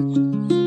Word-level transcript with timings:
Música 0.00 0.63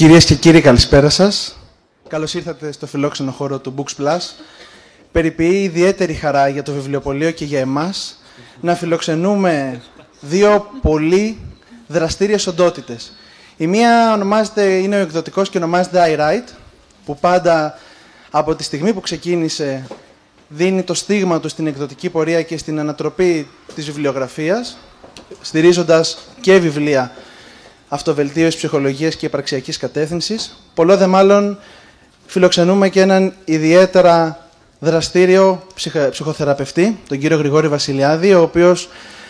Κυρίες 0.00 0.24
και 0.24 0.34
κύριοι, 0.34 0.60
καλησπέρα 0.60 1.08
σας. 1.08 1.58
Καλώς 2.08 2.34
ήρθατε 2.34 2.72
στο 2.72 2.86
φιλόξενο 2.86 3.30
χώρο 3.30 3.58
του 3.58 3.74
Books 3.76 4.02
Plus. 4.02 4.18
Περιποιεί 5.12 5.60
ιδιαίτερη 5.62 6.14
χαρά 6.14 6.48
για 6.48 6.62
το 6.62 6.72
βιβλιοπωλείο 6.72 7.30
και 7.30 7.44
για 7.44 7.58
εμάς 7.60 8.22
να 8.60 8.74
φιλοξενούμε 8.74 9.82
δύο 10.20 10.70
πολύ 10.82 11.38
δραστήριες 11.86 12.46
οντότητες. 12.46 13.12
Η 13.56 13.66
μία 13.66 14.12
ονομάζεται, 14.12 14.64
είναι 14.64 14.96
ο 14.96 15.00
εκδοτικός 15.00 15.50
και 15.50 15.58
ονομάζεται 15.58 16.16
iWrite, 16.16 16.52
που 17.04 17.16
πάντα 17.18 17.78
από 18.30 18.54
τη 18.54 18.62
στιγμή 18.62 18.92
που 18.92 19.00
ξεκίνησε 19.00 19.86
δίνει 20.48 20.82
το 20.82 20.94
στίγμα 20.94 21.40
του 21.40 21.48
στην 21.48 21.66
εκδοτική 21.66 22.10
πορεία 22.10 22.42
και 22.42 22.58
στην 22.58 22.78
ανατροπή 22.78 23.48
της 23.74 23.84
βιβλιογραφίας, 23.84 24.76
στηρίζοντας 25.40 26.18
και 26.40 26.58
βιβλία 26.58 27.12
αυτοβελτίωση 27.92 28.56
ψυχολογίας 28.56 29.14
και 29.14 29.26
υπαρξιακής 29.26 29.76
κατεύθυνσης. 29.76 30.56
Πολλό 30.74 30.96
δε 30.96 31.06
μάλλον 31.06 31.58
φιλοξενούμε 32.26 32.88
και 32.88 33.00
έναν 33.00 33.32
ιδιαίτερα 33.44 34.46
δραστήριο 34.78 35.62
ψυχοθεραπευτή, 36.10 36.98
τον 37.08 37.18
κύριο 37.18 37.36
Γρηγόρη 37.36 37.68
Βασιλιάδη, 37.68 38.34
ο 38.34 38.42
οποίος 38.42 38.88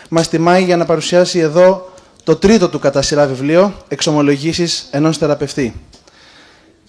μας 0.09 0.29
τιμάει 0.29 0.63
για 0.63 0.77
να 0.77 0.85
παρουσιάσει 0.85 1.39
εδώ 1.39 1.93
το 2.23 2.35
τρίτο 2.35 2.69
του 2.69 2.79
κατά 2.79 3.01
σειρά 3.01 3.25
βιβλίο, 3.25 3.73
«Εξομολογήσεις 3.87 4.87
ενός 4.91 5.17
θεραπευτή». 5.17 5.73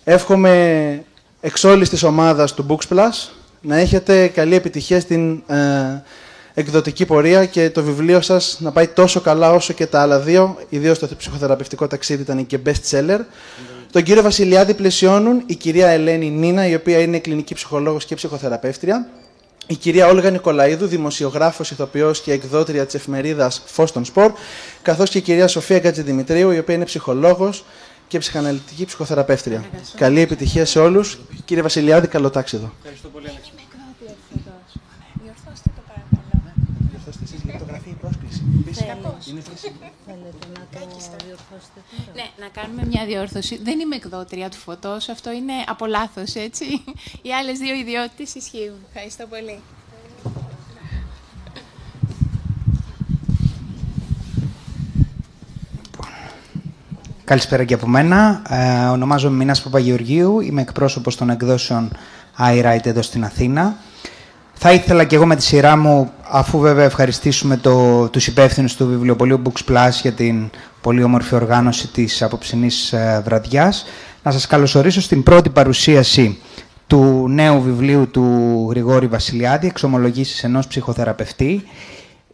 Εύχομαι 0.04 1.04
εξ 1.40 1.64
όλης 1.64 1.88
της 1.88 2.02
ομάδας 2.02 2.54
του 2.54 2.66
Books 2.68 2.96
Plus 2.96 3.30
να 3.60 3.76
έχετε 3.76 4.26
καλή 4.26 4.54
επιτυχία 4.54 5.00
στην 5.00 5.42
ε, 5.46 5.56
εκδοτική 6.54 7.06
πορεία 7.06 7.46
και 7.46 7.70
το 7.70 7.82
βιβλίο 7.82 8.20
σας 8.20 8.56
να 8.60 8.72
πάει 8.72 8.86
τόσο 8.86 9.20
καλά 9.20 9.52
όσο 9.52 9.72
και 9.72 9.86
τα 9.86 10.00
άλλα 10.00 10.18
δύο, 10.20 10.56
ιδίως 10.68 10.98
το 10.98 11.08
ψυχοθεραπευτικό 11.16 11.86
ταξίδι 11.86 12.22
ήταν 12.22 12.46
και 12.46 12.58
best 12.66 12.90
seller. 12.90 13.18
Τον 13.92 14.02
κύριο 14.02 14.22
Βασιλιάδη 14.22 14.74
πλαισιώνουν 14.74 15.42
η 15.46 15.54
κυρία 15.54 15.88
Ελένη 15.88 16.30
Νίνα, 16.30 16.66
η 16.66 16.74
οποία 16.74 16.98
είναι 16.98 17.18
κλινική 17.18 17.54
ψυχολόγος 17.54 18.04
και 18.04 18.14
ψυχοθεραπεύτρια, 18.14 19.08
η 19.66 19.74
κυρία 19.74 20.06
Όλγα 20.06 20.30
Νικολαίδου, 20.30 20.86
δημοσιογράφος, 20.86 21.70
ηθοποιός 21.70 22.20
και 22.20 22.32
εκδότρια 22.32 22.84
της 22.86 22.94
εφημερίδας 22.94 23.62
Φως 23.66 23.92
των 23.92 24.04
Σπορ, 24.04 24.32
καθώς 24.82 25.10
και 25.10 25.18
η 25.18 25.20
κυρία 25.20 25.48
Σοφία 25.48 25.78
Γκατζηδημητρίου, 25.78 26.50
η 26.50 26.58
οποία 26.58 26.74
είναι 26.74 26.84
ψυχολόγος 26.84 27.64
και 28.08 28.18
ψυχαναλυτική 28.18 28.84
ψυχοθεραπεύτρια. 28.84 29.64
Καλή 29.96 30.20
επιτυχία 30.20 30.64
σε 30.64 30.78
όλους. 30.78 31.18
Κύριε 31.44 31.62
Βασιλιάδη, 31.62 32.06
καλό 32.06 32.30
τάξιδο. 32.30 32.72
Ευχαριστώ 32.78 33.08
πολύ, 33.08 33.26
Θέλετε 38.74 39.02
να 40.54 40.62
το 40.70 41.24
διορθώσετε 41.24 41.80
τώρα. 41.88 42.12
Ναι, 42.14 42.44
να 42.44 42.48
κάνουμε 42.48 42.86
μια 42.86 43.04
διόρθωση. 43.06 43.60
Δεν 43.62 43.80
είμαι 43.80 43.96
εκδότρια 43.96 44.48
του 44.48 44.56
φωτός, 44.56 45.08
αυτό 45.08 45.32
είναι 45.32 45.52
από 45.66 45.86
λάθος, 45.86 46.34
έτσι. 46.34 46.64
Οι 47.22 47.34
άλλες 47.34 47.58
δύο 47.58 47.74
ιδιότητες 47.74 48.34
ισχύουν. 48.34 48.76
Ευχαριστώ 48.88 49.26
πολύ. 49.26 49.60
Καλησπέρα 57.24 57.64
και 57.64 57.74
από 57.74 57.86
μένα. 57.86 58.42
Ε, 58.48 58.84
ονομάζομαι 58.84 59.36
Μινάς 59.36 59.62
Παπαγεωργίου. 59.62 60.40
Είμαι 60.40 60.60
εκπρόσωπος 60.60 61.16
των 61.16 61.30
εκδόσεων 61.30 61.96
iWrite 62.38 62.86
εδώ 62.86 63.02
στην 63.02 63.24
Αθήνα. 63.24 63.76
Θα 64.64 64.72
ήθελα 64.72 65.04
και 65.04 65.14
εγώ 65.14 65.26
με 65.26 65.36
τη 65.36 65.42
σειρά 65.42 65.76
μου, 65.76 66.12
αφού 66.30 66.58
βέβαια 66.58 66.84
ευχαριστήσουμε 66.84 67.56
το, 67.56 68.08
τους 68.08 68.26
υπεύθυνους 68.26 68.76
του 68.76 68.86
βιβλιοπολίου 68.86 69.42
Books 69.44 69.70
Plus 69.70 69.90
για 70.02 70.12
την 70.12 70.50
πολύ 70.80 71.02
όμορφη 71.02 71.34
οργάνωση 71.34 71.88
της 71.88 72.22
απόψινής 72.22 72.92
ε, 72.92 73.22
βραδιάς, 73.24 73.84
να 74.22 74.30
σας 74.30 74.46
καλωσορίσω 74.46 75.00
στην 75.00 75.22
πρώτη 75.22 75.50
παρουσίαση 75.50 76.38
του 76.86 77.28
νέου 77.28 77.62
βιβλίου 77.62 78.10
του 78.10 78.66
Γρηγόρη 78.70 79.06
Βασιλιάδη, 79.06 79.66
«Εξομολογήσεις 79.66 80.44
ενός 80.44 80.66
ψυχοθεραπευτή». 80.66 81.62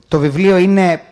Το 0.08 0.18
βιβλίο 0.18 0.56
είναι 0.56 1.02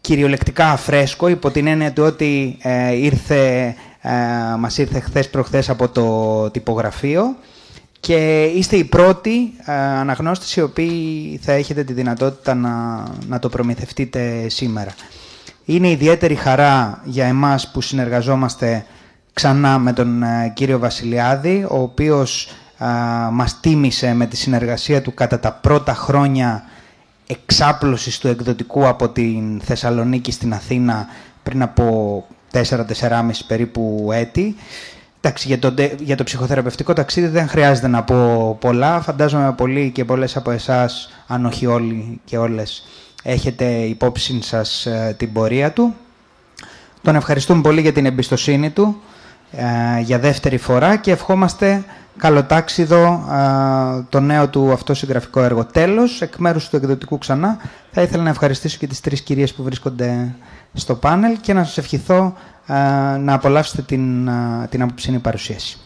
κυριολεκτικά 0.00 0.76
φρέσκο, 0.76 1.28
υπό 1.28 1.50
την 1.50 1.66
έννοια 1.66 1.92
του 1.92 2.02
ότι 2.02 2.56
ε, 2.62 2.94
ήρθε, 2.94 3.74
ε, 4.00 4.10
μας 4.58 4.78
ήρθε 4.78 5.00
χθες 5.00 5.30
προχθές 5.30 5.70
από 5.70 5.88
το 5.88 6.50
τυπογραφείο 6.50 7.36
και 8.06 8.44
είστε 8.44 8.76
οι 8.76 8.84
πρώτοι 8.84 9.52
ε, 9.64 9.72
αναγνώστες 9.72 10.56
οι 10.56 10.60
οποίοι 10.60 11.40
θα 11.42 11.52
έχετε 11.52 11.84
τη 11.84 11.92
δυνατότητα 11.92 12.54
να, 12.54 13.02
να 13.26 13.38
το 13.38 13.48
προμηθευτείτε 13.48 14.48
σήμερα. 14.48 14.94
Είναι 15.64 15.90
ιδιαίτερη 15.90 16.34
χαρά 16.34 17.00
για 17.04 17.26
εμάς 17.26 17.70
που 17.70 17.80
συνεργαζόμαστε 17.80 18.84
ξανά 19.32 19.78
με 19.78 19.92
τον 19.92 20.22
ε, 20.22 20.52
κύριο 20.54 20.78
Βασιλιάδη, 20.78 21.66
ο 21.70 21.78
οποίος 21.78 22.48
ε, 22.78 22.86
μας 23.32 23.60
τίμησε 23.60 24.14
με 24.14 24.26
τη 24.26 24.36
συνεργασία 24.36 25.02
του 25.02 25.14
κατά 25.14 25.40
τα 25.40 25.52
πρώτα 25.52 25.94
χρόνια 25.94 26.64
εξάπλωσης 27.26 28.18
του 28.18 28.28
εκδοτικού 28.28 28.86
από 28.86 29.08
την 29.08 29.60
Θεσσαλονίκη 29.60 30.32
στην 30.32 30.52
Αθήνα 30.52 31.06
πριν 31.42 31.62
από 31.62 32.26
4-4,5 32.52 32.60
περίπου 33.46 34.10
έτη 34.12 34.56
Εντάξει, 35.26 35.48
για 35.48 35.58
το, 35.58 35.74
για 35.98 36.16
το 36.16 36.24
ψυχοθεραπευτικό 36.24 36.92
ταξίδι 36.92 37.26
δεν 37.26 37.48
χρειάζεται 37.48 37.88
να 37.88 38.02
πω 38.02 38.56
πολλά. 38.60 39.00
Φαντάζομαι 39.00 39.52
πολλοί 39.52 39.90
και 39.90 40.04
πολλές 40.04 40.36
από 40.36 40.50
εσάς, 40.50 41.10
αν 41.26 41.46
όχι 41.46 41.66
όλοι 41.66 42.20
και 42.24 42.38
όλες, 42.38 42.86
έχετε 43.22 43.64
υπόψη 43.64 44.42
σας 44.42 44.86
ε, 44.86 45.14
την 45.18 45.32
πορεία 45.32 45.72
του. 45.72 45.94
Τον 47.02 47.14
ευχαριστούμε 47.14 47.62
πολύ 47.62 47.80
για 47.80 47.92
την 47.92 48.06
εμπιστοσύνη 48.06 48.70
του 48.70 49.00
ε, 49.50 50.00
για 50.00 50.18
δεύτερη 50.18 50.56
φορά 50.56 50.96
και 50.96 51.10
ευχόμαστε 51.10 51.84
καλοτάξιδο 52.16 53.28
ε, 53.32 54.02
το 54.08 54.20
νέο 54.20 54.48
του 54.48 54.72
αυτό 54.72 54.94
συγγραφικό 54.94 55.42
έργο. 55.42 55.64
Τέλος, 55.64 56.20
εκ 56.20 56.36
μέρους 56.36 56.68
του 56.68 56.76
εκδοτικού 56.76 57.18
ξανά, 57.18 57.56
θα 57.90 58.02
ήθελα 58.02 58.22
να 58.22 58.30
ευχαριστήσω 58.30 58.78
και 58.78 58.86
τις 58.86 59.00
τρεις 59.00 59.20
κυρίες 59.20 59.54
που 59.54 59.62
βρίσκονται 59.62 60.34
στο 60.76 60.94
πάνελ 60.94 61.40
και 61.40 61.52
να 61.52 61.64
σας 61.64 61.78
ευχηθώ 61.78 62.34
να 63.18 63.32
απολαύσετε 63.32 63.82
την, 63.82 64.30
την 64.68 64.82
απόψινή 64.82 65.18
παρουσίαση. 65.18 65.78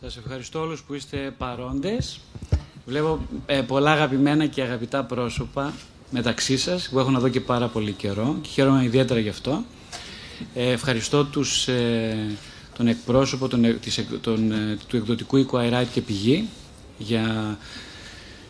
Σας 0.00 0.16
ευχαριστώ 0.16 0.60
όλους 0.60 0.82
που 0.82 0.94
είστε 0.94 1.34
παρόντες. 1.38 2.20
Βλέπω 2.86 3.18
ε, 3.46 3.60
πολλά 3.62 3.92
αγαπημένα 3.92 4.46
και 4.46 4.62
αγαπητά 4.62 5.04
πρόσωπα 5.04 5.72
μεταξύ 6.14 6.56
σας 6.56 6.88
που 6.88 6.98
έχω 6.98 7.12
εδώ 7.16 7.28
και 7.28 7.40
πάρα 7.40 7.68
πολύ 7.68 7.92
καιρό 7.92 8.36
και 8.42 8.48
χαίρομαι 8.48 8.84
ιδιαίτερα 8.84 9.20
γι' 9.20 9.28
αυτό. 9.28 9.64
Ε, 10.54 10.70
ευχαριστώ 10.70 11.24
τους, 11.24 11.68
ε, 11.68 12.16
τον 12.76 12.86
εκπρόσωπο 12.86 13.48
τον, 13.48 13.64
ε, 13.64 13.72
της, 13.72 14.04
τον, 14.20 14.52
του 14.88 14.96
εκδοτικού 14.96 15.36
οίκου 15.36 15.58
Αεράιτ 15.58 15.88
και 15.92 16.00
Πηγή 16.00 16.48
για 16.98 17.58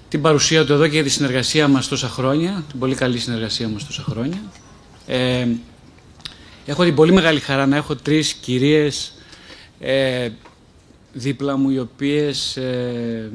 την 0.09 0.23
παρουσία 0.23 0.65
του 0.65 0.73
εδώ 0.73 0.85
και 0.87 0.95
για 0.95 1.03
τη 1.03 1.09
συνεργασία 1.09 1.69
μας 1.69 1.89
τόσα 1.89 2.09
χρόνια, 2.09 2.65
την 2.71 2.79
πολύ 2.79 2.95
καλή 2.95 3.19
συνεργασία 3.19 3.69
μας 3.69 3.87
τόσα 3.87 4.03
χρόνια. 4.03 4.43
Ε, 5.07 5.47
έχω 6.67 6.85
την 6.85 6.95
πολύ 6.95 7.13
μεγάλη 7.13 7.41
χαρά 7.41 7.67
να 7.67 7.77
έχω 7.77 7.97
τρεις 7.97 8.33
κυρίες 8.33 9.15
ε, 9.81 10.29
δίπλα 11.13 11.57
μου 11.57 11.71
οι 11.71 11.79
οποίες 11.79 12.57
ε, 12.57 13.31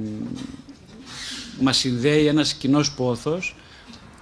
μας 1.61 1.77
συνδέει 1.77 2.25
ένας 2.25 2.53
κοινός 2.53 2.91
πόθος 2.91 3.55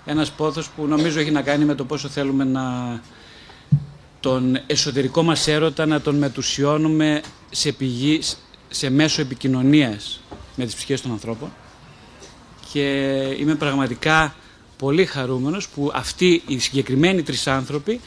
ένας 0.09 0.31
πόθος 0.31 0.69
που 0.69 0.85
νομίζω 0.85 1.19
έχει 1.19 1.31
να 1.31 1.41
κάνει 1.41 1.65
με 1.65 1.75
το 1.75 1.85
πόσο 1.85 2.07
θέλουμε 2.07 2.43
να 2.43 2.63
τον 4.19 4.59
εσωτερικό 4.67 5.23
μας 5.23 5.47
έρωτα 5.47 5.85
να 5.85 6.01
τον 6.01 6.15
μετουσιώνουμε 6.15 7.21
σε, 7.49 7.71
πηγή, 7.71 8.21
σε 8.69 8.89
μέσο 8.89 9.21
επικοινωνίας 9.21 10.21
με 10.55 10.65
τις 10.65 10.75
ψυχές 10.75 11.01
των 11.01 11.11
ανθρώπων 11.11 11.51
και 12.71 12.89
είμαι 13.39 13.55
πραγματικά 13.55 14.35
πολύ 14.77 15.05
χαρούμενος 15.05 15.67
που 15.67 15.91
αυτοί 15.93 16.43
οι 16.47 16.59
συγκεκριμένοι 16.59 17.23
τρεις 17.23 17.47
άνθρωποι 17.47 17.99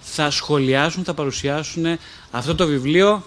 θα 0.00 0.30
σχολιάσουν, 0.30 1.04
θα 1.04 1.14
παρουσιάσουν 1.14 1.84
αυτό 2.30 2.54
το 2.54 2.66
βιβλίο 2.66 3.22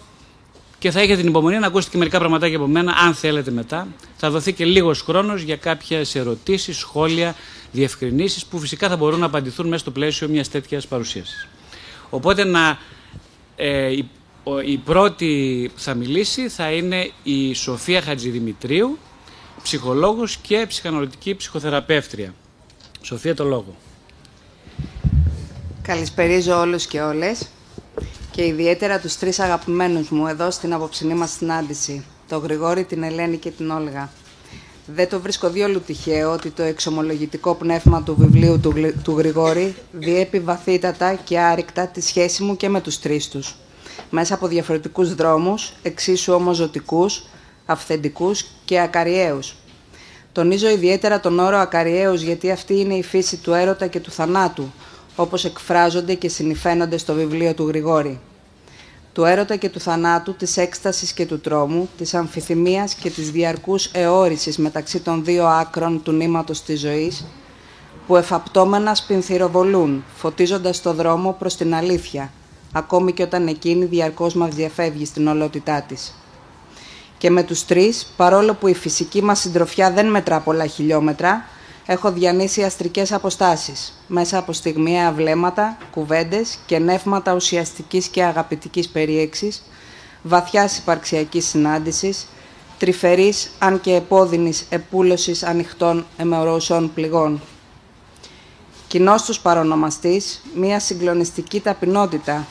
και 0.80 0.92
θα 0.92 1.00
έχετε 1.00 1.20
την 1.20 1.28
υπομονή 1.30 1.60
να 1.60 1.68
ακούσετε 1.68 1.92
και 1.92 1.98
μερικά 1.98 2.20
πραγματάκια 2.20 2.58
από 2.58 2.68
μένα, 2.68 2.96
αν 3.06 3.14
θέλετε 3.14 3.52
μετά. 3.52 3.88
Θα 4.18 4.30
δοθεί 4.30 4.54
και 4.54 4.66
λίγος 4.66 5.02
χρόνος 5.02 5.42
για 5.42 5.56
κάποιες 5.56 6.16
ερωτήσεις, 6.16 6.78
σχόλια, 6.78 7.36
διευκρινήσεις 7.72 8.46
που 8.46 8.60
φυσικά 8.60 8.90
θα 8.90 8.98
μπορούν 8.98 9.20
να 9.20 9.26
απαντηθούν 9.26 9.68
μέσα 9.68 9.80
στο 9.80 9.92
πλαίσιο 9.92 10.28
μιας 10.28 10.50
τέτοιας 10.50 10.88
παρουσίασης. 10.88 11.48
Οπότε 12.10 12.44
να, 12.44 12.78
ε, 13.56 13.92
η, 13.92 14.10
η 14.66 14.78
πρώτη 14.78 15.72
που 15.76 15.82
θα 15.82 15.94
μιλήσει 15.94 16.50
θα 16.50 16.72
είναι 16.72 17.12
η 17.24 17.54
Σοφία 17.54 18.02
Χατζηδημητρίου, 18.02 18.98
ψυχολόγος 19.64 20.38
και 20.38 20.66
ψυχαναλυτική 20.68 21.36
ψυχοθεραπεύτρια. 21.36 22.34
Σοφία, 23.02 23.36
το 23.36 23.44
λόγο. 23.44 23.76
Καλησπερίζω 25.82 26.60
όλους 26.60 26.86
και 26.86 27.02
όλες 27.02 27.48
και 28.32 28.46
ιδιαίτερα 28.46 29.00
τους 29.00 29.18
τρεις 29.18 29.40
αγαπημένους 29.40 30.10
μου 30.10 30.28
εδώ 30.28 30.52
στην 30.52 30.74
απόψινή 30.74 31.14
μας 31.14 31.32
συνάντηση, 31.32 32.06
το 32.28 32.38
Γρηγόρη, 32.38 32.84
την 32.84 33.04
Ελένη 33.04 33.38
και 33.38 33.52
την 33.52 33.70
Όλγα. 33.70 34.10
Δεν 34.94 35.10
το 35.10 35.20
βρίσκω 35.20 35.50
διόλου 35.50 35.82
τυχαίο 35.82 36.32
ότι 36.32 36.50
το 36.50 36.64
εξομολογητικό 36.64 37.56
πνεύμα 37.56 38.04
του 38.04 38.16
βιβλίου 38.18 38.60
του, 38.60 38.74
του 39.04 39.18
Γρηγόρη 39.18 39.76
διέπει 39.92 40.40
βαθύτατα 40.40 41.14
και 41.14 41.40
άρρηκτα 41.40 41.88
τη 41.88 42.02
σχέση 42.02 42.44
μου 42.44 42.58
και 42.58 42.70
με 42.70 42.82
τους 42.82 43.00
τρεις 43.00 43.30
τους. 43.30 43.56
Μέσα 44.10 44.34
από 44.34 44.48
διαφορετικούς 44.48 45.16
δρόμους, 45.16 45.74
εξίσου 45.82 46.34
όμως 46.34 46.56
ζωτικούς, 46.56 47.24
αυθεντικούς 47.66 48.46
και 48.66 48.80
ακαριαίους. 48.80 49.56
Τονίζω 50.32 50.70
ιδιαίτερα 50.70 51.20
τον 51.20 51.40
όρο 51.40 51.58
ακαριαίους 51.58 52.22
γιατί 52.22 52.52
αυτή 52.52 52.80
είναι 52.80 52.94
η 52.94 53.04
φύση 53.04 53.38
του 53.38 53.54
έρωτα 53.54 53.88
και 53.88 54.00
του 54.00 54.12
θανάτου, 54.12 54.72
όπως 55.16 55.46
εκφράζονται 55.46 56.14
και 56.14 56.30
συνηφαίνονται 56.30 56.98
στο 56.98 57.14
βιβλίο 57.14 57.54
του 57.54 57.68
Γρηγόρη. 57.68 58.20
Του 59.14 59.24
έρωτα 59.24 59.56
και 59.56 59.70
του 59.70 59.80
θανάτου, 59.80 60.34
της 60.34 60.58
έκστασης 60.58 61.14
και 61.14 61.26
του 61.26 61.40
τρόμου, 61.40 61.90
της 61.98 62.14
αμφιθυμίας 62.14 62.94
και 62.94 63.10
της 63.10 63.32
διαρκούς 63.32 63.86
εώρησης 63.86 64.58
μεταξύ 64.58 65.00
των 65.00 65.24
δύο 65.24 65.46
άκρων 65.46 66.04
του 66.04 66.12
νήματος 66.12 66.64
της 66.64 66.80
ζωής, 66.80 67.26
που 68.08 68.16
εφαπτώμενα 68.16 68.96
σπινθυροβολούν, 68.96 70.04
φωτίζοντας 70.16 70.82
το 70.82 70.94
δρόμο 70.94 71.36
προς 71.40 71.56
την 71.56 71.76
αλήθεια, 71.76 72.32
ακόμη 72.72 73.14
και 73.14 73.24
όταν 73.24 73.48
εκείνη 73.48 73.86
διαρκώς 73.86 74.34
μας 74.34 74.56
διαφεύγει 74.56 75.06
στην 75.06 75.28
ολότητά 75.28 75.82
της. 75.82 76.14
Και 77.18 77.30
με 77.30 77.44
τους 77.44 77.66
τρεις, 77.66 78.14
παρόλο 78.18 78.54
που 78.54 78.68
η 78.68 78.74
φυσική 78.74 79.24
μας 79.24 79.40
συντροφιά 79.40 79.92
δεν 79.92 80.10
μετρά 80.10 80.40
πολλά 80.40 80.66
χιλιόμετρα, 80.66 81.46
έχω 81.92 82.12
διανύσει 82.12 82.64
αστρικές 82.64 83.12
αποστάσεις, 83.12 83.94
μέσα 84.08 84.38
από 84.38 84.54
στιγμιαία 84.54 85.12
βλέμματα, 85.12 85.78
κουβέντες 85.92 86.60
και 86.66 86.80
νεύματα 86.80 87.34
ουσιαστικής 87.36 88.08
και 88.08 88.24
αγαπητικής 88.24 88.90
περίεξης, 88.90 89.64
βαθιάς 90.22 90.78
υπαρξιακής 90.78 91.48
συνάντησης, 91.48 92.28
τρυφερής 92.78 93.52
αν 93.60 93.82
και 93.82 93.94
επώδυνης 93.94 94.66
επούλωσης 94.70 95.44
ανοιχτών 95.44 96.06
εμεωρώσεων 96.18 96.94
πληγών. 96.94 97.42
Κοινός 98.88 99.24
τους 99.24 99.40
παρονομαστής, 99.40 100.42
μία 100.56 100.80
συγκλονιστική 100.80 101.60
ταπεινότητα, 101.60 102.48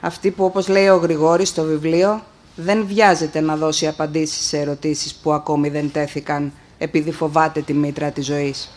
αυτή 0.00 0.30
που 0.30 0.44
όπως 0.44 0.68
λέει 0.68 0.88
ο 0.88 0.96
Γρηγόρης 0.96 1.48
στο 1.48 1.62
βιβλίο, 1.62 2.22
δεν 2.56 2.86
βιάζεται 2.86 3.40
να 3.40 3.56
δώσει 3.56 3.86
απαντήσεις 3.86 4.46
σε 4.46 4.58
ερωτήσεις 4.58 5.14
που 5.14 5.32
ακόμη 5.32 5.68
δεν 5.68 5.92
τέθηκαν 5.92 6.52
επειδή 6.78 7.12
φοβάται 7.12 7.60
τη 7.60 7.72
μήτρα 7.74 8.10
της 8.10 8.26
ζωής. 8.26 8.70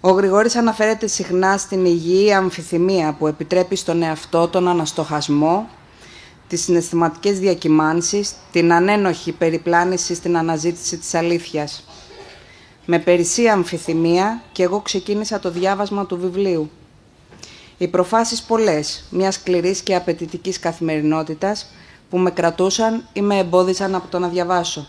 Ο 0.00 0.10
Γρηγόρης 0.10 0.56
αναφέρεται 0.56 1.06
συχνά 1.06 1.56
στην 1.56 1.84
υγιή 1.84 2.32
αμφιθυμία 2.32 3.12
που 3.18 3.26
επιτρέπει 3.26 3.76
στον 3.76 4.02
εαυτό 4.02 4.48
τον 4.48 4.68
αναστοχασμό, 4.68 5.68
τις 6.48 6.62
συναισθηματικές 6.62 7.38
διακυμάνσεις, 7.38 8.34
την 8.52 8.72
ανένοχη 8.72 9.32
περιπλάνηση 9.32 10.14
στην 10.14 10.36
αναζήτηση 10.36 10.96
της 10.96 11.14
αλήθειας. 11.14 11.84
Με 12.86 12.98
περισσία 12.98 13.52
αμφιθυμία 13.52 14.42
και 14.52 14.62
εγώ 14.62 14.80
ξεκίνησα 14.80 15.38
το 15.38 15.50
διάβασμα 15.50 16.06
του 16.06 16.18
βιβλίου. 16.18 16.70
Οι 17.78 17.88
προφάσεις 17.88 18.42
πολλές, 18.42 19.04
μια 19.10 19.30
σκληρής 19.30 19.80
και 19.80 19.94
απαιτητικής 19.94 20.58
καθημερινότητας, 20.58 21.66
που 22.10 22.18
με 22.18 22.30
κρατούσαν 22.30 23.04
ή 23.12 23.20
με 23.20 23.38
εμπόδισαν 23.38 23.94
από 23.94 24.08
το 24.08 24.18
να 24.18 24.28
διαβάσω. 24.28 24.86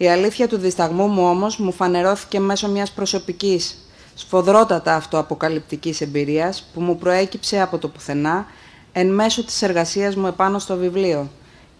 Η 0.00 0.08
αλήθεια 0.08 0.48
του 0.48 0.58
δισταγμού 0.58 1.06
μου 1.06 1.28
όμως 1.28 1.56
μου 1.56 1.72
φανερώθηκε 1.72 2.40
μέσω 2.40 2.68
μιας 2.68 2.90
προσωπικής, 2.90 3.76
σφοδρότατα 4.14 4.94
αυτοαποκαλυπτικής 4.94 6.00
εμπειρίας 6.00 6.68
που 6.74 6.80
μου 6.80 6.98
προέκυψε 6.98 7.60
από 7.60 7.78
το 7.78 7.88
πουθενά 7.88 8.46
εν 8.92 9.14
μέσω 9.14 9.44
της 9.44 9.62
εργασίας 9.62 10.16
μου 10.16 10.26
επάνω 10.26 10.58
στο 10.58 10.76
βιβλίο 10.76 11.30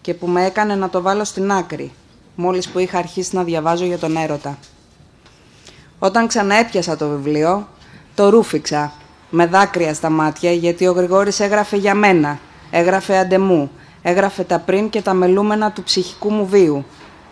και 0.01 0.13
που 0.13 0.27
με 0.27 0.45
έκανε 0.45 0.75
να 0.75 0.89
το 0.89 1.01
βάλω 1.01 1.23
στην 1.23 1.51
άκρη, 1.51 1.91
μόλις 2.35 2.69
που 2.69 2.79
είχα 2.79 2.97
αρχίσει 2.97 3.35
να 3.35 3.43
διαβάζω 3.43 3.85
για 3.85 3.97
τον 3.97 4.17
έρωτα. 4.17 4.57
Όταν 5.99 6.27
ξαναέπιασα 6.27 6.95
το 6.95 7.07
βιβλίο, 7.07 7.67
το 8.15 8.29
ρούφηξα, 8.29 8.93
με 9.29 9.45
δάκρυα 9.45 9.93
στα 9.93 10.09
μάτια, 10.09 10.51
γιατί 10.51 10.87
ο 10.87 10.91
Γρηγόρης 10.91 11.39
έγραφε 11.39 11.77
για 11.77 11.95
μένα, 11.95 12.39
έγραφε 12.71 13.17
αντεμού, 13.17 13.71
έγραφε 14.01 14.43
τα 14.43 14.59
πριν 14.59 14.89
και 14.89 15.01
τα 15.01 15.13
μελούμενα 15.13 15.71
του 15.71 15.83
ψυχικού 15.83 16.31
μου 16.31 16.45
βίου, 16.45 16.85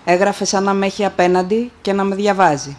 Έγραφε 0.10 0.46
σαν 0.46 0.64
να 0.64 0.74
με 0.74 0.86
έχει 0.86 1.06
απέναντι 1.06 1.72
και 1.82 1.94
να 1.94 2.04
με 2.04 2.16
διαβάζει. 2.16 2.78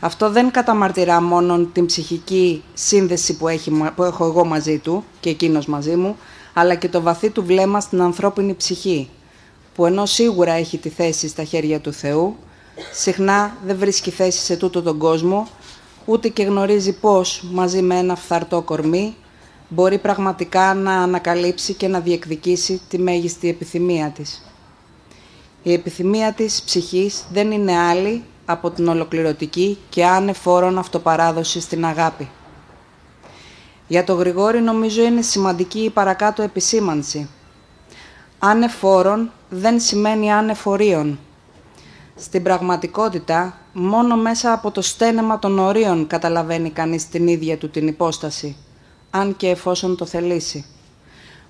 Αυτό 0.00 0.30
δεν 0.30 0.50
καταμαρτυρά 0.50 1.22
μόνο 1.22 1.58
την 1.58 1.86
ψυχική 1.86 2.62
σύνδεση 2.74 3.36
που, 3.36 3.48
έχει, 3.48 3.70
που 3.96 4.02
έχω 4.02 4.24
εγώ 4.24 4.44
μαζί 4.44 4.78
του 4.78 5.04
και 5.20 5.30
εκείνος 5.30 5.66
μαζί 5.66 5.96
μου, 5.96 6.16
αλλά 6.52 6.74
και 6.74 6.88
το 6.88 7.00
βαθύ 7.00 7.30
του 7.30 7.44
βλέμμα 7.44 7.80
στην 7.80 8.02
ανθρώπινη 8.02 8.54
ψυχή, 8.54 9.08
που 9.74 9.86
ενώ 9.86 10.06
σίγουρα 10.06 10.52
έχει 10.52 10.78
τη 10.78 10.88
θέση 10.88 11.28
στα 11.28 11.44
χέρια 11.44 11.80
του 11.80 11.92
Θεού, 11.92 12.36
συχνά 12.92 13.56
δεν 13.66 13.76
βρίσκει 13.76 14.10
θέση 14.10 14.38
σε 14.38 14.56
τούτο 14.56 14.82
τον 14.82 14.98
κόσμο, 14.98 15.48
ούτε 16.04 16.28
και 16.28 16.42
γνωρίζει 16.42 16.92
πώς, 16.92 17.44
μαζί 17.52 17.82
με 17.82 17.98
ένα 17.98 18.16
φθαρτό 18.16 18.62
κορμί, 18.62 19.16
μπορεί 19.68 19.98
πραγματικά 19.98 20.74
να 20.74 20.92
ανακαλύψει 20.92 21.72
και 21.74 21.88
να 21.88 22.00
διεκδικήσει 22.00 22.80
τη 22.88 22.98
μέγιστη 22.98 23.48
επιθυμία 23.48 24.08
της. 24.08 24.42
Η 25.62 25.72
επιθυμία 25.72 26.32
της 26.32 26.62
ψυχής 26.62 27.24
δεν 27.32 27.50
είναι 27.50 27.78
άλλη 27.78 28.24
από 28.44 28.70
την 28.70 28.88
ολοκληρωτική 28.88 29.78
και 29.88 30.04
άνεφόρον 30.04 30.78
αυτοπαράδοση 30.78 31.60
στην 31.60 31.84
αγάπη. 31.84 32.30
Για 33.86 34.04
το 34.04 34.14
Γρηγόρη 34.14 34.60
νομίζω 34.60 35.02
είναι 35.02 35.22
σημαντική 35.22 35.78
η 35.78 35.90
παρακάτω 35.90 36.42
επισήμανση. 36.42 37.28
Άνεφόρον 38.38 39.30
δεν 39.50 39.80
σημαίνει 39.80 40.32
άνεφορίων. 40.32 41.18
Στην 42.16 42.42
πραγματικότητα, 42.42 43.58
μόνο 43.72 44.16
μέσα 44.16 44.52
από 44.52 44.70
το 44.70 44.82
στένεμα 44.82 45.38
των 45.38 45.58
ορίων 45.58 46.06
καταλαβαίνει 46.06 46.70
κανείς 46.70 47.08
την 47.08 47.26
ίδια 47.26 47.58
του 47.58 47.70
την 47.70 47.86
υπόσταση, 47.86 48.56
αν 49.10 49.36
και 49.36 49.48
εφόσον 49.48 49.96
το 49.96 50.06
θελήσει. 50.06 50.64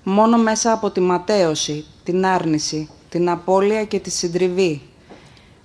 Μόνο 0.03 0.37
μέσα 0.37 0.71
από 0.71 0.89
τη 0.89 0.99
ματέωση, 0.99 1.85
την 2.03 2.25
άρνηση, 2.25 2.89
την 3.13 3.29
απώλεια 3.29 3.83
και 3.85 3.99
τη 3.99 4.09
συντριβή. 4.09 4.81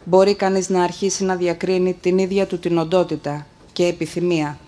Μπορεί 0.05 0.35
κανείς 0.35 0.69
να 0.69 0.83
αρχίσει 0.83 1.25
να 1.25 1.35
διακρίνει 1.35 1.93
την 2.01 2.19
ίδια 2.19 2.47
του 2.47 2.59
την 2.59 2.79
οντότητα 2.79 3.47
και 3.73 3.87
επιθυμία. 3.87 4.59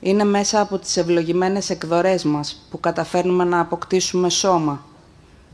Είναι 0.00 0.24
μέσα 0.24 0.60
από 0.60 0.78
τις 0.78 0.96
ευλογημένες 0.96 1.70
εκδορές 1.70 2.24
μας 2.24 2.66
που 2.70 2.80
καταφέρνουμε 2.80 3.44
να 3.44 3.60
αποκτήσουμε 3.60 4.28
σώμα. 4.30 4.84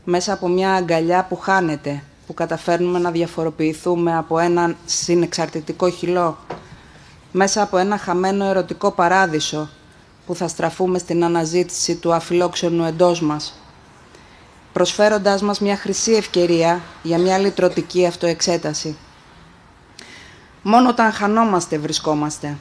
Μέσα 0.03 0.33
από 0.33 0.47
μια 0.47 0.73
αγκαλιά 0.73 1.25
που 1.29 1.35
χάνεται, 1.35 2.03
που 2.27 2.33
καταφέρνουμε 2.33 2.99
να 2.99 3.11
διαφοροποιηθούμε 3.11 4.17
από 4.17 4.39
έναν 4.39 4.77
συνεξαρτητικό 4.85 5.89
χυλό. 5.89 6.37
Μέσα 7.31 7.61
από 7.61 7.77
ένα 7.77 7.97
χαμένο 7.97 8.45
ερωτικό 8.45 8.91
παράδεισο 8.91 9.69
που 10.25 10.35
θα 10.35 10.47
στραφούμε 10.47 10.97
στην 10.97 11.23
αναζήτηση 11.23 11.95
του 11.95 12.13
αφιλόξενου 12.13 12.83
εντός 12.83 13.21
μας 13.21 13.57
προσφέροντάς 14.73 15.41
μας 15.41 15.59
μια 15.59 15.77
χρυσή 15.77 16.11
ευκαιρία 16.11 16.81
για 17.03 17.17
μια 17.17 17.37
λυτρωτική 17.37 18.05
αυτοεξέταση. 18.05 18.97
Μόνο 20.61 20.89
όταν 20.89 21.11
χανόμαστε 21.11 21.77
βρισκόμαστε. 21.77 22.57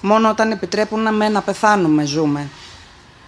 Μόνο 0.00 0.28
όταν 0.28 0.50
επιτρέπουν 0.50 1.00
να 1.00 1.12
με 1.12 1.28
να 1.28 1.40
πεθάνουμε 1.40 2.04
ζούμε. 2.04 2.48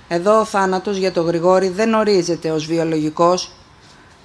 Εδώ 0.08 0.40
ο 0.40 0.44
θάνατος 0.44 0.96
για 0.96 1.12
τον 1.12 1.26
Γρηγόρη 1.26 1.68
δεν 1.68 1.94
ορίζεται 1.94 2.50
ως 2.50 2.66
βιολογικός, 2.66 3.52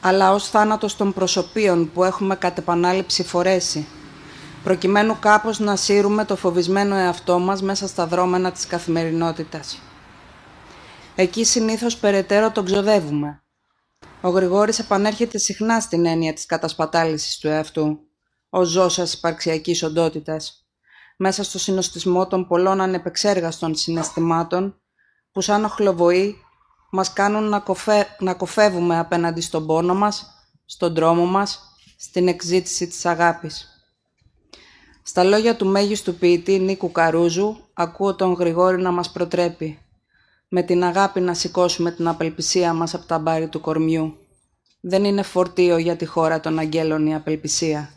αλλά 0.01 0.33
ως 0.33 0.49
θάνατος 0.49 0.95
των 0.95 1.13
προσωπίων 1.13 1.91
που 1.93 2.03
έχουμε 2.03 2.35
κατ' 2.35 2.57
επανάληψη 2.57 3.23
φορέσει, 3.23 3.87
προκειμένου 4.63 5.17
κάπως 5.19 5.59
να 5.59 5.75
σύρουμε 5.75 6.25
το 6.25 6.35
φοβισμένο 6.35 6.95
εαυτό 6.95 7.39
μας 7.39 7.61
μέσα 7.61 7.87
στα 7.87 8.07
δρόμενα 8.07 8.51
της 8.51 8.67
καθημερινότητας. 8.67 9.79
Εκεί 11.15 11.43
συνήθως 11.45 11.97
περαιτέρω 11.97 12.51
τον 12.51 12.65
ξοδεύουμε, 12.65 13.41
ο 14.21 14.29
Γρηγόρης 14.29 14.79
επανέρχεται 14.79 15.37
συχνά 15.37 15.79
στην 15.79 16.05
έννοια 16.05 16.33
της 16.33 16.45
κατασπατάλησης 16.45 17.37
του 17.37 17.47
εαυτού, 17.47 17.99
ως 18.49 18.67
ζώσας 18.67 19.13
υπαρξιακής 19.13 19.83
οντότητας. 19.83 20.61
μέσα 21.17 21.43
στο 21.43 21.59
συνοστισμό 21.59 22.27
των 22.27 22.47
πολλών 22.47 22.81
ανεπεξέργαστων 22.81 23.75
συναισθημάτων 23.75 24.81
που 25.31 25.41
σαν 25.41 25.63
οχλοβοή 25.63 26.35
μας 26.91 27.13
κάνουν 27.13 27.43
να, 27.43 27.59
κοφε... 27.59 28.05
να 28.19 28.33
κοφεύουμε 28.33 28.99
απέναντι 28.99 29.41
στον 29.41 29.65
πόνο 29.65 29.95
μας, 29.95 30.25
στον 30.65 30.93
δρόμο 30.93 31.25
μας, 31.25 31.61
στην 31.97 32.27
εξήτηση 32.27 32.87
της 32.87 33.05
αγάπης. 33.05 33.67
Στα 35.03 35.23
λόγια 35.23 35.55
του 35.55 35.65
μέγιστου 35.65 36.15
ποιητή 36.15 36.59
Νίκου 36.59 36.91
Καρούζου 36.91 37.57
ακούω 37.73 38.15
τον 38.15 38.33
Γρηγόρη 38.33 38.81
να 38.81 38.91
μας 38.91 39.11
προτρέπει 39.11 39.86
με 40.47 40.61
την 40.61 40.83
αγάπη 40.83 41.19
να 41.19 41.33
σηκώσουμε 41.33 41.91
την 41.91 42.07
απελπισία 42.07 42.73
μας 42.73 42.93
από 42.93 43.05
τα 43.05 43.19
μπάρι 43.19 43.47
του 43.47 43.61
κορμιού. 43.61 44.17
Δεν 44.81 45.03
είναι 45.03 45.21
φορτίο 45.21 45.77
για 45.77 45.95
τη 45.95 46.05
χώρα 46.05 46.39
των 46.39 46.59
αγγέλων 46.59 47.07
η 47.07 47.15
απελπισία. 47.15 47.89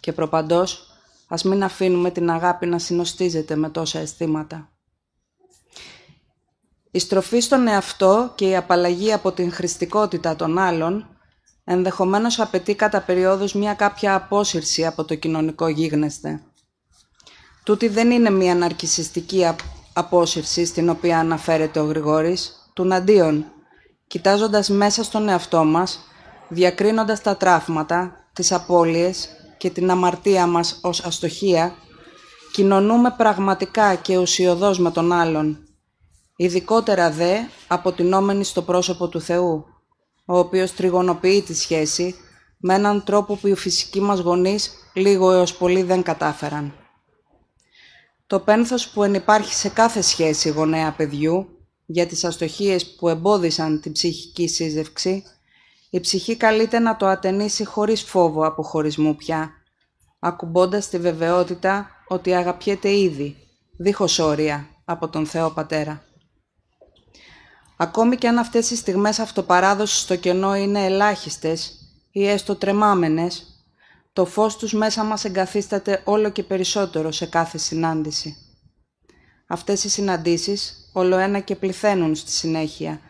Και 0.00 0.12
προπαντός, 0.12 0.86
ας 1.28 1.42
μην 1.42 1.64
αφήνουμε 1.64 2.10
την 2.10 2.30
αγάπη 2.30 2.66
να 2.66 2.78
συνοστίζεται 2.78 3.56
με 3.56 3.68
τόσα 3.68 3.98
αισθήματα. 3.98 4.68
Η 6.90 6.98
στροφή 6.98 7.40
στον 7.40 7.66
εαυτό 7.66 8.32
και 8.34 8.48
η 8.48 8.56
απαλλαγή 8.56 9.12
από 9.12 9.32
την 9.32 9.52
χρηστικότητα 9.52 10.36
των 10.36 10.58
άλλων 10.58 11.08
ενδεχομένως 11.64 12.40
απαιτεί 12.40 12.74
κατά 12.74 13.00
περιόδους 13.00 13.54
μια 13.54 13.74
κάποια 13.74 14.14
απόσυρση 14.14 14.86
από 14.86 15.04
το 15.04 15.14
κοινωνικό 15.14 15.68
γίγνεσθε. 15.68 16.42
Τούτη 17.64 17.88
δεν 17.88 18.10
είναι 18.10 18.30
μια 18.30 18.54
ναρκισιστική 18.54 19.46
απόσυρση 19.94 20.64
στην 20.64 20.88
οποία 20.88 21.18
αναφέρεται 21.18 21.80
ο 21.80 21.84
Γρηγόρης, 21.84 22.70
του 22.72 22.94
αντίον, 22.94 23.44
κοιτάζοντας 24.06 24.68
μέσα 24.68 25.02
στον 25.02 25.28
εαυτό 25.28 25.64
μας, 25.64 26.00
διακρίνοντας 26.48 27.20
τα 27.20 27.36
τραύματα, 27.36 28.28
τις 28.32 28.52
απώλειες 28.52 29.28
και 29.56 29.70
την 29.70 29.90
αμαρτία 29.90 30.46
μας 30.46 30.78
ως 30.82 31.04
αστοχία, 31.04 31.74
κοινωνούμε 32.52 33.14
πραγματικά 33.16 33.94
και 33.94 34.18
ουσιοδός 34.18 34.78
με 34.78 34.90
τον 34.90 35.12
άλλον, 35.12 35.58
ειδικότερα 36.36 37.10
δε 37.10 37.38
αποτινόμενοι 37.68 38.44
στο 38.44 38.62
πρόσωπο 38.62 39.08
του 39.08 39.20
Θεού, 39.20 39.64
ο 40.26 40.38
οποίος 40.38 40.74
τριγωνοποιεί 40.74 41.42
τη 41.42 41.54
σχέση 41.54 42.14
με 42.58 42.74
έναν 42.74 43.04
τρόπο 43.04 43.36
που 43.36 43.46
οι 43.46 43.54
φυσικοί 43.54 44.00
μας 44.00 44.20
γονείς 44.20 44.70
λίγο 44.92 45.32
έως 45.32 45.54
πολύ 45.54 45.82
δεν 45.82 46.02
κατάφεραν. 46.02 46.83
Το 48.26 48.40
πένθος 48.40 48.88
που 48.88 49.02
ενυπάρχει 49.02 49.54
σε 49.54 49.68
κάθε 49.68 50.00
σχέση 50.00 50.48
γονέα 50.48 50.92
παιδιού 50.92 51.48
για 51.86 52.06
τις 52.06 52.24
αστοχίες 52.24 52.94
που 52.94 53.08
εμπόδισαν 53.08 53.80
την 53.80 53.92
ψυχική 53.92 54.48
σύζευξη, 54.48 55.24
η 55.90 56.00
ψυχή 56.00 56.36
καλείται 56.36 56.78
να 56.78 56.96
το 56.96 57.06
ατενίσει 57.06 57.64
χωρίς 57.64 58.02
φόβο 58.02 58.46
αποχωρισμού 58.46 59.16
πια, 59.16 59.50
ακουμπώντας 60.18 60.88
τη 60.88 60.98
βεβαιότητα 60.98 61.90
ότι 62.08 62.34
αγαπιέται 62.34 62.96
ήδη, 62.96 63.36
δίχως 63.76 64.18
όρια, 64.18 64.68
από 64.84 65.08
τον 65.08 65.26
Θεό 65.26 65.50
Πατέρα. 65.50 66.02
Ακόμη 67.76 68.16
και 68.16 68.28
αν 68.28 68.38
αυτές 68.38 68.70
οι 68.70 68.76
στιγμές 68.76 69.18
αυτοπαράδοσης 69.18 69.98
στο 69.98 70.16
κενό 70.16 70.56
είναι 70.56 70.84
ελάχιστες 70.84 71.72
ή 72.10 72.28
έστω 72.28 72.56
τρεμάμενες, 72.56 73.53
το 74.14 74.24
φως 74.24 74.56
τους 74.56 74.72
μέσα 74.72 75.04
μας 75.04 75.24
εγκαθίσταται 75.24 76.00
όλο 76.04 76.30
και 76.30 76.42
περισσότερο 76.42 77.12
σε 77.12 77.26
κάθε 77.26 77.58
συνάντηση. 77.58 78.36
Αυτές 79.46 79.84
οι 79.84 79.88
συναντήσεις 79.88 80.90
όλο 80.92 81.16
ένα 81.16 81.38
και 81.40 81.56
πληθαίνουν 81.56 82.14
στη 82.14 82.30
συνέχεια, 82.30 83.00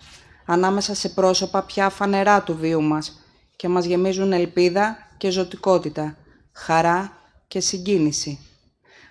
ανάμεσα 0.46 0.94
σε 0.94 1.08
πρόσωπα 1.08 1.62
πια 1.62 1.88
φανερά 1.88 2.42
του 2.42 2.56
βίου 2.56 2.82
μας 2.82 3.20
και 3.56 3.68
μας 3.68 3.84
γεμίζουν 3.84 4.32
ελπίδα 4.32 4.96
και 5.16 5.30
ζωτικότητα, 5.30 6.16
χαρά 6.52 7.12
και 7.48 7.60
συγκίνηση. 7.60 8.38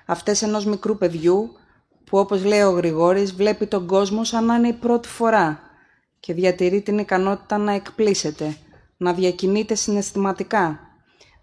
Αυτές 0.05 0.41
ενός 0.41 0.65
μικρού 0.65 0.97
παιδιού 0.97 1.51
που 2.03 2.17
όπως 2.17 2.43
λέει 2.43 2.61
ο 2.61 2.71
Γρηγόρης 2.71 3.33
βλέπει 3.33 3.67
τον 3.67 3.87
κόσμο 3.87 4.23
σαν 4.23 4.45
να 4.45 4.55
είναι 4.55 4.67
η 4.67 4.73
πρώτη 4.73 5.07
φορά 5.07 5.59
και 6.19 6.33
διατηρεί 6.33 6.81
την 6.81 6.97
ικανότητα 6.97 7.57
να 7.57 7.71
εκπλήσεται, 7.71 8.57
να 8.97 9.13
διακινείται 9.13 9.75
συναισθηματικά, 9.75 10.92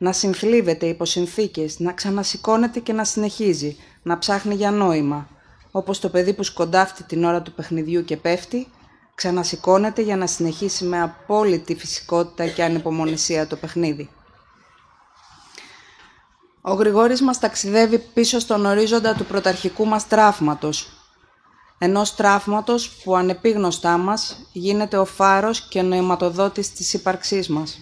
να 0.02 0.12
συνθλίβεται 0.12 0.86
υπό 0.86 1.04
συνθήκες, 1.04 1.78
να 1.78 1.92
ξανασηκώνεται 1.92 2.80
και 2.80 2.92
να 2.92 3.04
συνεχίζει, 3.04 3.76
να 4.02 4.18
ψάχνει 4.18 4.54
για 4.54 4.70
νόημα, 4.70 5.28
όπως 5.70 5.98
το 5.98 6.08
παιδί 6.08 6.32
που 6.32 6.42
σκοντάφτει 6.42 7.02
την 7.02 7.24
ώρα 7.24 7.42
του 7.42 7.52
παιχνιδιού 7.52 8.04
και 8.04 8.16
πέφτει, 8.16 8.66
ξανασηκώνεται 9.14 10.02
για 10.02 10.16
να 10.16 10.26
συνεχίσει 10.26 10.84
με 10.84 11.02
απόλυτη 11.02 11.74
φυσικότητα 11.74 12.46
και 12.46 12.62
ανυπομονησία 12.62 13.46
το 13.46 13.56
παιχνίδι. 13.56 14.10
Ο 16.60 16.72
Γρηγόρης 16.72 17.22
μας 17.22 17.38
ταξιδεύει 17.38 17.98
πίσω 17.98 18.38
στον 18.38 18.66
ορίζοντα 18.66 19.14
του 19.14 19.24
πρωταρχικού 19.24 19.86
μας 19.86 20.06
τραύματος. 20.06 20.88
Ενός 21.78 22.14
τραύματος 22.14 22.90
που 22.90 23.16
ανεπίγνωστά 23.16 23.98
μας 23.98 24.48
γίνεται 24.52 24.96
ο 24.96 25.04
φάρος 25.04 25.68
και 25.68 25.82
νοηματοδότης 25.82 26.72
της 26.72 26.92
ύπαρξής 26.92 27.48
μας. 27.48 27.80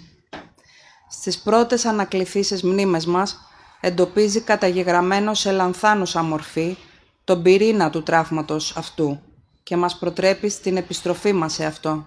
Στις 1.10 1.38
πρώτες 1.38 1.84
ανακληθήσεις 1.84 2.62
μνήμες 2.62 3.06
μας 3.06 3.38
εντοπίζει 3.80 4.40
καταγεγραμμένο 4.40 5.34
σε 5.34 5.50
λανθάνουσα 5.50 6.22
μορφή 6.22 6.76
τον 7.24 7.42
πυρήνα 7.42 7.90
του 7.90 8.02
τραύματος 8.02 8.76
αυτού 8.76 9.20
και 9.62 9.76
μας 9.76 9.98
προτρέπει 9.98 10.48
στην 10.48 10.76
επιστροφή 10.76 11.32
μας 11.32 11.52
σε 11.52 11.64
αυτό. 11.64 12.06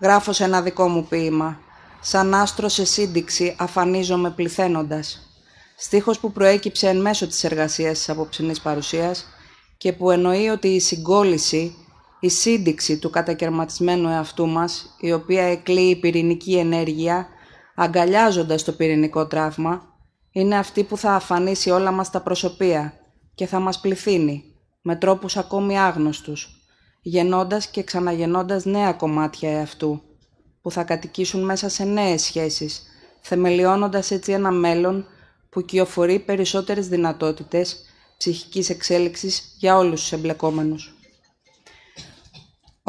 Γράφω 0.00 0.32
σε 0.32 0.44
ένα 0.44 0.62
δικό 0.62 0.88
μου 0.88 1.06
ποίημα 1.06 1.60
σαν 2.00 2.34
άστρο 2.34 2.68
σε 2.68 2.84
σύνδεξη 2.84 3.56
αφανίζομαι 3.58 4.30
πληθαίνοντας. 4.30 5.30
Στίχος 5.76 6.18
που 6.18 6.32
προέκυψε 6.32 6.88
εν 6.88 7.00
μέσω 7.00 7.26
της 7.26 7.44
εργασίας 7.44 7.98
της 7.98 8.08
απόψινής 8.08 8.60
παρουσίας 8.60 9.26
και 9.76 9.92
που 9.92 10.10
εννοεί 10.10 10.48
ότι 10.48 10.68
η 10.68 10.80
συγκόλληση, 10.80 11.76
η 12.20 12.28
σύνδεξη 12.28 12.98
του 12.98 13.10
κατακαιρματισμένου 13.10 14.08
εαυτού 14.08 14.46
μας, 14.46 14.96
η 15.00 15.12
οποία 15.12 15.42
εκλείει 15.42 15.96
πυρηνική 15.96 16.56
ενέργεια, 16.56 17.28
αγκαλιάζοντας 17.74 18.64
το 18.64 18.72
πυρηνικό 18.72 19.26
τραύμα, 19.26 19.82
είναι 20.32 20.56
αυτή 20.56 20.84
που 20.84 20.96
θα 20.96 21.12
αφανίσει 21.12 21.70
όλα 21.70 21.90
μας 21.90 22.10
τα 22.10 22.20
προσωπία 22.20 22.92
και 23.34 23.46
θα 23.46 23.60
μας 23.60 23.80
πληθύνει, 23.80 24.44
με 24.82 24.96
τρόπους 24.96 25.36
ακόμη 25.36 25.78
άγνωστους, 25.78 26.64
γεννώντας 27.02 27.66
και 27.66 27.82
ξαναγεννώντας 27.82 28.64
νέα 28.64 28.92
κομμάτια 28.92 29.50
εαυτού, 29.50 30.02
που 30.62 30.70
θα 30.70 30.82
κατοικήσουν 30.82 31.44
μέσα 31.44 31.68
σε 31.68 31.84
νέες 31.84 32.22
σχέσεις, 32.22 32.82
θεμελιώνοντας 33.20 34.10
έτσι 34.10 34.32
ένα 34.32 34.50
μέλλον 34.50 35.06
που 35.50 35.62
κυοφορεί 35.62 36.18
περισσότερες 36.18 36.88
δυνατότητες 36.88 37.84
ψυχικής 38.16 38.70
εξέλιξης 38.70 39.54
για 39.58 39.76
όλους 39.76 40.00
τους 40.00 40.12
εμπλεκόμενους. 40.12 40.94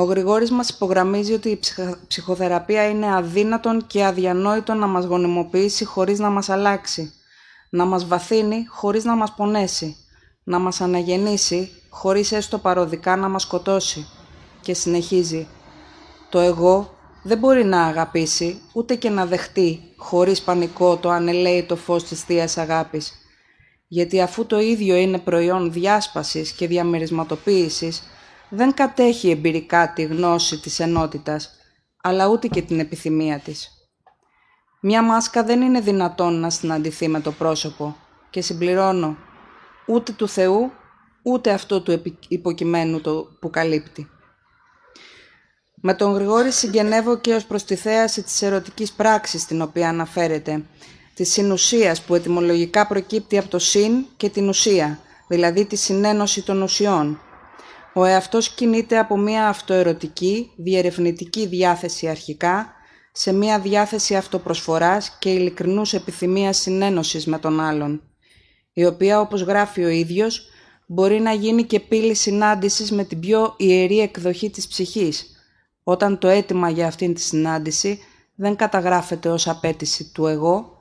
Ο 0.01 0.03
Γρηγόρης 0.03 0.51
μας 0.51 0.69
υπογραμμίζει 0.69 1.33
ότι 1.33 1.49
η 1.49 1.59
ψυχοθεραπεία 2.07 2.89
είναι 2.89 3.15
αδύνατον 3.15 3.87
και 3.87 4.05
αδιανόητο 4.05 4.73
να 4.73 4.87
μας 4.87 5.05
γονιμοποιήσει 5.05 5.85
χωρίς 5.85 6.19
να 6.19 6.29
μας 6.29 6.49
αλλάξει, 6.49 7.13
να 7.69 7.85
μας 7.85 8.07
βαθύνει 8.07 8.65
χωρίς 8.69 9.03
να 9.03 9.15
μας 9.15 9.33
πονέσει, 9.33 9.95
να 10.43 10.59
μας 10.59 10.81
αναγεννήσει 10.81 11.71
χωρίς 11.89 12.31
έστω 12.31 12.57
παροδικά 12.57 13.15
να 13.15 13.29
μας 13.29 13.41
σκοτώσει. 13.41 14.07
Και 14.61 14.73
συνεχίζει 14.73 15.47
«Το 16.29 16.39
εγώ 16.39 16.93
δεν 17.23 17.37
μπορεί 17.37 17.63
να 17.65 17.83
αγαπήσει, 17.83 18.61
ούτε 18.73 18.95
και 18.95 19.09
να 19.09 19.25
δεχτεί, 19.25 19.93
χωρίς 19.97 20.41
πανικό, 20.41 20.97
το 20.97 21.09
ανελαίητο 21.09 21.75
φως 21.75 22.03
της 22.03 22.21
Θείας 22.23 22.57
Αγάπης. 22.57 23.13
Γιατί 23.87 24.21
αφού 24.21 24.45
το 24.45 24.59
ίδιο 24.59 24.95
είναι 24.95 25.19
προϊόν 25.19 25.71
διάσπασης 25.71 26.51
και 26.51 26.67
διαμερισματοποίησης, 26.67 28.03
δεν 28.53 28.73
κατέχει 28.73 29.29
εμπειρικά 29.29 29.93
τη 29.93 30.03
γνώση 30.03 30.59
της 30.59 30.79
ενότητας, 30.79 31.49
αλλά 32.01 32.27
ούτε 32.27 32.47
και 32.47 32.61
την 32.61 32.79
επιθυμία 32.79 33.39
της. 33.39 33.69
Μια 34.81 35.03
μάσκα 35.03 35.43
δεν 35.43 35.61
είναι 35.61 35.79
δυνατόν 35.79 36.39
να 36.39 36.49
συναντηθεί 36.49 37.07
με 37.07 37.19
το 37.19 37.31
πρόσωπο 37.31 37.95
και 38.29 38.41
συμπληρώνω 38.41 39.17
ούτε 39.87 40.11
του 40.11 40.27
Θεού, 40.27 40.71
ούτε 41.23 41.51
αυτό 41.51 41.81
του 41.81 42.17
υποκειμένου 42.27 43.01
το 43.01 43.37
που 43.39 43.49
καλύπτει. 43.49 44.09
Με 45.75 45.93
τον 45.93 46.13
Γρηγόρη 46.13 46.51
συγγενεύω 46.51 47.17
και 47.17 47.33
ως 47.33 47.45
προς 47.45 47.63
τη 47.63 47.75
θέαση 47.75 48.23
της 48.23 48.41
ερωτικής 48.41 48.91
πράξης 48.91 49.45
την 49.45 49.61
οποία 49.61 49.89
αναφέρεται, 49.89 50.63
της 51.13 51.31
συνουσίας 51.31 52.01
που 52.01 52.15
ετυμολογικά 52.15 52.87
προκύπτει 52.87 53.37
από 53.37 53.49
το 53.49 53.59
συν 53.59 54.05
και 54.17 54.29
την 54.29 54.49
ουσία, 54.49 54.99
δηλαδή 55.27 55.65
τη 55.65 55.75
συνένωση 55.75 56.43
των 56.43 56.61
ουσιών. 56.61 57.19
Ο 57.93 58.05
εαυτός 58.05 58.53
κινείται 58.53 58.97
από 58.97 59.17
μια 59.17 59.47
αυτοερωτική, 59.47 60.51
διερευνητική 60.55 61.47
διάθεση 61.47 62.07
αρχικά, 62.07 62.73
σε 63.11 63.33
μια 63.33 63.59
διάθεση 63.59 64.15
αυτοπροσφοράς 64.15 65.17
και 65.19 65.29
ειλικρινούς 65.29 65.93
επιθυμίας 65.93 66.57
συνένωσης 66.57 67.25
με 67.25 67.39
τον 67.39 67.59
άλλον, 67.59 68.01
η 68.73 68.85
οποία 68.85 69.19
όπως 69.19 69.41
γράφει 69.41 69.83
ο 69.83 69.89
ίδιος 69.89 70.49
μπορεί 70.85 71.19
να 71.19 71.33
γίνει 71.33 71.63
και 71.63 71.79
πύλη 71.79 72.13
συνάντησης 72.13 72.91
με 72.91 73.03
την 73.03 73.19
πιο 73.19 73.53
ιερή 73.57 73.99
εκδοχή 73.99 74.49
της 74.49 74.67
ψυχής, 74.67 75.25
όταν 75.83 76.17
το 76.17 76.27
αίτημα 76.27 76.69
για 76.69 76.87
αυτήν 76.87 77.13
τη 77.13 77.21
συνάντηση 77.21 77.99
δεν 78.35 78.55
καταγράφεται 78.55 79.29
ως 79.29 79.47
απέτηση 79.47 80.11
του 80.13 80.27
εγώ, 80.27 80.77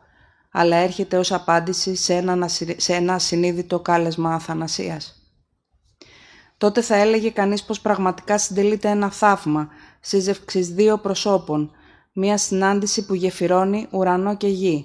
αλλά 0.50 0.76
έρχεται 0.76 1.18
ως 1.18 1.32
απάντηση 1.32 1.94
σε 1.94 2.14
ένα, 2.14 2.48
σε 2.76 2.94
ένα 2.94 3.14
ασυνείδητο 3.14 3.80
κάλεσμα 3.80 4.34
αθανασίας. 4.34 5.19
Τότε 6.60 6.80
θα 6.80 6.94
έλεγε 6.96 7.30
κανείς 7.30 7.62
πως 7.62 7.80
πραγματικά 7.80 8.38
συντελείται 8.38 8.88
ένα 8.88 9.10
θαύμα, 9.10 9.68
σύζευξης 10.00 10.68
δύο 10.68 10.98
προσώπων, 10.98 11.70
μία 12.12 12.38
συνάντηση 12.38 13.06
που 13.06 13.14
γεφυρώνει 13.14 13.86
ουρανό 13.90 14.36
και 14.36 14.46
γη, 14.46 14.84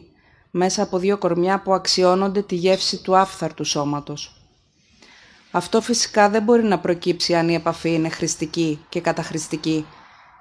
μέσα 0.51 0.83
από 0.83 0.97
δύο 0.97 1.17
κορμιά 1.17 1.61
που 1.61 1.73
αξιώνονται 1.73 2.41
τη 2.41 2.55
γεύση 2.55 3.01
του 3.01 3.17
άφθαρτου 3.17 3.63
σώματος. 3.63 4.41
Αυτό 5.51 5.81
φυσικά 5.81 6.29
δεν 6.29 6.43
μπορεί 6.43 6.63
να 6.63 6.79
προκύψει 6.79 7.35
αν 7.35 7.49
η 7.49 7.53
επαφή 7.53 7.93
είναι 7.93 8.09
χρηστική 8.09 8.85
και 8.89 9.01
καταχρηστική 9.01 9.85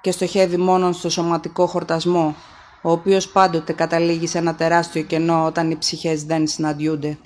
και 0.01 0.11
στοχεύει 0.11 0.57
μόνο 0.57 0.91
στο 0.91 1.09
σωματικό 1.09 1.67
χορτασμό, 1.67 2.35
ο 2.81 2.91
οποίος 2.91 3.27
πάντοτε 3.27 3.73
καταλήγει 3.73 4.27
σε 4.27 4.37
ένα 4.37 4.55
τεράστιο 4.55 5.01
κενό 5.01 5.45
όταν 5.45 5.71
οι 5.71 5.77
ψυχές 5.77 6.23
δεν 6.23 6.47
συναντιούνται. 6.47 7.17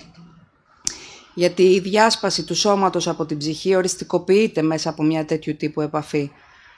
Γιατί 1.40 1.62
η 1.62 1.80
διάσπαση 1.80 2.44
του 2.44 2.54
σώματος 2.54 3.08
από 3.08 3.26
την 3.26 3.38
ψυχή 3.38 3.76
οριστικοποιείται 3.76 4.62
μέσα 4.62 4.90
από 4.90 5.02
μια 5.02 5.24
τέτοιου 5.24 5.56
τύπου 5.56 5.80
επαφή, 5.80 6.30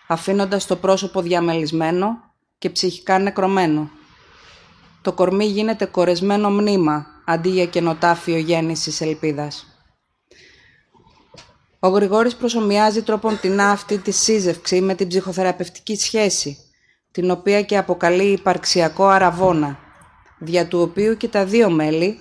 αφήνοντας 0.08 0.66
το 0.66 0.76
πρόσωπο 0.76 1.22
διαμελισμένο 1.22 2.06
και 2.58 2.70
ψυχικά 2.70 3.18
νεκρωμένο. 3.18 3.90
Το 5.02 5.12
κορμί 5.12 5.44
γίνεται 5.44 5.84
κορεσμένο 5.84 6.50
μνήμα, 6.50 7.06
αντί 7.24 7.48
για 7.48 7.66
καινοτάφιο 7.66 8.36
γέννησης 8.36 9.00
ελπίδας. 9.00 9.66
Ο 11.78 11.88
Γρηγόρης 11.88 12.36
προσωμιάζει 12.36 13.02
τρόπον 13.02 13.40
την 13.40 13.60
αυτή 13.60 13.98
τη 13.98 14.10
σύζευξη 14.10 14.80
με 14.80 14.94
την 14.94 15.08
ψυχοθεραπευτική 15.08 15.96
σχέση, 15.96 16.56
την 17.10 17.30
οποία 17.30 17.62
και 17.62 17.76
αποκαλεί 17.76 18.32
υπαρξιακό 18.32 19.06
αραβόνα, 19.06 19.78
δια 20.38 20.66
του 20.66 20.80
οποίου 20.80 21.16
και 21.16 21.28
τα 21.28 21.44
δύο 21.44 21.70
μέλη 21.70 22.18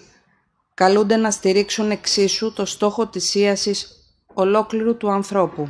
καλούνται 0.81 1.15
να 1.15 1.31
στηρίξουν 1.31 1.91
εξίσου 1.91 2.53
το 2.53 2.65
στόχο 2.65 3.07
της 3.07 3.35
ίασης 3.35 3.87
ολόκληρου 4.33 4.97
του 4.97 5.11
ανθρώπου. 5.11 5.69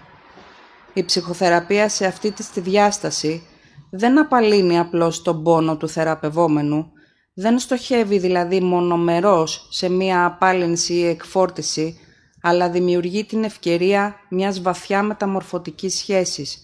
Η 0.93 1.03
ψυχοθεραπεία 1.03 1.89
σε 1.89 2.05
αυτή 2.05 2.31
τη 2.31 2.59
διάσταση 2.59 3.47
δεν 3.89 4.19
απαλύνει 4.19 4.79
απλώς 4.79 5.21
τον 5.21 5.43
πόνο 5.43 5.77
του 5.77 5.87
θεραπευόμενου, 5.87 6.91
δεν 7.33 7.59
στοχεύει 7.59 8.17
δηλαδή 8.17 8.59
μονομερός 8.59 9.67
σε 9.71 9.89
μία 9.89 10.25
απάλυνση 10.25 10.93
ή 10.93 11.07
εκφόρτιση, 11.07 11.99
αλλά 12.41 12.69
δημιουργεί 12.69 13.25
την 13.25 13.43
ευκαιρία 13.43 14.15
μιας 14.29 14.61
βαθιά 14.61 15.03
μεταμορφωτικής 15.03 15.97
σχέσης, 15.97 16.57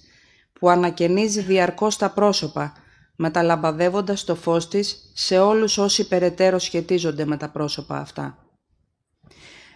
που 0.59 0.69
ανακαινίζει 0.69 1.41
διαρκώς 1.41 1.97
τα 1.97 2.09
πρόσωπα, 2.09 2.73
μεταλαμπαδεύοντας 3.19 4.24
το 4.24 4.36
φως 4.36 4.67
της 4.67 5.12
σε 5.13 5.39
όλους 5.39 5.77
όσοι 5.77 6.07
περαιτέρω 6.07 6.59
σχετίζονται 6.59 7.25
με 7.25 7.38
τα 7.38 7.50
πρόσωπα 7.50 7.97
αυτά. 7.97 8.38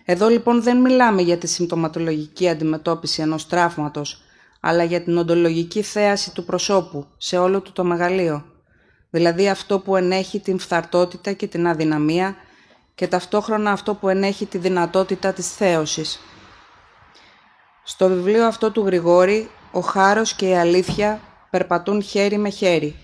Εδώ 0.05 0.27
λοιπόν 0.27 0.63
δεν 0.63 0.81
μιλάμε 0.81 1.21
για 1.21 1.38
τη 1.38 1.48
συμπτωματολογική 1.48 2.50
αντιμετώπιση 2.50 3.21
ενός 3.21 3.48
τραύματος, 3.48 4.21
αλλά 4.60 4.83
για 4.83 5.01
την 5.01 5.17
οντολογική 5.17 5.81
θέαση 5.81 6.33
του 6.33 6.45
προσώπου 6.45 7.05
σε 7.17 7.38
όλο 7.38 7.62
του 7.62 7.71
το 7.71 7.83
μεγαλείο, 7.83 8.45
δηλαδή 9.10 9.50
αυτό 9.50 9.79
που 9.79 9.95
ενέχει 9.95 10.39
την 10.39 10.60
φθαρτότητα 10.60 11.31
και 11.31 11.48
την 11.48 11.67
αδυναμία 11.67 12.36
και 12.95 13.07
ταυτόχρονα 13.07 13.71
αυτό 13.71 13.95
που 13.95 14.10
ενέχει 14.10 14.45
τη 14.45 14.57
δυνατότητα 14.57 15.33
της 15.33 15.55
θέωσης. 15.55 16.19
Στο 17.83 18.07
βιβλίο 18.07 18.45
αυτό 18.45 18.71
του 18.71 18.86
Γρηγόρη, 18.86 19.50
ο 19.71 19.79
χάρος 19.79 20.33
και 20.33 20.48
η 20.48 20.57
αλήθεια 20.57 21.21
περπατούν 21.50 22.01
χέρι 22.01 22.38
με 22.38 22.50
χέρι. 22.50 22.95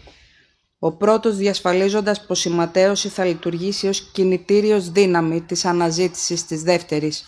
Ο 0.80 0.92
πρώτος 0.92 1.36
διασφαλίζοντας 1.36 2.26
πως 2.26 2.46
η 2.46 2.50
ματέωση 2.50 3.10
θα 3.10 3.26
λειτουργήσει 3.26 3.88
ως 3.88 4.02
κινητήριος 4.02 4.92
δύναμη 4.92 5.42
της 5.42 5.66
αναζήτησης 5.66 6.46
της 6.46 6.64
δεύτερης 6.64 7.26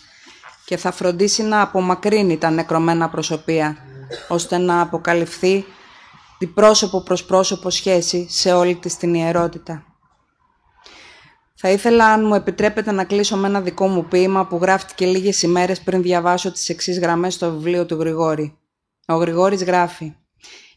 και 0.64 0.76
θα 0.76 0.92
φροντίσει 0.92 1.42
να 1.42 1.60
απομακρύνει 1.60 2.38
τα 2.38 2.50
νεκρωμένα 2.50 3.08
προσωπία, 3.08 3.76
ώστε 4.28 4.58
να 4.58 4.80
αποκαλυφθεί 4.80 5.64
τη 6.38 6.46
πρόσωπο 6.46 7.00
προς 7.00 7.24
πρόσωπο 7.24 7.70
σχέση 7.70 8.26
σε 8.30 8.52
όλη 8.52 8.74
της 8.74 8.96
την 8.96 9.14
ιερότητα. 9.14 9.84
Θα 11.54 11.70
ήθελα, 11.70 12.06
αν 12.06 12.26
μου 12.26 12.34
επιτρέπετε, 12.34 12.92
να 12.92 13.04
κλείσω 13.04 13.36
με 13.36 13.46
ένα 13.46 13.60
δικό 13.60 13.88
μου 13.88 14.04
ποίημα 14.04 14.46
που 14.46 14.56
γράφτηκε 14.56 15.06
λίγες 15.06 15.42
ημέρες 15.42 15.80
πριν 15.80 16.02
διαβάσω 16.02 16.52
τις 16.52 16.68
εξής 16.68 16.98
γραμμές 16.98 17.34
στο 17.34 17.50
βιβλίο 17.50 17.86
του 17.86 17.94
Γρηγόρη. 17.94 18.58
Ο 19.06 19.14
Γρηγόρης 19.14 19.64
γράφει 19.64 20.14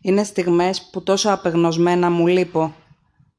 «Είναι 0.06 0.24
στιγμές 0.24 0.89
που 0.92 1.04
τόσο 1.04 1.30
απεγνωσμένα 1.30 2.10
μου 2.10 2.28
λείπω. 2.28 2.76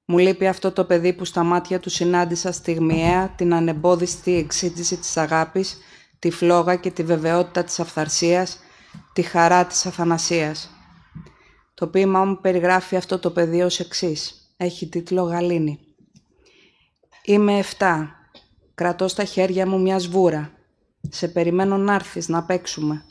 Μου 0.04 0.18
λείπει 0.18 0.46
αυτό 0.46 0.72
το 0.72 0.84
παιδί 0.84 1.12
που 1.12 1.24
στα 1.24 1.42
μάτια 1.42 1.80
του 1.80 1.90
συνάντησα 1.90 2.52
στιγμιαία 2.52 3.28
την 3.28 3.54
ανεμπόδιστη 3.54 4.36
εξήτηση 4.36 4.96
της 4.96 5.16
αγάπης, 5.16 5.76
τη 6.18 6.30
φλόγα 6.30 6.76
και 6.76 6.90
τη 6.90 7.02
βεβαιότητα 7.02 7.64
της 7.64 7.80
αυθαρσίας, 7.80 8.58
τη 9.12 9.22
χαρά 9.22 9.64
της 9.64 9.86
αθανασίας. 9.86 10.70
Το 11.74 11.86
ποίημά 11.86 12.24
μου 12.24 12.40
περιγράφει 12.40 12.96
αυτό 12.96 13.18
το 13.18 13.30
παιδί 13.30 13.62
ως 13.62 13.80
εξής. 13.80 14.34
Έχει 14.56 14.88
τίτλο 14.88 15.22
«Γαλήνη». 15.22 15.78
Είμαι 17.24 17.58
εφτά. 17.58 18.14
Κρατώ 18.74 19.08
στα 19.08 19.24
χέρια 19.24 19.66
μου 19.66 19.80
μια 19.80 19.98
σβούρα. 19.98 20.50
Σε 21.08 21.28
περιμένω 21.28 21.76
να 21.76 21.94
έρθεις 21.94 22.28
να 22.28 22.42
παίξουμε. 22.42 23.04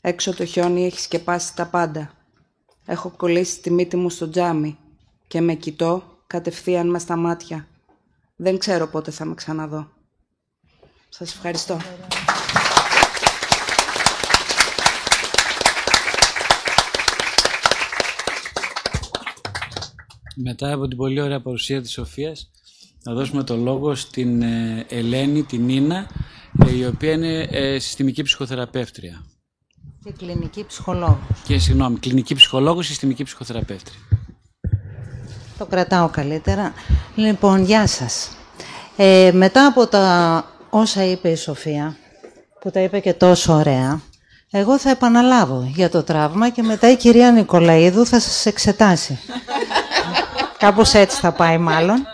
Έξω 0.00 0.34
το 0.34 0.44
χιόνι 0.44 0.84
έχει 0.84 1.00
σκεπάσει 1.00 1.56
τα 1.56 1.66
πάντα. 1.66 2.12
Έχω 2.92 3.10
κολλήσει 3.16 3.60
τη 3.60 3.70
μύτη 3.70 3.96
μου 3.96 4.10
στο 4.10 4.28
τζάμι 4.28 4.78
και 5.28 5.40
με 5.40 5.54
κοιτώ 5.54 6.02
κατευθείαν 6.26 6.90
με 6.90 6.98
στα 6.98 7.16
μάτια. 7.16 7.66
Δεν 8.36 8.58
ξέρω 8.58 8.86
πότε 8.86 9.10
θα 9.10 9.24
με 9.24 9.34
ξαναδώ. 9.34 9.88
Σας 11.08 11.34
ευχαριστώ. 11.34 11.78
Μετά 20.36 20.72
από 20.72 20.88
την 20.88 20.96
πολύ 20.96 21.20
ωραία 21.20 21.40
παρουσία 21.40 21.82
της 21.82 21.92
Σοφίας, 21.92 22.50
να 23.02 23.12
δώσουμε 23.12 23.44
το 23.44 23.56
λόγο 23.56 23.94
στην 23.94 24.42
ε, 24.42 24.86
Ελένη, 24.88 25.42
την 25.42 25.64
Νίνα, 25.64 26.10
ε, 26.66 26.76
η 26.76 26.86
οποία 26.86 27.12
είναι 27.12 27.48
ε, 27.50 27.78
συστημική 27.78 28.22
ψυχοθεραπεύτρια. 28.22 29.24
Και 30.04 30.12
κλινική 30.18 30.64
ψυχολόγος. 30.66 31.42
Και 31.46 31.58
συγγνώμη, 31.58 31.98
κλινική 31.98 32.34
ψυχολόγος, 32.34 32.86
συστημική 32.86 33.24
ψυχοθεραπεύτρια. 33.24 33.98
Το 35.58 35.66
κρατάω 35.66 36.08
καλύτερα. 36.08 36.72
Λοιπόν, 37.14 37.62
γεια 37.62 37.86
σας. 37.86 38.30
μετά 39.32 39.66
από 39.66 39.86
τα 39.86 40.44
όσα 40.70 41.04
είπε 41.04 41.28
η 41.28 41.36
Σοφία, 41.36 41.96
που 42.60 42.70
τα 42.70 42.80
είπε 42.80 43.00
και 43.00 43.12
τόσο 43.12 43.52
ωραία, 43.52 44.00
εγώ 44.50 44.78
θα 44.78 44.90
επαναλάβω 44.90 45.70
για 45.74 45.90
το 45.90 46.02
τραύμα 46.02 46.48
και 46.48 46.62
μετά 46.62 46.90
η 46.90 46.96
κυρία 46.96 47.30
Νικολαίδου 47.30 48.06
θα 48.06 48.20
σας 48.20 48.46
εξετάσει. 48.46 49.18
Κάπως 50.58 50.94
έτσι 50.94 51.20
θα 51.20 51.32
πάει 51.32 51.58
μάλλον. 51.58 51.96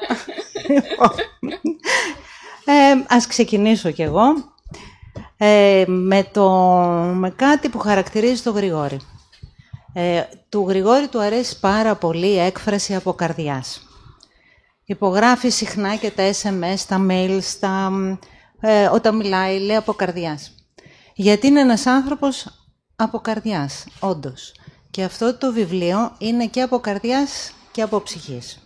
ε, 2.65 3.05
ας 3.09 3.27
ξεκινήσω 3.27 3.91
κι 3.91 4.03
εγώ 4.03 4.57
ε, 5.39 5.85
με, 5.87 6.25
το, 6.33 6.51
με 7.15 7.31
κάτι 7.31 7.69
που 7.69 7.79
χαρακτηρίζει 7.79 8.43
τον 8.43 8.55
Γρηγόρη. 8.55 8.99
Ε, 9.93 10.23
του 10.49 10.65
Γρηγόρη 10.69 11.09
του 11.09 11.21
αρέσει 11.21 11.61
πάρα 11.61 11.95
πολύ 11.95 12.27
η 12.27 12.39
έκφραση 12.39 12.95
από 12.95 13.13
καρδιάς. 13.13 13.83
Υπογράφει 14.85 15.49
συχνά 15.49 15.97
και 15.97 16.11
τα 16.11 16.31
SMS, 16.31 16.81
τα 16.89 17.07
mail, 17.11 17.41
τα, 17.61 17.91
ε, 18.61 18.87
όταν 18.87 19.17
μιλάει, 19.17 19.59
λέει 19.59 19.77
από 19.77 19.93
καρδιάς. 19.93 20.53
Γιατί 21.15 21.47
είναι 21.47 21.61
ένας 21.61 21.87
άνθρωπος 21.87 22.47
από 22.97 23.19
καρδιάς, 23.19 23.87
όντως. 24.01 24.55
Και 24.91 25.03
αυτό 25.03 25.39
το 25.39 25.53
βιβλίο 25.53 26.13
είναι 26.19 26.47
και 26.47 26.63
από 26.63 26.79
καρδιάς 26.79 27.53
και 27.73 27.83
από 27.83 28.01
ψυχής. 28.01 28.59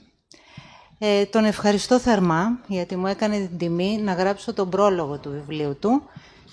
Ε, 0.98 1.24
τον 1.24 1.44
ευχαριστώ 1.44 1.98
θερμά 1.98 2.58
γιατί 2.66 2.96
μου 2.96 3.06
έκανε 3.06 3.36
την 3.38 3.58
τιμή 3.58 3.98
να 4.02 4.12
γράψω 4.12 4.52
τον 4.52 4.70
πρόλογο 4.70 5.18
του 5.18 5.30
βιβλίου 5.30 5.76
του 5.80 6.02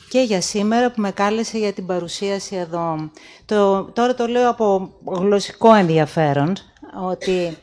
και 0.10 0.20
για 0.20 0.42
σήμερα 0.42 0.92
που 0.92 1.02
με 1.02 1.12
κάλεσε 1.12 1.58
για 1.58 1.74
την 1.74 1.86
παρουσίαση 1.86 2.56
εδώ. 2.56 3.12
Το, 3.46 3.84
τώρα 3.84 4.14
το 4.14 4.28
λέω 4.28 4.50
από 4.50 4.94
γλωσσικό 5.06 5.74
ενδιαφέρον, 5.74 6.56
ότι 7.08 7.58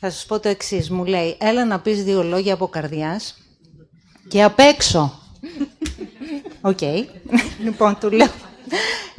θα 0.00 0.10
σας 0.10 0.26
πω 0.26 0.40
το 0.40 0.48
εξής. 0.48 0.90
Μου 0.90 1.04
λέει, 1.04 1.36
έλα 1.40 1.64
να 1.64 1.80
πεις 1.80 2.04
δύο 2.04 2.22
λόγια 2.22 2.54
από 2.54 2.66
καρδιάς 2.66 3.34
και 4.28 4.42
απ' 4.42 4.58
έξω. 4.58 5.18
OK. 6.60 6.78
Okay. 6.80 7.04
λοιπόν, 7.64 7.98
του 8.00 8.10
λέω, 8.10 8.30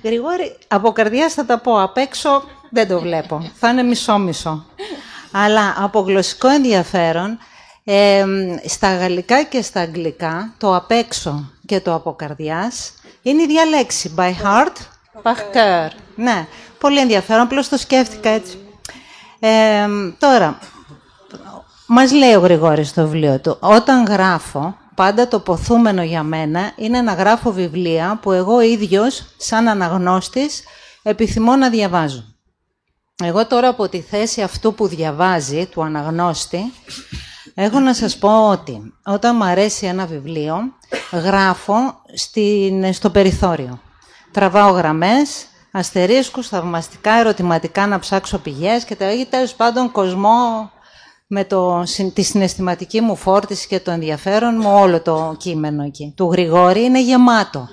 Γρηγόρη, 0.03 0.57
από 0.67 0.91
καρδιάς 0.91 1.33
θα 1.33 1.45
τα 1.45 1.59
πω, 1.59 1.81
απ' 1.81 1.97
έξω 1.97 2.43
δεν 2.71 2.87
το 2.87 2.99
βλέπω. 2.99 3.51
Θα 3.55 3.69
είναι 3.69 3.83
μισό-μισό 3.83 4.65
αλλά 5.37 5.75
από 5.77 5.99
γλωσσικό 5.99 6.47
ενδιαφέρον, 6.47 7.37
στα 8.65 8.95
γαλλικά 8.95 9.43
και 9.43 9.61
στα 9.61 9.81
αγγλικά, 9.81 10.53
το 10.57 10.75
απ' 10.75 10.91
έξω 10.91 11.49
και 11.65 11.79
το 11.79 11.93
από 11.93 12.13
καρδιάς 12.13 12.93
είναι 13.21 13.41
η 13.41 13.43
ίδια 13.43 13.65
λέξη. 13.65 14.13
By 14.17 14.29
heart, 14.29 14.75
by 15.23 15.31
cœur. 15.31 15.89
Ναι, 16.15 16.47
πολύ 16.79 16.99
ενδιαφέρον, 16.99 17.41
απλώς 17.41 17.69
το 17.69 17.77
σκέφτηκα 17.77 18.29
έτσι. 18.29 18.57
τώρα, 20.19 20.59
μας 21.87 22.11
λέει 22.11 22.33
ο 22.33 22.39
Γρηγόρης 22.39 22.89
στο 22.89 23.01
βιβλίο 23.01 23.39
του, 23.39 23.57
όταν 23.59 24.05
γράφω, 24.05 24.77
πάντα 24.95 25.27
το 25.27 25.39
ποθούμενο 25.39 26.03
για 26.03 26.23
μένα 26.23 26.71
είναι 26.75 27.01
να 27.01 27.13
γράφω 27.13 27.51
βιβλία 27.51 28.19
που 28.21 28.31
εγώ 28.31 28.61
ίδιος, 28.61 29.25
σαν 29.37 29.67
αναγνώστης, 29.67 30.63
επιθυμώ 31.03 31.55
να 31.55 31.69
διαβάζω. 31.69 32.23
Εγώ 33.23 33.47
τώρα 33.47 33.67
από 33.67 33.89
τη 33.89 34.01
θέση 34.01 34.41
αυτού 34.41 34.73
που 34.73 34.87
διαβάζει, 34.87 35.65
του 35.65 35.83
αναγνώστη, 35.83 36.73
έχω 37.55 37.79
να 37.79 37.93
σας 37.93 38.17
πω 38.17 38.49
ότι 38.49 38.93
όταν 39.05 39.35
μου 39.35 39.43
αρέσει 39.43 39.85
ένα 39.85 40.05
βιβλίο, 40.05 40.57
γράφω 41.11 42.01
στην, 42.13 42.93
στο 42.93 43.09
περιθώριο. 43.09 43.79
Τραβάω 44.31 44.71
γραμμές, 44.71 45.45
αστερίσκους, 45.71 46.47
θαυμαστικά, 46.47 47.11
ερωτηματικά 47.11 47.87
να 47.87 47.99
ψάξω 47.99 48.37
πηγές 48.37 48.83
και 48.83 48.95
τα 48.95 49.05
έχει 49.05 49.25
τέλος 49.25 49.53
πάντων 49.53 49.91
κοσμό 49.91 50.71
με 51.27 51.45
το, 51.45 51.83
τη 52.13 52.21
συναισθηματική 52.21 53.01
μου 53.01 53.15
φόρτιση 53.15 53.67
και 53.67 53.79
το 53.79 53.91
ενδιαφέρον 53.91 54.55
μου 54.61 54.69
όλο 54.73 55.01
το 55.01 55.35
κείμενο 55.37 55.83
εκεί. 55.83 56.13
Του 56.15 56.31
Γρηγόρη 56.31 56.83
είναι 56.83 57.01
γεμάτο. 57.01 57.67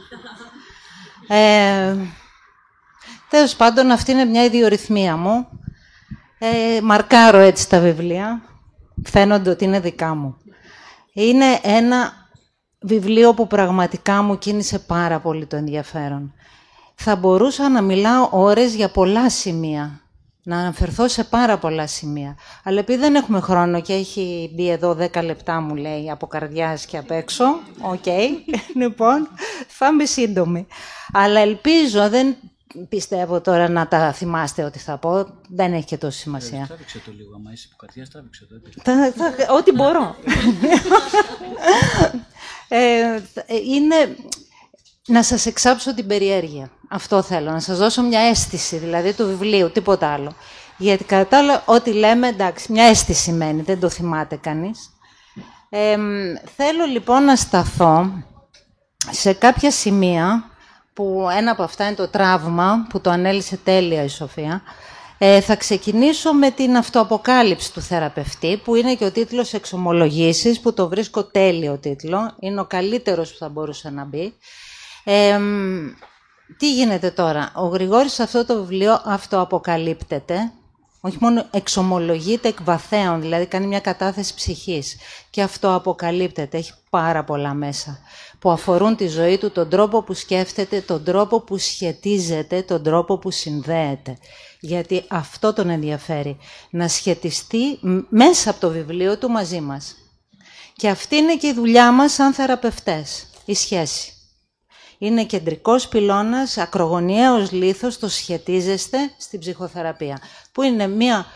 Ε, 1.29 1.97
τέλος 3.29 3.55
πάντων 3.55 3.91
αυτή 3.91 4.13
είναι 4.13 4.25
μια 4.25 4.45
ιδιορυθμία 4.45 5.17
μου. 5.17 5.47
Ε, 6.39 6.81
μαρκάρω 6.81 7.39
έτσι 7.39 7.69
τα 7.69 7.81
βιβλία. 7.81 8.43
Φαίνονται 9.05 9.51
ότι 9.51 9.65
είναι 9.65 9.81
δικά 9.81 10.15
μου. 10.15 10.37
Είναι 11.13 11.59
ένα 11.63 12.13
βιβλίο 12.81 13.35
που 13.35 13.47
πραγματικά 13.47 14.23
μου 14.23 14.39
κίνησε 14.39 14.79
πάρα 14.79 15.19
πολύ 15.21 15.47
το 15.47 15.57
ενδιαφέρον. 15.57 16.35
Θα 16.95 17.17
μπορούσα 17.17 17.69
να 17.69 17.83
μιλάω 17.83 18.29
ώρες 18.31 18.75
για 18.75 18.89
πολλά 18.91 19.31
σημεία 19.31 20.03
να 20.45 20.59
αναφερθώ 20.59 21.09
σε 21.09 21.25
πάρα 21.25 21.59
πολλά 21.59 21.87
σημεία. 21.87 22.37
Αλλά 22.65 22.79
επειδή 22.79 22.99
δεν 22.99 23.15
έχουμε 23.15 23.41
χρόνο 23.41 23.81
και 23.81 23.93
έχει 23.93 24.51
μπει 24.55 24.69
εδώ 24.69 24.97
10 25.13 25.25
λεπτά, 25.25 25.61
μου 25.61 25.75
λέει, 25.75 26.11
από 26.11 26.27
καρδιάς 26.27 26.87
και 26.87 26.97
απ' 26.97 27.11
έξω, 27.11 27.45
ok, 27.81 28.03
okay. 28.05 28.29
λοιπόν, 28.81 29.29
θα 29.69 29.87
είμαι 29.87 30.05
σύντομη. 30.05 30.67
Αλλά 31.13 31.41
ελπίζω, 31.41 32.09
δεν 32.09 32.37
πιστεύω 32.89 33.41
τώρα 33.41 33.69
να 33.69 33.89
τα 33.89 34.13
θυμάστε 34.13 34.65
ότι 34.65 34.79
θα 34.79 34.99
πω, 34.99 35.27
δεν 35.49 35.73
έχει 35.73 35.85
και 35.85 35.99
τόση 35.99 36.19
σημασία. 36.19 36.65
Τράβηξε 36.67 36.99
το 36.99 37.13
λίγο, 37.13 37.35
άμα 37.35 37.53
είσαι 37.53 37.69
από 37.73 37.77
καρδιάς, 37.77 38.09
τράβηξε 38.09 38.47
το. 39.47 39.55
Ό,τι 39.55 39.73
μπορώ. 39.73 40.17
ε, 42.69 43.21
είναι 43.65 44.17
να 45.07 45.23
σας 45.23 45.47
εξάψω 45.47 45.95
την 45.95 46.07
περιέργεια. 46.07 46.71
Αυτό 46.89 47.23
θέλω, 47.23 47.51
να 47.51 47.61
σας 47.61 47.79
δώσω 47.79 48.03
μια 48.03 48.21
αίσθηση, 48.21 48.77
δηλαδή 48.77 49.13
του 49.13 49.27
βιβλίου, 49.27 49.71
τίποτα 49.71 50.09
άλλο. 50.09 50.35
Γιατί 50.77 51.05
κατά 51.05 51.39
άλλο, 51.39 51.63
ό,τι 51.65 51.93
λέμε, 51.93 52.29
εντάξει, 52.29 52.73
μια 52.73 52.85
αίσθηση 52.85 53.33
μένει, 53.33 53.63
δεν 53.63 53.81
το 53.81 53.89
θυμάται 53.89 54.37
κανείς. 54.37 54.91
θέλω 56.57 56.85
λοιπόν 56.93 57.25
να 57.25 57.37
σταθώ 57.37 58.13
σε 59.11 59.33
κάποια 59.33 59.71
σημεία, 59.71 60.51
που 60.93 61.29
ένα 61.37 61.51
από 61.51 61.63
αυτά 61.63 61.87
είναι 61.87 61.95
το 61.95 62.09
τραύμα, 62.09 62.87
που 62.89 63.01
το 63.01 63.11
ανέλησε 63.11 63.57
τέλεια 63.57 64.05
η 64.05 64.09
Σοφία. 64.09 64.63
Ε, 65.19 65.41
θα 65.41 65.57
ξεκινήσω 65.57 66.33
με 66.33 66.51
την 66.51 66.77
αυτοαποκάλυψη 66.77 67.73
του 67.73 67.81
θεραπευτή, 67.81 68.61
που 68.65 68.75
είναι 68.75 68.95
και 68.95 69.05
ο 69.05 69.11
τίτλος 69.11 69.53
«Εξομολογήσεις», 69.53 70.61
που 70.61 70.73
το 70.73 70.89
βρίσκω 70.89 71.25
τέλειο 71.25 71.79
τίτλο. 71.79 72.35
Είναι 72.41 72.61
ο 72.61 72.65
καλύτερος 72.65 73.31
που 73.33 73.39
θα 73.39 73.49
μπορούσε 73.49 73.91
να 73.91 74.05
μπει 74.05 74.35
τι 76.59 76.73
γίνεται 76.75 77.11
τώρα; 77.11 77.53
Ο 77.55 77.67
Γρηγόρης 77.67 78.13
σε 78.13 78.23
αυτό 78.23 78.47
το 78.47 78.55
βιβλίο 78.55 79.03
αυτοαποκαλύπτεται, 79.05 80.53
όχι 81.01 81.17
μόνο 81.21 81.47
εξομολογείται 81.51 82.49
εκ 82.49 82.63
βαθέων, 82.63 83.21
δηλαδή 83.21 83.47
κάνει 83.47 83.67
μια 83.67 83.81
κατάθεση 83.81 84.35
ψυχής 84.35 84.97
και 85.31 85.43
αυτοαποκαλύπτεται, 85.43 86.57
έχει 86.57 86.73
πάρα 86.91 87.25
πολλά 87.25 87.55
μέσα 87.55 87.99
που 88.43 88.51
αφορούν 88.51 88.97
τη 88.97 89.07
ζωή 89.07 89.39
του, 89.39 89.51
τον 89.51 89.69
τρόπο 89.69 90.03
που 90.03 90.15
σκέφτεται, 90.15 90.81
τον 90.81 91.05
τρόπο 91.05 91.41
που 91.41 91.59
σχετίζεται, 91.59 92.63
τον 92.63 92.83
τρόπο 92.83 93.19
που 93.19 93.31
συνδέεται. 93.31 94.19
Γιατί 94.61 95.05
αυτό 95.09 95.53
τον 95.53 95.69
ενδιαφέρει, 95.69 96.37
να 96.71 96.89
σχετιστεί 96.89 97.79
μέσα 98.09 98.51
από 98.51 98.61
το 98.61 98.71
βιβλίο 98.71 99.19
του 99.19 99.31
μαζί 99.31 99.61
μας. 99.61 99.97
Και 100.73 100.89
αυτή 100.89 101.17
είναι 101.17 101.37
και 101.37 101.47
η 101.47 101.53
δουλειά 101.53 101.93
μας 101.93 102.13
σαν 102.13 102.33
θεραπευτές, 102.33 103.27
η 103.45 103.55
σχέση 103.55 104.13
είναι 104.99 105.25
κεντρικός 105.25 105.89
πυλώνας, 105.89 106.59
ακρογωνιαίος 106.59 107.53
λίθος, 107.53 107.99
το 107.99 108.09
σχετίζεστε 108.09 108.99
στην 109.19 109.41
ψυχοθεραπεία. 109.41 110.21
Που 110.53 110.63
είναι 110.63 110.87
μια 110.87 111.27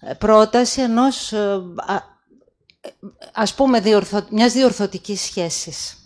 ε, 0.00 0.14
πρόταση 0.14 0.80
ενός, 0.80 1.32
ε, 1.32 1.62
ας 3.32 3.54
πούμε, 3.54 3.80
διορθω, 3.80 4.26
μιας 4.30 4.52
διορθωτικής 4.52 5.20
σχέσης. 5.20 5.98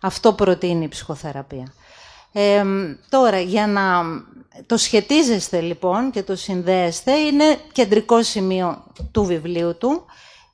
Αυτό 0.00 0.32
προτείνει 0.32 0.84
η 0.84 0.88
ψυχοθεραπεία. 0.88 1.72
Ε, 2.32 2.64
τώρα, 3.08 3.40
για 3.40 3.66
να 3.66 4.02
το 4.66 4.76
σχετίζεστε 4.76 5.60
λοιπόν 5.60 6.10
και 6.10 6.22
το 6.22 6.36
συνδέεστε, 6.36 7.12
είναι 7.12 7.58
κεντρικό 7.72 8.22
σημείο 8.22 8.84
του 9.12 9.24
βιβλίου 9.24 9.76
του. 9.78 10.04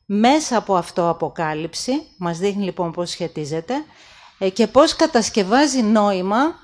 Μέσα 0.06 0.56
από 0.56 0.76
αυτό 0.76 1.09
αποκάλυψη, 1.09 1.92
μας 2.16 2.38
δείχνει 2.38 2.64
λοιπόν 2.64 2.92
πώς 2.92 3.11
σχετίζεται, 3.11 3.74
ε, 4.38 4.48
και 4.50 4.66
πώς 4.66 4.96
κατασκευάζει 4.96 5.82
νόημα 5.82 6.54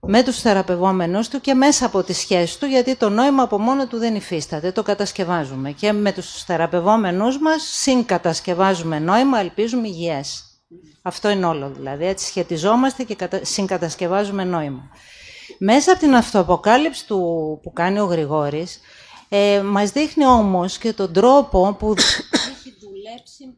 με 0.00 0.22
τους 0.22 0.40
θεραπευόμενους 0.40 1.28
του 1.28 1.40
και 1.40 1.54
μέσα 1.54 1.86
από 1.86 2.02
τη 2.02 2.12
σχέση 2.12 2.60
του, 2.60 2.66
γιατί 2.66 2.96
το 2.96 3.08
νόημα 3.08 3.42
από 3.42 3.58
μόνο 3.58 3.86
του 3.86 3.98
δεν 3.98 4.14
υφίσταται, 4.14 4.72
το 4.72 4.82
κατασκευάζουμε. 4.82 5.70
Και 5.70 5.92
με 5.92 6.12
τους 6.12 6.44
θεραπευόμενους 6.44 7.38
μας 7.38 7.62
συγκατασκευάζουμε 7.62 8.98
νόημα, 8.98 9.38
ελπίζουμε 9.38 9.88
υγιές. 9.88 10.47
Αυτό 11.02 11.28
είναι 11.28 11.46
όλο 11.46 11.70
δηλαδή, 11.70 12.06
έτσι 12.06 12.26
σχετιζόμαστε 12.26 13.02
και 13.02 13.28
συγκατασκευάζουμε 13.42 14.44
νόημα. 14.44 14.90
Μέσα 15.58 15.90
από 15.90 16.00
την 16.00 16.14
αυτοαποκάλυψη 16.14 17.06
του, 17.06 17.18
που 17.62 17.72
κάνει 17.72 18.00
ο 18.00 18.04
Γρηγόρης, 18.04 18.80
ε, 19.28 19.62
μας 19.62 19.90
δείχνει 19.90 20.26
όμως 20.26 20.78
και 20.78 20.92
τον 20.92 21.12
τρόπο 21.12 21.76
που 21.78 21.94
έχει 22.56 22.74
δουλέψει 22.80 23.56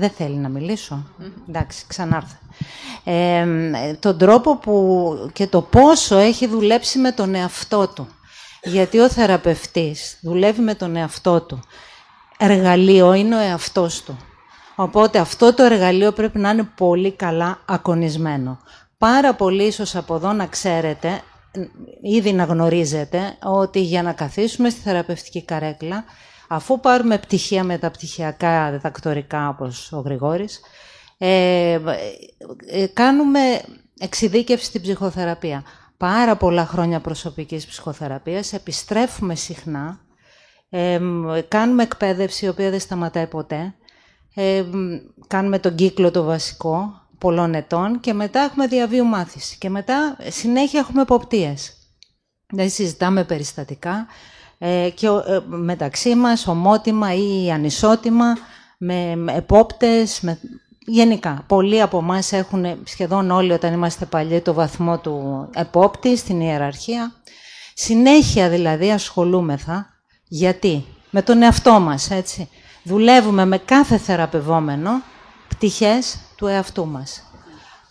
δεν 0.00 0.10
θέλει 0.10 0.36
να 0.36 0.48
μιλήσω. 0.48 1.06
Εντάξει, 1.48 1.84
ξανάρθα. 1.86 2.38
Ε, 3.04 3.46
τον 3.94 4.18
τρόπο 4.18 4.56
που 4.56 5.30
και 5.32 5.46
το 5.46 5.62
πόσο 5.62 6.16
έχει 6.16 6.46
δουλέψει 6.46 6.98
με 6.98 7.12
τον 7.12 7.34
εαυτό 7.34 7.88
του. 7.88 8.08
Γιατί 8.62 8.98
ο 8.98 9.10
θεραπευτής 9.10 10.18
δουλεύει 10.22 10.60
με 10.60 10.74
τον 10.74 10.96
εαυτό 10.96 11.40
του. 11.40 11.60
Εργαλείο 12.38 13.12
είναι 13.12 13.36
ο 13.36 13.38
εαυτός 13.38 14.02
του. 14.02 14.18
Οπότε 14.82 15.18
αυτό 15.18 15.54
το 15.54 15.62
εργαλείο 15.62 16.12
πρέπει 16.12 16.38
να 16.38 16.50
είναι 16.50 16.68
πολύ 16.76 17.12
καλά 17.12 17.58
ακονισμένο. 17.66 18.58
Πάρα 18.98 19.34
πολύ 19.34 19.64
ίσως 19.64 19.96
από 19.96 20.14
εδώ 20.14 20.32
να 20.32 20.46
ξέρετε, 20.46 21.20
ήδη 22.02 22.32
να 22.32 22.44
γνωρίζετε, 22.44 23.36
ότι 23.42 23.80
για 23.80 24.02
να 24.02 24.12
καθίσουμε 24.12 24.70
στη 24.70 24.80
θεραπευτική 24.80 25.44
καρέκλα 25.44 26.04
Αφού 26.52 26.80
πάρουμε 26.80 27.18
πτυχία 27.18 27.64
μεταπτυχιακά 27.64 28.70
διδακτορικά, 28.70 29.48
όπως 29.48 29.92
ο 29.92 30.00
Γρηγόρης, 30.00 30.60
ε, 31.18 31.78
ε, 32.66 32.86
κάνουμε 32.86 33.40
εξειδίκευση 33.98 34.64
στην 34.64 34.82
ψυχοθεραπεία. 34.82 35.62
Πάρα 35.96 36.36
πολλά 36.36 36.66
χρόνια 36.66 37.00
προσωπικής 37.00 37.66
ψυχοθεραπείας, 37.66 38.52
επιστρέφουμε 38.52 39.34
συχνά, 39.34 40.00
ε, 40.70 41.00
κάνουμε 41.48 41.82
εκπαίδευση 41.82 42.44
η 42.44 42.48
οποία 42.48 42.70
δεν 42.70 42.80
σταματάει 42.80 43.26
ποτέ, 43.26 43.74
ε, 44.34 44.64
κάνουμε 45.26 45.58
τον 45.58 45.74
κύκλο 45.74 46.10
το 46.10 46.22
βασικό 46.22 47.00
πολλών 47.18 47.54
ετών 47.54 48.00
και 48.00 48.12
μετά 48.12 48.40
έχουμε 48.40 48.66
διαβίου 48.66 49.04
μάθηση 49.04 49.58
και 49.58 49.70
μετά 49.70 50.16
συνέχεια 50.28 50.80
έχουμε 50.80 51.02
εποπτείες. 51.02 51.72
Δηλαδή 52.46 52.70
συζητάμε 52.70 53.24
περιστατικά, 53.24 54.06
ε, 54.62 54.90
και 54.94 55.06
ε, 55.06 55.40
μεταξύ 55.46 56.14
μας 56.14 56.46
ομότιμα 56.46 57.14
ή 57.14 57.50
ανισότιμα, 57.50 58.36
με 58.78 59.16
επόπτες, 59.26 60.20
με... 60.20 60.38
γενικά. 60.78 61.44
Πολλοί 61.46 61.82
από 61.82 61.98
εμάς 61.98 62.32
έχουν, 62.32 62.64
σχεδόν 62.84 63.30
όλοι 63.30 63.52
όταν 63.52 63.72
είμαστε 63.72 64.04
παλιοί, 64.04 64.40
το 64.40 64.54
βαθμό 64.54 64.98
του 64.98 65.48
επόπτη 65.54 66.16
στην 66.16 66.40
ιεραρχία. 66.40 67.12
Συνέχεια 67.74 68.48
δηλαδή 68.48 68.90
ασχολούμεθα. 68.90 69.86
Γιατί; 70.28 70.84
Με 71.10 71.22
τον 71.22 71.42
εαυτό 71.42 71.80
μας, 71.80 72.10
έτσι. 72.10 72.48
Δουλεύουμε 72.82 73.44
με 73.44 73.58
κάθε 73.58 73.98
θεραπευόμενο 73.98 74.90
πτυχές 75.48 76.18
του 76.36 76.46
εαυτού 76.46 76.86
μας. 76.86 77.22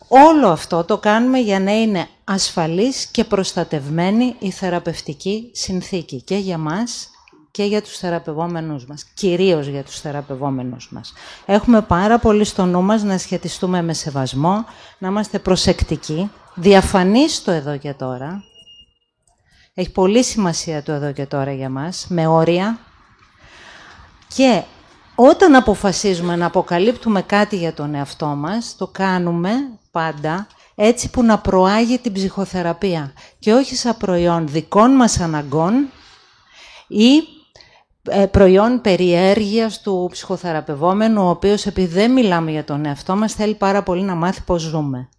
Όλο 0.07 0.47
αυτό 0.47 0.83
το 0.83 0.97
κάνουμε 0.97 1.39
για 1.39 1.59
να 1.59 1.71
είναι 1.71 2.07
ασφαλής 2.23 3.05
και 3.05 3.23
προστατευμένη 3.23 4.35
η 4.39 4.51
θεραπευτική 4.51 5.51
συνθήκη 5.53 6.21
και 6.21 6.35
για 6.35 6.57
μας 6.57 7.09
και 7.51 7.63
για 7.63 7.81
τους 7.81 7.97
θεραπευόμενους 7.97 8.85
μας, 8.85 9.03
κυρίως 9.13 9.67
για 9.67 9.83
τους 9.83 9.99
θεραπευόμενους 9.99 10.89
μας. 10.91 11.13
Έχουμε 11.45 11.81
πάρα 11.81 12.19
πολύ 12.19 12.43
στο 12.43 12.65
νου 12.65 12.81
μας 12.81 13.03
να 13.03 13.17
σχετιστούμε 13.17 13.81
με 13.81 13.93
σεβασμό, 13.93 14.65
να 14.97 15.07
είμαστε 15.07 15.39
προσεκτικοί, 15.39 16.31
διαφανείς 16.55 17.43
το 17.43 17.51
εδώ 17.51 17.77
και 17.77 17.93
τώρα. 17.93 18.43
Έχει 19.73 19.91
πολύ 19.91 20.23
σημασία 20.23 20.83
το 20.83 20.91
εδώ 20.91 21.11
και 21.11 21.25
τώρα 21.25 21.53
για 21.53 21.69
μας, 21.69 22.05
με 22.09 22.27
όρια. 22.27 22.79
Και 24.35 24.63
όταν 25.21 25.55
αποφασίζουμε 25.55 26.35
να 26.35 26.45
αποκαλύπτουμε 26.45 27.21
κάτι 27.21 27.57
για 27.57 27.73
τον 27.73 27.95
εαυτό 27.95 28.25
μας, 28.25 28.75
το 28.77 28.87
κάνουμε 28.87 29.51
πάντα 29.91 30.47
έτσι 30.75 31.09
που 31.09 31.23
να 31.23 31.39
προάγει 31.39 31.97
την 31.97 32.13
ψυχοθεραπεία 32.13 33.13
και 33.39 33.53
όχι 33.53 33.75
σαν 33.75 33.97
προϊόν 33.97 34.47
δικών 34.47 34.91
μας 34.91 35.19
αναγκών 35.19 35.89
ή 36.87 37.23
ε, 38.09 38.25
προϊόν 38.25 38.81
περιέργειας 38.81 39.81
του 39.81 40.07
ψυχοθεραπευόμενου, 40.11 41.25
ο 41.25 41.29
οποίος 41.29 41.65
επειδή 41.65 41.93
δεν 41.93 42.11
μιλάμε 42.11 42.51
για 42.51 42.63
τον 42.63 42.85
εαυτό 42.85 43.15
μας, 43.15 43.33
θέλει 43.33 43.55
πάρα 43.55 43.83
πολύ 43.83 44.01
να 44.01 44.15
μάθει 44.15 44.41
πώς 44.41 44.61
ζούμε. 44.61 45.09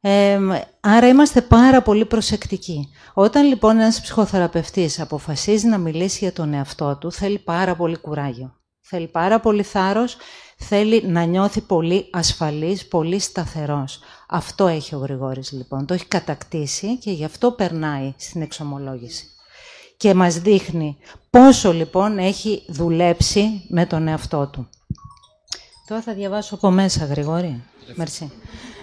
Ε, 0.00 0.38
άρα 0.80 1.08
είμαστε 1.08 1.40
πάρα 1.40 1.82
πολύ 1.82 2.04
προσεκτικοί. 2.04 2.88
Όταν 3.14 3.46
λοιπόν 3.46 3.78
ένας 3.78 4.00
ψυχοθεραπευτής 4.00 5.00
αποφασίζει 5.00 5.66
να 5.66 5.78
μιλήσει 5.78 6.18
για 6.18 6.32
τον 6.32 6.52
εαυτό 6.52 6.96
του, 6.96 7.12
θέλει 7.12 7.38
πάρα 7.38 7.74
πολύ 7.76 7.96
κουράγιο. 7.98 8.63
Θέλει 8.96 9.06
πάρα 9.06 9.40
πολύ 9.40 9.62
θάρρος, 9.62 10.16
θέλει 10.56 11.02
να 11.06 11.22
νιώθει 11.22 11.60
πολύ 11.60 12.06
ασφαλής, 12.12 12.86
πολύ 12.88 13.18
σταθερός. 13.18 14.00
Αυτό 14.28 14.66
έχει 14.66 14.94
ο 14.94 14.98
Γρηγόρης 14.98 15.52
λοιπόν, 15.52 15.86
το 15.86 15.94
έχει 15.94 16.06
κατακτήσει 16.06 16.98
και 16.98 17.10
γι' 17.10 17.24
αυτό 17.24 17.50
περνάει 17.50 18.14
στην 18.16 18.42
εξομολόγηση. 18.42 19.26
Και 19.96 20.14
μας 20.14 20.38
δείχνει 20.38 20.96
πόσο 21.30 21.72
λοιπόν 21.72 22.18
έχει 22.18 22.62
δουλέψει 22.68 23.64
με 23.68 23.86
τον 23.86 24.08
εαυτό 24.08 24.46
του. 24.46 24.68
Τώρα 25.86 26.02
θα 26.02 26.14
διαβάσω 26.14 26.54
από 26.54 26.70
μέσα, 26.70 27.04
Γρηγόρη. 27.04 27.62
Μερσή. 27.94 28.32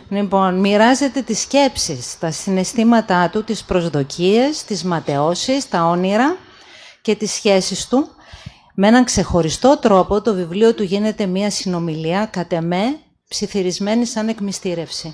Λοιπόν, 0.10 0.60
μοιράζεται 0.60 1.22
τις 1.22 1.40
σκέψεις, 1.40 2.20
τα 2.20 2.32
συναισθήματά 2.32 3.30
του, 3.30 3.44
τις 3.44 3.64
προσδοκίες, 3.64 4.64
τις 4.64 4.84
ματαιώσεις, 4.84 5.70
τα 5.70 5.86
όνειρα 5.86 6.38
και 7.02 7.16
τις 7.16 7.32
σχέσεις 7.32 7.88
του. 7.88 8.10
Με 8.76 8.88
έναν 8.88 9.04
ξεχωριστό 9.04 9.78
τρόπο 9.82 10.22
το 10.22 10.34
βιβλίο 10.34 10.74
του 10.74 10.84
γίνεται 10.84 11.26
μία 11.26 11.50
συνομιλία, 11.50 12.26
κατ' 12.26 12.54
εμέ, 12.54 13.00
ψιθυρισμένη 13.28 14.06
σαν 14.06 14.28
εκμυστήρευση. 14.28 15.14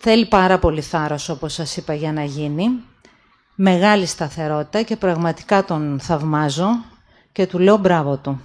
Θέλει 0.00 0.26
πάρα 0.26 0.58
πολύ 0.58 0.80
θάρρος, 0.80 1.28
όπως 1.28 1.52
σας 1.52 1.76
είπα, 1.76 1.94
για 1.94 2.12
να 2.12 2.24
γίνει. 2.24 2.68
Μεγάλη 3.54 4.06
σταθερότητα 4.06 4.82
και 4.82 4.96
πραγματικά 4.96 5.64
τον 5.64 6.00
θαυμάζω 6.00 6.68
και 7.32 7.46
του 7.46 7.58
λέω 7.58 7.76
μπράβο 7.76 8.16
του. 8.16 8.40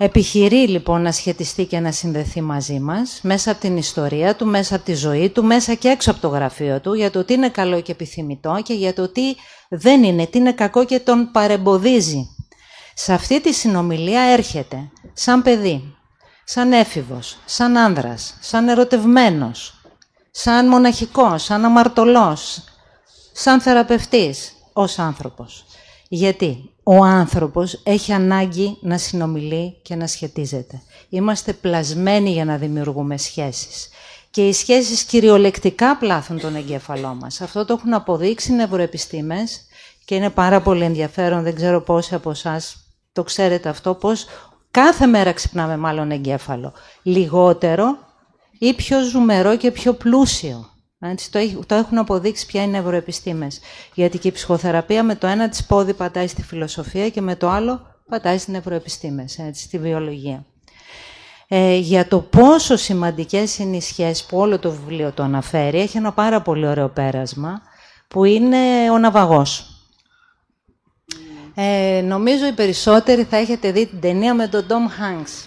Επιχειρεί 0.00 0.68
λοιπόν 0.68 1.02
να 1.02 1.12
σχετιστεί 1.12 1.64
και 1.64 1.80
να 1.80 1.92
συνδεθεί 1.92 2.40
μαζί 2.40 2.80
μας, 2.80 3.20
μέσα 3.22 3.50
από 3.50 3.60
την 3.60 3.76
ιστορία 3.76 4.36
του, 4.36 4.46
μέσα 4.46 4.74
από 4.74 4.84
τη 4.84 4.94
ζωή 4.94 5.30
του, 5.30 5.44
μέσα 5.44 5.74
και 5.74 5.88
έξω 5.88 6.10
από 6.10 6.20
το 6.20 6.28
γραφείο 6.28 6.80
του, 6.80 6.94
για 6.94 7.10
το 7.10 7.24
τι 7.24 7.34
είναι 7.34 7.48
καλό 7.48 7.80
και 7.80 7.92
επιθυμητό 7.92 8.60
και 8.62 8.74
για 8.74 8.94
το 8.94 9.08
τι 9.08 9.34
δεν 9.68 10.02
είναι, 10.02 10.26
τι 10.26 10.38
είναι 10.38 10.52
κακό 10.52 10.84
και 10.84 11.00
τον 11.00 11.30
παρεμποδίζει. 11.32 12.28
Σε 12.94 13.12
αυτή 13.12 13.40
τη 13.40 13.52
συνομιλία 13.52 14.20
έρχεται 14.20 14.90
σαν 15.12 15.42
παιδί, 15.42 15.94
σαν 16.44 16.72
έφηβος, 16.72 17.38
σαν 17.44 17.76
άνδρας, 17.76 18.36
σαν 18.40 18.68
ερωτευμένος, 18.68 19.80
σαν 20.30 20.68
μοναχικός, 20.68 21.42
σαν 21.42 21.64
αμαρτωλός, 21.64 22.64
σαν 23.32 23.60
θεραπευτής, 23.60 24.52
ως 24.72 24.98
άνθρωπος. 24.98 25.64
Γιατί 26.08 26.70
ο 26.82 27.04
άνθρωπος 27.04 27.80
έχει 27.84 28.12
ανάγκη 28.12 28.78
να 28.80 28.98
συνομιλεί 28.98 29.76
και 29.82 29.94
να 29.94 30.06
σχετίζεται. 30.06 30.82
Είμαστε 31.08 31.52
πλασμένοι 31.52 32.30
για 32.30 32.44
να 32.44 32.56
δημιουργούμε 32.56 33.16
σχέσεις. 33.16 33.88
Και 34.30 34.48
οι 34.48 34.52
σχέσεις 34.52 35.02
κυριολεκτικά 35.02 35.96
πλάθουν 35.96 36.40
τον 36.40 36.56
εγκέφαλό 36.56 37.14
μας. 37.14 37.40
Αυτό 37.40 37.64
το 37.64 37.72
έχουν 37.72 37.94
αποδείξει 37.94 38.52
οι 38.52 38.54
νευροεπιστήμες 38.54 39.66
και 40.04 40.14
είναι 40.14 40.30
πάρα 40.30 40.60
πολύ 40.60 40.84
ενδιαφέρον, 40.84 41.42
δεν 41.42 41.54
ξέρω 41.54 41.80
πόσοι 41.80 42.14
από 42.14 42.30
εσάς 42.30 42.76
το 43.12 43.22
ξέρετε 43.22 43.68
αυτό, 43.68 43.94
πως 43.94 44.26
κάθε 44.70 45.06
μέρα 45.06 45.32
ξυπνάμε 45.32 45.76
μάλλον 45.76 46.10
εγκέφαλο. 46.10 46.72
Λιγότερο 47.02 47.98
ή 48.58 48.74
πιο 48.74 49.02
ζουμερό 49.02 49.56
και 49.56 49.70
πιο 49.70 49.92
πλούσιο. 49.92 50.70
Έτσι, 51.00 51.30
το, 51.66 51.74
έχουν 51.74 51.98
αποδείξει 51.98 52.46
πια 52.46 52.62
οι 52.62 52.68
νευροεπιστήμες. 52.68 53.60
Γιατί 53.94 54.18
και 54.18 54.28
η 54.28 54.32
ψυχοθεραπεία 54.32 55.02
με 55.02 55.14
το 55.14 55.26
ένα 55.26 55.48
της 55.48 55.66
πόδι 55.66 55.94
πατάει 55.94 56.26
στη 56.26 56.42
φιλοσοφία 56.42 57.08
και 57.08 57.20
με 57.20 57.36
το 57.36 57.48
άλλο 57.48 57.80
πατάει 58.08 58.38
στις 58.38 58.52
νευροεπιστήμες, 58.52 59.38
έτσι, 59.38 59.62
στη 59.62 59.78
βιολογία. 59.78 60.44
Ε, 61.48 61.76
για 61.76 62.08
το 62.08 62.20
πόσο 62.20 62.76
σημαντικές 62.76 63.58
είναι 63.58 63.76
οι 63.76 63.80
σχέσεις 63.80 64.24
που 64.24 64.38
όλο 64.38 64.58
το 64.58 64.70
βιβλίο 64.70 65.12
το 65.12 65.22
αναφέρει, 65.22 65.80
έχει 65.80 65.96
ένα 65.96 66.12
πάρα 66.12 66.42
πολύ 66.42 66.66
ωραίο 66.66 66.88
πέρασμα, 66.88 67.62
που 68.08 68.24
είναι 68.24 68.90
ο 68.90 68.98
ναυαγός. 68.98 69.72
Ε, 71.54 72.00
νομίζω 72.04 72.46
οι 72.46 72.52
περισσότεροι 72.52 73.24
θα 73.24 73.36
έχετε 73.36 73.72
δει 73.72 73.86
την 73.86 74.00
ταινία 74.00 74.34
με 74.34 74.48
τον 74.48 74.66
Tom 74.68 74.72
Hanks. 74.72 75.46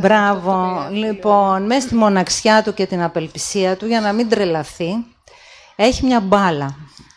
Μπράβο. 0.00 0.86
Λοιπόν, 0.90 1.66
μέσα 1.66 1.80
στη 1.80 1.94
μοναξιά 1.94 2.62
του 2.62 2.74
και 2.74 2.86
την 2.86 3.02
απελπισία 3.02 3.76
του, 3.76 3.86
για 3.86 4.00
να 4.00 4.12
μην 4.12 4.28
τρελαθεί, 4.28 5.06
έχει 5.76 6.04
μια 6.04 6.20
μπάλα. 6.20 6.76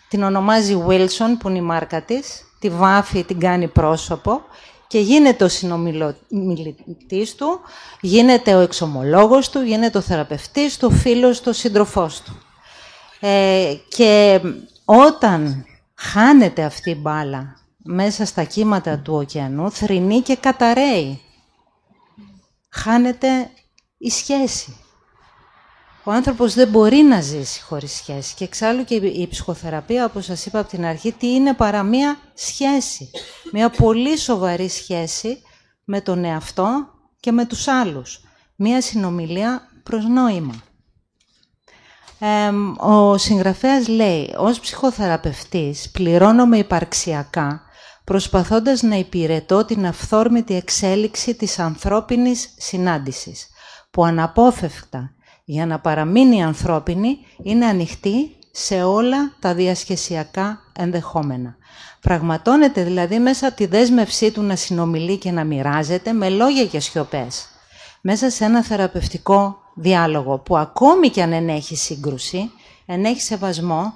Την 0.10 0.23
ονομάζει 0.23 0.83
Wilson, 0.88 1.38
που 1.39 1.49
είναι 1.49 1.57
η 1.57 1.62
μάρκα 1.62 2.01
της, 2.01 2.45
τη 2.60 2.69
βάφει, 2.69 3.23
την 3.23 3.39
κάνει 3.39 3.67
πρόσωπο 3.67 4.41
και 4.88 4.99
γίνεται 4.99 5.43
ο 5.43 5.47
συνομιλητής 5.47 7.36
του, 7.36 7.60
γίνεται 8.01 8.55
ο 8.55 8.60
εξομολόγος 8.60 9.49
του, 9.49 9.62
γίνεται 9.62 9.97
ο 9.97 10.01
θεραπευτής 10.01 10.77
του, 10.77 10.89
ο 10.91 10.95
φίλος 10.95 11.38
του, 11.41 11.47
ο 11.49 11.53
σύντροφός 11.53 12.21
του. 12.21 12.41
Ε, 13.19 13.73
και 13.89 14.41
όταν 14.86 15.65
χάνεται 15.95 16.63
αυτή 16.63 16.89
η 16.89 16.97
μπάλα 17.01 17.55
μέσα 17.77 18.25
στα 18.25 18.43
κύματα 18.43 18.99
του 18.99 19.13
ωκεανού, 19.13 19.71
θρυνεί 19.71 20.21
και 20.21 20.36
καταραίει 20.36 21.21
χάνεται 22.78 23.50
η 23.98 24.10
σχέση. 24.10 24.78
Ο 26.04 26.12
άνθρωπος 26.12 26.54
δεν 26.54 26.68
μπορεί 26.68 26.98
να 26.98 27.22
ζήσει 27.22 27.62
χωρίς 27.62 27.92
σχέση. 27.92 28.36
Και 28.36 28.44
εξάλλου 28.44 28.84
και 28.84 28.96
η 28.96 29.28
ψυχοθεραπεία, 29.28 30.06
όπως 30.06 30.26
σας 30.26 30.46
είπα 30.46 30.60
από 30.60 30.70
την 30.70 30.86
αρχή, 30.86 31.12
τι 31.12 31.28
είναι 31.28 31.54
παρά 31.54 31.84
μία 31.84 32.18
σχέση. 32.34 33.10
Μία 33.52 33.70
πολύ 33.70 34.18
σοβαρή 34.18 34.70
σχέση 34.70 35.42
με 35.84 36.02
τον 36.02 36.24
εαυτό 36.24 36.88
και 37.20 37.32
με 37.32 37.46
τους 37.46 37.68
άλλους. 37.68 38.22
Μία 38.56 38.82
συνομιλία 38.82 39.62
προς 39.84 40.06
νόημα. 40.06 40.63
ο 42.78 43.18
συγγραφέας 43.18 43.88
λέει, 43.88 44.34
ως 44.38 44.60
ψυχοθεραπευτής 44.60 45.92
πληρώνομαι 45.92 46.58
υπαρξιακά 46.58 47.66
προσπαθώντας 48.08 48.82
να 48.82 48.96
υπηρετώ 48.96 49.65
την 49.65 49.86
αυθόρμητη 49.86 50.56
εξέλιξη 50.56 51.36
της 51.36 51.60
ανθρώπινης 51.60 52.54
συνάντησης, 52.58 53.48
που 53.91 54.06
αναπόφευκτα 54.06 55.12
για 55.43 55.65
να 55.65 55.80
παραμείνει 55.80 56.43
ανθρώπινη 56.43 57.17
είναι 57.43 57.65
ανοιχτή 57.65 58.36
σε 58.52 58.84
όλα 58.84 59.36
τα 59.39 59.54
διασχεσιακά 59.54 60.60
ενδεχόμενα. 60.74 61.56
Πραγματώνεται 62.02 62.84
δηλαδή 62.84 63.20
μέσα 63.20 63.48
από 63.48 63.56
τη 63.56 63.65
δέσμευσή 63.65 64.32
του 64.32 64.41
να 64.41 64.56
συνομιλεί 64.56 65.17
και 65.17 65.32
να 65.32 65.43
μοιράζεται 65.43 66.13
με 66.13 66.30
λόγια 66.30 66.65
και 66.65 66.80
σιωπές. 66.80 67.48
Μέσα 68.02 68.30
σε 68.30 68.46
ένα 68.46 68.63
θεραπευτικό 68.63 69.58
διάλογο 69.76 70.39
που 70.39 70.58
ακόμη 70.58 71.10
και 71.10 71.22
αν 71.22 71.34
ενέχει 71.34 71.76
σύγκρουση, 71.76 72.52
ενέχει 72.86 73.22
σεβασμό 73.22 73.93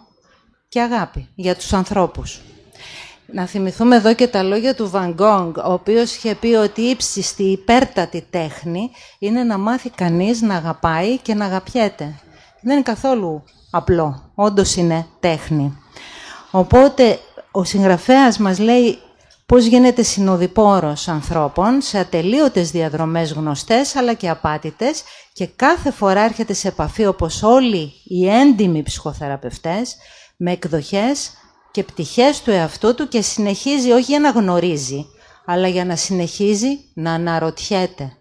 και 0.68 0.82
αγάπη 0.82 1.30
για 1.36 1.56
τους 1.56 1.74
ανθρώπους. 1.74 2.42
Να 3.34 3.46
θυμηθούμε 3.46 3.96
εδώ 3.96 4.14
και 4.14 4.28
τα 4.28 4.44
λόγια 4.44 4.76
του 4.76 4.90
Βαν 4.90 5.12
Γκόγκ, 5.12 5.58
ο 5.58 5.74
οποίος 5.74 6.16
είχε 6.16 6.36
πει 6.36 6.48
ότι 6.48 6.82
η 6.82 6.90
ύψιστη 6.90 7.44
υπέρτατη 7.44 8.26
τέχνη 8.30 8.92
είναι 9.20 9.44
να 9.44 9.58
μάθει 9.58 9.90
κανείς 9.90 10.42
να 10.42 10.56
αγαπάει 10.56 11.18
και 11.18 11.34
να 11.34 11.46
αγαπιέται. 11.46 12.20
Δεν 12.62 12.74
είναι 12.74 12.84
καθόλου 12.84 13.44
απλό, 13.72 14.32
όντως 14.36 14.76
είναι 14.76 15.06
τέχνη. 15.20 15.78
Οπότε 16.52 17.20
ο 17.52 17.64
συγγραφέας 17.64 18.38
μας 18.38 18.60
λέει 18.60 18.98
πώς 19.46 19.66
γίνεται 19.66 20.04
συνοδοιπόρος 20.04 21.08
ανθρώπων 21.08 21.82
σε 21.82 22.00
ατελείωτες 22.00 22.72
διαδρομές 22.72 23.34
γνωστές 23.34 23.96
αλλά 23.96 24.14
και 24.14 24.30
απάτητες 24.30 25.04
και 25.34 25.48
κάθε 25.48 25.92
φορά 25.92 26.22
έρχεται 26.22 26.54
σε 26.54 26.68
επαφή 26.68 27.06
όπως 27.06 27.44
όλοι 27.44 27.94
οι 28.04 28.30
έντιμοι 28.30 28.84
ψυχοθεραπευτές 28.84 29.96
με 30.38 30.52
εκδοχές 30.52 31.32
και 31.72 31.84
πτυχές 31.84 32.42
του 32.42 32.52
εαυτού 32.52 32.96
του 32.96 33.08
και 33.08 33.22
συνεχίζει 33.22 33.92
όχι 33.92 34.12
για 34.12 34.20
να 34.20 34.30
γνωρίζει, 34.30 35.06
αλλά 35.46 35.68
για 35.68 35.86
να 35.86 35.96
συνεχίζει 35.96 36.80
να 36.94 37.14
αναρωτιέται. 37.14 38.16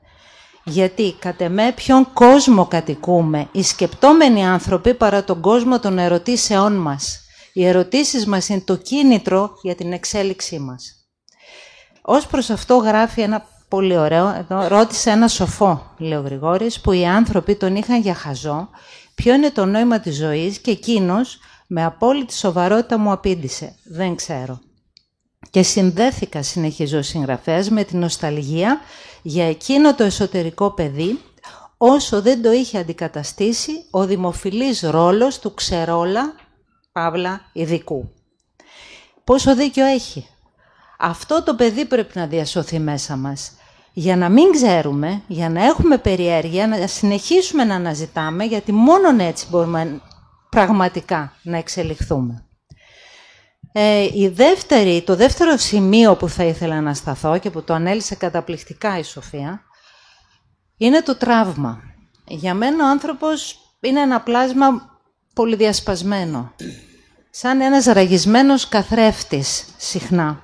Γιατί 0.64 1.14
κατ' 1.18 1.40
εμέ 1.40 1.72
ποιον 1.72 2.12
κόσμο 2.12 2.66
κατοικούμε, 2.66 3.48
οι 3.52 3.62
σκεπτόμενοι 3.62 4.46
άνθρωποι 4.46 4.94
παρά 4.94 5.24
τον 5.24 5.40
κόσμο 5.40 5.80
των 5.80 5.98
ερωτήσεών 5.98 6.72
μας. 6.72 7.20
Οι 7.52 7.66
ερωτήσεις 7.66 8.26
μας 8.26 8.48
είναι 8.48 8.62
το 8.64 8.76
κίνητρο 8.76 9.50
για 9.62 9.74
την 9.74 9.92
εξέλιξή 9.92 10.58
μας. 10.58 10.94
Ως 12.02 12.26
προς 12.26 12.50
αυτό 12.50 12.76
γράφει 12.76 13.20
ένα 13.20 13.46
πολύ 13.68 13.96
ωραίο, 13.96 14.28
εδώ 14.28 14.68
ρώτησε 14.68 15.10
ένα 15.10 15.28
σοφό, 15.28 15.94
λέει 15.98 16.18
ο 16.18 16.20
Γρηγόρης, 16.20 16.80
που 16.80 16.92
οι 16.92 17.06
άνθρωποι 17.06 17.54
τον 17.54 17.76
είχαν 17.76 18.00
για 18.00 18.14
χαζό, 18.14 18.68
ποιο 19.14 19.34
είναι 19.34 19.50
το 19.50 19.64
νόημα 19.64 20.00
της 20.00 20.16
ζωής 20.16 20.58
και 20.58 20.70
εκείνος 20.70 21.38
με 21.72 21.85
απόλυτη 21.85 22.35
σοβαρότητα 22.35 22.98
μου 22.98 23.12
απήντησε. 23.12 23.74
Δεν 23.85 24.14
ξέρω. 24.14 24.61
και 25.50 25.62
συνδέθηκα, 25.62 26.42
συνεχίζω 26.42 26.98
ο 26.98 27.02
συγγραφέας, 27.02 27.70
με 27.70 27.85
την 27.85 27.98
νοσταλγία 27.98 28.80
για 29.22 29.48
εκείνο 29.48 29.94
το 29.94 30.04
εσωτερικό 30.04 30.70
παιδί, 30.70 31.20
όσο 31.76 32.22
δεν 32.22 32.42
το 32.42 32.52
είχε 32.52 32.78
αντικαταστήσει 32.78 33.72
ο 33.90 34.04
δημοφιλής 34.04 34.80
ρόλος 34.80 35.38
του 35.38 35.54
ξερόλα, 35.54 36.35
παύλα, 36.92 37.40
ειδικού. 37.52 38.11
Πόσο 39.24 39.54
δίκιο 39.54 39.85
έχει; 39.85 40.26
Αυτό 40.98 41.42
το 41.42 41.54
παιδί 41.54 41.85
πρέπει 41.85 42.18
να 42.18 42.26
διασωθεί 42.26 42.78
μέσα 42.78 43.16
μας. 43.16 43.52
Για 43.92 44.16
να 44.16 44.28
μην 44.28 44.50
ξέρουμε, 44.52 45.22
για 45.26 45.50
να 45.50 45.64
έχουμε 45.64 45.98
περιέργεια, 45.98 46.66
να 46.66 46.87
συνεχίσουμε 46.87 47.64
να 47.64 47.74
αναζητάμε, 47.74 48.44
γιατί 48.44 48.72
μόνο 48.72 49.22
έτσι 49.22 49.46
μπορούμε 49.50 50.00
πραγματικά 50.50 51.32
να 51.42 51.56
εξελιχθούμε. 51.56 52.44
Ε, 53.72 54.08
η 54.14 54.28
δεύτερη, 54.28 55.02
το 55.02 55.16
δεύτερο 55.16 55.56
σημείο 55.56 56.16
που 56.16 56.28
θα 56.28 56.44
ήθελα 56.44 56.80
να 56.80 56.94
σταθώ 56.94 57.38
και 57.38 57.50
που 57.50 57.62
το 57.62 57.74
ανέλησε 57.74 58.14
καταπληκτικά 58.14 58.98
η 58.98 59.02
Σοφία, 59.02 59.62
είναι 60.76 61.02
το 61.02 61.16
τραύμα. 61.16 61.80
Για 62.26 62.54
μένα 62.54 62.84
ο 62.84 62.88
άνθρωπος 62.88 63.58
είναι 63.80 64.00
ένα 64.00 64.20
πλάσμα 64.20 64.98
πολυδιασπασμένο. 65.34 66.52
Σαν 67.30 67.60
ένας 67.60 67.84
ραγισμένος 67.84 68.68
καθρέφτης 68.68 69.64
συχνά. 69.76 70.40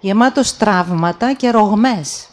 Γεμάτος 0.00 0.56
τραύματα 0.56 1.32
και 1.32 1.50
ρογμές. 1.50 2.28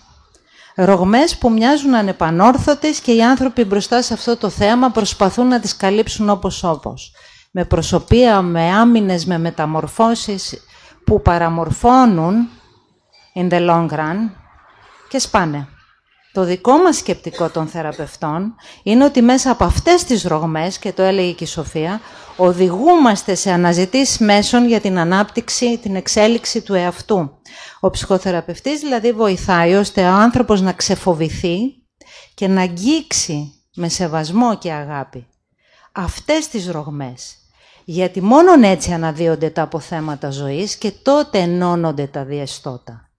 Ρογμές 0.82 1.38
που 1.38 1.52
μοιάζουν 1.52 1.96
ανεπανόρθωτες 1.96 3.00
και 3.00 3.12
οι 3.12 3.24
άνθρωποι 3.24 3.64
μπροστά 3.64 4.02
σε 4.02 4.14
αυτό 4.14 4.38
το 4.38 4.50
θέαμα 4.50 4.90
προσπαθούν 4.90 5.48
να 5.48 5.60
τις 5.60 5.76
καλύψουν 5.76 6.30
όπως 6.30 6.64
όπως 6.64 7.12
με 7.52 7.66
προσωπία, 7.66 8.42
με 8.42 8.62
άμυνες, 8.62 9.26
με 9.26 9.38
μεταμορφώσεις 9.38 10.64
που 11.06 11.22
παραμορφώνουν 11.22 12.50
in 13.36 13.50
the 13.50 13.70
long 13.70 13.90
run 13.90 14.30
και 15.10 15.20
σπάνε. 15.20 15.68
Το 16.40 16.46
δικό 16.46 16.78
μας 16.78 16.98
σκεπτικό 16.98 17.50
των 17.50 17.68
θεραπευτών 17.68 18.56
είναι 18.84 19.04
ότι 19.04 19.22
μέσα 19.22 19.52
από 19.52 19.64
αυτές 19.64 20.04
τις 20.04 20.24
ρογμές, 20.24 20.80
και 20.80 20.92
το 20.92 21.02
έλεγε 21.02 21.32
και 21.32 21.44
η 21.44 21.48
Σοφία, 21.48 22.02
οδηγούμαστε 22.36 23.36
σε 23.36 23.52
αναζητήσεις 23.52 24.18
μέσων 24.18 24.68
για 24.68 24.80
την 24.80 25.00
ανάπτυξη, 25.00 25.78
την 25.78 25.96
εξέλιξη 25.96 26.62
του 26.62 26.74
εαυτού. 26.74 27.32
Ο 27.80 27.90
ψυχοθεραπευτής 27.90 28.80
δηλαδή 28.80 29.12
βοηθάει 29.12 29.74
ώστε 29.74 30.04
ο 30.04 30.14
άνθρωπος 30.14 30.62
να 30.62 30.74
ξεφοβηθεί 30.74 31.58
και 32.34 32.48
να 32.48 32.62
αγγίξει 32.62 33.54
με 33.76 33.90
σεβασμό 33.90 34.58
και 34.58 34.72
αγάπη 34.72 35.28
αυτές 35.92 36.48
τις 36.48 36.68
ρογμές. 36.68 37.36
Γιατί 37.86 38.22
μόνον 38.22 38.64
έτσι 38.64 38.92
αναδύονται 38.92 39.50
τα 39.50 39.62
αποθέματα 39.62 40.30
ζωής 40.30 40.76
και 40.76 40.92
τότε 40.92 41.40
ενώνονται 41.40 42.08
τα 42.08 42.24
διαστότα. 42.24 43.10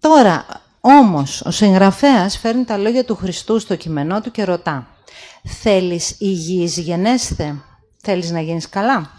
τώρα, 0.00 0.61
όμως, 0.84 1.40
ο 1.40 1.50
συγγραφέας 1.50 2.38
φέρνει 2.38 2.64
τα 2.64 2.76
λόγια 2.76 3.04
του 3.04 3.16
Χριστού 3.16 3.58
στο 3.58 3.76
κειμενό 3.76 4.20
του 4.20 4.30
και 4.30 4.44
ρωτά 4.44 4.86
«Θέλεις 5.44 6.16
υγιής 6.18 6.76
γενέστε, 6.76 7.54
θέλεις 7.96 8.30
να 8.30 8.40
γίνεις 8.40 8.68
καλά» 8.68 9.10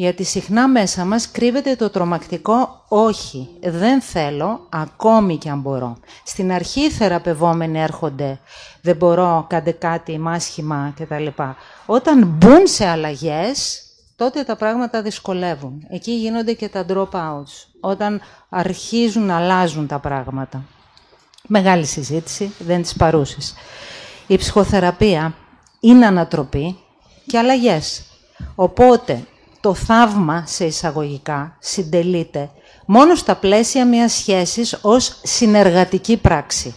γιατί 0.00 0.24
συχνά 0.24 0.68
μέσα 0.68 1.04
μας 1.04 1.30
κρύβεται 1.30 1.76
το 1.76 1.90
τρομακτικό 1.90 2.84
«όχι, 2.88 3.48
δεν 3.60 4.00
θέλω, 4.00 4.66
ακόμη 4.68 5.36
κι 5.36 5.48
αν 5.48 5.60
μπορώ». 5.60 5.96
Στην 6.24 6.52
αρχή 6.52 6.80
οι 6.80 6.90
θεραπευόμενοι 6.90 7.80
έρχονται 7.80 8.38
«δεν 8.82 8.96
μπορώ, 8.96 9.46
κάντε 9.48 9.70
κάτι, 9.70 10.18
μάσχημα» 10.18 10.94
κτλ. 10.98 11.26
Όταν 11.86 12.26
μπουν 12.26 12.66
σε 12.66 12.86
αλλαγές, 12.86 13.82
τότε 14.16 14.42
τα 14.42 14.56
πράγματα 14.56 15.02
δυσκολεύουν. 15.02 15.86
Εκεί 15.88 16.12
γίνονται 16.12 16.52
και 16.52 16.68
τα 16.68 16.84
drop-outs, 16.88 17.66
όταν 17.80 18.20
αρχίζουν 18.48 19.26
να 19.26 19.36
αλλάζουν 19.36 19.86
τα 19.86 19.98
πράγματα. 19.98 20.64
Μεγάλη 21.50 21.84
συζήτηση, 21.84 22.52
δεν 22.58 22.82
τις 22.82 22.94
παρούσεις. 22.94 23.54
Η 24.26 24.36
ψυχοθεραπεία 24.36 25.34
είναι 25.80 26.06
ανατροπή 26.06 26.78
και 27.26 27.38
αλλαγές. 27.38 28.02
Οπότε 28.54 29.24
το 29.60 29.74
θαύμα, 29.74 30.44
σε 30.46 30.64
εισαγωγικά, 30.64 31.56
συντελείται 31.58 32.50
μόνο 32.86 33.14
στα 33.14 33.36
πλαίσια 33.36 33.86
μιας 33.86 34.12
σχέσης 34.12 34.78
ως 34.82 35.20
συνεργατική 35.22 36.16
πράξη. 36.16 36.74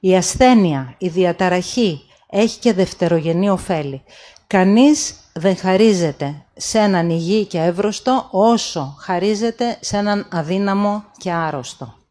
Η 0.00 0.16
ασθένεια, 0.16 0.94
η 0.98 1.08
διαταραχή 1.08 2.00
έχει 2.30 2.58
και 2.58 2.72
δευτερογενή 2.72 3.50
ωφέλη. 3.50 4.02
Κανείς 4.46 5.14
δεν 5.32 5.56
χαρίζεται 5.56 6.44
σε 6.56 6.78
έναν 6.78 7.10
υγιή 7.10 7.44
και 7.44 7.58
εύρωστο 7.58 8.28
όσο 8.30 8.96
χαρίζεται 8.98 9.76
σε 9.80 9.96
έναν 9.96 10.26
αδύναμο 10.30 11.04
και 11.16 11.32
άρρωστο. 11.32 12.03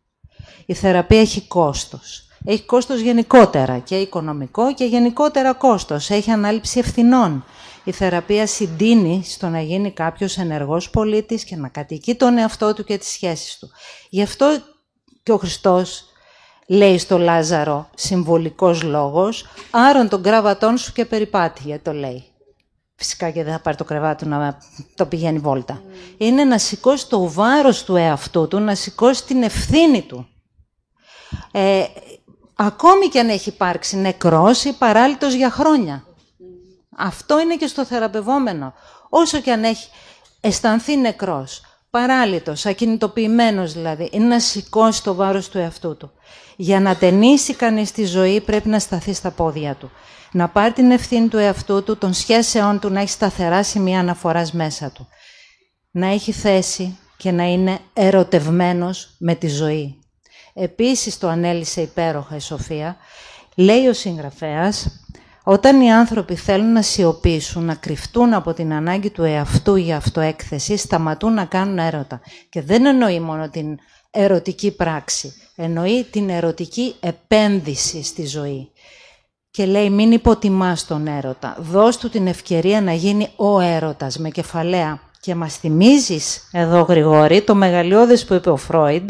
Η 0.66 0.74
θεραπεία 0.74 1.20
έχει 1.20 1.42
κόστος. 1.42 2.28
Έχει 2.46 2.62
κόστος 2.62 3.00
γενικότερα 3.00 3.78
και 3.78 3.96
οικονομικό 3.96 4.74
και 4.74 4.86
γενικότερα 4.86 5.54
κόστος. 5.54 6.10
Έχει 6.10 6.32
ανάληψη 6.32 6.80
ευθυνών 6.80 7.44
η 7.84 7.92
θεραπεία 7.92 8.48
συντείνει 8.48 9.24
στο 9.26 9.48
να 9.48 9.62
γίνει 9.62 9.92
κάποιος 9.92 10.38
ενεργός 10.38 10.90
πολίτης 10.90 11.44
και 11.44 11.56
να 11.56 11.68
κατοικεί 11.68 12.16
τον 12.16 12.38
εαυτό 12.38 12.74
του 12.74 12.84
και 12.84 12.98
τις 12.98 13.08
σχέσεις 13.08 13.58
του. 13.60 13.70
Γι' 14.10 14.22
αυτό 14.22 14.58
και 15.24 15.32
ο 15.32 15.38
Χριστός 15.38 16.06
λέει 16.68 16.98
στο 16.98 17.18
Λάζαρο 17.18 17.90
συμβολικός 17.96 18.84
λόγος, 18.84 19.46
άρον 19.72 20.10
τον 20.10 20.24
κράβατόν 20.24 20.78
σου 20.78 20.94
και 20.94 21.06
περιπάτη, 21.06 21.62
γιατί 21.66 21.84
το 21.84 21.94
λέει. 21.94 22.24
Φυσικά 22.96 23.30
και 23.30 23.44
δεν 23.44 23.54
θα 23.54 23.60
πάρει 23.60 23.78
το 23.78 23.84
κρεβάτι 23.84 24.24
του 24.24 24.30
να 24.30 24.58
το 24.96 25.06
πηγαίνει 25.06 25.40
βόλτα. 25.40 25.82
Είναι 26.18 26.44
να 26.44 26.58
σηκώσει 26.58 27.10
το 27.10 27.32
βάρος 27.32 27.84
του 27.84 27.96
εαυτού 27.96 28.48
του, 28.48 28.60
να 28.60 28.76
σηκώσει 28.76 29.26
την 29.26 29.44
ευθύνη 29.44 30.02
του. 30.02 30.28
Ε, 31.52 31.84
ακόμη 32.56 33.08
και 33.08 33.20
αν 33.20 33.30
έχει 33.30 33.50
υπάρξει 33.50 33.98
νεκρός 33.98 34.64
ή 34.64 34.74
παράλυτος 34.74 35.34
για 35.34 35.50
χρόνια. 35.50 36.04
Αυτό 36.98 37.40
είναι 37.40 37.56
και 37.56 37.68
στο 37.68 37.86
θεραπευόμενο. 37.86 38.74
Όσο 39.10 39.40
και 39.40 39.52
αν 39.52 39.64
έχει 39.64 39.90
αισθανθεί 40.42 40.98
νεκρός, 40.98 41.62
παράλυτος, 41.90 42.66
ακινητοποιημένος 42.66 43.74
δηλαδή, 43.74 44.10
είναι 44.12 44.26
να 44.26 44.40
σηκώσει 44.40 45.04
το 45.04 45.16
βάρος 45.16 45.50
του 45.50 45.58
εαυτού 45.58 45.98
του. 45.98 46.12
Για 46.56 46.80
να 46.80 46.96
ταινίσει 46.96 47.54
κανείς 47.54 47.92
τη 47.92 48.06
ζωή 48.06 48.42
πρέπει 48.42 48.70
να 48.70 48.80
σταθεί 48.80 49.14
στα 49.14 49.32
πόδια 49.32 49.76
του. 49.76 49.92
Να 50.32 50.50
πάρει 50.50 50.74
την 50.74 50.92
ευθύνη 50.92 51.28
του 51.28 51.38
εαυτού 51.38 51.84
του, 51.84 51.98
των 51.98 52.14
σχέσεών 52.14 52.80
του, 52.80 52.90
να 52.90 53.00
έχει 53.00 53.10
σταθερά 53.10 53.64
σημεία 53.64 54.00
αναφοράς 54.00 54.52
μέσα 54.52 54.92
του. 54.92 55.08
Να 55.92 56.08
έχει 56.08 56.32
θέση 56.32 56.98
και 57.18 57.32
να 57.32 57.44
είναι 57.44 57.80
ερωτευμένος 57.94 59.16
με 59.20 59.36
τη 59.36 59.48
ζωή. 59.48 60.03
Επίσης 60.54 61.18
το 61.18 61.28
ανέλησε 61.28 61.82
υπέροχα 61.82 62.36
η 62.36 62.40
Σοφία, 62.40 62.98
λέει 63.56 63.88
ο 63.88 63.94
συγγραφέας 63.94 65.04
όταν 65.44 65.82
οι 65.82 65.94
άνθρωποι 65.94 66.36
θέλουν 66.36 66.72
να 66.72 66.82
σιωπήσουν, 66.82 67.66
να 67.66 67.76
κρυφτούν 67.76 68.34
από 68.34 68.54
την 68.54 68.74
ανάγκη 68.74 69.10
του 69.10 69.24
εαυτού 69.24 69.76
για 69.76 69.98
αυτοέκθεση, 69.98 70.78
σταματούν 70.78 71.34
να 71.34 71.46
κάνουν 71.46 71.78
έρωτα. 71.78 72.22
Και 72.50 72.62
δεν 72.62 72.86
εννοεί 72.86 73.20
μόνο 73.20 73.50
την 73.50 73.78
ερωτική 74.12 74.72
πράξη, 74.76 75.34
εννοεί 75.56 76.04
την 76.04 76.30
ερωτική 76.30 76.96
επένδυση 77.00 78.04
στη 78.04 78.26
ζωή. 78.26 78.72
Και 79.52 79.66
λέει 79.66 79.90
μην 79.90 80.12
υποτιμάς 80.12 80.88
τον 80.88 81.08
έρωτα, 81.08 81.58
δώσ' 81.60 81.98
του 81.98 82.10
την 82.10 82.28
ευκαιρία 82.28 82.82
να 82.82 82.94
γίνει 82.94 83.30
ο 83.36 83.60
έρωτας 83.60 84.18
με 84.18 84.30
κεφαλαία. 84.30 85.00
Και 85.20 85.36
μας 85.36 85.58
θυμίζεις 85.58 86.50
εδώ 86.52 86.82
Γρηγόρη 86.82 87.42
το 87.42 87.56
μεγαλειώδες 87.56 88.26
που 88.26 88.34
είπε 88.34 88.50
ο 88.50 88.56
Φρόιντ, 88.56 89.10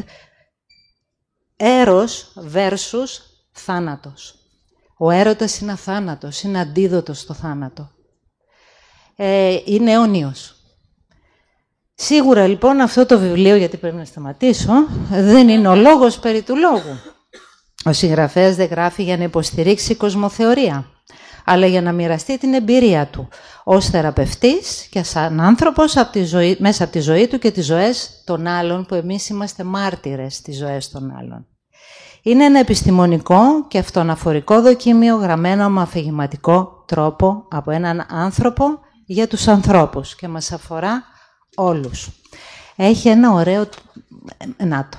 έρος 1.56 2.34
versus 2.54 3.22
θάνατος. 3.52 4.36
Ο 4.98 5.10
έρωτας 5.10 5.60
είναι 5.60 5.72
αθάνατος, 5.72 6.42
είναι 6.42 6.60
αντίδοτος 6.60 7.20
στο 7.20 7.34
θάνατο. 7.34 7.92
Ε, 9.16 9.58
είναι 9.66 9.92
αιώνιος. 9.92 10.56
Σίγουρα 11.94 12.48
λοιπόν 12.48 12.80
αυτό 12.80 13.06
το 13.06 13.20
βιβλίο, 13.20 13.56
γιατί 13.56 13.78
πρέπει 13.78 13.96
να 13.96 14.06
σταματήσω, 14.06 14.74
δεν 15.10 15.50
είναι 15.50 15.68
ο 15.68 15.76
λόγος 15.76 16.20
περί 16.20 16.42
του 16.42 16.58
λόγου. 16.58 17.00
Ο 17.86 17.94
συγγραφέας 17.94 18.56
δεν 18.56 18.68
γράφει 18.68 19.04
για 19.04 19.18
να 19.18 19.24
υποστηρίξει 19.24 19.96
κοσμοθεωρία, 19.96 20.93
αλλά 21.46 21.66
για 21.66 21.82
να 21.82 21.92
μοιραστεί 21.92 22.38
την 22.38 22.54
εμπειρία 22.54 23.08
του 23.08 23.28
ως 23.64 23.90
θεραπευτής 23.90 24.88
και 24.90 25.04
σαν 25.04 25.40
άνθρωπος 25.40 25.98
από 25.98 26.12
τη 26.12 26.24
ζωή, 26.24 26.58
μέσα 26.60 26.84
από 26.84 26.94
τη 26.94 27.00
ζωή 27.00 27.28
του 27.28 27.40
και 27.40 27.52
τις 27.52 27.66
ζωές 27.66 28.22
των 28.26 28.48
άλλων, 28.48 28.86
που 28.86 28.96
εμείς 28.96 29.30
είμαστε 29.30 29.64
μάρτυρες 29.64 30.36
στις 30.36 30.58
ζωές 30.58 30.90
των 30.90 31.16
άλλων. 31.18 31.48
Είναι 32.22 32.44
ένα 32.44 32.60
επιστημονικό 32.60 33.68
και 33.68 33.78
αυτοαναφορικό 33.78 34.62
δοκίμιο 34.62 35.16
γραμμένο 35.16 35.70
με 35.70 35.82
αφηγηματικό 35.82 36.84
τρόπο 36.88 37.46
από 37.50 37.72
έναν 37.72 38.06
άνθρωπο 38.10 38.66
για 39.06 39.28
τους 39.28 39.48
ανθρώπους 39.48 40.16
και 40.16 40.28
μας 40.28 40.52
αφορά 40.52 41.04
όλους. 41.56 42.10
Έχει 42.76 43.10
ένα 43.10 43.32
ωραίο... 43.32 43.70
Να 44.58 44.88
το. 44.92 44.98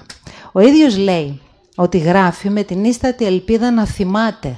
Ο 0.52 0.60
ίδιος 0.60 0.96
λέει 0.96 1.40
ότι 1.74 1.98
γράφει 1.98 2.50
με 2.50 2.62
την 2.62 2.84
ίστατη 2.84 3.24
ελπίδα 3.24 3.70
να 3.70 3.86
θυμάται. 3.86 4.56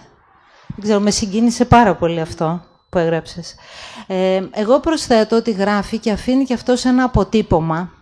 Δεν 0.76 0.84
ξέρω, 0.84 1.00
με 1.00 1.10
συγκίνησε 1.10 1.64
πάρα 1.64 1.94
πολύ 1.94 2.20
αυτό 2.20 2.64
που 2.88 2.98
έγραψες. 2.98 3.54
Ε, 4.06 4.42
εγώ 4.50 4.80
προσθέτω 4.80 5.36
ότι 5.36 5.50
γράφει 5.50 5.98
και 5.98 6.10
αφήνει 6.10 6.44
και 6.44 6.54
αυτό 6.54 6.76
σε 6.76 6.88
ένα 6.88 7.04
αποτύπωμα 7.04 7.92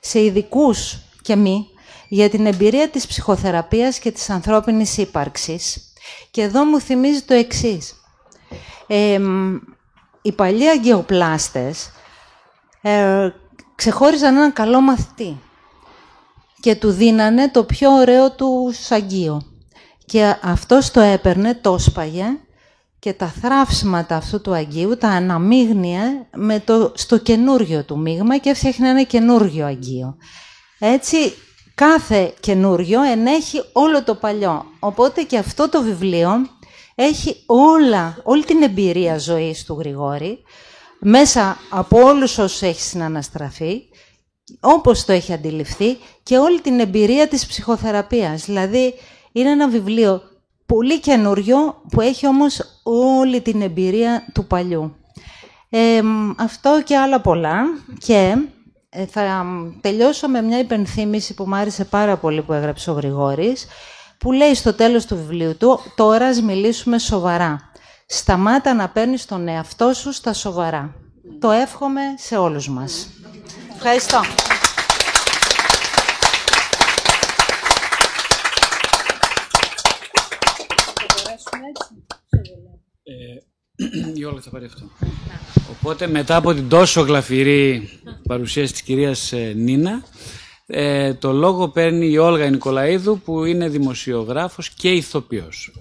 σε 0.00 0.24
ειδικούς 0.24 0.98
και 1.22 1.36
μη 1.36 1.66
για 2.08 2.30
την 2.30 2.46
εμπειρία 2.46 2.88
της 2.88 3.06
ψυχοθεραπείας 3.06 3.98
και 3.98 4.10
της 4.10 4.30
ανθρώπινης 4.30 4.96
ύπαρξης. 4.98 5.92
Και 6.30 6.42
εδώ 6.42 6.64
μου 6.64 6.80
θυμίζει 6.80 7.22
το 7.22 7.34
εξής. 7.34 7.94
οι 10.22 10.32
παλιοί 10.32 10.68
αγκαιοπλάστες 10.68 11.90
ε, 12.82 13.28
ξεχώριζαν 13.74 14.36
έναν 14.36 14.52
καλό 14.52 14.80
μαθητή 14.80 15.40
και 16.60 16.74
του 16.74 16.90
δίνανε 16.90 17.48
το 17.50 17.64
πιο 17.64 17.90
ωραίο 17.90 18.30
τους 18.32 18.84
σαγγείο. 18.84 19.49
Και 20.10 20.36
αυτός 20.42 20.90
το 20.90 21.00
έπαιρνε, 21.00 21.54
το 21.54 21.78
σπαγε 21.78 22.24
και 22.98 23.12
τα 23.12 23.26
θράψματα 23.26 24.16
αυτού 24.16 24.40
του 24.40 24.52
Αγγείου 24.52 24.96
τα 24.96 25.08
αναμείγνυε 25.08 26.00
με 26.36 26.60
το, 26.60 26.92
στο 26.96 27.18
καινούργιο 27.18 27.84
του 27.84 27.98
μείγμα 27.98 28.38
και 28.38 28.50
έφτιαχνε 28.50 28.88
ένα 28.88 29.02
καινούργιο 29.02 29.66
Αγγείο. 29.66 30.16
Έτσι, 30.78 31.16
κάθε 31.74 32.34
καινούργιο 32.40 33.02
ενέχει 33.02 33.62
όλο 33.72 34.02
το 34.04 34.14
παλιό. 34.14 34.64
Οπότε 34.78 35.22
και 35.22 35.38
αυτό 35.38 35.68
το 35.68 35.82
βιβλίο 35.82 36.30
έχει 36.94 37.42
όλα, 37.46 38.16
όλη 38.22 38.44
την 38.44 38.62
εμπειρία 38.62 39.18
ζωής 39.18 39.64
του 39.64 39.76
Γρηγόρη, 39.78 40.38
μέσα 41.00 41.58
από 41.70 42.02
όλους 42.02 42.38
όσους 42.38 42.62
έχει 42.62 42.80
συναναστραφεί, 42.80 43.82
όπως 44.60 45.04
το 45.04 45.12
έχει 45.12 45.32
αντιληφθεί 45.32 45.98
και 46.22 46.38
όλη 46.38 46.60
την 46.60 46.80
εμπειρία 46.80 47.28
της 47.28 47.46
ψυχοθεραπείας. 47.46 48.44
Δηλαδή, 48.44 48.94
είναι 49.32 49.50
ένα 49.50 49.68
βιβλίο 49.68 50.22
πολύ 50.66 51.00
καινούριο 51.00 51.82
που 51.90 52.00
έχει 52.00 52.26
όμως 52.26 52.80
όλη 52.82 53.40
την 53.40 53.62
εμπειρία 53.62 54.26
του 54.34 54.46
παλιού. 54.46 54.96
αυτό 56.36 56.82
και 56.84 56.96
άλλα 56.96 57.20
πολλά. 57.20 57.62
Και 57.98 58.36
ε, 58.90 59.06
θα 59.06 59.46
τελειώσω 59.80 60.28
με 60.28 60.42
μια 60.42 60.58
υπενθύμηση 60.58 61.34
που 61.34 61.44
μου 61.46 61.54
άρεσε 61.54 61.84
πάρα 61.84 62.16
πολύ 62.16 62.42
που 62.42 62.52
έγραψε 62.52 62.90
ο 62.90 62.94
Γρηγόρης, 62.94 63.66
που 64.18 64.32
λέει 64.32 64.54
στο 64.54 64.74
τέλος 64.74 65.06
του 65.06 65.16
βιβλίου 65.16 65.56
του 65.56 65.80
«Τώρα 65.94 66.26
ας 66.26 66.40
μιλήσουμε 66.40 66.98
σοβαρά. 66.98 67.70
Σταμάτα 68.06 68.74
να 68.74 68.88
παίρνεις 68.88 69.26
τον 69.26 69.48
εαυτό 69.48 69.92
σου 69.92 70.12
στα 70.12 70.32
σοβαρά». 70.32 70.94
Το 71.40 71.50
εύχομαι 71.50 72.00
σε 72.16 72.36
όλους 72.36 72.68
μας. 72.68 73.08
Ευχαριστώ. 73.74 74.20
Η 84.14 84.24
Όλγα 84.24 84.40
θα 84.40 84.50
πάρει 84.50 84.64
αυτό. 84.64 84.82
Οπότε 85.70 86.06
μετά 86.06 86.36
από 86.36 86.54
την 86.54 86.68
τόσο 86.68 87.00
γλαφυρή 87.00 87.88
παρουσίαση 88.28 88.72
της 88.72 88.82
κυρίας 88.82 89.32
ε, 89.32 89.52
Νίνα, 89.56 90.02
ε, 90.66 91.14
το 91.14 91.32
λόγο 91.32 91.68
παίρνει 91.68 92.06
η 92.06 92.18
Όλγα 92.18 92.50
Νικολαίδου 92.50 93.20
που 93.24 93.44
είναι 93.44 93.68
δημοσιογράφος 93.68 94.70
και 94.70 94.88
ηθοποιός. 94.90 95.72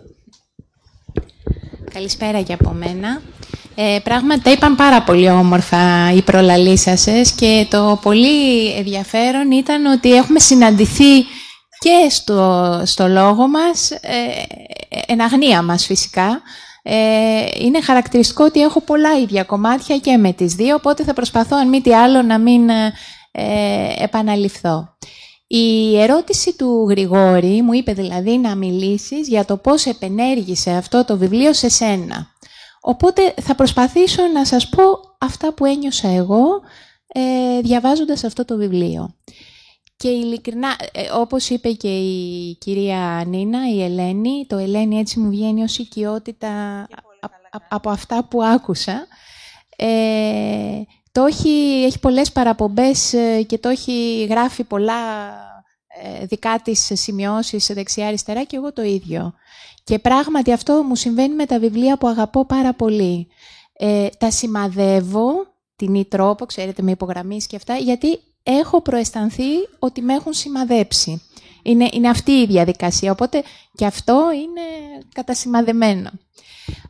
Καλησπέρα 1.94 2.42
και 2.42 2.54
από 2.54 2.72
μένα. 2.72 3.22
Ε, 3.76 4.00
πράγματα 4.04 4.52
είπαν 4.52 4.76
πάρα 4.76 5.04
πολύ 5.04 5.30
όμορφα 5.30 6.14
οι 6.14 6.22
προλαλήσασες 6.22 7.32
και 7.32 7.68
το 7.70 8.00
πολύ 8.02 8.72
ενδιαφέρον 8.72 9.52
ήταν 9.52 9.86
ότι 9.86 10.16
έχουμε 10.16 10.40
συναντηθεί 10.40 11.20
και 11.80 12.10
στο, 12.10 12.82
στο 12.86 13.08
λόγο 13.08 13.48
μας, 13.48 13.92
ε, 13.92 13.98
εν 15.08 15.22
αγνία 15.22 15.62
μας 15.62 15.86
φυσικά, 15.86 16.28
ε, 16.28 16.42
είναι 17.60 17.82
χαρακτηριστικό 17.82 18.44
ότι 18.44 18.62
έχω 18.62 18.82
πολλά 18.82 19.20
ίδια 19.20 19.44
κομμάτια 19.44 19.98
και 19.98 20.18
με 20.18 20.34
τις 20.34 20.54
δύο, 20.54 20.76
οπότε 20.76 21.04
θα 21.04 21.14
προσπαθώ 21.14 21.58
αν 21.58 21.70
μη 21.70 21.82
τι 21.82 21.94
άλλο 21.94 22.22
να 22.22 22.40
μην 22.40 22.70
ε, 23.32 23.94
επαναληφθώ. 23.98 24.98
Η 25.48 26.00
ερώτηση 26.02 26.56
του 26.56 26.86
Γρηγόρη 26.90 27.62
μου 27.62 27.74
είπε 27.74 27.94
δηλαδή 27.94 28.38
να 28.38 28.56
μιλήσεις 28.56 29.28
για 29.28 29.46
το 29.46 29.58
πώς 29.58 29.86
επενέργησε 29.86 30.72
αυτό 30.72 31.06
το 31.06 31.18
βιβλίο 31.18 31.54
σε 31.54 31.70
σένα. 31.70 32.28
Οπότε 32.82 33.34
θα 33.42 33.56
προσπαθήσω 33.56 34.28
να 34.34 34.46
σας 34.46 34.70
πω 34.70 34.84
αυτά 35.18 35.54
που 35.54 35.66
ένιωσα 35.66 36.08
εγώ 36.08 36.62
ε, 37.08 37.62
διαβάζοντας 37.62 38.24
αυτό 38.24 38.46
το 38.46 38.58
βιβλίο. 38.58 39.16
Και 40.00 40.10
ειλικρινά, 40.10 40.76
ε, 40.92 41.10
όπως 41.12 41.50
είπε 41.50 41.72
και 41.72 41.98
η 41.98 42.56
κυρία 42.60 43.24
Νίνα, 43.28 43.70
η 43.70 43.84
Ελένη, 43.84 44.46
το 44.48 44.58
Ελένη 44.58 45.00
έτσι 45.00 45.20
μου 45.20 45.30
βγαίνει 45.30 45.64
ως 45.64 45.78
οικειότητα 45.78 46.88
από 47.70 47.90
αυτά 47.90 48.24
που 48.24 48.44
άκουσα. 48.44 49.08
Ε, 49.76 50.82
το 51.12 51.26
έχει, 51.26 51.84
έχει 51.86 52.00
πολλές 52.00 52.32
παραπομπές 52.32 53.14
ε, 53.14 53.42
και 53.42 53.58
το 53.58 53.70
έχει 53.70 54.26
γράφει 54.30 54.64
πολλά 54.64 55.28
ε, 56.04 56.26
δικά 56.26 56.62
της 56.64 56.92
σημειώσεις 56.94 57.68
δεξιά-αριστερά 57.74 58.44
και 58.44 58.56
εγώ 58.56 58.74
το 58.74 58.82
ίδιο. 58.82 59.34
Και 59.84 60.00
πράγματι 60.00 60.52
αυτό 60.52 60.84
μου 60.84 60.96
συμβαίνει 60.96 61.36
με 61.36 61.46
τα 61.46 61.60
βιβλία 61.60 61.98
που 61.98 62.08
αγαπώ 62.08 62.46
πάρα 62.46 62.74
πολύ. 62.74 63.28
Ε, 63.74 64.08
τα 64.18 64.32
σημαδεύω, 64.32 65.32
την 65.76 65.96
ή 65.96 66.06
τρόπο, 66.06 66.46
ξέρετε, 66.46 66.82
με 66.82 66.92
υπογραμμίσεις 66.92 67.48
και 67.48 67.56
αυτά, 67.56 67.76
γιατί 67.76 68.20
έχω 68.44 68.82
προαισθανθεί 68.82 69.52
ότι 69.80 70.02
με 70.02 70.14
έχουν 70.14 70.34
σημαδέψει. 70.34 71.22
Είναι, 71.64 71.90
είναι 71.92 72.10
αυτή 72.10 72.32
η 72.32 72.46
διαδικασία, 72.46 73.12
οπότε 73.12 73.44
και 73.76 73.86
αυτό 73.86 74.30
είναι 74.34 74.62
κατασημαδεμένο. 75.14 76.10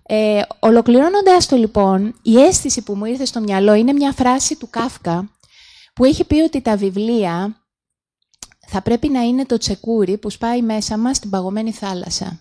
Ε, 0.03 0.41
ολοκληρώνοντας 0.59 1.45
το 1.45 1.55
λοιπόν, 1.55 2.15
η 2.21 2.37
αίσθηση 2.37 2.81
που 2.81 2.95
μου 2.95 3.05
ήρθε 3.05 3.25
στο 3.25 3.39
μυαλό 3.39 3.73
είναι 3.73 3.93
μια 3.93 4.11
φράση 4.11 4.55
του 4.55 4.69
Κάφκα 4.69 5.29
που 5.93 6.05
έχει 6.05 6.23
πει 6.23 6.35
ότι 6.35 6.61
τα 6.61 6.75
βιβλία 6.75 7.55
θα 8.67 8.81
πρέπει 8.81 9.09
να 9.09 9.21
είναι 9.21 9.45
το 9.45 9.57
τσεκούρι 9.57 10.17
που 10.17 10.29
σπάει 10.29 10.61
μέσα 10.61 10.97
μας 10.97 11.17
στην 11.17 11.29
παγωμένη 11.29 11.71
θάλασσα. 11.71 12.39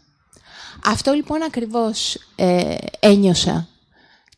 Αυτό 0.85 1.13
λοιπόν 1.13 1.43
ακριβώς 1.43 2.19
ε, 2.37 2.77
ένιωσα 3.01 3.69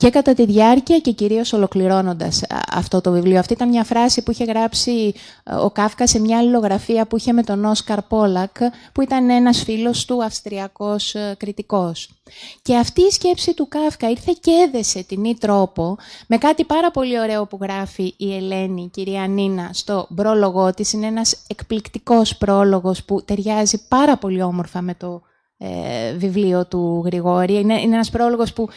και 0.01 0.11
κατά 0.11 0.34
τη 0.34 0.44
διάρκεια 0.44 0.98
και 0.98 1.12
κυρίως 1.12 1.53
ολοκληρώνοντας 1.53 2.42
αυτό 2.72 3.01
το 3.01 3.11
βιβλίο. 3.11 3.38
Αυτή 3.38 3.53
ήταν 3.53 3.68
μια 3.68 3.84
φράση 3.84 4.22
που 4.22 4.30
είχε 4.30 4.44
γράψει 4.44 5.12
ε, 5.44 5.55
ο 5.55 5.70
Κάφκα 5.70 6.07
σε 6.07 6.20
μια 6.20 6.38
αλληλογραφία 6.38 7.07
που 7.07 7.16
είχε 7.16 7.32
με 7.32 7.42
τον 7.42 7.64
Όσκαρ 7.64 8.03
Πόλακ, 8.03 8.57
που 8.92 9.03
ήταν 9.03 9.30
ένας 9.30 9.62
φίλος 9.62 10.05
του 10.05 10.24
αυστριακός 10.24 11.14
ε, 11.14 11.34
κριτικός. 11.38 12.22
Και 12.62 12.76
αυτή 12.76 13.03
η 13.03 13.11
σκέψη 13.11 13.55
του 13.55 13.68
Κάφκα 13.68 14.11
ήρθε 14.11 14.32
και 14.40 14.51
έδεσε 14.51 15.03
την 15.03 15.24
ή 15.24 15.36
τρόπο 15.38 15.96
με 16.26 16.38
κάτι 16.38 16.64
πάρα 16.64 16.90
πολύ 16.90 17.20
ωραίο 17.20 17.46
που 17.46 17.59
γράφει 17.61 18.14
η 18.16 18.36
Ελένη, 18.36 18.82
η 18.82 18.88
κυρία 18.88 19.26
Νίνα, 19.26 19.70
στο 19.72 20.07
πρόλογό 20.14 20.74
της. 20.74 20.92
Είναι 20.92 21.07
ένας 21.07 21.36
εκπληκτικός 21.46 22.36
πρόλογος 22.36 23.05
που 23.05 23.24
ταιριάζει 23.24 23.86
πάρα 23.88 24.16
πολύ 24.16 24.42
όμορφα 24.42 24.82
με 24.82 24.94
το 24.94 25.22
ε, 25.62 26.12
βιβλίο 26.12 26.66
του 26.66 27.03
Γρηγόρη. 27.05 27.55
Είναι, 27.55 27.80
είναι 27.80 27.94
ένας 27.94 28.11
πρόλογος 28.11 28.53
που 28.53 28.68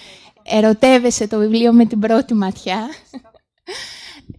ερωτεύεσαι 0.43 1.27
το 1.27 1.37
βιβλίο 1.37 1.73
με 1.73 1.85
την 1.85 1.99
πρώτη 1.99 2.33
ματιά. 2.33 2.89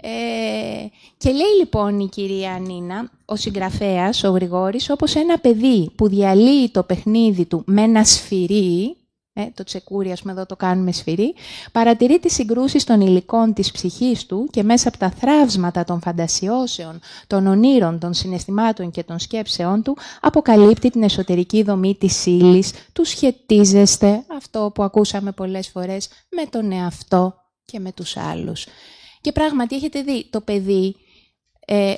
Ε, 0.01 0.87
και 1.17 1.31
λέει 1.31 1.59
λοιπόν 1.59 2.01
η 2.01 2.09
κυρία 2.09 2.59
Νίνα, 2.59 3.11
ο 3.25 3.37
συγγραφέας, 3.37 4.25
ο 4.25 4.31
Γρηγόρης, 4.31 4.91
όπως 4.91 5.15
ένα 5.15 5.39
παιδί 5.39 5.91
που 5.97 6.09
διαλύει 6.09 6.71
το 6.71 6.83
παιχνίδι 6.83 7.45
του 7.45 7.63
με 7.67 7.83
ένα 7.83 8.05
σφυρί, 8.05 8.97
ε, 9.37 9.47
το 9.55 9.65
τσεκούρι, 9.65 10.13
ας 10.13 10.21
πούμε, 10.21 10.33
εδώ 10.33 10.47
το 10.47 10.57
κάνουμε 10.57 10.93
σφυρί, 10.93 11.35
παρατηρεί 11.73 12.19
τις 12.19 12.35
συγκρούσεις 12.35 12.85
των 12.85 13.01
υλικών 13.01 13.53
της 13.53 13.71
ψυχής 13.71 14.27
του 14.27 14.49
και 14.51 14.63
μέσα 14.63 14.89
από 14.89 14.99
τα 14.99 15.11
θράψματα 15.11 15.85
των 15.85 16.01
φαντασιώσεων, 16.01 17.01
των 17.27 17.47
ονείρων, 17.47 17.99
των 17.99 18.15
συναισθημάτων 18.15 18.91
και 18.91 19.03
των 19.03 19.19
σκέψεών 19.19 19.83
του, 19.83 19.97
αποκαλύπτει 20.21 20.91
την 20.91 21.03
εσωτερική 21.03 21.63
δομή 21.63 21.95
της 21.95 22.27
ύλης, 22.27 22.73
του 22.93 23.05
σχετίζεστε, 23.05 24.25
αυτό 24.37 24.71
που 24.75 24.83
ακούσαμε 24.83 25.33
πολλές 25.33 25.69
φορές, 25.69 26.09
με 26.31 26.47
τον 26.51 26.73
εαυτό 26.73 27.35
και 27.65 27.79
με 27.79 27.93
τους 27.93 28.17
άλλους. 28.17 28.67
Και 29.21 29.33
πράγματι, 29.33 29.77
έχετε 29.77 30.03
δει, 30.03 30.27
το 30.31 30.41
παιδί 30.41 30.97
ε, 31.67 31.95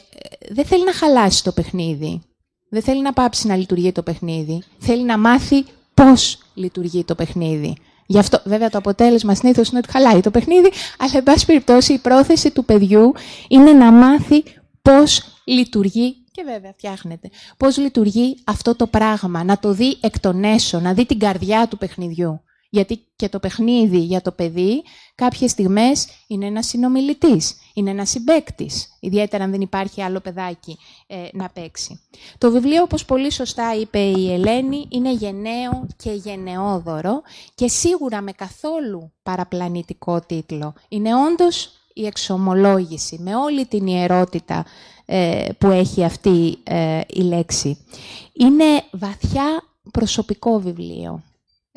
δεν 0.51 0.65
θέλει 0.65 0.85
να 0.85 0.93
χαλάσει 0.93 1.45
το 1.45 1.53
παιχνίδι. 1.53 2.23
Δεν 2.71 2.83
θέλει 2.83 3.03
να 3.03 3.13
πάψει 3.13 3.47
να 3.47 3.57
λειτουργεί 3.57 3.93
το 3.93 4.03
παιχνίδι. 4.03 4.63
Θέλει 4.79 5.05
να 5.05 5.19
μάθει 5.19 5.65
πώς 6.03 6.39
λειτουργεί 6.55 7.05
το 7.05 7.15
παιχνίδι. 7.15 7.77
Γι' 8.07 8.19
αυτό, 8.19 8.41
βέβαια, 8.45 8.71
το 8.71 8.79
αποτέλεσμα 8.79 9.35
συνήθως 9.35 9.69
είναι 9.69 9.79
ότι 9.79 9.91
χαλάει 9.91 10.21
το 10.21 10.31
παιχνίδι, 10.31 10.71
αλλά, 10.99 11.13
εν 11.15 11.23
πάση 11.23 11.47
περιπτώσει, 11.47 11.93
η 11.93 11.99
πρόθεση 11.99 12.51
του 12.51 12.65
παιδιού 12.65 13.13
είναι 13.49 13.73
να 13.73 13.93
μάθει 13.93 14.43
πώς 14.83 15.23
λειτουργεί 15.45 16.17
και 16.31 16.43
βέβαια 16.45 16.73
φτιάχνεται. 16.73 17.31
Πώς 17.57 17.77
λειτουργεί 17.77 18.37
αυτό 18.45 18.77
το 18.77 18.87
πράγμα, 18.87 19.45
να 19.45 19.59
το 19.59 19.73
δει 19.73 19.97
εκ 20.01 20.21
των 20.21 20.45
έσω, 20.45 20.81
να 20.81 20.93
δει 20.93 21.07
την 21.07 21.19
καρδιά 21.19 21.69
του 21.69 21.79
παιχνιδιού. 21.79 22.41
Γιατί 22.71 23.01
και 23.17 23.29
το 23.29 23.39
παιχνίδι 23.39 23.99
για 23.99 24.23
το 24.23 24.33
παιδί 24.33 24.83
κάποιες 25.15 25.51
στιγμές 25.51 26.07
είναι 26.27 26.47
ένας 26.47 26.67
συνομιλητής, 26.67 27.57
είναι 27.77 27.91
ένας 27.91 28.11
συμπέκτης, 28.11 28.97
ιδιαίτερα 29.01 29.45
αν 29.45 29.51
δεν 29.51 29.61
υπάρχει 29.61 30.03
άλλο 30.03 30.21
παιδάκι 30.21 30.79
ε, 31.07 31.29
να 31.33 31.49
παίξει. 31.49 32.01
Το 32.39 32.51
βιβλίο, 32.51 32.83
όπως 32.83 33.05
πολύ 33.05 33.33
σωστά 33.33 33.75
είπε 33.75 33.99
η 33.99 34.33
Ελένη, 34.33 34.87
είναι 34.89 35.13
γενναίο 35.13 35.87
και 35.97 36.11
γενναιόδωρο 36.11 37.23
και 37.55 37.69
σίγουρα 37.69 38.21
με 38.21 38.33
καθόλου 38.33 39.13
παραπλανητικό 39.23 40.21
τίτλο. 40.21 40.75
Είναι 40.89 41.11
όντως 41.15 41.71
η 41.95 42.07
εξομολόγηση, 42.07 43.19
με 43.19 43.37
όλη 43.37 43.67
την 43.67 43.87
ιερότητα 43.87 44.65
ε, 45.05 45.49
που 45.59 45.67
έχει 45.67 46.05
αυτή 46.05 46.59
ε, 46.63 47.01
η 47.07 47.21
λέξη. 47.21 47.85
Είναι 48.33 48.83
βαθιά 48.91 49.63
προσωπικό 49.91 50.61
βιβλίο. 50.61 51.23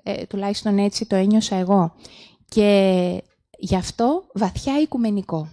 Ε, 0.03 0.25
τουλάχιστον 0.25 0.77
έτσι 0.77 1.05
το 1.05 1.15
ένιωσα 1.15 1.55
εγώ. 1.55 1.93
Και 2.49 3.23
γι' 3.57 3.75
αυτό 3.75 4.23
βαθιά 4.33 4.81
οικουμενικό. 4.81 5.49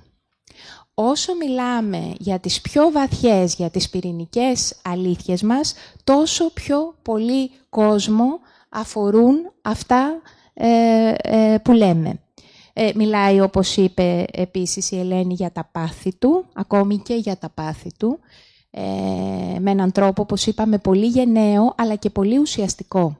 Όσο 0.98 1.34
μιλάμε 1.34 2.14
για 2.18 2.38
τις 2.38 2.60
πιο 2.60 2.90
βαθιές, 2.90 3.54
για 3.54 3.70
τις 3.70 3.90
πυρηνικές 3.90 4.74
αλήθειες 4.84 5.42
μας, 5.42 5.74
τόσο 6.04 6.50
πιο 6.52 6.94
πολύ 7.02 7.50
κόσμο 7.68 8.38
αφορούν 8.68 9.52
αυτά 9.62 10.20
που 11.62 11.72
λέμε. 11.72 12.20
Ε, 12.72 12.90
μιλάει, 12.94 13.40
όπως 13.40 13.76
είπε 13.76 14.24
επίσης 14.32 14.90
η 14.90 14.98
Ελένη, 14.98 15.34
για 15.34 15.52
τα 15.52 15.68
πάθη 15.72 16.14
του, 16.14 16.44
ακόμη 16.52 16.98
και 16.98 17.14
για 17.14 17.36
τα 17.36 17.48
πάθη 17.48 17.90
του, 17.98 18.18
ε, 18.70 18.82
με 19.58 19.70
έναν 19.70 19.92
τρόπο, 19.92 20.22
όπως 20.22 20.46
είπαμε, 20.46 20.78
πολύ 20.78 21.06
γενναίο, 21.06 21.74
αλλά 21.76 21.94
και 21.94 22.10
πολύ 22.10 22.38
ουσιαστικό. 22.38 23.16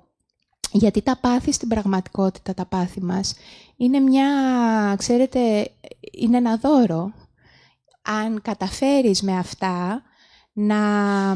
Γιατί 0.72 1.02
τα 1.02 1.18
πάθη 1.20 1.52
στην 1.52 1.68
πραγματικότητα, 1.68 2.54
τα 2.54 2.66
πάθη 2.66 3.02
μας, 3.02 3.34
είναι 3.76 4.00
μια, 4.00 4.28
ξέρετε, 4.98 5.70
είναι 6.12 6.36
ένα 6.36 6.56
δώρο. 6.56 7.12
Αν 8.06 8.42
καταφέρεις 8.42 9.22
με 9.22 9.38
αυτά 9.38 10.02
να, 10.52 11.34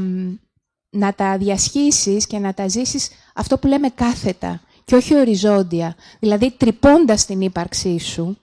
να 0.90 1.14
τα 1.14 1.38
διασχίσεις 1.38 2.26
και 2.26 2.38
να 2.38 2.54
τα 2.54 2.68
ζήσεις 2.68 3.08
αυτό 3.34 3.58
που 3.58 3.66
λέμε 3.66 3.88
κάθετα, 3.88 4.60
και 4.90 4.96
όχι 4.96 5.16
οριζόντια. 5.16 5.96
Δηλαδή 6.18 6.50
τρυπώντας 6.50 7.26
την 7.26 7.40
ύπαρξή 7.40 7.98
σου, 7.98 8.38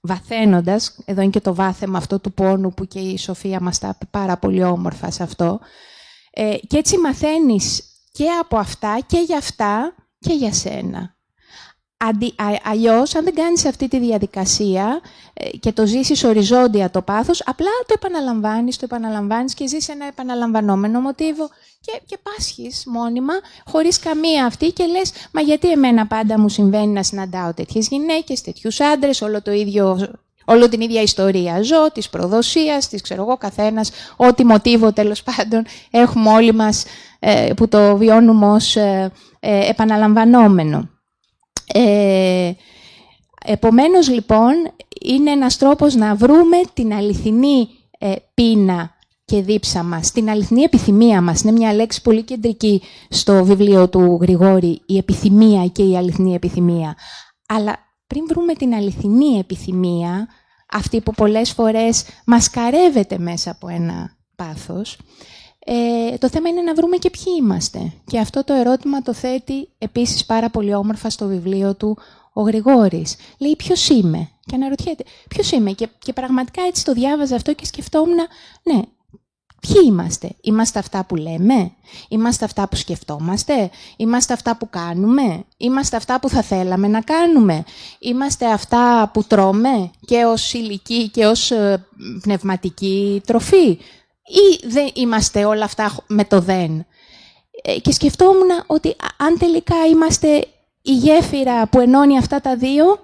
βαθαίνοντας, 0.00 0.98
εδώ 1.04 1.20
είναι 1.22 1.30
και 1.30 1.40
το 1.40 1.54
βάθεμα 1.54 1.98
αυτό 1.98 2.18
του 2.18 2.32
πόνου 2.32 2.74
που 2.74 2.86
και 2.86 2.98
η 2.98 3.18
Σοφία 3.18 3.60
μας 3.60 3.78
τα 3.78 3.96
πει 3.98 4.06
πάρα 4.10 4.36
πολύ 4.36 4.64
όμορφα 4.64 5.10
σε 5.10 5.22
αυτό, 5.22 5.60
ε, 6.30 6.56
και 6.66 6.76
έτσι 6.76 6.98
μαθαίνεις 6.98 7.82
και 8.12 8.28
από 8.40 8.56
αυτά 8.56 8.98
και 9.06 9.18
για 9.26 9.36
αυτά 9.36 9.94
και 10.18 10.32
για 10.32 10.52
σένα. 10.52 11.16
Αντι, 12.08 12.34
αλλιώς, 12.64 13.14
αν 13.14 13.24
δεν 13.24 13.34
κάνεις 13.34 13.64
αυτή 13.64 13.88
τη 13.88 13.98
διαδικασία 13.98 15.00
ε, 15.32 15.48
και 15.48 15.72
το 15.72 15.86
ζήσεις 15.86 16.24
οριζόντια 16.24 16.90
το 16.90 17.02
πάθος, 17.02 17.42
απλά 17.46 17.70
το 17.86 17.94
επαναλαμβάνεις, 17.94 18.76
το 18.76 18.84
επαναλαμβάνεις 18.84 19.54
και 19.54 19.68
ζεις 19.68 19.88
ένα 19.88 20.06
επαναλαμβανόμενο 20.06 21.00
μοτίβο 21.00 21.48
και, 21.80 22.00
και 22.06 22.18
πάσχεις 22.22 22.84
μόνιμα, 22.86 23.32
χωρίς 23.66 23.98
καμία 23.98 24.46
αυτή 24.46 24.72
και 24.72 24.84
λες, 24.86 25.12
μα 25.32 25.40
γιατί 25.40 25.70
εμένα 25.70 26.06
πάντα 26.06 26.38
μου 26.38 26.48
συμβαίνει 26.48 26.92
να 26.92 27.02
συναντάω 27.02 27.54
τέτοιες 27.54 27.88
γυναίκες, 27.88 28.40
τέτοιους 28.40 28.80
άντρες, 28.80 29.22
όλο 29.22 29.42
το 29.42 29.52
ίδιο 29.52 29.98
Όλο 30.44 30.68
την 30.68 30.80
ίδια 30.80 31.02
ιστορία 31.02 31.62
ζω, 31.62 31.90
της 31.92 32.08
προδοσίας, 32.08 32.88
της 32.88 33.00
ξέρω 33.00 33.22
εγώ 33.22 33.36
καθένας, 33.36 33.90
ό,τι 34.16 34.44
μοτίβο 34.44 34.92
τέλος 34.92 35.22
πάντων 35.22 35.64
έχουμε 35.90 36.30
όλοι 36.30 36.54
μας 36.54 36.84
ε, 37.18 37.52
που 37.56 37.68
το 37.68 37.96
βιώνουμε 37.96 38.46
ως 38.46 38.76
ε, 38.76 39.12
επαναλαμβανόμενο. 39.40 40.88
Ε, 41.72 42.52
επομένως 43.44 44.08
λοιπόν 44.08 44.52
είναι 45.00 45.30
ένας 45.30 45.56
τρόπος 45.56 45.94
να 45.94 46.14
βρούμε 46.14 46.60
την 46.74 46.94
αληθινή 46.94 47.68
ε, 47.98 48.14
πείνα 48.34 48.94
και 49.24 49.42
δίψα 49.42 49.82
μας, 49.82 50.12
την 50.12 50.30
αληθινή 50.30 50.62
επιθυμία 50.62 51.20
μας. 51.20 51.40
Είναι 51.40 51.52
μια 51.52 51.74
λέξη 51.74 52.02
πολύ 52.02 52.22
κεντρική 52.22 52.82
στο 53.08 53.44
βιβλίο 53.44 53.88
του 53.88 54.18
Γρηγόρη, 54.20 54.82
η 54.86 54.96
επιθυμία 54.96 55.66
και 55.66 55.82
η 55.82 55.96
αληθινή 55.96 56.34
επιθυμία. 56.34 56.96
Αλλά 57.46 57.78
πριν 58.06 58.24
βρούμε 58.28 58.54
την 58.54 58.74
αληθινή 58.74 59.38
επιθυμία, 59.38 60.28
αυτή 60.72 61.00
που 61.00 61.12
πολλές 61.12 61.50
φορές 61.50 62.04
μασκαρεύεται 62.26 63.18
μέσα 63.18 63.50
από 63.50 63.68
ένα 63.68 64.16
πάθος, 64.36 64.98
ε, 65.64 66.18
το 66.18 66.28
θέμα 66.28 66.48
είναι 66.48 66.62
να 66.62 66.74
βρούμε 66.74 66.96
και 66.96 67.10
ποιοι 67.10 67.34
είμαστε. 67.38 67.92
Και 68.06 68.18
αυτό 68.18 68.44
το 68.44 68.52
ερώτημα 68.52 69.02
το 69.02 69.12
θέτει 69.12 69.68
επίσης 69.78 70.24
πάρα 70.24 70.50
πολύ 70.50 70.74
όμορφα 70.74 71.10
στο 71.10 71.26
βιβλίο 71.26 71.74
του 71.74 71.98
ο 72.32 72.42
Γρηγόρης. 72.42 73.16
Λέει 73.38 73.56
ποιος 73.56 73.88
είμαι; 73.88 74.28
Και 74.46 74.54
αναρωτιέται 74.54 75.04
ποιος 75.28 75.50
είμαι; 75.50 75.72
Και, 75.72 75.88
και 75.98 76.12
πραγματικά 76.12 76.62
έτσι 76.62 76.84
το 76.84 76.92
διάβαζα 76.92 77.36
αυτό 77.36 77.52
και 77.52 77.66
σκεφτόμουν, 77.66 78.16
ναι, 78.62 78.82
ποιοι 79.60 79.82
είμαστε; 79.86 80.30
Είμαστε 80.40 80.78
αυτά 80.78 81.04
που 81.04 81.16
λέμε; 81.16 81.72
Είμαστε 82.08 82.44
αυτά 82.44 82.68
που 82.68 82.76
σκεφτόμαστε; 82.76 83.70
Είμαστε 83.96 84.32
αυτά 84.32 84.56
που 84.56 84.70
κάνουμε; 84.70 85.44
Είμαστε 85.56 85.96
αυτά 85.96 86.20
που 86.20 86.28
θα 86.28 86.42
θέλαμε 86.42 86.88
να 86.88 87.00
κάνουμε; 87.00 87.64
Είμαστε 87.98 88.46
αυτά 88.52 89.10
που 89.12 89.24
τρώμε 89.24 89.90
και 90.06 90.24
ως 90.24 90.52
ηλική 90.52 91.08
και 91.08 91.26
ως 91.26 91.50
ε, 91.50 91.86
πνευματική 92.22 93.22
τροφή; 93.26 93.78
Ή 94.26 94.66
δεν 94.66 94.90
είμαστε 94.94 95.44
όλα 95.44 95.64
αυτά 95.64 95.96
με 96.06 96.24
το 96.24 96.40
δεν. 96.40 96.86
Ε, 97.62 97.78
και 97.78 97.92
σκεφτόμουν 97.92 98.48
ότι 98.66 98.96
αν 99.16 99.38
τελικά 99.38 99.76
είμαστε 99.90 100.46
η 100.82 100.92
γέφυρα 100.92 101.66
που 101.66 101.80
ενώνει 101.80 102.18
αυτά 102.18 102.40
τα 102.40 102.56
δύο, 102.56 102.98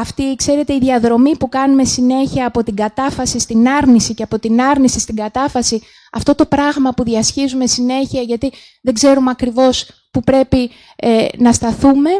αυτή, 0.00 0.34
ξέρετε, 0.36 0.74
η 0.74 0.78
διαδρομή 0.78 1.36
που 1.36 1.48
κάνουμε 1.48 1.84
συνέχεια 1.84 2.46
από 2.46 2.62
την 2.62 2.76
κατάφαση 2.76 3.38
στην 3.38 3.68
άρνηση 3.68 4.14
και 4.14 4.22
από 4.22 4.38
την 4.38 4.60
άρνηση 4.60 4.98
στην 4.98 5.16
κατάφαση, 5.16 5.82
αυτό 6.12 6.34
το 6.34 6.46
πράγμα 6.46 6.92
που 6.92 7.04
διασχίζουμε 7.04 7.66
συνέχεια 7.66 8.22
γιατί 8.22 8.52
δεν 8.82 8.94
ξέρουμε 8.94 9.30
ακριβώς 9.30 9.90
που 10.10 10.20
πρέπει 10.20 10.70
ε, 10.96 11.26
να 11.36 11.52
σταθούμε, 11.52 12.10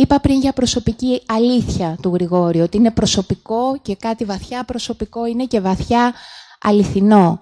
Είπα 0.00 0.20
πριν 0.20 0.40
για 0.40 0.52
προσωπική 0.52 1.22
αλήθεια 1.26 1.98
του 2.02 2.10
Γρηγόρη, 2.14 2.60
ότι 2.60 2.76
είναι 2.76 2.90
προσωπικό 2.90 3.78
και 3.82 3.96
κάτι 3.96 4.24
βαθιά 4.24 4.64
προσωπικό 4.64 5.26
είναι 5.26 5.44
και 5.44 5.60
βαθιά 5.60 6.14
αληθινό. 6.60 7.40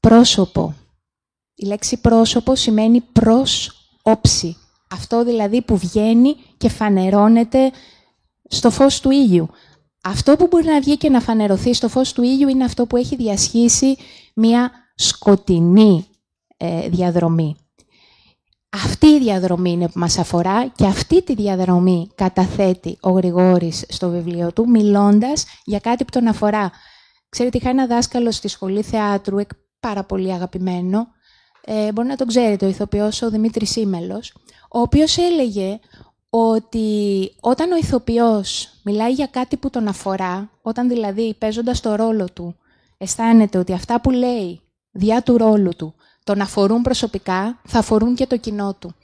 Πρόσωπο. 0.00 0.74
Η 1.54 1.66
λέξη 1.66 2.00
πρόσωπο 2.00 2.54
σημαίνει 2.54 3.00
προς 3.00 3.72
όψη. 4.02 4.56
Αυτό 4.90 5.24
δηλαδή 5.24 5.62
που 5.62 5.76
βγαίνει 5.76 6.36
και 6.56 6.68
φανερώνεται 6.68 7.72
στο 8.48 8.70
φως 8.70 9.00
του 9.00 9.10
ήλιου. 9.10 9.48
Αυτό 10.02 10.36
που 10.36 10.46
μπορεί 10.46 10.64
να 10.64 10.80
βγει 10.80 10.96
και 10.96 11.10
να 11.10 11.20
φανερωθεί 11.20 11.74
στο 11.74 11.88
φως 11.88 12.12
του 12.12 12.22
ήλιου 12.22 12.48
είναι 12.48 12.64
αυτό 12.64 12.86
που 12.86 12.96
έχει 12.96 13.16
διασχίσει 13.16 13.96
μια 14.34 14.70
σκοτεινή 14.94 16.06
ε, 16.56 16.88
διαδρομή. 16.88 17.56
Αυτή 18.74 19.06
η 19.06 19.18
διαδρομή 19.18 19.70
είναι 19.70 19.88
που 19.88 19.98
μας 19.98 20.18
αφορά 20.18 20.66
και 20.66 20.86
αυτή 20.86 21.22
τη 21.22 21.34
διαδρομή 21.34 22.10
καταθέτει 22.14 22.98
ο 23.00 23.10
Γρηγόρης 23.10 23.84
στο 23.88 24.10
βιβλίο 24.10 24.52
του, 24.52 24.68
μιλώντας 24.68 25.44
για 25.64 25.78
κάτι 25.78 26.04
που 26.04 26.10
τον 26.10 26.26
αφορά. 26.26 26.70
Ξέρετε, 27.28 27.58
είχα 27.58 27.68
ένα 27.68 27.86
δάσκαλο 27.86 28.30
στη 28.30 28.48
σχολή 28.48 28.82
θεάτρου, 28.82 29.38
πάρα 29.80 30.04
πολύ 30.04 30.32
αγαπημένο, 30.32 31.06
ε, 31.64 31.92
μπορεί 31.92 32.08
να 32.08 32.16
τον 32.16 32.26
ξέρετε, 32.26 32.66
ο 32.66 32.68
ηθοποιός 32.68 33.22
ο 33.22 33.30
Δημήτρης 33.30 33.70
Σίμελος, 33.70 34.34
ο 34.70 34.80
οποίος 34.80 35.16
έλεγε 35.16 35.78
ότι 36.30 37.30
όταν 37.40 37.72
ο 37.72 37.76
ηθοποιός 37.76 38.68
μιλάει 38.84 39.12
για 39.12 39.26
κάτι 39.26 39.56
που 39.56 39.70
τον 39.70 39.88
αφορά, 39.88 40.50
όταν 40.62 40.88
δηλαδή 40.88 41.34
παίζοντας 41.38 41.80
το 41.80 41.94
ρόλο 41.94 42.28
του, 42.32 42.56
αισθάνεται 42.98 43.58
ότι 43.58 43.72
αυτά 43.72 44.00
που 44.00 44.10
λέει 44.10 44.60
διά 44.90 45.22
του 45.22 45.36
ρόλου 45.36 45.70
του 45.76 45.94
τον 46.24 46.40
αφορούν 46.40 46.82
προσωπικά, 46.82 47.60
θα 47.66 47.78
αφορούν 47.78 48.14
και 48.14 48.26
το 48.26 48.36
κοινό 48.36 48.76
του. 48.78 48.94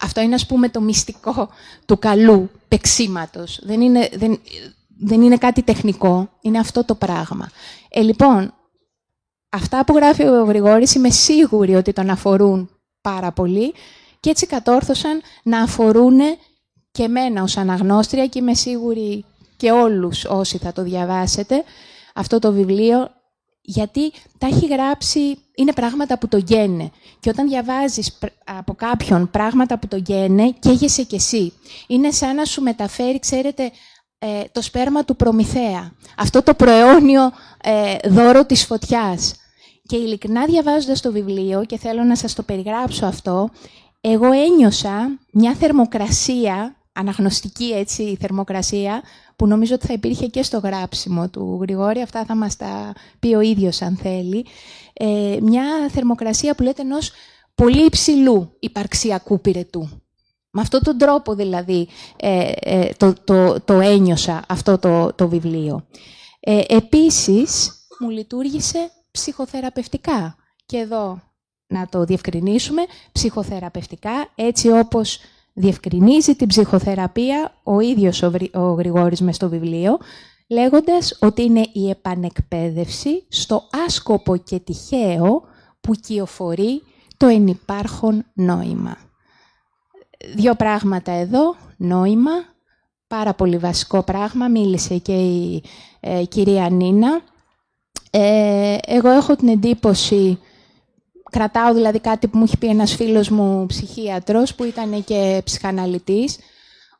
Αυτό 0.00 0.20
είναι, 0.20 0.34
ας 0.34 0.46
πούμε, 0.46 0.68
το 0.68 0.80
μυστικό 0.80 1.48
του 1.86 1.98
καλού 1.98 2.50
πεξίματος. 2.68 3.60
Δεν 3.62 3.80
είναι, 3.80 4.08
δεν, 4.14 4.40
δεν 4.98 5.22
είναι 5.22 5.36
κάτι 5.36 5.62
τεχνικό, 5.62 6.28
είναι 6.40 6.58
αυτό 6.58 6.84
το 6.84 6.94
πράγμα. 6.94 7.50
Ε, 7.88 8.00
λοιπόν, 8.00 8.54
αυτά 9.48 9.84
που 9.84 9.94
γράφει 9.94 10.22
ο 10.22 10.44
Γρηγόρης 10.44 10.94
είμαι 10.94 11.10
σίγουρη 11.10 11.74
ότι 11.74 11.92
τον 11.92 12.10
αφορούν 12.10 12.70
πάρα 13.00 13.32
πολύ 13.32 13.74
και 14.20 14.30
έτσι 14.30 14.46
κατόρθωσαν 14.46 15.20
να 15.42 15.62
αφορούν 15.62 16.18
και 16.90 17.02
εμένα 17.02 17.42
ως 17.42 17.56
αναγνώστρια 17.56 18.26
και 18.26 18.38
είμαι 18.38 18.54
σίγουρη 18.54 19.24
και 19.56 19.70
όλους 19.70 20.24
όσοι 20.24 20.58
θα 20.58 20.72
το 20.72 20.82
διαβάσετε 20.82 21.64
αυτό 22.14 22.38
το 22.38 22.52
βιβλίο 22.52 23.10
γιατί 23.62 24.12
τα 24.38 24.46
έχει 24.46 24.66
γράψει, 24.66 25.38
είναι 25.54 25.72
πράγματα 25.72 26.18
που 26.18 26.28
το 26.28 26.36
γένε. 26.36 26.90
Και 27.20 27.28
όταν 27.28 27.48
διαβάζεις 27.48 28.18
από 28.44 28.74
κάποιον 28.74 29.30
πράγματα 29.30 29.78
που 29.78 29.88
το 29.88 29.96
γένε, 29.96 30.54
καίγεσαι 30.58 31.02
κι 31.02 31.14
εσύ. 31.14 31.52
Είναι 31.86 32.10
σαν 32.10 32.34
να 32.34 32.44
σου 32.44 32.62
μεταφέρει, 32.62 33.18
ξέρετε, 33.18 33.70
ε, 34.18 34.42
το 34.52 34.62
σπέρμα 34.62 35.04
του 35.04 35.16
Προμηθέα. 35.16 35.92
Αυτό 36.16 36.42
το 36.42 36.54
προαιώνιο 36.54 37.32
ε, 37.62 37.96
δώρο 38.08 38.44
της 38.46 38.64
φωτιάς. 38.66 39.34
Και 39.86 39.96
ειλικρινά 39.96 40.44
διαβάζοντας 40.44 41.00
το 41.00 41.12
βιβλίο, 41.12 41.64
και 41.64 41.78
θέλω 41.78 42.02
να 42.02 42.16
σας 42.16 42.34
το 42.34 42.42
περιγράψω 42.42 43.06
αυτό, 43.06 43.50
εγώ 44.00 44.32
ένιωσα 44.32 45.18
μια 45.32 45.54
θερμοκρασία, 45.54 46.76
αναγνωστική 46.92 47.64
έτσι 47.64 48.16
θερμοκρασία, 48.20 49.02
που 49.36 49.46
νομίζω 49.46 49.74
ότι 49.74 49.86
θα 49.86 49.92
υπήρχε 49.92 50.26
και 50.26 50.42
στο 50.42 50.58
γράψιμο 50.58 51.28
του 51.28 51.58
Γρηγόρη, 51.62 52.00
αυτά 52.00 52.24
θα 52.24 52.36
μας 52.36 52.56
τα 52.56 52.92
πει 53.18 53.34
ο 53.34 53.40
ίδιος 53.40 53.82
αν 53.82 53.96
θέλει, 53.96 54.46
ε, 54.92 55.36
μια 55.40 55.64
θερμοκρασία 55.90 56.54
που 56.54 56.62
λέτε 56.62 56.82
ενός 56.82 57.12
πολύ 57.54 57.84
υψηλού 57.84 58.56
υπαρξιακού 58.58 59.40
πυρετού. 59.40 59.88
Με 60.50 60.60
αυτόν 60.60 60.82
τον 60.82 60.98
τρόπο 60.98 61.34
δηλαδή 61.34 61.88
ε, 62.16 62.52
ε, 62.54 62.92
το, 62.96 63.12
το, 63.24 63.60
το 63.60 63.80
ένιωσα 63.80 64.44
αυτό 64.48 64.78
το, 64.78 65.12
το 65.12 65.28
βιβλίο. 65.28 65.86
Ε, 66.40 66.60
επίσης, 66.68 67.72
μου 68.00 68.10
λειτουργήσε 68.10 68.90
ψυχοθεραπευτικά. 69.10 70.36
Και 70.66 70.76
εδώ 70.76 71.22
να 71.66 71.86
το 71.86 72.04
διευκρινίσουμε, 72.04 72.82
ψυχοθεραπευτικά, 73.12 74.30
έτσι 74.34 74.70
όπως 74.70 75.18
διευκρινίζει 75.52 76.34
την 76.34 76.46
ψυχοθεραπεία 76.46 77.54
ο 77.62 77.80
ίδιος 77.80 78.22
ο, 78.22 78.32
ο 78.52 78.72
Γρηγόρης 78.72 79.20
μες 79.20 79.36
στο 79.36 79.48
βιβλίο, 79.48 79.98
λέγοντας 80.46 81.18
ότι 81.20 81.42
είναι 81.42 81.64
η 81.72 81.90
επανεκπαίδευση 81.90 83.24
στο 83.28 83.62
άσκοπο 83.86 84.36
και 84.36 84.58
τυχαίο 84.58 85.42
που 85.80 85.92
κυοφορεί 85.94 86.82
το 87.16 87.26
ενυπάρχον 87.26 88.24
νόημα. 88.34 88.96
Δύο 90.34 90.54
πράγματα 90.54 91.12
εδώ, 91.12 91.56
νόημα, 91.76 92.30
πάρα 93.06 93.34
πολύ 93.34 93.56
βασικό 93.56 94.02
πράγμα, 94.02 94.48
μίλησε 94.48 94.98
και 94.98 95.12
η 95.12 95.62
ε, 96.00 96.24
κυρία 96.24 96.68
Νίνα. 96.70 97.20
Ε, 98.10 98.76
εγώ 98.86 99.08
έχω 99.08 99.36
την 99.36 99.48
εντύπωση, 99.48 100.38
κρατάω 101.32 101.74
δηλαδή 101.74 102.00
κάτι 102.00 102.28
που 102.28 102.38
μου 102.38 102.44
έχει 102.44 102.58
πει 102.58 102.66
ένας 102.66 102.94
φίλος 102.94 103.28
μου 103.28 103.66
ψυχίατρος, 103.66 104.54
που 104.54 104.64
ήταν 104.64 105.04
και 105.04 105.40
ψυχαναλυτής, 105.44 106.38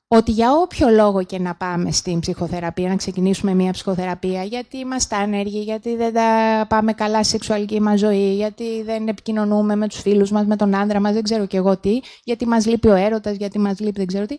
ότι 0.09 0.31
για 0.31 0.53
όποιο 0.53 0.89
λόγο 0.89 1.25
και 1.25 1.39
να 1.39 1.55
πάμε 1.55 1.93
στην 1.93 2.21
ψυχοθεραπεία, 2.21 2.89
να 2.89 2.97
ξεκινήσουμε 2.97 3.55
μια 3.55 3.73
ψυχοθεραπεία, 3.73 4.43
γιατί 4.43 4.79
είμαστε 4.79 5.17
άνεργοι, 5.17 5.59
γιατί 5.59 5.97
δεν 5.97 6.13
τα 6.13 6.67
πάμε 6.69 6.93
καλά 6.93 7.23
στη 7.23 7.33
σεξουαλική 7.33 7.81
μας 7.81 7.99
ζωή, 7.99 8.35
γιατί 8.35 8.83
δεν 8.83 9.09
επικοινωνούμε 9.09 9.77
με 9.77 9.89
τους 9.89 10.01
φίλους 10.01 10.31
μας, 10.31 10.47
με 10.47 10.57
τον 10.57 10.75
άντρα 10.75 11.01
μας, 11.01 11.13
δεν 11.13 11.23
ξέρω 11.23 11.47
και 11.47 11.57
εγώ 11.57 11.77
τι, 11.77 12.01
γιατί 12.25 12.47
μας 12.47 12.67
λείπει 12.67 12.89
ο 12.89 12.95
έρωτας, 12.95 13.37
γιατί 13.37 13.59
μας 13.59 13.79
λείπει 13.81 13.99
δεν 13.99 14.07
ξέρω 14.07 14.27
τι. 14.27 14.37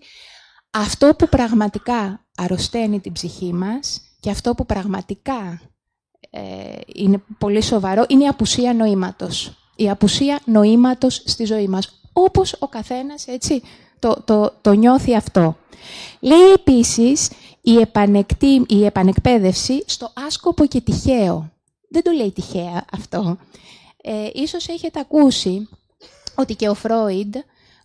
Αυτό 0.72 1.16
που 1.18 1.30
πραγματικά 1.30 2.26
αρρωσταίνει 2.38 3.00
την 3.00 3.12
ψυχή 3.12 3.54
μας 3.54 4.02
και 4.20 4.30
αυτό 4.30 4.54
που 4.54 4.66
πραγματικά 4.66 5.62
ε, 6.30 6.42
είναι 6.96 7.24
πολύ 7.38 7.62
σοβαρό 7.62 8.06
είναι 8.08 8.24
η 8.24 8.28
απουσία 8.28 8.74
νοήματος. 8.74 9.63
Η 9.76 9.90
απουσία 9.90 10.40
νοήματος 10.46 11.24
στη 11.26 11.46
ζωή 11.46 11.68
μας. 11.68 12.00
Όπως 12.14 12.56
ο 12.60 12.68
καθένας 12.68 13.28
έτσι 13.28 13.62
το, 14.00 14.22
το, 14.26 14.54
το 14.62 14.74
νιώθει 14.74 15.16
αυτό. 15.16 15.58
Λέει 16.20 16.52
επίσης 16.54 17.30
η, 17.62 17.76
επανεκτή, 17.76 18.66
η 18.68 18.86
επανεκπαίδευση 18.86 19.84
στο 19.86 20.12
άσκοπο 20.28 20.66
και 20.66 20.82
τυχαίο. 20.82 21.52
Δεν 21.90 22.04
το 22.04 22.12
λέει 22.12 22.32
τυχαία 22.32 22.86
αυτό. 22.92 23.38
Ε, 24.02 24.30
ίσως 24.34 24.68
έχετε 24.68 25.00
ακούσει 25.00 25.70
ότι 26.36 26.56
και 26.56 26.70
ο 26.70 26.74
Φρόιντ 26.74 27.36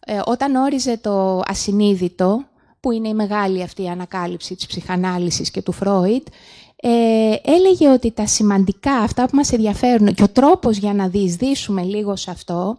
ε, 0.05 0.20
όταν 0.24 0.55
όριζε 0.55 0.97
το 0.97 1.43
ασυνείδητο, 1.47 2.45
που 2.80 2.93
είναι 2.93 3.09
η 3.09 3.14
μεγάλη 3.14 3.62
αυτή 3.62 3.89
ανακάλυψη 3.89 4.55
της 4.55 4.66
ψυχανάλυσης 4.66 5.51
και 5.51 5.62
του 5.62 5.72
Φρόιντ, 5.72 6.26
ε, 6.81 7.35
έλεγε 7.43 7.89
ότι 7.89 8.11
τα 8.12 8.26
σημαντικά, 8.26 8.93
αυτά 8.93 9.24
που 9.24 9.37
μας 9.37 9.53
ενδιαφέρουν 9.53 10.14
και 10.14 10.22
ο 10.22 10.29
τρόπος 10.29 10.76
για 10.76 10.95
να 10.95 11.09
διεισδύσουμε 11.09 11.83
λίγο 11.83 12.16
σε 12.16 12.31
αυτό, 12.31 12.76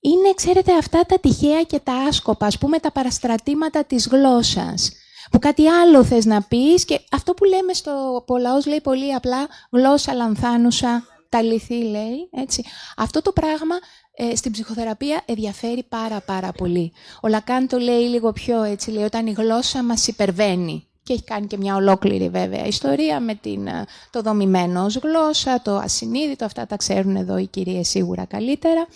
είναι, 0.00 0.34
ξέρετε, 0.34 0.76
αυτά 0.76 1.00
τα 1.06 1.18
τυχαία 1.18 1.62
και 1.62 1.78
τα 1.78 1.92
άσκοπα, 1.92 2.46
ας 2.46 2.58
πούμε, 2.58 2.78
τα 2.78 2.92
παραστρατήματα 2.92 3.84
της 3.84 4.08
γλώσσας. 4.08 4.92
Που 5.30 5.38
κάτι 5.38 5.68
άλλο 5.68 6.04
θες 6.04 6.24
να 6.24 6.42
πεις 6.42 6.84
και 6.84 7.00
αυτό 7.10 7.34
που 7.34 7.44
λέμε 7.44 7.72
στο 7.72 8.22
Πολαός 8.26 8.66
λέει 8.66 8.80
πολύ 8.80 9.14
απλά 9.14 9.46
γλώσσα 9.70 10.14
λανθάνουσα, 10.14 11.04
τα 11.28 11.42
λυθή 11.42 11.82
λέει, 11.82 12.28
έτσι. 12.30 12.64
Αυτό 12.96 13.22
το 13.22 13.32
πράγμα 13.32 13.74
ε, 14.14 14.36
στην 14.36 14.52
ψυχοθεραπεία 14.52 15.22
ενδιαφέρει 15.24 15.82
πάρα 15.82 16.20
πάρα 16.20 16.52
πολύ. 16.52 16.92
Ο 17.22 17.28
Λακάν 17.28 17.68
το 17.68 17.78
λέει 17.78 18.02
λίγο 18.02 18.32
πιο 18.32 18.62
έτσι, 18.62 18.90
λέει 18.90 19.04
όταν 19.04 19.26
η 19.26 19.32
γλώσσα 19.32 19.82
μας 19.82 20.06
υπερβαίνει. 20.06 20.88
Και 21.04 21.12
έχει 21.12 21.24
κάνει 21.24 21.46
και 21.46 21.56
μια 21.56 21.74
ολόκληρη 21.74 22.28
βέβαια 22.28 22.66
ιστορία 22.66 23.20
με 23.20 23.34
την, 23.34 23.66
ε, 23.66 23.84
το 24.10 24.20
δομημένο 24.20 24.84
ως 24.84 24.96
γλώσσα, 24.96 25.62
το 25.62 25.76
ασυνείδητο, 25.76 26.44
αυτά 26.44 26.66
τα 26.66 26.76
ξέρουν 26.76 27.16
εδώ 27.16 27.38
οι 27.38 27.46
κυρίες 27.46 27.88
σίγουρα 27.88 28.24
καλύτερα. 28.24 28.86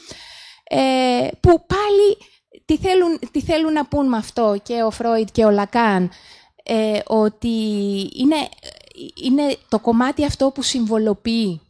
Ε, 0.64 1.28
που 1.40 1.64
πάλι 1.66 2.16
τι 2.64 2.76
θέλουν, 2.76 3.18
τι 3.30 3.40
θέλουν 3.40 3.72
να 3.72 3.86
πούν 3.86 4.08
με 4.08 4.16
αυτό 4.16 4.56
και 4.62 4.82
ο 4.82 4.90
Φρόιτ 4.90 5.28
και 5.32 5.44
ο 5.44 5.50
Λακάν, 5.50 6.10
ε, 6.62 7.00
ότι 7.06 7.48
είναι, 8.14 8.36
είναι 9.24 9.56
το 9.68 9.78
κομμάτι 9.78 10.24
αυτό 10.24 10.50
που 10.50 10.62
συμβολοποιεί 10.62 11.60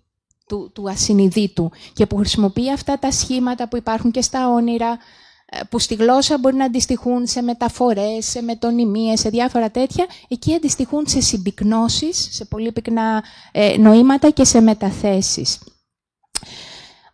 του, 0.49 0.70
του 0.74 0.91
ασυνειδήτου 0.91 1.70
και 1.93 2.07
που 2.07 2.16
χρησιμοποιεί 2.16 2.72
αυτά 2.72 2.99
τα 2.99 3.11
σχήματα 3.11 3.68
που 3.68 3.76
υπάρχουν 3.76 4.11
και 4.11 4.22
στα 4.22 4.49
όνειρα, 4.49 4.91
ε, 4.91 4.99
που 5.70 5.78
στη 5.78 5.94
γλώσσα 5.94 6.38
μπορεί 6.38 6.57
να 6.57 6.64
αντιστοιχούν 6.64 7.26
σε 7.26 7.42
μεταφορές, 7.42 8.26
σε 8.26 8.42
μετωνυμίες, 8.42 9.20
σε 9.20 9.28
διάφορα 9.28 9.70
τέτοια, 9.70 10.07
εκεί 10.28 10.55
αντιστοιχούν 10.55 11.07
σε 11.07 11.20
συμπυκνώσεις, 11.20 12.28
σε 12.30 12.44
πολύ 12.44 12.72
πυκνά 12.72 13.24
ε, 13.53 13.76
νοήματα 13.78 14.30
και 14.30 14.44
σε 14.44 14.61
μεταθέσεις. 14.61 15.59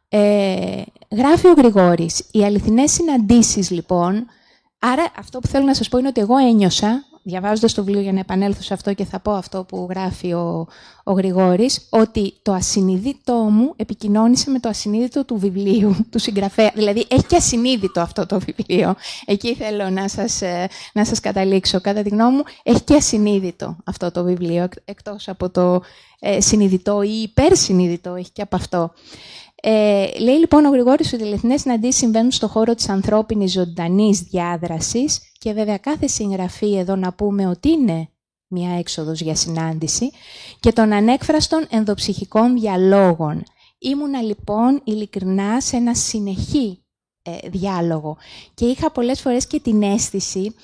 Ε, 0.09 0.83
γράφει 1.11 1.47
ο 1.47 1.53
Γρηγόρης, 1.53 2.25
οι 2.31 2.45
αληθινές 2.45 2.93
συναντήσεις 2.93 3.71
λοιπόν, 3.71 4.27
άρα 4.79 5.13
αυτό 5.17 5.39
που 5.39 5.47
θέλω 5.47 5.65
να 5.65 5.75
σας 5.75 5.89
πω 5.89 5.99
είναι 5.99 6.09
ότι 6.09 6.21
εγώ 6.21 6.37
ένιωσα, 6.37 7.05
διαβάζοντας 7.25 7.75
το 7.75 7.85
βιβλίο 7.85 8.03
για 8.03 8.13
να 8.13 8.19
επανέλθω 8.19 8.63
σε 8.63 8.75
αυτό 8.75 8.95
και 8.95 9.05
θα 9.05 9.21
πω 9.21 9.33
αυτό 9.33 9.65
που 9.65 9.87
γράφει 9.91 10.33
ο, 10.33 10.67
ο 11.05 11.13
Γρηγόρης, 11.13 11.87
ότι 11.89 12.35
το 12.43 12.53
ασυνείδητό 12.53 13.35
μου 13.35 13.73
επικοινώνησε 13.77 14.51
με 14.51 14.59
το 14.59 14.69
ασυνείδητο 14.69 15.25
του 15.25 15.39
βιβλίου, 15.39 15.97
του 16.11 16.19
συγγραφέα. 16.19 16.73
Δηλαδή 16.75 17.07
έχει 17.09 17.25
και 17.25 17.37
ασυνείδητο 17.37 18.01
αυτό 18.01 18.27
το 18.27 18.41
βιβλίο. 18.41 18.95
Εκεί 19.25 19.55
θέλω 19.55 19.91
να 19.91 20.09
σας, 20.09 20.43
ε, 20.43 20.69
να 20.93 21.05
σας 21.05 21.21
καταλήξω. 21.21 21.81
Κατά 21.81 22.03
τη 22.03 22.09
γνώμη 22.09 22.37
μου, 22.37 22.43
έχει 22.63 22.83
και 22.83 22.95
ασυνείδητο 22.95 23.77
αυτό 23.85 24.11
το 24.11 24.25
βιβλίο, 24.25 24.69
εκτός 24.85 25.29
από 25.29 25.51
το 25.51 25.83
ε, 26.21 26.41
συνειδητό 26.41 27.03
ή 27.03 27.23
υπερσυνειδητό, 27.23 28.15
έχει 28.15 28.31
και 28.33 28.43
από 28.43 28.57
αυτό. 28.57 28.93
Ε, 29.67 30.19
λέει 30.19 30.39
λοιπόν 30.39 30.65
ο 30.65 30.71
Γρηγόρης 30.71 31.13
ότι 31.13 31.23
οι 31.23 31.27
αληθινές 31.27 31.61
συναντήσεις 31.61 31.97
συμβαίνουν 31.97 32.31
στον 32.31 32.49
χώρο 32.49 32.75
της 32.75 32.89
ανθρώπινης 32.89 33.53
ζωντανής 33.53 34.21
διάδρασης 34.21 35.21
και 35.39 35.53
βέβαια 35.53 35.79
κάθε 35.79 36.07
συγγραφή 36.07 36.77
εδώ 36.77 36.97
να 36.97 37.13
πούμε 37.13 37.47
ότι 37.47 37.69
είναι 37.69 38.09
μια 38.47 38.79
έξοδος 38.79 39.21
για 39.21 39.35
συνάντηση 39.35 40.11
και 40.61 40.73
των 40.73 40.93
ανέκφραστων 40.93 41.67
ενδοψυχικών 41.71 42.59
διαλόγων. 42.59 43.43
Ήμουνα 43.79 44.23
λοιπόν 44.23 44.81
ειλικρινά 44.85 45.61
σε 45.61 45.77
ένα 45.77 45.95
συνεχή 45.95 46.83
ε, 47.23 47.49
διάλογο 47.49 48.17
και 48.55 48.65
είχα 48.65 48.91
πολλές 48.91 49.21
φορές 49.21 49.47
και 49.47 49.61
την 49.61 49.83
αίσθηση 49.83 50.55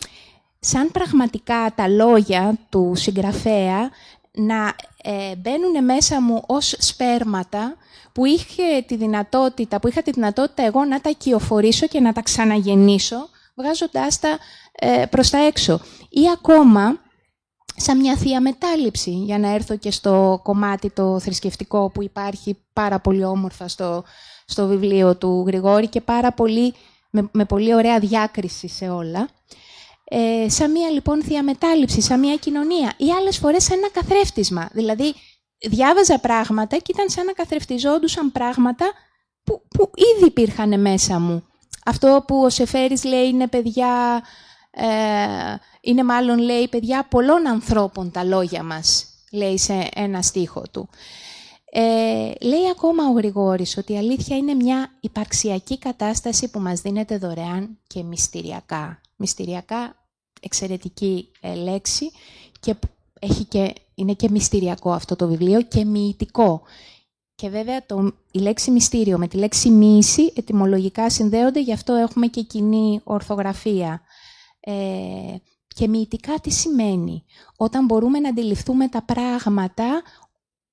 σαν 0.58 0.90
πραγματικά 0.92 1.72
τα 1.76 1.88
λόγια 1.88 2.58
του 2.68 2.92
συγγραφέα 2.94 3.90
να 4.32 4.74
ε, 5.02 5.36
μπαίνουν 5.36 5.84
μέσα 5.84 6.20
μου 6.20 6.42
ως 6.46 6.74
σπέρματα 6.78 7.76
που 8.12 8.24
είχε 8.24 8.82
τη 8.86 8.96
δυνατότητα, 8.96 9.80
που 9.80 9.88
είχα 9.88 10.02
τη 10.02 10.10
δυνατότητα 10.10 10.62
εγώ 10.62 10.84
να 10.84 11.00
τα 11.00 11.10
κυοφορήσω 11.10 11.86
και 11.86 12.00
να 12.00 12.12
τα 12.12 12.22
ξαναγεννήσω, 12.22 13.28
βγάζοντάς 13.54 14.18
τα 14.18 14.38
ε, 14.72 15.06
προς 15.10 15.30
τα 15.30 15.38
έξω. 15.38 15.80
Ή 16.08 16.22
ακόμα 16.32 16.98
σαν 17.76 17.98
μια 18.00 18.16
θεία 18.16 18.40
μετάληψη, 18.40 19.10
για 19.10 19.38
να 19.38 19.48
έρθω 19.54 19.76
και 19.76 19.90
στο 19.90 20.40
κομμάτι 20.42 20.90
το 20.90 21.20
θρησκευτικό 21.20 21.90
που 21.90 22.02
υπάρχει 22.02 22.56
πάρα 22.72 23.00
πολύ 23.00 23.24
όμορφα 23.24 23.68
στο, 23.68 24.04
στο 24.44 24.66
βιβλίο 24.66 25.16
του 25.16 25.44
Γρηγόρη 25.46 25.88
και 25.88 26.00
πάρα 26.00 26.32
πολύ, 26.32 26.74
με, 27.10 27.28
με 27.32 27.44
πολύ 27.44 27.74
ωραία 27.74 27.98
διάκριση 27.98 28.68
σε 28.68 28.88
όλα. 28.88 29.28
Ε, 30.12 30.48
σαν 30.48 30.70
μια 30.70 30.90
λοιπόν 30.90 31.22
θεία 31.22 31.42
μετάληψη, 31.42 32.00
σαν 32.00 32.18
μια 32.18 32.36
κοινωνία 32.36 32.92
ή 32.96 33.10
άλλες 33.18 33.38
φορές 33.38 33.64
σαν 33.64 33.78
ένα 33.78 33.90
καθρέφτισμα. 33.90 34.68
Δηλαδή 34.72 35.14
διάβαζα 35.58 36.18
πράγματα 36.18 36.76
και 36.76 36.92
ήταν 36.92 37.08
σαν 37.08 37.24
να 37.24 37.32
καθρεφτιζόντουσαν 37.32 38.32
πράγματα 38.32 38.92
που, 39.44 39.62
που 39.68 39.90
ήδη 39.94 40.26
υπήρχαν 40.26 40.80
μέσα 40.80 41.18
μου. 41.18 41.44
Αυτό 41.84 42.24
που 42.26 42.42
ο 42.44 42.48
Σεφέρης 42.48 43.04
λέει 43.04 43.28
είναι 43.28 43.48
παιδιά, 43.48 44.22
ε, 44.70 44.86
είναι 45.80 46.04
μάλλον 46.04 46.38
λέει 46.38 46.68
παιδιά 46.68 47.06
πολλών 47.10 47.46
ανθρώπων 47.46 48.10
τα 48.10 48.24
λόγια 48.24 48.62
μας, 48.62 49.06
λέει 49.32 49.58
σε 49.58 49.88
ένα 49.94 50.22
στίχο 50.22 50.62
του. 50.70 50.88
Ε, 51.72 52.32
λέει 52.40 52.68
ακόμα 52.70 53.08
ο 53.08 53.12
Γρηγόρης 53.12 53.76
ότι 53.76 53.92
η 53.92 53.98
αλήθεια 53.98 54.36
είναι 54.36 54.54
μια 54.54 54.90
υπαρξιακή 55.00 55.78
κατάσταση 55.78 56.50
που 56.50 56.60
μας 56.60 56.80
δίνεται 56.80 57.18
δωρεάν 57.18 57.78
και 57.86 58.02
μυστηριακά. 58.02 59.00
Μυστηριακά, 59.16 59.99
εξαιρετική 60.40 61.28
ε, 61.40 61.54
λέξη 61.54 62.10
και 62.60 62.74
έχει 63.20 63.44
και, 63.44 63.72
είναι 63.94 64.12
και 64.14 64.30
μυστηριακό 64.30 64.92
αυτό 64.92 65.16
το 65.16 65.26
βιβλίο 65.28 65.62
και 65.62 65.84
μυητικό. 65.84 66.62
Και 67.34 67.48
βέβαια 67.48 67.86
το, 67.86 68.12
η 68.30 68.38
λέξη 68.38 68.70
μυστήριο 68.70 69.18
με 69.18 69.28
τη 69.28 69.36
λέξη 69.36 69.70
μύση 69.70 70.32
ετυμολογικά 70.36 71.10
συνδέονται, 71.10 71.60
γι' 71.60 71.72
αυτό 71.72 71.92
έχουμε 71.92 72.26
και 72.26 72.42
κοινή 72.42 73.00
ορθογραφία. 73.04 74.02
Ε, 74.60 74.72
και 75.74 75.88
μυητικά 75.88 76.34
τι 76.40 76.50
σημαίνει; 76.50 77.24
Όταν 77.56 77.84
μπορούμε 77.84 78.18
να 78.18 78.28
αντιληφθούμε 78.28 78.88
τα 78.88 79.02
πράγματα 79.02 80.02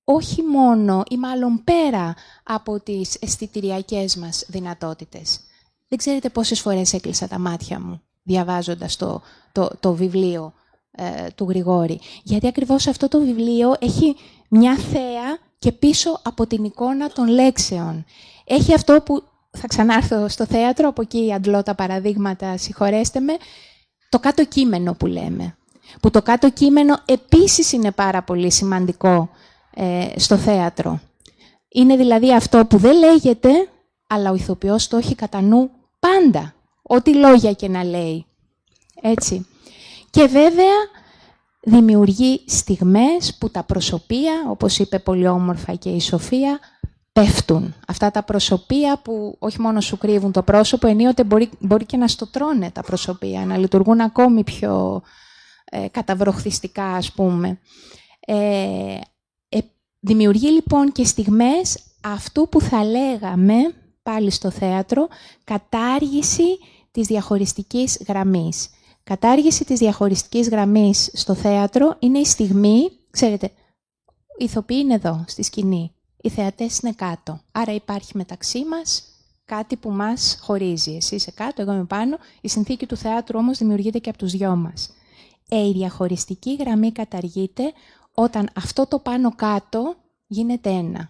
όχι 0.03 0.41
μόνο 0.41 1.03
ή 1.09 1.17
μάλλον 1.17 1.63
πέρα 1.63 2.15
από 2.43 2.79
τις 2.79 3.15
αισθητηριακές 3.15 4.15
μας 4.15 4.45
δυνατότητες. 4.47 5.39
Δεν 5.87 5.97
ξέρετε 5.97 6.29
πόσες 6.29 6.61
φορές 6.61 6.93
έκλεισα 6.93 7.27
τα 7.27 7.39
μάτια 7.39 7.79
μου 7.79 8.01
διαβάζοντας 8.27 8.95
το, 8.95 9.21
το, 9.51 9.69
το 9.79 9.93
βιβλίο 9.93 10.53
ε, 10.91 11.27
του 11.35 11.45
Γρηγόρη. 11.49 11.99
Γιατί 12.23 12.47
ακριβώς 12.47 12.87
αυτό 12.87 13.07
το 13.07 13.19
βιβλίο 13.19 13.75
έχει 13.79 14.15
μια 14.49 14.75
θέα 14.75 15.37
και 15.59 15.71
πίσω 15.71 16.19
από 16.23 16.47
την 16.47 16.63
εικόνα 16.63 17.09
των 17.09 17.27
λέξεων. 17.27 18.05
Έχει 18.45 18.73
αυτό 18.73 19.01
που 19.05 19.23
θα 19.51 19.67
ξανάρθω 19.67 20.27
στο 20.27 20.45
θέατρο, 20.45 20.87
από 20.87 21.01
εκεί 21.01 21.33
αντλώ 21.33 21.63
τα 21.63 21.75
παραδείγματα, 21.75 22.57
συγχωρέστε 22.57 23.19
με, 23.19 23.33
το 24.09 24.19
κάτω 24.19 24.45
κείμενο 24.45 24.93
που 24.93 25.05
λέμε. 25.05 25.57
Που 26.01 26.11
το 26.11 26.21
κάτω 26.21 26.49
κείμενο 26.49 26.97
επίσης 27.05 27.71
είναι 27.71 27.91
πάρα 27.91 28.23
πολύ 28.23 28.51
σημαντικό 28.51 29.29
ε, 29.73 30.07
στο 30.15 30.37
θέατρο. 30.37 30.99
Είναι 31.69 31.95
δηλαδή 31.95 32.33
αυτό 32.33 32.65
που 32.65 32.77
δεν 32.77 32.97
λέγεται, 32.97 33.49
αλλά 34.07 34.31
ο 34.31 34.35
ηθοποιός 34.35 34.87
το 34.87 34.97
έχει 34.97 35.15
κατά 35.15 35.41
νου 35.41 35.69
πάντα. 35.99 36.53
Ό,τι 36.87 37.15
λόγια 37.15 37.53
και 37.53 37.67
να 37.67 37.83
λέει. 37.83 38.25
Έτσι. 39.01 39.47
Και 40.09 40.25
βέβαια 40.25 40.75
δημιουργεί 41.61 42.41
στιγμές 42.47 43.35
που 43.39 43.49
τα 43.49 43.63
προσωπία, 43.63 44.33
όπως 44.49 44.79
είπε 44.79 44.99
πολύ 44.99 45.27
όμορφα 45.27 45.73
και 45.73 45.89
η 45.89 45.99
Σοφία, 45.99 46.59
πέφτουν. 47.13 47.75
Αυτά 47.87 48.11
τα 48.11 48.23
προσωπία 48.23 48.99
που 49.03 49.35
όχι 49.39 49.61
μόνο 49.61 49.81
σου 49.81 49.97
κρύβουν 49.97 50.31
το 50.31 50.43
πρόσωπο, 50.43 50.87
ενίοτε 50.87 51.23
μπορεί, 51.23 51.49
μπορεί 51.59 51.85
και 51.85 51.97
να 51.97 52.07
στο 52.07 52.27
τρώνε 52.27 52.71
τα 52.71 52.81
προσωπία, 52.81 53.45
να 53.45 53.57
λειτουργούν 53.57 54.01
ακόμη 54.01 54.43
πιο 54.43 55.01
ε, 55.65 55.87
καταβροχθιστικά, 55.91 56.85
ας 56.85 57.11
πούμε. 57.11 57.59
Ε, 58.19 58.99
ε, 59.49 59.59
δημιουργεί 59.99 60.47
λοιπόν 60.47 60.91
και 60.91 61.05
στιγμές 61.05 61.79
αυτού 62.03 62.49
που 62.49 62.61
θα 62.61 62.83
λέγαμε, 62.83 63.55
πάλι 64.03 64.31
στο 64.31 64.49
θέατρο, 64.49 65.07
κατάργηση 65.43 66.57
της 66.97 67.07
διαχωριστικής 67.07 67.99
γραμμής. 68.07 68.69
Κατάργηση 69.03 69.65
της 69.65 69.79
διαχωριστικής 69.79 70.49
γραμμής 70.49 71.09
στο 71.13 71.33
θέατρο 71.33 71.95
είναι 71.99 72.19
η 72.19 72.25
στιγμή, 72.25 72.91
ξέρετε, 73.09 73.51
οι 74.37 74.43
ηθοποιοί 74.43 74.79
είναι 74.81 74.93
εδώ, 74.93 75.23
στη 75.27 75.43
σκηνή 75.43 75.91
οι 76.21 76.29
θεατές 76.29 76.79
είναι 76.79 76.93
κάτω. 76.93 77.39
Άρα 77.51 77.73
υπάρχει 77.73 78.11
μεταξύ 78.17 78.65
μας 78.65 79.03
κάτι 79.45 79.75
που 79.75 79.89
μας 79.89 80.37
χωρίζει. 80.41 80.95
Εσύ 80.95 81.15
είσαι 81.15 81.31
κάτω, 81.31 81.61
εγώ 81.61 81.73
είμαι 81.73 81.85
πάνω. 81.85 82.17
Η 82.41 82.47
συνθήκη 82.49 82.85
του 82.85 82.97
θεάτρου 82.97 83.39
όμως 83.39 83.57
δημιουργείται 83.57 83.99
και 83.99 84.09
από 84.09 84.17
τους 84.17 84.31
δυο 84.31 84.55
μας. 84.55 84.89
Ε, 85.49 85.67
η 85.67 85.71
διαχωριστική 85.71 86.55
γραμμή 86.55 86.91
καταργείται 86.91 87.73
όταν 88.13 88.49
αυτό 88.55 88.87
το 88.87 88.99
πάνω 88.99 89.35
κάτω 89.35 89.95
γίνεται 90.27 90.69
ένα. 90.69 91.09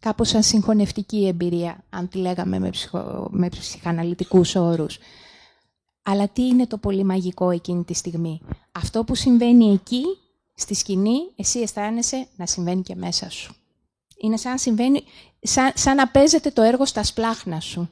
Κάπως 0.00 0.28
σαν 0.28 0.42
συγχωνευτική 0.42 1.26
εμπειρία, 1.26 1.84
αν 1.90 2.08
τη 2.08 2.18
λέγαμε 2.18 2.58
με, 2.58 2.70
ψυχο, 2.70 3.28
με 3.30 3.48
ψυχαναλυτικούς 3.48 4.54
όρους. 4.54 4.98
Αλλά 6.02 6.28
τι 6.28 6.46
είναι 6.46 6.66
το 6.66 6.78
πολύ 6.78 7.04
μαγικό 7.04 7.50
εκείνη 7.50 7.84
τη 7.84 7.94
στιγμή; 7.94 8.40
Αυτό 8.72 9.04
που 9.04 9.14
συμβαίνει 9.14 9.72
εκεί, 9.72 10.02
στη 10.54 10.74
σκηνή, 10.74 11.18
εσύ 11.36 11.60
αισθάνεσαι 11.60 12.28
να 12.36 12.46
συμβαίνει 12.46 12.82
και 12.82 12.94
μέσα 12.94 13.30
σου. 13.30 13.54
Είναι 14.20 14.36
σαν, 14.36 14.58
συμβαίνει, 14.58 15.04
σαν, 15.40 15.72
σαν 15.74 15.96
να 15.96 16.08
παίζεται 16.08 16.50
το 16.50 16.62
έργο 16.62 16.86
στα 16.86 17.02
σπλάχνα 17.02 17.60
σου. 17.60 17.90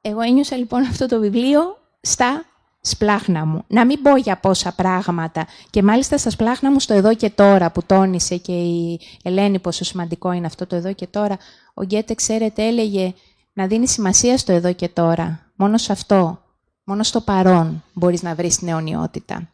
Εγώ 0.00 0.20
ένιωσα 0.20 0.56
λοιπόν 0.56 0.82
αυτό 0.82 1.06
το 1.06 1.20
βιβλίο 1.20 1.60
στα 2.00 2.44
σπλάχνα 2.86 3.46
μου. 3.46 3.64
Να 3.66 3.84
μην 3.84 4.02
πω 4.02 4.16
για 4.16 4.36
πόσα 4.36 4.72
πράγματα. 4.72 5.46
Και 5.70 5.82
μάλιστα 5.82 6.18
στα 6.18 6.30
σπλάχνα 6.30 6.70
μου 6.70 6.80
στο 6.80 6.94
εδώ 6.94 7.14
και 7.14 7.30
τώρα 7.30 7.70
που 7.70 7.82
τόνισε 7.86 8.36
και 8.36 8.52
η 8.52 9.00
Ελένη 9.22 9.58
πόσο 9.58 9.84
σημαντικό 9.84 10.32
είναι 10.32 10.46
αυτό 10.46 10.66
το 10.66 10.76
εδώ 10.76 10.92
και 10.92 11.06
τώρα. 11.06 11.36
Ο 11.74 11.82
Γκέτε, 11.82 12.14
ξέρετε, 12.14 12.66
έλεγε 12.66 13.12
να 13.52 13.66
δίνει 13.66 13.88
σημασία 13.88 14.38
στο 14.38 14.52
εδώ 14.52 14.72
και 14.72 14.88
τώρα. 14.88 15.40
Μόνο 15.56 15.78
σε 15.78 15.92
αυτό, 15.92 16.42
μόνο 16.84 17.02
στο 17.02 17.20
παρόν 17.20 17.82
μπορείς 17.92 18.22
να 18.22 18.34
βρεις 18.34 18.56
την 18.56 18.68
αιωνιότητα. 18.68 19.48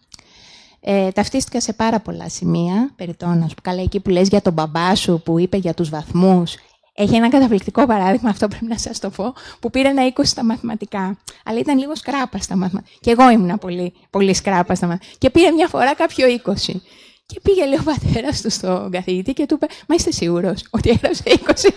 Ε, 0.81 1.11
ταυτίστηκα 1.11 1.61
σε 1.61 1.73
πάρα 1.73 2.01
πολλά 2.01 2.29
σημεία, 2.29 2.91
περιττώνα, 2.97 3.47
που 3.47 3.63
καλά 3.63 3.83
εκεί 3.83 4.01
που 4.01 4.11
λες 4.11 4.29
για 4.29 4.43
τον 4.43 4.53
μπαμπά 4.53 4.95
σου 4.95 5.21
που 5.25 5.39
είπε 5.39 5.57
για 5.57 5.75
τους 5.75 5.89
βαθμούς. 5.89 6.55
Έχει 6.95 7.15
ένα 7.15 7.29
καταπληκτικό 7.29 7.87
παράδειγμα, 7.87 8.31
αυτό 8.31 8.49
πρέπει 8.49 8.67
να 8.67 8.79
σας 8.79 8.99
το 8.99 9.11
πω, 9.11 9.35
που 9.61 9.71
πήρε 9.71 9.89
ένα 9.89 10.13
20 10.17 10.21
στα 10.23 10.45
μαθηματικά. 10.45 11.19
Αλλά 11.45 11.59
ήταν 11.59 11.79
λίγο 11.79 11.97
σκράπα 11.97 12.39
στα 12.39 12.57
μαθηματικά. 12.57 12.97
Και 13.01 13.11
εγώ 13.11 13.31
ήμουν 13.31 13.59
πολύ, 13.59 13.95
πολύ 14.11 14.35
σκράπα 14.35 14.75
στα 14.75 14.87
μαθηματικά. 14.87 15.19
Και 15.19 15.31
πήρε 15.31 15.51
μια 15.51 15.69
φορά 15.69 15.95
κάποιο 15.95 16.27
20. 16.45 16.55
Και 17.27 17.41
πήγε, 17.43 17.65
λέει, 17.67 17.79
ο 17.79 17.83
πατέρας 17.83 18.41
του 18.41 18.51
στον 18.51 18.91
καθηγητή 18.91 19.33
και 19.33 19.47
του 19.47 19.55
είπε: 19.55 19.67
Μα 19.89 19.95
είστε 19.95 20.11
σίγουρος 20.13 20.67
ότι 20.71 20.91
έγραψε 20.91 21.23
20 21.27 21.31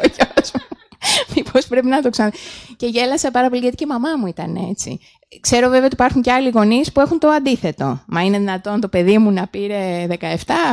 ο 0.03 0.07
γιος 0.15 0.51
μου; 0.53 0.77
Μήπως 1.35 1.67
πρέπει 1.67 1.87
να 1.87 2.01
το 2.01 2.09
ξανά. 2.09 2.33
Και 2.75 2.87
γέλασα 2.87 3.31
πάρα 3.31 3.49
πολύ 3.49 3.61
γιατί 3.61 3.75
και 3.75 3.83
η 3.83 3.87
μαμά 3.87 4.09
μου 4.19 4.27
ήταν 4.27 4.55
έτσι. 4.69 4.99
Ξέρω 5.39 5.69
βέβαια 5.69 5.85
ότι 5.85 5.93
υπάρχουν 5.93 6.21
και 6.21 6.31
άλλοι 6.31 6.49
γονείς 6.49 6.91
που 6.91 6.99
έχουν 6.99 7.19
το 7.19 7.27
αντίθετο. 7.27 8.03
Μα 8.07 8.21
είναι 8.21 8.37
δυνατόν 8.37 8.81
το 8.81 8.87
παιδί 8.87 9.17
μου 9.17 9.31
να 9.31 9.47
πήρε 9.47 10.07
17, 10.09 10.15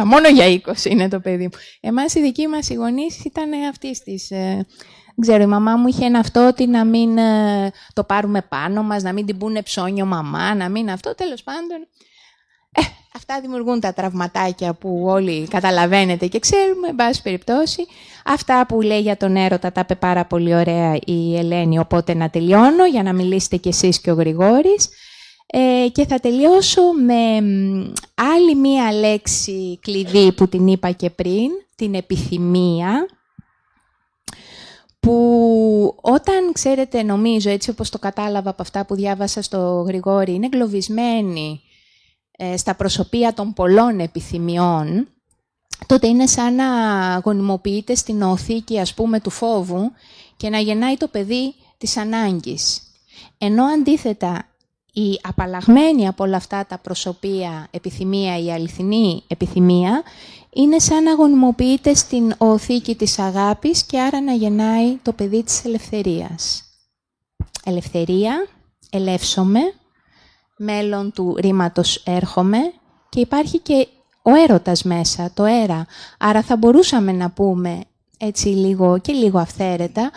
μόνο 0.05 0.29
για 0.29 0.61
20 0.75 0.85
είναι 0.85 1.09
το 1.09 1.21
παιδί 1.21 1.43
μου. 1.43 1.61
Εμάς 1.81 2.15
οι 2.15 2.21
δικοί 2.21 2.47
μας 2.47 2.69
οι 2.69 2.75
γονείς 2.75 3.25
ήταν 3.25 3.51
αυτής 3.69 4.03
της. 4.03 4.31
Ε, 4.31 4.67
ξέρω, 5.21 5.43
η 5.43 5.47
μαμά 5.47 5.77
μου 5.77 5.87
είχε 5.87 6.05
ένα 6.05 6.19
αυτό 6.19 6.47
ότι 6.47 6.67
να 6.67 6.85
μην 6.85 7.19
ε, 7.19 7.71
το 7.93 8.05
πάρουμε 8.05 8.43
πάνω 8.43 8.83
μας, 8.83 9.03
να 9.03 9.13
μην 9.13 9.27
την 9.27 9.39
πούνε 9.39 9.63
ψώνιο 9.63 10.07
μαμά, 10.07 10.55
να 10.55 10.69
μην 10.69 10.91
αυτό. 10.91 11.15
Τέλος 11.15 11.43
πάντων, 11.43 11.87
ε, 12.73 12.83
αυτά 13.15 13.41
δημιουργούν 13.41 13.81
τα 13.81 13.93
τραυματάκια 13.93 14.75
που 14.75 15.03
όλοι 15.07 15.49
καταλαβαίνετε 15.49 16.27
και 16.27 16.39
ξέρουμε, 16.39 16.89
εν 16.89 16.95
πάση 16.95 17.23
περιπτώσει. 17.23 17.87
Αυτά 18.25 18.67
που 18.67 18.81
λέει 18.81 19.01
για 19.01 19.17
τον 19.17 19.37
έρωτα 19.37 19.73
τα 19.73 19.81
είπε 19.81 19.95
πάρα 19.95 20.25
πολύ 20.25 20.55
ωραία 20.55 20.99
η 21.07 21.37
Ελένη, 21.37 21.79
οπότε 21.79 22.15
να 22.15 22.31
τελειώνω 22.31 22.87
για 22.87 23.03
να 23.03 23.13
μιλήσετε 23.13 23.57
κι 23.57 23.69
εσείς 23.69 24.01
και 24.01 24.11
ο 24.11 24.15
Γρηγόρης. 24.15 24.89
Ε, 25.55 25.89
και 25.89 26.07
θα 26.07 26.21
τελειώσω 26.21 26.83
με 27.07 27.37
άλλη 28.15 28.55
μία 28.55 28.93
λέξη 28.93 29.79
κλειδί 29.83 30.33
που 30.33 30.49
την 30.49 30.67
είπα 30.67 30.91
και 30.91 31.11
πριν, 31.11 31.51
την 31.77 31.95
επιθυμία, 31.95 33.07
που 35.01 35.95
όταν, 36.01 36.53
ξέρετε, 36.53 37.03
νομίζω, 37.03 37.51
έτσι 37.51 37.71
όπως 37.71 37.91
το 37.91 37.99
κατάλαβα 37.99 38.51
από 38.51 38.63
αυτά 38.63 38.87
που 38.87 38.95
διάβασα 38.95 39.43
στο 39.43 39.85
Γρηγόρη, 39.87 40.33
είναι 40.33 40.47
εγκλωβισμένη 40.47 41.61
ε, 41.61 41.72
στα 42.57 42.75
προσωπία 42.75 43.35
των 43.35 43.53
πολλών 43.53 44.01
επιθυμιών, 44.01 45.09
τότε 45.87 46.07
είναι 46.07 46.27
σαν 46.27 46.55
να 46.55 46.65
γονιμοποιείται 47.25 47.95
στην 47.95 48.23
οθήκη, 48.23 48.81
ας 48.81 48.95
πούμε, 48.95 49.21
του 49.21 49.31
φόβου 49.31 49.93
και 50.37 50.49
να 50.49 50.59
γεννάει 50.59 50.97
το 50.97 51.09
παιδί 51.09 51.55
της 51.79 51.97
ανάγκης. 51.97 52.83
Ενώ 53.39 53.65
αντίθετα 53.65 54.47
η 54.93 55.21
απαλλαγμένη 55.23 56.09
από 56.09 56.25
όλα 56.25 56.37
αυτά 56.37 56.67
τα 56.67 56.79
προσωπία 56.79 57.69
επιθυμία, 57.71 58.39
η 58.39 58.53
αληθινή 58.53 59.23
επιθυμία, 59.27 60.03
είναι 60.51 60.79
σαν 60.79 61.03
να 61.03 61.15
γονιμοποιείται 61.15 61.95
στην 61.95 62.35
οθήκη 62.39 62.95
της 62.95 63.19
αγάπης 63.19 63.83
και 63.83 64.01
άρα 64.01 64.21
να 64.21 64.33
γεννάει 64.33 64.97
το 65.03 65.13
παιδί 65.13 65.43
της 65.43 65.65
ελευθερίας. 65.65 66.65
Ελευθερία, 67.65 68.47
ελεύσομαι, 68.91 69.61
μέλλον 70.63 71.13
του 71.13 71.37
ρήματος 71.41 72.03
έρχομαι 72.07 72.59
και 73.09 73.21
υπάρχει 73.21 73.59
και 73.59 73.87
ο 74.23 74.35
έρωτας 74.35 74.83
μέσα, 74.83 75.31
το 75.35 75.45
έρα. 75.45 75.87
Άρα 76.19 76.43
θα 76.43 76.57
μπορούσαμε 76.57 77.13
να 77.13 77.31
πούμε 77.31 77.81
έτσι 78.19 78.49
λίγο 78.49 78.99
και 78.99 79.13
λίγο 79.13 79.39
αυθαίρετα, 79.39 80.11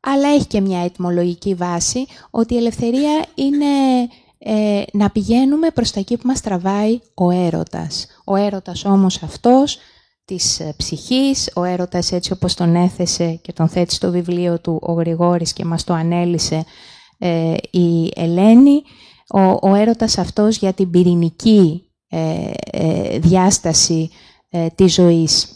αλλά 0.00 0.28
έχει 0.28 0.46
και 0.46 0.60
μια 0.60 0.84
ετοιμολογική 0.84 1.54
βάση, 1.54 2.06
ότι 2.30 2.54
η 2.54 2.56
ελευθερία 2.56 3.24
είναι 3.34 3.66
ε, 4.38 4.82
να 4.92 5.10
πηγαίνουμε 5.10 5.70
προς 5.70 5.90
τα 5.90 6.00
εκεί 6.00 6.16
που 6.16 6.26
μας 6.26 6.40
τραβάει 6.40 6.98
ο 7.14 7.30
έρωτας. 7.30 8.06
Ο 8.24 8.36
έρωτας 8.36 8.84
όμως 8.84 9.22
αυτός 9.22 9.78
της 10.24 10.60
ε, 10.60 10.74
ψυχής, 10.76 11.50
ο 11.54 11.64
έρωτας 11.64 12.12
έτσι 12.12 12.32
όπως 12.32 12.54
τον 12.54 12.74
έθεσε 12.74 13.38
και 13.42 13.52
τον 13.52 13.68
θέτει 13.68 13.94
στο 13.94 14.10
βιβλίο 14.10 14.60
του 14.60 14.78
ο 14.82 14.92
Γρηγόρης 14.92 15.52
και 15.52 15.64
μας 15.64 15.84
το 15.84 15.94
ανέλησε 15.94 16.64
ε, 17.18 17.54
η 17.70 18.12
Ελένη, 18.14 18.82
ο, 19.28 19.68
ο 19.68 19.74
έρωτας 19.74 20.18
αυτός 20.18 20.56
για 20.56 20.72
την 20.72 20.90
πυρηνική 20.90 21.82
ε, 22.08 22.50
ε, 22.70 23.18
διάσταση 23.18 24.10
ε, 24.48 24.66
της 24.74 24.94
ζωής. 24.94 25.48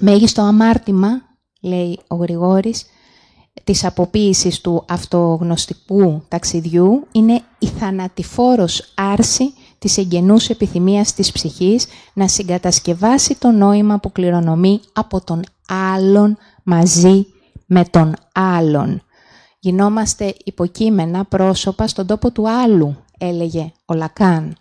Μέγιστο 0.00 0.42
αμάρτημα, 0.42 1.08
λέει 1.60 1.98
ο 2.08 2.14
Γρηγόρης, 2.14 2.86
της 3.64 3.84
αποποίησης 3.84 4.60
του 4.60 4.84
αυτογνωστικού 4.88 6.22
ταξιδιού 6.28 7.06
είναι 7.12 7.42
η 7.58 7.66
θανατηφόρος 7.66 8.92
άρση 8.94 9.52
της 9.78 9.98
εγγενούς 9.98 10.48
επιθυμίας 10.48 11.14
της 11.14 11.32
ψυχής 11.32 11.86
να 12.12 12.28
συγκατασκευάσει 12.28 13.38
το 13.38 13.50
νόημα 13.50 13.98
που 13.98 14.12
κληρονομεί 14.12 14.80
από 14.92 15.24
τον 15.24 15.42
άλλον 15.68 16.36
μαζί 16.62 17.26
με 17.66 17.84
τον 17.84 18.14
άλλον. 18.32 19.02
Γινόμαστε 19.62 20.34
υποκείμενα 20.44 21.24
πρόσωπα 21.24 21.86
στον 21.86 22.06
τόπο 22.06 22.30
του 22.30 22.48
άλλου, 22.48 23.04
έλεγε 23.18 23.72
ο 23.84 23.94
Λακάν. 23.94 24.56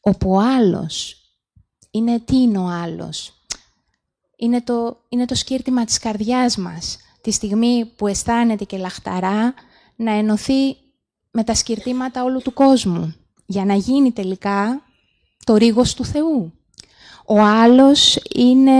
Όπου 0.00 0.30
ο 0.30 0.40
άλλος 0.40 1.16
είναι 1.90 2.20
τι 2.20 2.36
είναι 2.36 2.58
ο 2.58 2.66
άλλος; 2.66 3.32
Είναι 4.36 4.60
το, 4.60 4.96
είναι 5.08 5.24
το 5.24 5.34
σκύρτημα 5.34 5.84
της 5.84 5.98
καρδιάς 5.98 6.56
μας. 6.56 6.98
Τη 7.20 7.30
στιγμή 7.30 7.92
που 7.96 8.06
αισθάνεται 8.06 8.64
και 8.64 8.76
λαχταρά 8.76 9.54
να 9.96 10.12
ενωθεί 10.12 10.76
με 11.30 11.44
τα 11.44 11.54
σκυρτήματα 11.54 12.24
όλου 12.24 12.42
του 12.42 12.52
κόσμου, 12.52 13.14
για 13.46 13.64
να 13.64 13.74
γίνει 13.74 14.12
τελικά 14.12 14.82
το 15.44 15.56
ρίγος 15.56 15.94
του 15.94 16.04
Θεού. 16.04 16.52
Ο 17.26 17.38
άλλος 17.38 18.16
είναι, 18.34 18.72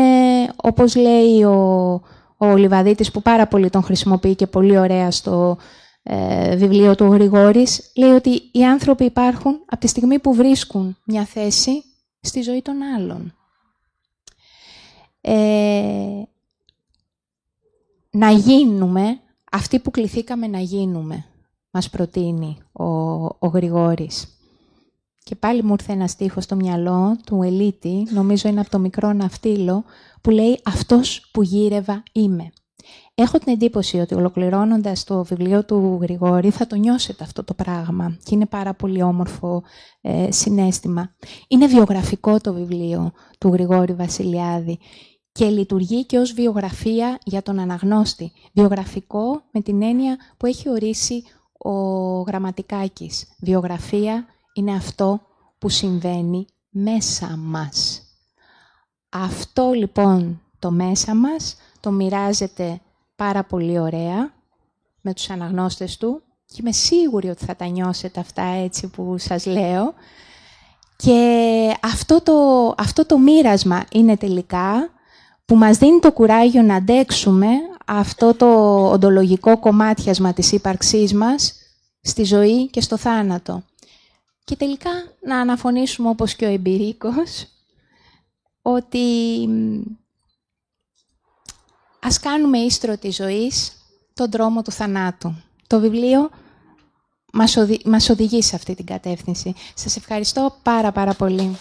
όπως 0.56 0.94
λέει 0.94 1.42
ο, 1.44 2.00
ο 2.36 2.56
Λιβαδίτης, 2.56 3.10
που 3.10 3.22
πάρα 3.22 3.46
πολύ 3.46 3.70
τον 3.70 3.82
χρησιμοποιεί 3.82 4.34
και 4.34 4.46
πολύ 4.46 4.78
ωραία 4.78 5.10
στο 5.10 5.58
ε, 6.02 6.56
βιβλίο 6.56 6.94
του 6.94 7.04
Γρηγόρης, 7.04 7.90
λέει 7.96 8.10
ότι 8.10 8.42
οι 8.52 8.64
άνθρωποι 8.64 9.04
υπάρχουν 9.04 9.62
από 9.66 9.80
τη 9.80 9.86
στιγμή 9.86 10.18
που 10.18 10.34
βρίσκουν 10.34 10.96
μια 11.04 11.24
θέση 11.24 11.84
στη 12.20 12.40
ζωή 12.40 12.62
των 12.62 12.82
άλλων. 12.96 13.34
Ε, 15.20 16.22
να 18.10 18.30
γίνουμε 18.30 19.20
αυτοί 19.52 19.78
που 19.78 19.90
κληθήκαμε 19.90 20.46
να 20.46 20.58
γίνουμε, 20.58 21.24
μας 21.70 21.90
προτείνει 21.90 22.58
ο, 22.72 22.84
ο 23.24 23.46
Γρηγόρης. 23.52 24.35
Και 25.28 25.34
πάλι 25.34 25.62
μου 25.62 25.72
ήρθε 25.72 25.92
ένα 25.92 26.06
στίχος 26.06 26.44
στο 26.44 26.56
μυαλό 26.56 27.16
του 27.26 27.42
Ελίτη, 27.42 28.06
νομίζω 28.10 28.48
είναι 28.48 28.60
από 28.60 28.70
το 28.70 28.78
μικρό 28.78 29.12
ναυτίλο, 29.12 29.84
που 30.20 30.30
λέει 30.30 30.60
«Αυτός 30.64 31.30
που 31.32 31.42
γύρευα 31.42 32.02
είμαι». 32.12 32.52
Έχω 33.14 33.38
την 33.38 33.52
εντύπωση 33.52 33.98
ότι 33.98 34.14
ολοκληρώνοντας 34.14 35.04
το 35.04 35.24
βιβλίο 35.24 35.64
του 35.64 35.98
Γρηγόρη 36.02 36.50
θα 36.50 36.66
το 36.66 36.76
νιώσετε 36.76 37.24
αυτό 37.24 37.44
το 37.44 37.54
πράγμα 37.54 38.16
και 38.24 38.34
είναι 38.34 38.46
πάρα 38.46 38.74
πολύ 38.74 39.02
όμορφο 39.02 39.62
ε, 40.00 40.32
συνέστημα. 40.32 41.14
Είναι 41.48 41.66
βιογραφικό 41.66 42.40
το 42.40 42.52
βιβλίο 42.54 43.12
του 43.38 43.48
Γρηγόρη 43.48 43.92
Βασιλιάδη 43.92 44.78
και 45.32 45.46
λειτουργεί 45.48 46.04
και 46.04 46.18
ως 46.18 46.32
βιογραφία 46.32 47.18
για 47.24 47.42
τον 47.42 47.58
αναγνώστη. 47.58 48.32
Βιογραφικό 48.52 49.42
με 49.52 49.60
την 49.60 49.82
έννοια 49.82 50.16
που 50.36 50.46
έχει 50.46 50.70
ορίσει 50.70 51.22
ο 51.58 51.70
Γραμματικάκης. 52.20 53.36
Βιογραφία 53.40 54.26
είναι 54.56 54.74
αυτό 54.74 55.20
που 55.58 55.68
συμβαίνει 55.68 56.46
μέσα 56.70 57.36
μας. 57.36 58.02
Αυτό 59.08 59.70
λοιπόν 59.72 60.40
το 60.58 60.70
μέσα 60.70 61.14
μας 61.14 61.56
το 61.80 61.90
μοιράζεται 61.90 62.80
πάρα 63.16 63.44
πολύ 63.44 63.78
ωραία 63.78 64.32
με 65.00 65.12
τους 65.14 65.30
αναγνώστες 65.30 65.96
του 65.96 66.22
και 66.46 66.56
είμαι 66.60 66.72
σίγουρη 66.72 67.28
ότι 67.28 67.44
θα 67.44 67.56
τα 67.56 67.66
νιώσετε 67.66 68.20
αυτά 68.20 68.42
έτσι 68.42 68.86
που 68.86 69.18
σας 69.18 69.46
λέω. 69.46 69.94
Και 70.96 71.76
αυτό 71.82 72.22
το, 72.22 72.34
αυτό 72.78 73.06
το 73.06 73.18
μοίρασμα 73.18 73.84
είναι 73.92 74.16
τελικά 74.16 74.90
που 75.44 75.56
μας 75.56 75.78
δίνει 75.78 75.98
το 76.00 76.12
κουράγιο 76.12 76.62
να 76.62 76.74
αντέξουμε 76.74 77.48
αυτό 77.86 78.34
το 78.34 78.46
οντολογικό 78.90 79.58
κομμάτιασμα 79.58 80.32
της 80.32 80.52
ύπαρξής 80.52 81.14
μας 81.14 81.54
στη 82.00 82.24
ζωή 82.24 82.70
και 82.70 82.80
στο 82.80 82.96
θάνατο. 82.96 83.62
Και 84.46 84.56
τελικά 84.56 84.90
να 85.20 85.40
αναφωνήσουμε 85.40 86.08
όπως 86.08 86.34
και 86.34 86.44
ο 86.44 86.48
εμπειρίκος 86.48 87.46
ότι 88.62 88.98
ας 92.00 92.20
κάνουμε 92.20 92.58
ίστρο 92.58 92.98
της 92.98 93.14
ζωής 93.14 93.72
τον 94.14 94.30
δρόμο 94.30 94.62
του 94.62 94.70
θανάτου. 94.70 95.34
Το 95.66 95.80
βιβλίο 95.80 96.30
μας, 97.32 97.56
μας 97.84 98.08
οδηγεί 98.08 98.42
σε 98.42 98.56
αυτή 98.56 98.74
την 98.74 98.86
κατεύθυνση. 98.86 99.54
Σας 99.74 99.96
ευχαριστώ 99.96 100.56
πάρα 100.62 100.92
πάρα 100.92 101.14
πολύ. 101.14 101.56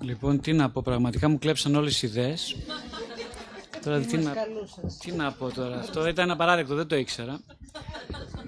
Λοιπόν, 0.00 0.40
τι 0.40 0.52
να 0.52 0.70
πω, 0.70 0.82
πραγματικά 0.82 1.28
μου 1.28 1.38
κλέψαν 1.38 1.74
όλες 1.74 2.02
οι 2.02 2.06
ιδέες. 2.06 2.56
Τώρα, 3.84 3.98
τι, 3.98 4.16
να, 4.16 4.32
τι 5.00 5.12
να 5.12 5.32
πω 5.32 5.50
τώρα, 5.50 5.78
αυτό 5.78 6.08
ήταν 6.08 6.30
απαράδεκτο, 6.30 6.74
δεν 6.74 6.86
το 6.86 6.96
ήξερα. 6.96 7.40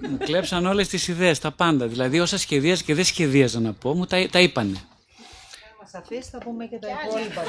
Μου 0.09 0.17
κλέψαν 0.17 0.65
όλες 0.65 0.87
τις 0.87 1.07
ιδέες, 1.07 1.39
τα 1.39 1.51
πάντα. 1.51 1.87
Δηλαδή 1.87 2.19
όσα 2.19 2.37
σχεδίαζα 2.37 2.83
και 2.83 2.95
δεν 2.95 3.03
σχεδίαζα 3.03 3.59
να 3.59 3.73
πω, 3.73 3.93
μου 3.93 4.05
τα, 4.05 4.27
τα 4.31 4.39
είπανε. 4.39 4.77
Μας 5.81 5.93
αφήσεις, 5.93 6.29
θα 6.29 6.37
πούμε 6.37 6.65
και 6.65 6.77
τα 6.77 6.87
υπόλοιπα. 6.87 7.41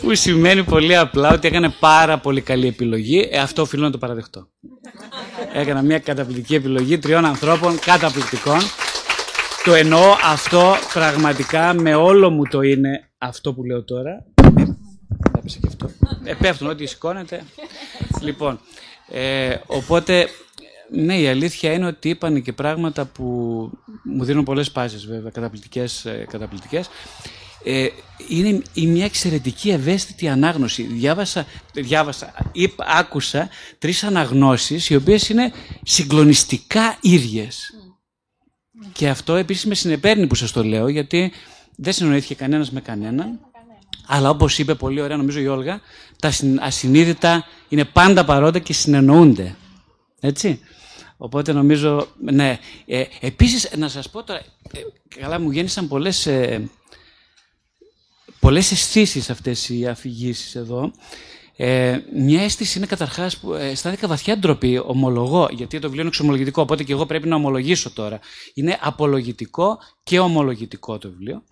Που 0.00 0.14
σημαίνει 0.14 0.64
πολύ 0.64 0.96
απλά 0.96 1.32
ότι 1.32 1.48
έκανε 1.48 1.68
πάρα 1.80 2.18
πολύ 2.18 2.40
καλή 2.40 2.66
επιλογή. 2.66 3.28
Ε, 3.30 3.38
αυτό 3.38 3.62
οφείλω 3.62 3.82
να 3.82 3.90
το 3.90 3.98
παραδεχτώ. 3.98 4.48
Έκανα 5.52 5.82
μια 5.82 5.98
καταπληκτική 5.98 6.54
επιλογή 6.54 6.98
τριών 6.98 7.24
ανθρώπων 7.24 7.78
καταπληκτικών. 7.78 8.58
Το 9.64 9.74
εννοώ 9.74 10.16
αυτό 10.24 10.74
πραγματικά 10.92 11.74
με 11.74 11.94
όλο 11.94 12.30
μου 12.30 12.42
το 12.46 12.60
είναι 12.60 13.10
αυτό 13.18 13.54
που 13.54 13.64
λέω 13.64 13.84
τώρα. 13.84 14.24
Έπεσε 15.42 15.58
και 15.58 15.68
αυτό. 15.68 15.90
Ε, 16.24 16.34
πέφτουν 16.34 16.68
ό,τι 16.68 16.86
σηκώνεται. 16.86 17.44
λοιπόν, 18.20 18.60
ε, 19.08 19.56
οπότε, 19.66 20.28
ναι, 20.90 21.18
η 21.18 21.28
αλήθεια 21.28 21.72
είναι 21.72 21.86
ότι 21.86 22.08
είπαν 22.08 22.42
και 22.42 22.52
πράγματα 22.52 23.04
που 23.04 23.24
μου 24.04 24.24
δίνουν 24.24 24.44
πολλές 24.44 24.70
πάσες 24.70 25.06
βέβαια, 25.06 25.30
καταπληκτικές. 25.30 26.04
Ε, 26.04 26.26
καταπληκτικές. 26.30 26.88
Ε, 27.64 27.88
είναι 28.28 28.62
μια 28.74 29.04
εξαιρετική 29.04 29.70
ευαίσθητη 29.70 30.28
ανάγνωση. 30.28 30.82
Διάβασα, 30.82 31.46
διάβασα 31.72 32.34
είπα, 32.52 32.84
άκουσα 32.88 33.48
τρεις 33.78 34.04
αναγνώσεις 34.04 34.90
οι 34.90 34.96
οποίες 34.96 35.28
είναι 35.28 35.52
συγκλονιστικά 35.82 36.98
ίδιες. 37.00 37.74
Και 38.92 39.08
αυτό 39.08 39.34
επίσης 39.34 39.64
με 39.66 39.74
συνεπέρνει 39.74 40.26
που 40.26 40.34
σας 40.34 40.52
το 40.52 40.64
λέω, 40.64 40.88
γιατί 40.88 41.32
δεν 41.76 41.92
συνοήθηκε 41.92 42.34
κανένας 42.34 42.70
με 42.70 42.80
κανέναν. 42.80 43.51
Αλλά 44.06 44.30
όπως 44.30 44.58
είπε 44.58 44.74
πολύ 44.74 45.00
ωραία 45.00 45.16
νομίζω 45.16 45.40
η 45.40 45.46
Όλγα, 45.46 45.80
τα 46.20 46.32
ασυνείδητα 46.60 47.46
είναι 47.68 47.84
πάντα 47.84 48.24
παρόντα 48.24 48.58
και 48.58 48.72
συνεννοούνται. 48.72 49.56
Έτσι. 50.20 50.60
Οπότε 51.16 51.52
νομίζω, 51.52 52.06
ναι. 52.20 52.58
Ε, 52.86 53.04
επίσης, 53.20 53.70
να 53.76 53.88
σας 53.88 54.10
πω 54.10 54.22
τώρα, 54.22 54.38
ε, 54.72 54.80
καλά 55.20 55.40
μου 55.40 55.50
γέννησαν 55.50 55.88
πολλές, 55.88 56.26
ε, 56.26 56.70
πολλές 58.40 58.72
αισθήσεις 58.72 59.30
αυτές 59.30 59.68
οι 59.68 59.86
αφηγήσεις 59.86 60.54
εδώ. 60.54 60.92
Ε, 61.56 61.98
μια 62.14 62.42
αίσθηση 62.42 62.78
είναι 62.78 62.86
καταρχάς 62.86 63.38
που 63.38 63.54
ε, 63.54 63.68
αισθάνθηκα 63.68 64.08
βαθιά 64.08 64.38
ντροπή, 64.38 64.82
ομολογώ, 64.86 65.48
γιατί 65.50 65.74
το 65.76 65.82
βιβλίο 65.82 66.00
είναι 66.00 66.08
εξομολογητικό, 66.08 66.62
οπότε 66.62 66.82
και 66.82 66.92
εγώ 66.92 67.06
πρέπει 67.06 67.28
να 67.28 67.36
ομολογήσω 67.36 67.90
τώρα. 67.90 68.20
Είναι 68.54 68.78
απολογητικό 68.80 69.78
και 70.02 70.18
ομολογητικό 70.18 70.98
το 70.98 71.08
βιβλίο. 71.10 71.42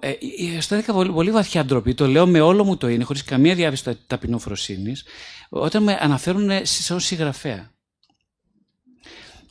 Ε, 0.00 0.10
ε, 0.10 0.56
αισθάνθηκα 0.56 0.92
πολύ, 0.92 1.12
πολύ 1.12 1.30
βαθιά 1.30 1.64
ντροπή, 1.64 1.94
το 1.94 2.06
λέω 2.06 2.26
με 2.26 2.40
όλο 2.40 2.64
μου 2.64 2.76
το 2.76 2.88
είναι, 2.88 3.04
χωρίς 3.04 3.24
καμία 3.24 3.54
διάβηση 3.54 3.98
ταπεινοφροσύνης, 4.06 5.04
όταν 5.48 5.82
με 5.82 5.98
αναφέρουν 6.00 6.50
σαν 6.62 7.00
συγγραφέα. 7.00 7.70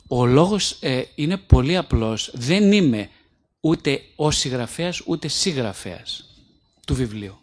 Ο 0.08 0.26
λόγος 0.26 0.76
ε, 0.80 1.02
είναι 1.14 1.36
πολύ 1.36 1.76
απλός. 1.76 2.30
Δεν 2.34 2.72
είμαι 2.72 3.08
ούτε 3.60 4.02
ο 4.16 4.30
συγγραφέας, 4.30 5.02
ούτε 5.06 5.28
συγγραφέας 5.28 6.24
του 6.86 6.94
βιβλίου. 6.94 7.38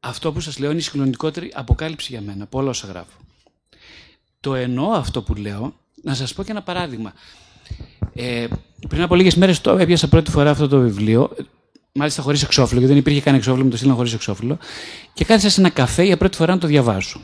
Αυτό 0.00 0.32
που 0.32 0.40
σας 0.40 0.58
λέω 0.58 0.70
είναι 0.70 0.78
η 0.78 0.82
συγκλονικότερη 0.82 1.50
αποκάλυψη 1.54 2.12
για 2.12 2.20
μένα, 2.20 2.44
από 2.44 2.58
όλα 2.58 2.68
όσα 2.68 2.86
γράφω. 2.86 3.18
Το 4.40 4.54
εννοώ 4.54 4.90
αυτό 4.90 5.22
που 5.22 5.34
λέω, 5.34 5.74
να 6.02 6.14
σας 6.14 6.34
πω 6.34 6.42
και 6.42 6.50
ένα 6.50 6.62
παράδειγμα. 6.62 7.12
Ε, 8.14 8.46
πριν 8.88 9.02
από 9.02 9.14
λίγες 9.14 9.34
μέρες 9.34 9.60
το 9.60 9.78
έπιασα 9.78 10.08
πρώτη 10.08 10.30
φορά 10.30 10.50
αυτό 10.50 10.68
το 10.68 10.80
βιβλίο, 10.80 11.36
μάλιστα 11.96 12.22
χωρίς 12.22 12.42
εξώφυλλο, 12.42 12.78
γιατί 12.78 12.94
δεν 12.94 13.02
υπήρχε 13.02 13.20
καν 13.20 13.34
εξώφυλλο, 13.34 13.64
μου 13.64 13.70
το 13.70 13.76
στείλαν 13.76 13.96
χωρίς 13.96 14.12
εξώφυλλο, 14.12 14.58
και 15.12 15.24
κάθισα 15.24 15.50
σε 15.50 15.60
ένα 15.60 15.70
καφέ 15.70 16.02
για 16.02 16.16
πρώτη 16.16 16.36
φορά 16.36 16.54
να 16.54 16.60
το 16.60 16.66
διαβάσω. 16.66 17.20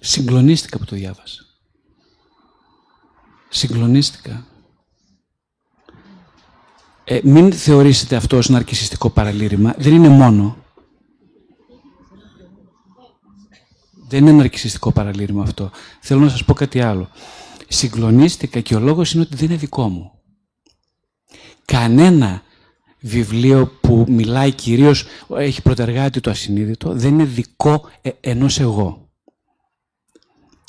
Συγκλονίστηκα 0.00 0.78
που 0.78 0.84
το 0.84 0.96
διάβασα. 0.96 1.44
Συγκλονίστηκα. 3.48 4.46
Ε, 7.04 7.20
μην 7.22 7.52
θεωρήσετε 7.52 8.16
αυτό 8.16 8.36
ως 8.36 8.48
ναρκισιστικό 8.48 9.10
παραλήρημα. 9.10 9.74
Δεν 9.78 9.94
είναι 9.94 10.08
μόνο. 10.08 10.56
Δεν 14.08 14.26
είναι 14.26 14.32
ναρκισιστικό 14.32 14.92
παραλήρημα 14.92 15.42
αυτό. 15.42 15.70
Θέλω 16.00 16.20
να 16.20 16.28
σας 16.28 16.44
πω 16.44 16.54
κάτι 16.54 16.80
άλλο. 16.80 17.08
Συγκλονίστηκα 17.68 18.60
και 18.60 18.74
ο 18.74 18.80
λόγος 18.80 19.12
είναι 19.12 19.22
ότι 19.22 19.36
δεν 19.36 19.48
είναι 19.48 19.56
δικό 19.56 19.88
μου. 19.88 20.13
Κανένα 21.64 22.42
βιβλίο 23.00 23.66
που 23.80 24.04
μιλάει 24.08 24.52
κυρίως, 24.52 25.04
έχει 25.36 25.62
προτεργάτη 25.62 26.20
το 26.20 26.30
ασυνείδητο, 26.30 26.92
δεν 26.92 27.12
είναι 27.12 27.24
δικό 27.24 27.88
ε, 28.02 28.10
ενός 28.20 28.60
εγώ. 28.60 29.08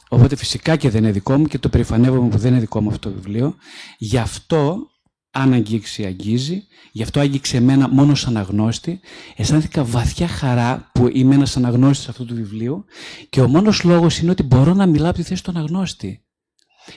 Οπότε 0.10 0.36
φυσικά 0.36 0.76
και 0.76 0.90
δεν 0.90 1.04
είναι 1.04 1.12
δικό 1.12 1.38
μου 1.38 1.46
και 1.46 1.60
το 1.60 1.70
περηφανεύομαι 1.70 2.30
που 2.30 2.38
δεν 2.38 2.52
είναι 2.52 2.60
δικό 2.60 2.82
μου 2.82 2.90
αυτό 2.90 3.10
το 3.10 3.16
βιβλίο. 3.16 3.56
Γι' 3.98 4.18
αυτό 4.18 4.90
αν 5.32 5.54
αγγίξει, 5.54 6.06
αγγίζει. 6.06 6.64
Γι' 6.92 7.04
αυτό 7.04 7.20
άγγιξε 7.20 7.58
εμένα 7.58 7.90
μόνο 7.90 8.16
σαν 8.16 8.38
αναγνώστη. 8.38 9.00
Αισθάνθηκα 9.36 9.84
βαθιά 9.84 10.28
χαρά 10.28 10.90
που 10.94 11.10
είμαι 11.14 11.36
ένας 11.36 11.58
αναγνώστης 11.58 12.10
αυτού 12.10 12.26
του 12.26 12.36
βιβλίου 12.36 12.86
και 13.30 13.42
ο 13.42 13.48
μόνος 13.48 13.84
λόγος 13.84 14.20
είναι 14.20 14.32
ότι 14.32 14.44
μπορώ 14.44 14.74
να 14.74 14.86
μιλάω 14.86 15.10
από 15.10 15.18
τη 15.18 15.24
θέση 15.24 15.44
του 15.44 15.52
αναγνώστη. 15.52 16.25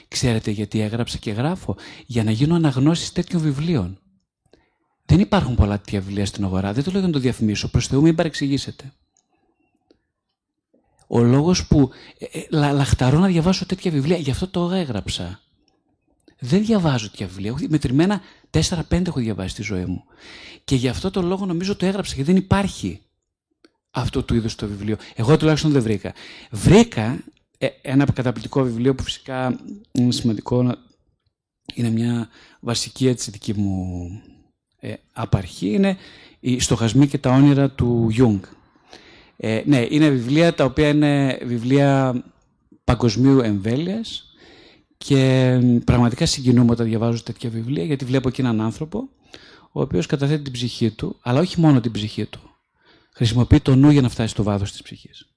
Ξέρετε 0.07 0.51
γιατί 0.51 0.79
έγραψα 0.79 1.17
και 1.17 1.31
γράφω, 1.31 1.75
για 2.05 2.23
να 2.23 2.31
γίνω 2.31 2.55
αναγνώστης 2.55 3.11
τέτοιων 3.11 3.41
βιβλίων. 3.41 3.99
Δεν 5.05 5.19
υπάρχουν 5.19 5.55
πολλά 5.55 5.77
τέτοια 5.77 6.01
βιβλία 6.01 6.25
στην 6.25 6.43
αγορά. 6.43 6.73
Δεν 6.73 6.83
το 6.83 6.91
λέω 6.91 6.99
για 6.99 7.07
να 7.07 7.13
το 7.13 7.19
διαφημίσω. 7.19 7.69
Προς 7.69 7.87
Θεού, 7.87 8.01
μην 8.01 8.15
παρεξηγήσετε. 8.15 8.93
Ο 11.07 11.19
λόγος 11.23 11.67
που 11.67 11.89
ε, 12.17 12.39
ε, 12.39 12.47
λαχταρώ 12.49 13.19
να 13.19 13.27
διαβάσω 13.27 13.65
τέτοια 13.65 13.91
βιβλία, 13.91 14.17
γι' 14.17 14.31
αυτό 14.31 14.47
το 14.47 14.71
έγραψα. 14.71 15.39
Δεν 16.39 16.65
διαβάζω 16.65 17.09
τέτοια 17.09 17.27
βιβλία. 17.27 17.55
Μετρημένα 17.69 18.21
4-5 18.51 19.07
έχω 19.07 19.19
διαβάσει 19.19 19.49
στη 19.49 19.61
ζωή 19.61 19.85
μου. 19.85 20.03
Και 20.63 20.75
γι' 20.75 20.87
αυτό 20.87 21.11
το 21.11 21.21
λόγο 21.21 21.45
νομίζω 21.45 21.75
το 21.75 21.85
έγραψα, 21.85 22.15
γιατί 22.15 22.31
δεν 22.31 22.41
υπάρχει 22.41 23.01
αυτό 23.91 24.23
του 24.23 24.35
είδους 24.35 24.55
το 24.55 24.67
βιβλίο. 24.67 24.97
Εγώ 25.15 25.37
τουλάχιστον 25.37 25.71
δεν 25.71 25.81
βρήκα. 25.81 26.13
Βρήκα 26.51 27.01
ε, 27.01 27.23
ένα 27.81 28.05
καταπληκτικό 28.05 28.63
βιβλίο 28.63 28.95
που 28.95 29.03
φυσικά 29.03 29.59
είναι 29.91 30.11
σημαντικό 30.11 30.63
να 30.63 30.75
είναι 31.73 31.89
μια 31.89 32.29
βασική 32.59 33.07
έτσι 33.07 33.31
δική 33.31 33.53
μου 33.53 34.09
ε, 34.79 34.93
απαρχή, 35.13 35.69
είναι 35.69 35.97
οι 36.39 36.59
στοχασμοί 36.59 37.07
και 37.07 37.17
τα 37.17 37.31
όνειρα 37.31 37.69
του 37.69 38.07
Γιούγκ. 38.11 38.43
Ε, 39.37 39.61
ναι, 39.65 39.87
είναι 39.89 40.09
βιβλία 40.09 40.53
τα 40.53 40.63
οποία 40.63 40.89
είναι 40.89 41.39
βιβλία 41.43 42.23
παγκοσμίου 42.83 43.39
εμβέλειας 43.39 44.33
και 44.97 45.53
πραγματικά 45.85 46.25
συγκινούμαι 46.25 46.71
όταν 46.71 46.85
διαβάζω 46.85 47.23
τέτοια 47.23 47.49
βιβλία 47.49 47.83
γιατί 47.83 48.05
βλέπω 48.05 48.27
εκεί 48.27 48.41
έναν 48.41 48.61
άνθρωπο 48.61 49.09
ο 49.71 49.81
οποίος 49.81 50.05
καταθέτει 50.05 50.43
την 50.43 50.51
ψυχή 50.51 50.91
του, 50.91 51.15
αλλά 51.21 51.39
όχι 51.39 51.59
μόνο 51.59 51.79
την 51.79 51.91
ψυχή 51.91 52.25
του. 52.25 52.39
Χρησιμοποιεί 53.13 53.59
το 53.59 53.75
νου 53.75 53.89
για 53.89 54.01
να 54.01 54.09
φτάσει 54.09 54.29
στο 54.29 54.43
βάθος 54.43 54.71
της 54.71 54.81
ψυχής. 54.81 55.27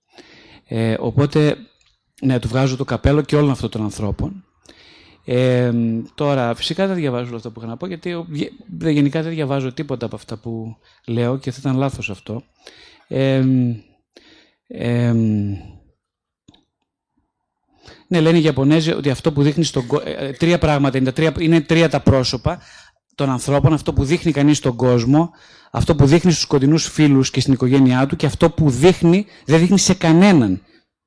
Ε, 0.66 0.96
οπότε, 1.00 1.56
ναι, 2.22 2.38
του 2.38 2.48
βγάζω 2.48 2.76
το 2.76 2.84
καπέλο 2.84 3.22
και 3.22 3.36
όλων 3.36 3.50
αυτών 3.50 3.70
των 3.70 3.82
ανθρώπων 3.82 4.44
ε, 5.24 5.72
τώρα, 6.14 6.54
φυσικά 6.54 6.86
δεν 6.86 6.96
διαβάζω 6.96 7.26
όλα 7.26 7.36
αυτά 7.36 7.50
που 7.50 7.60
είχα 7.60 7.68
να 7.68 7.76
πω, 7.76 7.86
γιατί 7.86 8.26
γενικά 8.80 9.22
δεν 9.22 9.32
διαβάζω 9.32 9.72
τίποτα 9.72 10.06
από 10.06 10.16
αυτά 10.16 10.36
που 10.36 10.76
λέω 11.06 11.38
και 11.38 11.50
θα 11.50 11.56
ήταν 11.60 11.76
λάθος 11.76 12.10
αυτό. 12.10 12.42
Ε, 13.08 13.44
ε, 14.66 15.12
ναι, 18.08 18.20
λένε 18.20 18.38
οι 18.38 18.42
Ιαπωνέζοι 18.42 18.92
ότι 18.92 19.10
αυτό 19.10 19.32
που 19.32 19.42
δείχνει 19.42 19.64
στον 19.64 19.86
κόσμο. 19.86 20.12
Ε, 20.18 20.32
τρία 20.32 20.58
πράγματα 20.58 20.96
είναι, 20.98 21.06
τα 21.06 21.12
τρία, 21.12 21.34
είναι 21.38 21.60
τρία 21.60 21.88
τα 21.88 22.00
πρόσωπα 22.00 22.60
των 23.14 23.30
ανθρώπων. 23.30 23.72
Αυτό 23.72 23.92
που 23.92 24.04
δείχνει 24.04 24.32
κανείς 24.32 24.56
στον 24.56 24.76
κόσμο, 24.76 25.30
αυτό 25.70 25.94
που 25.94 26.06
δείχνει 26.06 26.32
στους 26.32 26.46
κοντινούς 26.46 26.88
φίλους 26.88 27.30
και 27.30 27.40
στην 27.40 27.52
οικογένειά 27.52 28.06
του 28.06 28.16
και 28.16 28.26
αυτό 28.26 28.50
που 28.50 28.70
δείχνει, 28.70 29.26
δεν 29.46 29.58
δείχνει 29.58 29.78
σε 29.78 29.94
κανέναν. 29.94 30.62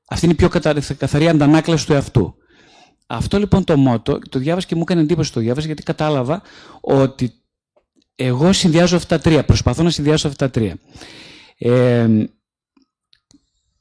Αυτή 0.06 0.26
είναι 0.26 0.34
η 0.34 0.38
πιο 0.38 0.49
καθαρή 0.97 1.28
αντανάκλαση 1.28 1.86
του 1.86 1.93
εαυτού. 1.93 2.36
Αυτό 3.08 3.39
λοιπόν 3.39 3.64
το 3.64 3.78
μότο, 3.78 4.20
το 4.30 4.39
διάβασα 4.39 4.68
και 4.68 4.76
μου 4.76 4.82
έκανε 4.82 5.01
εντύπωση 5.01 5.34
το 5.34 5.39
διάβασα 5.39 5.66
γιατί 5.66 5.84
κατάλαβα 5.84 6.41
ότι 6.82 7.34
εγώ 8.16 8.53
συνδυάζω 8.53 8.95
αυτά 8.95 9.16
τα 9.16 9.22
τρία, 9.22 9.45
προσπαθώ 9.45 9.84
να 9.84 9.89
συνδυάσω 9.89 10.28
αυτά 10.28 10.45
τα 10.45 10.60
τρία. 10.60 10.78
Ε, 11.58 12.26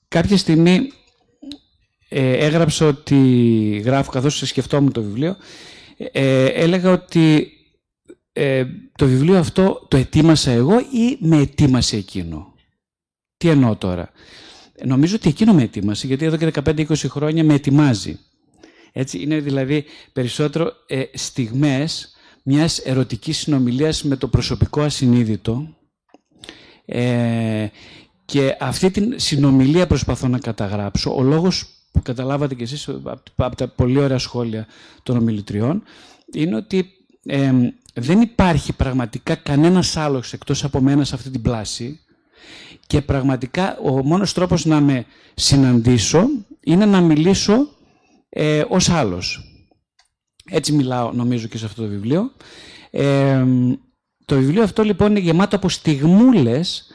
κάποια 0.09 0.37
στιγμή 0.37 0.93
ε, 2.09 2.33
έγραψα 2.33 2.87
ότι 2.87 3.17
γράφω 3.85 4.11
καθώς 4.11 4.39
σκεφτόμουν 4.39 4.93
το 4.93 5.03
βιβλίο, 5.03 5.37
ε, 5.97 6.45
έλεγα 6.45 6.93
ότι 6.93 7.53
ε, 8.33 8.65
το 8.97 9.07
βιβλίο 9.07 9.39
αυτό 9.39 9.87
το 9.89 9.97
ετοίμασα 9.97 10.51
εγώ 10.51 10.79
ή 10.79 11.17
με 11.21 11.37
ετοίμασε 11.37 11.97
εκείνο. 11.97 12.55
Τι 13.37 13.49
εννοώ 13.49 13.77
τώρα; 13.77 14.11
Νομίζω 14.85 15.17
ότι 15.17 15.29
εκείνο 15.29 15.53
με 15.53 15.63
ετοίμασε, 15.63 16.07
γιατί 16.07 16.25
εδώ 16.25 16.37
και 16.37 16.51
15-20 16.65 16.95
χρόνια 17.09 17.45
με 17.45 17.55
ετοιμάζει. 17.55 18.19
Έτσι, 18.93 19.23
είναι 19.23 19.41
δηλαδή 19.41 19.85
περισσότερο 20.13 20.73
ε, 20.87 21.03
στιγμές 21.13 22.15
μιας 22.43 22.79
ερωτικής 22.79 23.39
συνομιλίας 23.39 24.03
με 24.03 24.17
το 24.17 24.29
προσωπικό 24.29 24.81
ασυνείδητο 24.81 25.69
ε, 26.85 27.67
και 28.25 28.57
αυτή 28.61 28.91
την 28.91 29.15
συνομιλία 29.17 29.87
προσπαθώ 29.87 30.29
να 30.29 30.39
καταγράψω. 30.39 31.15
Ο 31.17 31.23
λόγος 31.23 31.67
που 31.93 32.03
καταλάβατε 32.03 32.55
κι 32.55 32.63
εσείς 32.63 32.89
από 33.37 33.57
τα 33.57 33.69
πολύ 33.69 33.99
ωραία 33.99 34.19
σχόλια 34.19 34.67
των 35.03 35.17
ομιλητριών 35.17 35.83
είναι 36.33 36.57
ότι 36.57 36.91
ε, 37.27 37.53
δεν 37.95 38.21
υπάρχει 38.21 38.73
πραγματικά 38.73 39.35
κανένας 39.35 39.97
άλλος 39.97 40.33
εκτός 40.33 40.65
από 40.65 40.81
μένα 40.81 41.05
σε 41.05 41.15
αυτή 41.15 41.31
την 41.31 41.43
πλάση 41.43 42.01
και 42.87 43.03
πραγματικά 43.03 43.79
ο 43.79 44.05
μόνος 44.05 44.33
τρόπος 44.33 44.65
να 44.65 44.81
με 44.81 45.07
συναντήσω 45.35 46.29
είναι 46.61 46.87
να 46.87 47.01
μιλήσω 47.01 47.69
ε, 48.29 48.65
ως 48.69 48.89
άλλος. 48.89 49.49
Έτσι 50.51 50.73
μιλάω 50.73 51.13
νομίζω 51.13 51.47
και 51.47 51.59
σε 51.59 51.65
αυτό 51.65 51.83
το 51.83 51.89
βιβλίο. 51.89 52.33
Ε, 52.91 53.45
το 54.25 54.37
βιβλίο 54.37 54.63
αυτό 54.63 54.83
λοιπόν 54.83 55.11
είναι 55.11 55.21
γεμάτο 55.21 55.57
από 55.57 55.69
στιγμούλες, 55.69 56.87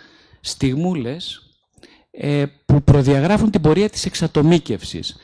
στιγμούλες 0.42 1.42
ε, 2.12 2.46
που 2.66 2.84
προδιαγράφουν 2.84 3.52
την 3.52 3.62
πορεία 3.62 3.90
της 3.90 4.06
εξατομίκευσης 4.06 5.16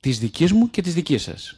της 0.00 0.18
δικής 0.18 0.52
μου 0.52 0.70
και 0.70 0.82
της 0.82 0.94
δικής 0.94 1.22
σας. 1.22 1.56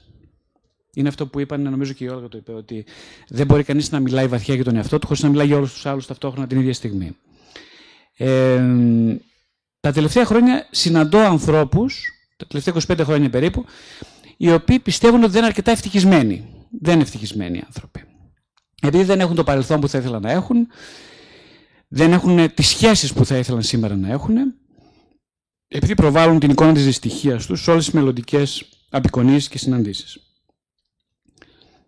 Είναι 0.95 1.09
αυτό 1.09 1.27
που 1.27 1.41
είπαν, 1.41 1.63
νομίζω 1.63 1.93
και 1.93 2.05
η 2.05 2.09
Όλγα 2.09 2.29
το 2.29 2.39
είπε, 2.39 2.53
ότι 2.53 2.85
δεν 3.29 3.47
μπορεί 3.47 3.63
κανείς 3.63 3.91
να 3.91 4.01
μιλάει 4.01 4.27
βαθιά 4.27 4.55
για 4.55 4.65
τον 4.65 4.77
εαυτό 4.77 4.99
του 4.99 5.07
χωρίς 5.07 5.23
να 5.23 5.29
μιλάει 5.29 5.47
για 5.47 5.57
όλους 5.57 5.73
τους 5.73 5.87
άλλους 5.87 6.07
ταυτόχρονα 6.07 6.47
την 6.47 6.59
ίδια 6.59 6.75
στιγμή. 6.75 7.17
Ε, 8.19 8.63
τα 9.81 9.93
τελευταία 9.93 10.25
χρόνια 10.25 10.67
συναντώ 10.71 11.19
ανθρώπους 11.19 12.13
τα 12.39 12.47
τελευταία 12.47 12.75
25 12.97 13.05
χρόνια 13.05 13.31
περίπου, 13.31 13.65
οι 14.37 14.53
οποίοι 14.53 14.79
πιστεύουν 14.79 15.23
ότι 15.23 15.31
δεν 15.31 15.39
είναι 15.39 15.47
αρκετά 15.47 15.71
ευτυχισμένοι. 15.71 16.45
Δεν 16.81 16.95
είναι 16.95 17.03
ευτυχισμένοι 17.03 17.59
οι 17.59 17.63
άνθρωποι. 17.67 18.05
Επειδή 18.83 19.05
δεν 19.05 19.21
έχουν 19.21 19.35
το 19.35 19.45
παρελθόν 19.45 19.81
που 19.81 19.89
θα 19.89 19.99
ήθελαν 19.99 20.23
να 20.23 20.31
έχουν, 20.31 20.69
δεν 21.89 22.13
έχουν 22.13 22.55
τις 22.55 22.69
σχέσεις 22.69 23.13
που 23.13 23.25
θα 23.25 23.37
ήθελαν 23.37 23.63
σήμερα 23.63 23.97
να 23.97 24.09
έχουν, 24.09 24.35
επειδή 25.69 25.95
προβάλλουν 25.95 26.39
την 26.39 26.51
εικόνα 26.51 26.73
της 26.73 26.85
δυστυχίας 26.85 27.47
τους 27.47 27.63
σε 27.63 27.71
όλες 27.71 27.85
τις 27.85 27.95
μελλοντικές 27.95 28.69
απεικονίσεις 28.91 29.49
και 29.49 29.59
συναντήσεις. 29.59 30.19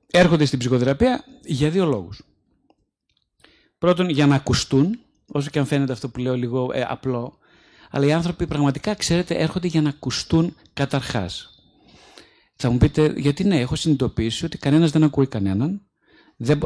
Έρχονται 0.07 0.45
στην 0.45 0.59
ψυχοθεραπεία 0.59 1.25
για 1.45 1.71
δύο 1.71 1.87
λόγους. 1.87 2.23
Πρώτον, 3.79 4.09
για 4.09 4.27
να 4.27 4.35
ακουστούν, 4.35 4.99
όσο 5.33 5.51
και 5.51 5.59
αν 5.59 5.67
φαίνεται 5.67 5.93
αυτό 5.93 6.09
που 6.09 6.21
λέω 6.21 6.37
λίγο 6.37 6.71
ε, 6.73 6.87
απλό, 6.89 7.39
αλλά 7.91 8.07
οι 8.07 8.13
άνθρωποι 8.13 8.47
πραγματικά, 8.47 8.95
ξέρετε, 8.95 9.35
έρχονται 9.35 9.67
για 9.67 9.83
να 9.83 9.89
ακουστούν 9.89 10.57
καταρχάς. 10.73 11.51
Θα 12.57 12.71
μου 12.71 12.79
πείτε, 12.79 13.13
γιατί 13.17 13.45
ναι, 13.45 13.61
έχω 13.61 13.77
συνειδητοποιήσει 13.77 14.45
ότι 14.45 14.59
κανένας 14.59 14.91
δεν 14.91 15.03
ακούει 15.03 15.27
κανέναν. 15.27 15.83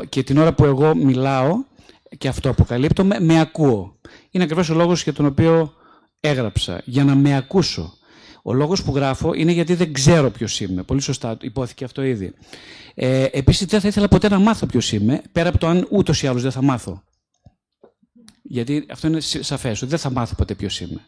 Και 0.09 0.23
την 0.23 0.39
ώρα 0.39 0.55
που 0.55 0.65
εγώ 0.65 0.95
μιλάω 0.95 1.65
και 2.19 2.29
αυτό 2.29 2.51
αποκαλύπτω, 2.51 3.05
με, 3.05 3.21
με 3.21 3.41
ακούω. 3.41 4.01
Είναι 4.31 4.45
ακριβώς 4.45 4.71
ο 4.71 4.75
λόγος 4.75 5.03
για 5.03 5.13
τον 5.13 5.27
οποίο 5.27 5.73
έγραψα, 6.21 6.83
για 6.85 7.05
να 7.05 7.15
με 7.15 7.37
ακούσω. 7.37 7.93
Ο 8.43 8.53
λόγος 8.53 8.83
που 8.83 8.95
γράφω 8.95 9.33
είναι 9.35 9.53
γιατί 9.53 9.75
δεν 9.75 9.93
ξέρω 9.93 10.31
ποιος 10.31 10.61
είμαι. 10.61 10.83
Πολύ 10.83 11.01
σωστά 11.01 11.37
υπόθηκε 11.41 11.85
αυτό 11.85 12.03
ήδη. 12.03 12.33
Ε, 12.95 13.27
Επίσης, 13.33 13.67
δεν 13.67 13.81
θα 13.81 13.89
ήθελα 13.89 14.09
ποτέ 14.09 14.29
να 14.29 14.39
μάθω 14.39 14.67
ποιος 14.67 14.93
είμαι, 14.93 15.23
πέρα 15.33 15.49
από 15.49 15.59
το 15.59 15.67
αν 15.67 15.87
ούτως 15.91 16.23
ή 16.23 16.27
άλλως 16.27 16.43
δεν 16.43 16.51
θα 16.51 16.63
μάθω. 16.63 17.03
Γιατί 18.47 18.87
αυτό 18.91 19.07
είναι 19.07 19.21
σαφές, 19.21 19.83
ότι 19.83 19.91
δεν 19.91 19.99
θα 19.99 20.11
μάθω 20.11 20.35
ποτέ 20.35 20.55
ποιος 20.55 20.81
είμαι. 20.81 21.07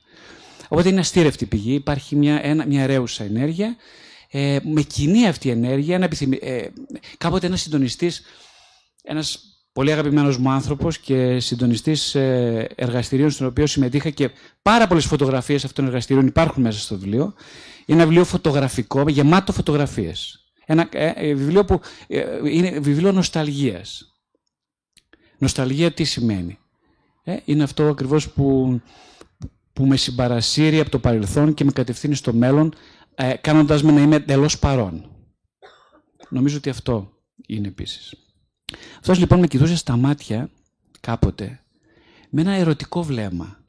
Οπότε 0.69 0.89
είναι 0.89 1.01
αστήρευτη 1.01 1.47
πηγή, 1.47 1.75
υπάρχει 1.75 2.17
μια, 2.17 2.41
ένα, 2.43 2.67
μια 2.67 2.87
ρέουσα 2.87 3.25
ενέργεια. 3.25 3.77
Ε, 4.31 4.59
με 4.63 4.83
κοινή 4.83 5.29
αυτή 5.29 5.49
η 5.49 5.51
ενέργεια, 5.51 5.95
ένα 5.95 6.09
ε, 6.41 6.67
κάποτε 7.19 7.47
ένας 7.47 7.61
συντονιστής, 7.61 8.23
ένας 9.03 9.41
πολύ 9.73 9.93
αγαπημένος 9.93 10.39
μου 10.39 10.51
άνθρωπος 10.51 10.99
και 10.99 11.41
συντονιστής 11.41 12.15
ε, 12.15 12.69
εργαστηρίων, 12.75 13.31
στον 13.31 13.47
οποίο 13.47 13.67
συμμετείχα 13.67 14.11
και 14.11 14.31
πάρα 14.63 14.87
πολλές 14.87 15.05
φωτογραφίες 15.05 15.65
αυτών 15.65 15.75
των 15.75 15.87
εργαστηρίων 15.87 16.27
υπάρχουν 16.27 16.63
μέσα 16.63 16.79
στο 16.79 16.99
βιβλίο. 16.99 17.35
Είναι 17.87 17.99
ένα 17.99 18.05
βιβλίο 18.05 18.25
φωτογραφικό, 18.25 19.09
γεμάτο 19.09 19.53
φωτογραφίες. 19.53 20.41
Ένα 20.67 20.89
ε, 20.93 21.13
ε, 21.15 21.35
βιβλίο 21.35 21.65
που 21.65 21.81
ε, 22.07 22.25
είναι 22.51 22.79
βιβλίο 22.79 23.13
νοσταλγίας. 23.13 24.15
Νοσταλγία 25.39 25.93
τι 25.93 26.05
σημαίνει; 26.05 26.59
Είναι 27.45 27.63
αυτό 27.63 27.89
ακριβώς 27.89 28.31
που 28.31 28.81
που 29.77 29.87
με 29.87 29.97
συμπαρασύρει 29.97 30.81
από 30.81 30.91
το 30.91 30.99
παρελθόν 30.99 31.55
και 31.55 31.65
με 31.65 31.73
κατευθύνει 31.73 32.15
στο 32.15 32.33
μέλλον, 32.33 32.75
ε, 33.15 33.37
κάνοντας 33.37 33.83
με 33.83 33.93
να 33.93 34.01
είμαι 34.01 34.17
εντελώς 34.17 34.59
παρόν. 34.59 35.11
Νομίζω 36.29 36.57
ότι 36.57 36.69
αυτό 36.71 37.13
είναι 37.47 37.69
επίσης. 37.69 38.15
Αυτός 38.99 39.19
λοιπόν 39.19 39.39
με 39.39 39.47
κοιτούσε 39.47 39.77
στα 39.77 39.97
μάτια 39.97 40.51
κάποτε 41.01 41.61
με 42.31 42.41
ένα 42.41 42.53
ερωτικό 42.53 43.03
βλέμμα. 43.03 43.65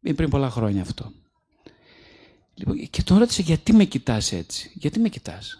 Είναι 0.00 0.14
πριν 0.14 0.30
πολλά 0.30 0.50
χρόνια 0.50 0.82
αυτό. 0.82 1.12
Λοιπόν, 2.54 2.88
και 2.90 3.02
τον 3.02 3.18
ρώτησε 3.18 3.42
γιατί 3.42 3.72
με 3.72 3.84
κοιτάς 3.84 4.32
έτσι; 4.32 4.72
Γιατί 4.74 4.98
με 4.98 5.08
κοιτάς; 5.08 5.58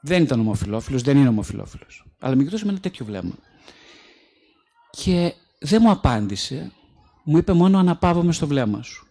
Δεν 0.00 0.22
ήταν 0.22 0.40
ομοφιλόφιλος, 0.40 1.02
δεν 1.02 1.16
είναι 1.16 1.28
ομοφιλόφιλος. 1.28 2.06
Αλλά 2.18 2.36
με 2.36 2.44
κοιτούσε 2.44 2.64
με 2.64 2.70
ένα 2.70 2.80
τέτοιο 2.80 3.04
βλέμμα. 3.04 3.34
Και 4.90 5.34
δεν 5.64 5.80
μου 5.82 5.90
απάντησε 5.90 6.72
μου 7.24 7.36
είπε 7.36 7.52
μόνο 7.52 7.78
αναπαύομαι 7.78 8.32
στο 8.32 8.46
βλέμμα 8.46 8.82
σου. 8.82 9.06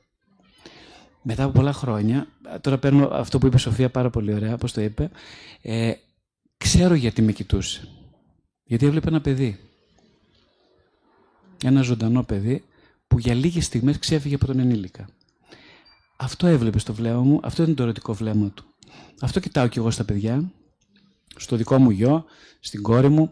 Μετά 1.21 1.43
από 1.43 1.51
πολλά 1.53 1.73
χρόνια, 1.73 2.27
τώρα 2.61 2.77
παίρνω 2.77 3.07
αυτό 3.11 3.37
που 3.37 3.45
είπε 3.45 3.55
η 3.55 3.59
Σοφία 3.59 3.89
πάρα 3.89 4.09
πολύ 4.09 4.33
ωραία, 4.33 4.53
όπως 4.53 4.71
το 4.71 4.81
είπε, 4.81 5.09
ε, 5.61 5.93
ξέρω 6.57 6.93
γιατί 6.93 7.21
με 7.21 7.31
κοιτούσε. 7.31 7.87
Γιατί 8.63 8.85
έβλεπε 8.85 9.07
ένα 9.07 9.21
παιδί. 9.21 9.59
Ένα 11.63 11.81
ζωντανό 11.81 12.23
παιδί 12.23 12.63
που 13.07 13.19
για 13.19 13.33
λίγες 13.33 13.65
στιγμές 13.65 13.99
ξέφυγε 13.99 14.35
από 14.35 14.45
τον 14.45 14.59
ενήλικα. 14.59 15.09
Αυτό 16.17 16.47
έβλεπε 16.47 16.79
στο 16.79 16.93
βλέμμα 16.93 17.21
μου, 17.21 17.39
αυτό 17.43 17.63
είναι 17.63 17.73
το 17.73 17.83
ερωτικό 17.83 18.13
βλέμμα 18.13 18.49
του. 18.49 18.63
Αυτό 19.21 19.39
κοιτάω 19.39 19.67
κι 19.67 19.77
εγώ 19.77 19.91
στα 19.91 20.03
παιδιά, 20.03 20.51
στο 21.35 21.55
δικό 21.55 21.77
μου 21.77 21.89
γιο, 21.89 22.25
στην 22.59 22.81
κόρη 22.81 23.09
μου. 23.09 23.31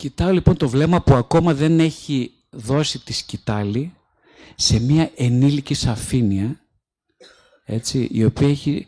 Κοιτάω 0.00 0.32
λοιπόν 0.32 0.56
το 0.56 0.68
βλέμμα 0.68 1.02
που 1.02 1.14
ακόμα 1.14 1.54
δεν 1.54 1.80
έχει 1.80 2.32
δώσει 2.50 2.98
τη 2.98 3.12
σκητάλη 3.12 3.94
σε 4.54 4.80
μια 4.80 5.10
ενήλικη 5.16 5.74
σαφήνεια, 5.74 6.60
έτσι, 7.64 8.08
η 8.12 8.24
οποία 8.24 8.48
έχει, 8.48 8.86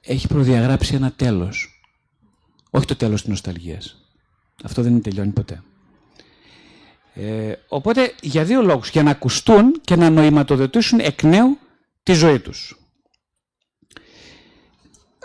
έχει 0.00 0.26
προδιαγράψει 0.26 0.94
ένα 0.94 1.12
τέλος. 1.12 1.82
Όχι 2.70 2.86
το 2.86 2.96
τέλος 2.96 3.20
της 3.20 3.30
νοσταλγίας. 3.30 3.96
Αυτό 4.64 4.82
δεν 4.82 5.02
τελειώνει 5.02 5.30
ποτέ. 5.30 5.62
Ε, 7.14 7.52
οπότε 7.68 8.14
για 8.20 8.44
δύο 8.44 8.62
λόγους. 8.62 8.90
Για 8.90 9.02
να 9.02 9.10
ακουστούν 9.10 9.80
και 9.80 9.96
να 9.96 10.10
νοηματοδοτήσουν 10.10 11.00
εκ 11.00 11.22
νέου 11.22 11.58
τη 12.02 12.12
ζωή 12.12 12.40
τους. 12.40 12.78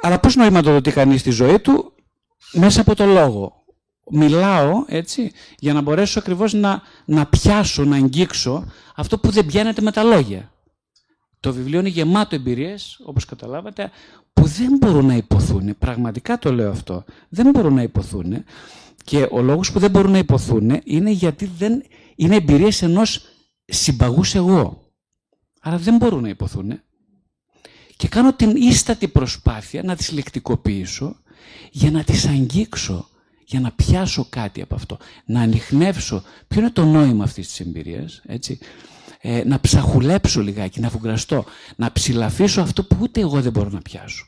Αλλά 0.01 0.19
πώς 0.19 0.35
νοηματοδοτεί 0.35 0.91
κανείς 0.91 1.23
τη 1.23 1.29
ζωή 1.29 1.59
του; 1.59 1.93
Μέσα 2.53 2.81
από 2.81 2.95
το 2.95 3.05
λόγο. 3.05 3.62
Μιλάω 4.11 4.83
έτσι 4.87 5.31
για 5.59 5.73
να 5.73 5.81
μπορέσω 5.81 6.19
ακριβώς 6.19 6.53
να, 6.53 6.81
να 7.05 7.25
πιάσω, 7.25 7.83
να 7.83 7.95
αγγίξω 7.95 8.65
αυτό 8.95 9.19
που 9.19 9.31
δεν 9.31 9.45
πιάνεται 9.45 9.81
με 9.81 9.91
τα 9.91 10.03
λόγια. 10.03 10.51
Το 11.39 11.53
βιβλίο 11.53 11.79
είναι 11.79 11.89
γεμάτο 11.89 12.35
εμπειρίες, 12.35 12.99
όπως 13.05 13.25
καταλάβατε, 13.25 13.91
που 14.33 14.45
δεν 14.45 14.77
μπορούν 14.79 15.05
να 15.05 15.15
υποθούν. 15.15 15.77
Πραγματικά 15.77 16.39
το 16.39 16.51
λέω 16.51 16.71
αυτό. 16.71 17.03
Δεν 17.29 17.49
μπορούν 17.49 17.73
να 17.73 17.81
υποθούν. 17.81 18.43
Και 19.03 19.27
ο 19.31 19.41
λόγος 19.41 19.71
που 19.71 19.79
δεν 19.79 19.91
μπορούν 19.91 20.11
να 20.11 20.17
υποθούν 20.17 20.81
είναι 20.83 21.11
γιατί 21.11 21.45
δεν 21.45 21.83
είναι 22.15 22.35
εμπειρίες 22.35 22.81
ενός 22.81 23.25
συμπαγούς 23.65 24.35
εγώ. 24.35 24.91
Άρα 25.61 25.77
δεν 25.77 25.97
μπορούν 25.97 26.21
να 26.21 26.29
υποθούν. 26.29 26.81
Και 27.97 28.07
κάνω 28.07 28.33
την 28.33 28.55
ίστατη 28.55 29.07
προσπάθεια 29.07 29.83
να 29.83 29.95
τις 29.95 30.11
λεκτικοποιήσω 30.11 31.15
για 31.71 31.91
να 31.91 32.03
τις 32.03 32.27
αγγίξω, 32.27 33.07
για 33.45 33.59
να 33.59 33.71
πιάσω 33.71 34.25
κάτι 34.29 34.61
από 34.61 34.75
αυτό. 34.75 34.97
Να 35.25 35.41
ανοιχνεύσω 35.41 36.23
ποιο 36.47 36.59
είναι 36.61 36.69
το 36.71 36.85
νόημα 36.85 37.23
αυτής 37.23 37.47
της 37.47 37.59
εμπειρίας, 37.59 38.21
έτσι; 38.25 38.59
Ε, 39.25 39.43
να 39.45 39.59
ψαχουλέψω 39.59 40.41
λιγάκι, 40.41 40.79
να 40.79 40.89
φουγκραστώ, 40.89 41.45
να 41.75 41.91
ψηλαφίσω 41.91 42.61
αυτό 42.61 42.83
που 42.83 42.97
ούτε 42.99 43.21
εγώ 43.21 43.41
δεν 43.41 43.51
μπορώ 43.51 43.69
να 43.69 43.81
πιάσω. 43.81 44.25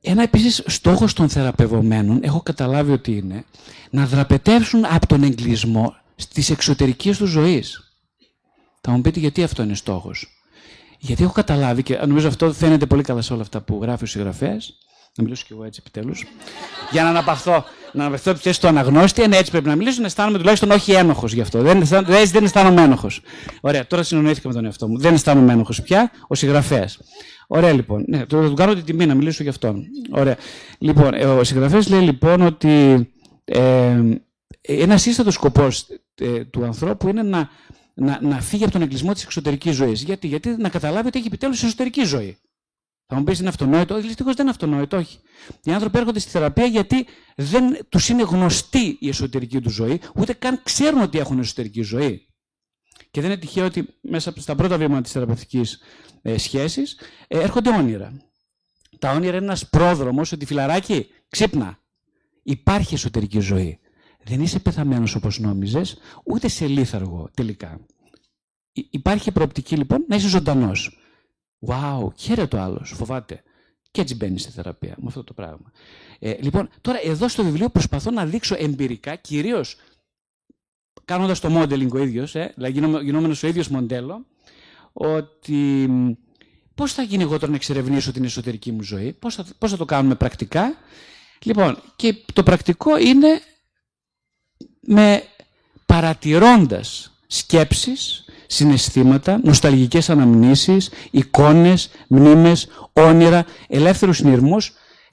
Ένα 0.00 0.22
επίσης 0.22 0.62
στόχος 0.66 1.12
των 1.12 1.28
θεραπευομένων, 1.28 2.20
έχω 2.22 2.40
καταλάβει 2.40 2.92
ότι 2.92 3.16
είναι, 3.16 3.44
να 3.90 4.06
δραπετεύσουν 4.06 4.84
από 4.84 5.06
τον 5.06 5.22
εγκλισμό 5.22 5.94
στις 6.16 6.50
εξωτερικές 6.50 7.16
τους 7.16 7.30
ζωής. 7.30 7.80
Θα 8.80 8.90
μου 8.90 9.00
πείτε 9.00 9.20
γιατί 9.20 9.42
αυτό 9.42 9.62
είναι 9.62 9.74
στόχος. 9.74 10.26
Γιατί 10.98 11.22
έχω 11.22 11.32
καταλάβει 11.32 11.82
και 11.82 11.96
νομίζω 11.96 12.28
αυτό 12.28 12.52
φαίνεται 12.52 12.86
πολύ 12.86 13.02
καλά 13.02 13.22
σε 13.22 13.32
όλα 13.32 13.42
αυτά 13.42 13.60
που 13.60 13.78
γράφει 13.82 14.04
ο 14.04 14.06
συγγραφέας. 14.06 14.78
Να 15.16 15.24
μιλήσω 15.24 15.44
κι 15.46 15.52
εγώ 15.52 15.64
έτσι 15.64 15.82
επιτέλους. 15.86 16.24
Για 16.90 17.02
να 17.02 17.08
αναπαυθώ, 17.08 17.64
να 17.92 18.02
αναπαυθώ 18.02 18.32
τη 18.32 18.38
θέση 18.38 18.60
του 18.60 18.68
αναγνώστη, 18.68 19.22
είναι 19.22 19.36
έτσι 19.36 19.50
πρέπει 19.50 19.68
να 19.68 19.76
μιλήσω, 19.76 20.00
να 20.00 20.06
αισθάνομαι 20.06 20.38
τουλάχιστον 20.38 20.70
όχι 20.70 20.92
ένοχος 20.92 21.32
γι' 21.32 21.40
αυτό. 21.40 21.62
Δεν, 21.62 21.84
δεν, 21.84 22.04
δεν 22.26 22.44
αισθάνομαι 22.44 22.82
ένοχος. 22.82 23.20
Ωραία, 23.60 23.86
τώρα 23.86 24.02
συνονίθηκα 24.02 24.48
με 24.48 24.54
τον 24.54 24.64
εαυτό 24.64 24.88
μου. 24.88 24.98
Δεν 24.98 25.14
αισθάνομαι 25.14 25.52
ένοχος 25.52 25.82
πια, 25.82 26.10
ο 26.26 26.34
συγγραφέας. 26.34 26.98
Ωραία 27.46 27.72
λοιπόν. 27.72 28.04
Ναι, 28.08 28.26
το, 28.26 28.48
το 28.48 28.54
κάνω 28.54 28.74
την 28.74 28.84
τιμή 28.84 29.06
να 29.06 29.14
μιλήσω 29.14 29.42
γι' 29.42 29.48
αυτόν. 29.48 29.84
Ωραία. 30.10 30.36
Λοιπόν, 30.78 31.14
ε, 31.14 31.24
ο 31.24 31.44
συγγραφέας 31.44 31.88
λέει 31.88 32.00
λοιπόν 32.00 32.40
ότι 32.40 33.08
ε, 33.44 34.00
ένας 34.60 35.02
σύστατο 35.02 35.30
σκοπός 35.30 35.86
ε, 36.14 36.44
του 36.44 36.64
ανθρώπου 36.64 37.08
είναι 37.08 37.22
να, 37.22 37.48
να, 37.94 38.18
να 38.22 38.40
φύγει 38.40 38.62
από 38.62 38.72
τον 38.72 38.82
εγκλισμό 38.82 39.12
της 39.12 39.22
εξωτερικής 39.22 39.74
ζωής. 39.74 40.02
Γιατί; 40.02 40.26
Γιατί 40.26 40.56
να 40.58 40.68
καταλάβει 40.68 41.06
ότι 41.06 41.18
έχει 41.18 41.26
επιτέλους 41.26 41.62
εσωτερική 41.62 42.04
ζωή. 42.04 42.38
Θα 43.06 43.16
μου 43.16 43.24
πεις 43.24 43.38
είναι 43.38 43.48
αυτονόητο; 43.48 44.00
Δυστυχώς 44.00 44.34
δεν 44.34 44.40
είναι 44.46 44.50
αυτονόητο, 44.50 44.96
όχι. 44.96 45.18
Οι 45.62 45.72
άνθρωποι 45.72 45.98
έρχονται 45.98 46.18
στη 46.18 46.30
θεραπεία 46.30 46.66
γιατί 46.66 47.06
δεν 47.36 47.78
τους 47.88 48.08
είναι 48.08 48.22
γνωστή 48.22 48.96
η 49.00 49.08
εσωτερική 49.08 49.60
τους 49.60 49.72
ζωή, 49.72 50.00
ούτε 50.14 50.32
καν 50.32 50.60
ξέρουν 50.62 51.00
ότι 51.00 51.18
έχουν 51.18 51.38
εσωτερική 51.38 51.82
ζωή. 51.82 52.26
Και 53.10 53.20
δεν 53.20 53.30
είναι 53.30 53.40
τυχαίο 53.40 53.64
ότι 53.64 53.86
μέσα 54.00 54.32
στα 54.36 54.54
πρώτα 54.54 54.78
βήματα 54.78 55.02
της 55.02 55.12
θεραπευτικής 55.12 55.78
ε, 56.22 56.38
σχέσης 56.38 56.98
ε, 57.28 57.38
έρχονται 57.40 57.70
όνειρα. 57.70 58.20
Τα 58.98 59.10
όνειρα 59.10 59.36
είναι 59.36 59.44
ένας 59.44 59.68
πρόδρομος 59.68 60.32
ότι 60.32 60.46
φιλαράκι, 60.46 61.06
ξύπνα. 61.28 61.78
Υπάρχει 62.42 62.94
εσωτερική 62.94 63.40
ζωή. 63.40 63.78
Δεν 64.24 64.40
είσαι 64.40 64.58
πεθαμένος 64.58 65.14
όπως 65.14 65.38
νόμιζες, 65.38 65.98
ούτε 66.24 66.48
σε 66.48 66.66
λίθαργο 66.66 67.30
τελικά. 67.34 67.86
Υπάρχει 68.72 69.32
προοπτική 69.32 69.76
λοιπόν 69.76 70.04
να 70.08 70.16
είσαι 70.16 70.28
ζωντανός. 70.28 70.98
Wow, 71.66 72.08
χαίρεται 72.16 72.56
ο 72.56 72.60
άλλο, 72.60 72.80
φοβάται. 72.84 73.42
Και 73.90 74.00
έτσι 74.00 74.14
μπαίνει 74.14 74.38
στη 74.38 74.50
θεραπεία 74.50 74.94
με 74.98 75.04
αυτό 75.06 75.24
το 75.24 75.32
πράγμα. 75.32 75.72
Ε, 76.18 76.36
λοιπόν, 76.40 76.68
τώρα 76.80 76.98
εδώ 77.04 77.28
στο 77.28 77.44
βιβλίο 77.44 77.68
προσπαθώ 77.68 78.10
να 78.10 78.26
δείξω 78.26 78.54
εμπειρικά, 78.58 79.16
κυρίως 79.16 79.76
κάνοντας 81.04 81.40
το 81.40 81.60
modeling 81.60 81.90
ο 81.92 81.98
ίδιος, 81.98 82.34
ε, 82.34 82.52
δηλαδή 82.56 83.02
γινόμενος 83.04 83.42
ο 83.42 83.46
ίδιος 83.46 83.68
μοντέλο, 83.68 84.26
ότι 84.92 85.88
πώς 86.74 86.92
θα 86.92 87.02
γίνει 87.02 87.22
εγώ 87.22 87.34
τώρα 87.34 87.48
να 87.48 87.56
εξερευνήσω 87.56 88.12
την 88.12 88.24
εσωτερική 88.24 88.72
μου 88.72 88.82
ζωή, 88.82 89.12
πώς 89.12 89.34
θα, 89.34 89.46
πώς 89.58 89.70
θα 89.70 89.76
το 89.76 89.84
κάνουμε 89.84 90.14
πρακτικά. 90.14 90.76
Λοιπόν, 91.42 91.78
και 91.96 92.14
το 92.32 92.42
πρακτικό 92.42 92.98
είναι 92.98 93.40
με 94.80 95.22
παρατηρώντας 95.86 97.10
σκέψεις, 97.26 98.24
συναισθήματα, 98.46 99.40
νοσταλγικές 99.44 100.10
αναμνήσεις, 100.10 100.90
εικόνες, 101.10 101.90
μνήμες, 102.08 102.68
όνειρα, 102.92 103.44
ελεύθερους 103.68 104.16
συνειρμούς 104.16 104.72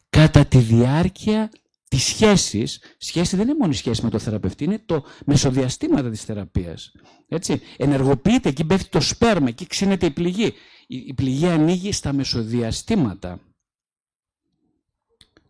κατά 0.09 0.45
τη 0.45 0.57
διάρκεια 0.57 1.49
της 1.87 2.03
σχέσης. 2.03 2.79
Σχέση 2.97 3.35
δεν 3.35 3.47
είναι 3.47 3.57
μόνο 3.59 3.71
η 3.71 3.75
σχέση 3.75 4.03
με 4.03 4.09
το 4.09 4.19
θεραπευτή, 4.19 4.63
είναι 4.63 4.81
το 4.85 5.03
μεσοδιαστήματα 5.25 6.09
της 6.09 6.21
θεραπείας. 6.23 6.91
Έτσι. 7.27 7.61
Ενεργοποιείται, 7.77 8.49
εκεί 8.49 8.65
πέφτει 8.65 8.89
το 8.89 9.01
σπέρμα, 9.01 9.47
εκεί 9.47 9.67
ξύνεται 9.67 10.05
η 10.05 10.11
πληγή. 10.11 10.53
Η 10.87 11.13
πληγή 11.13 11.47
ανοίγει 11.47 11.91
στα 11.91 12.13
μεσοδιαστήματα. 12.13 13.39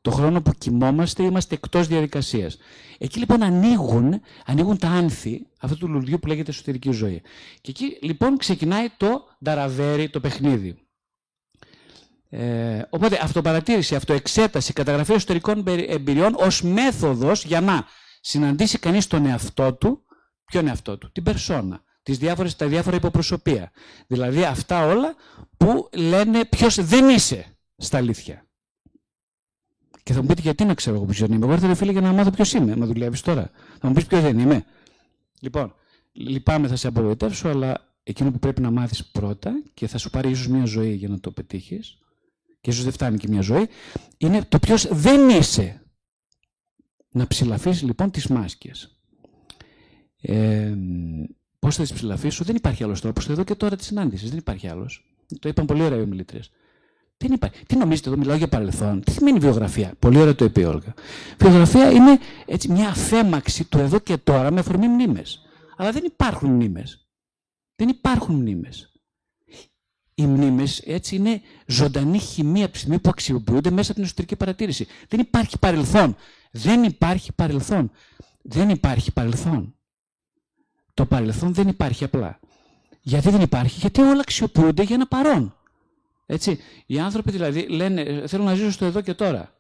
Το 0.04 0.12
χρόνο 0.12 0.42
που 0.42 0.52
κοιμόμαστε 0.58 1.24
είμαστε 1.24 1.56
εκτός 1.56 1.88
διαδικασίας. 1.88 2.58
Εκεί 2.98 3.20
λοιπόν 3.20 3.44
ανοίγουν, 3.44 4.22
ανοίγουν 4.46 4.78
τα 4.78 4.88
άνθη 4.88 5.48
αυτού 5.60 5.78
του 5.78 5.88
λουλουδιού 5.88 6.20
που 6.20 6.28
λέγεται 6.28 6.52
εσωτερική 6.52 6.92
ζωή. 6.92 7.22
Και 7.62 7.70
εκεί 7.70 7.98
λοιπόν 8.02 8.38
ξεκινάει 8.38 8.90
το 8.98 9.28
νταραβέρι, 9.44 10.10
το 10.10 10.20
παιχνίδι. 10.20 10.78
Ε, 12.30 12.82
οπότε 12.90 13.20
αυτοπαρατήρηση, 13.22 13.96
αυτοεξέταση, 13.96 14.74
καταγραφή 14.74 15.14
εσωτερικών 15.14 15.64
εμπειριών 15.68 16.36
ως 16.38 16.62
μέθοδος 16.62 17.46
για 17.46 17.62
να 17.62 17.86
συναντήσει 18.22 18.80
κανείς 18.80 19.08
τον 19.08 19.26
εαυτό 19.26 19.74
του, 19.74 20.06
ποιον 20.46 20.68
εαυτό 20.68 20.98
του, 20.98 21.12
την 21.12 21.24
περσόνα, 21.24 21.84
τις 22.04 22.18
διάφορες, 22.18 22.56
τα 22.56 22.68
διάφορα 22.68 22.96
υποπροσωπεία. 22.96 23.72
Δηλαδή 24.08 24.44
αυτά 24.44 24.86
όλα 24.86 25.16
που 25.58 25.90
λένε 25.94 26.46
ποιος 26.46 26.86
δεν 26.86 27.10
είσαι 27.10 27.58
στα 27.78 27.98
αλήθεια. 27.98 28.48
Και 30.04 30.14
θα 30.14 30.22
μου 30.22 30.28
πείτε 30.28 30.42
γιατί 30.42 30.64
να 30.66 30.74
ξέρω 30.74 30.96
εγώ 30.96 31.06
ποιος 31.06 31.20
είμαι. 31.20 31.46
Εγώ 31.46 31.52
ήρθα 31.52 31.76
φίλε 31.76 31.92
για 31.92 32.02
να 32.02 32.14
μάθω 32.14 32.30
ποιος 32.30 32.54
είμαι. 32.54 32.76
Μα 32.76 32.86
δουλεύεις 32.86 33.22
τώρα. 33.22 33.52
Θα 33.80 33.88
μου 33.88 33.94
πεις 33.94 34.06
ποιος 34.06 34.22
δεν 34.22 34.40
είμαι. 34.40 34.66
Λοιπόν, 35.40 35.76
λυπάμαι, 36.12 36.68
θα 36.68 36.76
σε 36.76 36.88
απογοητεύσω, 36.88 37.50
αλλά 37.50 37.96
εκείνο 38.04 38.32
που 38.32 38.40
πρέπει 38.40 38.62
να 38.62 38.72
μάθεις 38.72 39.06
πρώτα 39.06 39.52
και 39.74 39.88
θα 39.88 39.98
σου 39.98 40.10
πάρει 40.10 40.30
ίσως 40.30 40.48
μια 40.48 40.66
ζωή 40.66 40.94
για 40.94 41.08
να 41.08 41.20
το 41.20 41.32
πετύχεις, 41.32 41.98
και 42.62 42.70
ίσως 42.70 42.84
δεν 42.84 42.94
φτάνει 42.94 43.18
και 43.18 43.28
μια 43.28 43.42
ζωή, 43.42 43.68
είναι 44.18 44.46
το 44.50 44.60
ποιος 44.60 44.88
δεν 44.92 45.30
είσαι. 45.30 45.82
Να 47.12 47.28
ψηλαφίσει 47.28 47.86
λοιπόν 47.86 48.12
τις 48.12 48.28
μάσκες. 48.28 48.98
Ε, 50.22 50.74
Πώς 51.64 51.76
θα 51.76 51.82
τις 51.82 51.94
ψηλαφίσω, 51.94 52.44
δεν 52.44 52.56
υπάρχει 52.56 52.84
άλλος 52.84 53.02
τρόπος. 53.02 53.30
Εδώ 53.30 53.44
και 53.44 53.56
τώρα 53.56 53.76
τη 53.76 53.84
συνάντησης, 53.84 54.30
δεν 54.30 54.38
υπάρχει 54.38 54.68
άλλος. 54.68 55.16
Το 55.40 55.50
είπαν 55.50 55.66
πολύ 55.66 55.82
ωραία 55.82 56.00
οι 56.00 56.02
ομιλήτρε. 56.02 56.40
Δεν 57.18 57.32
υπάρχει. 57.32 57.66
Τι 57.66 57.76
νομίζετε, 57.76 58.10
εδώ 58.10 58.18
μιλάω 58.18 58.36
για 58.38 58.48
παρελθόν. 58.48 59.02
Τι 59.02 59.12
σημαίνει 59.12 59.40
βιογραφία; 59.40 59.94
Πολύ 60.00 60.18
ωραία 60.18 60.36
το 60.36 60.46
είπε 60.46 60.62
η 60.62 60.64
Όλγα. 60.64 60.94
Βιογραφία 61.38 61.92
είναι 61.92 62.20
έτσι, 62.46 62.72
μια 62.72 62.90
αφέμαξη 62.90 63.64
του 63.64 63.78
εδώ 63.78 64.00
και 64.00 64.18
τώρα 64.18 64.52
με 64.52 64.60
αφορμή 64.60 64.88
μνήμες. 64.88 65.42
Αλλά 65.78 65.92
δεν 65.92 66.04
υπάρχουν 66.06 66.50
μνήμες. 66.50 67.08
Δεν 67.76 67.90
υπάρχουν 67.90 68.36
μνήμες. 68.36 68.92
Οι 70.16 70.26
μνήμες 70.26 70.80
έτσι 70.80 71.16
είναι 71.16 71.42
ζωντανή 71.66 72.20
χημεία 72.20 72.64
από 72.64 72.74
τη 72.74 72.80
στιγμή 72.80 73.00
που 73.00 73.10
αξιοποιούνται 73.10 73.70
μέσα 73.70 73.86
από 73.86 73.94
την 73.94 74.04
εσωτερική 74.04 74.36
παρατήρηση. 74.36 74.88
Δεν 75.08 75.20
υπάρχει 75.20 75.60
παρελθόν. 75.60 76.16
Δεν 76.52 76.84
υπάρχει 76.84 77.34
παρελθόν. 77.34 77.92
Δεν 78.42 78.70
υπάρχει 78.70 79.12
παρελθόν. 79.12 79.76
Το 80.94 81.06
παρελθόν 81.06 81.54
δεν 81.54 81.68
υπάρχει 81.68 82.04
απλά. 82.04 82.40
Γιατί 83.02 83.30
δεν 83.30 83.42
υπάρχει, 83.42 83.80
γιατί 83.80 84.02
όλα 84.02 84.20
αξιοποιούνται 84.20 84.84
για 84.84 84.96
ένα 84.96 85.08
παρόν. 85.08 85.56
Έτσι. 86.26 86.60
Οι 86.86 87.00
άνθρωποι 87.00 87.32
δηλαδή 87.32 87.68
λένε 87.68 88.28
θέλω 88.28 88.44
να 88.44 88.56
ζήσω 88.56 88.72
στο 88.72 88.86
εδώ 88.86 89.02
και 89.02 89.14
τώρα. 89.14 89.58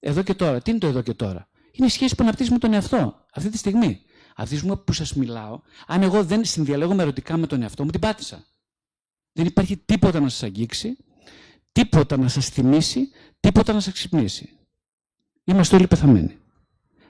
εδώ 0.00 0.22
και 0.22 0.34
τώρα. 0.34 0.60
Τι 0.60 0.70
είναι 0.70 0.80
το 0.80 0.86
εδώ 0.86 1.02
και 1.02 1.14
τώρα. 1.14 1.48
Είναι 1.72 1.86
η 1.86 1.90
σχέση 1.90 2.14
που 2.14 2.22
αναπτύσσει 2.22 2.52
με 2.52 2.58
τον 2.58 2.72
εαυτό 2.72 3.26
αυτή 3.32 3.50
τη 3.50 3.58
στιγμή. 3.58 4.00
Αυτή 4.36 4.50
τη 4.50 4.58
στιγμή 4.58 4.76
που 4.76 4.92
σας 4.92 5.14
μιλάω, 5.14 5.60
αν 5.86 6.02
εγώ 6.02 6.24
δεν 6.24 6.44
συνδιαλέγω 6.44 7.00
ερωτικά 7.00 7.36
με 7.36 7.46
τον 7.46 7.62
εαυτό 7.62 7.84
μου, 7.84 7.90
την 7.90 8.00
πάτησα. 8.00 8.44
Δεν 9.32 9.46
υπάρχει 9.46 9.76
τίποτα 9.76 10.20
να 10.20 10.28
σας 10.28 10.42
αγγίξει, 10.42 10.96
τίποτα 11.72 12.16
να 12.16 12.28
σας 12.28 12.48
θυμίσει, 12.48 13.08
τίποτα 13.40 13.72
να 13.72 13.80
σας 13.80 13.92
ξυπνήσει. 13.92 14.50
Είμαστε 15.44 15.76
όλοι 15.76 15.86
πεθαμένοι. 15.86 16.38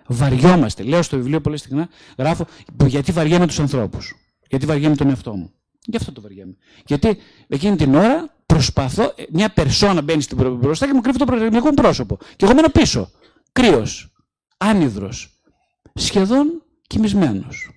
Βαριόμαστε. 0.06 0.82
Λέω 0.82 1.02
στο 1.02 1.16
βιβλίο 1.16 1.40
πολύ 1.40 1.58
συχνά, 1.58 1.88
γράφω 2.18 2.46
γιατί 2.86 3.12
βαριέμαι 3.12 3.46
τους 3.46 3.58
ανθρώπους. 3.58 4.14
Γιατί 4.48 4.66
βαριέμαι 4.66 4.96
τον 4.96 5.08
εαυτό 5.08 5.34
μου. 5.34 5.52
Γι' 5.86 5.96
αυτό 5.96 6.12
το 6.12 6.20
βαριέμαι. 6.20 6.56
Γιατί 6.86 7.18
εκείνη 7.48 7.76
την 7.76 7.94
ώρα 7.94 8.33
προσπαθώ, 8.46 9.14
μια 9.30 9.52
περσόνα 9.52 10.02
μπαίνει 10.02 10.22
στην 10.22 10.56
μπροστά 10.56 10.86
και 10.86 10.92
μου 10.92 11.00
κρύβει 11.00 11.18
το 11.18 11.24
πραγματικό 11.24 11.66
μου 11.66 11.74
πρόσωπο. 11.74 12.16
Και 12.36 12.44
εγώ 12.44 12.54
μένω 12.54 12.68
πίσω. 12.68 13.10
Κρύος, 13.52 14.12
άνυδρος, 14.56 15.40
σχεδόν 15.94 16.62
κοιμισμένος. 16.86 17.68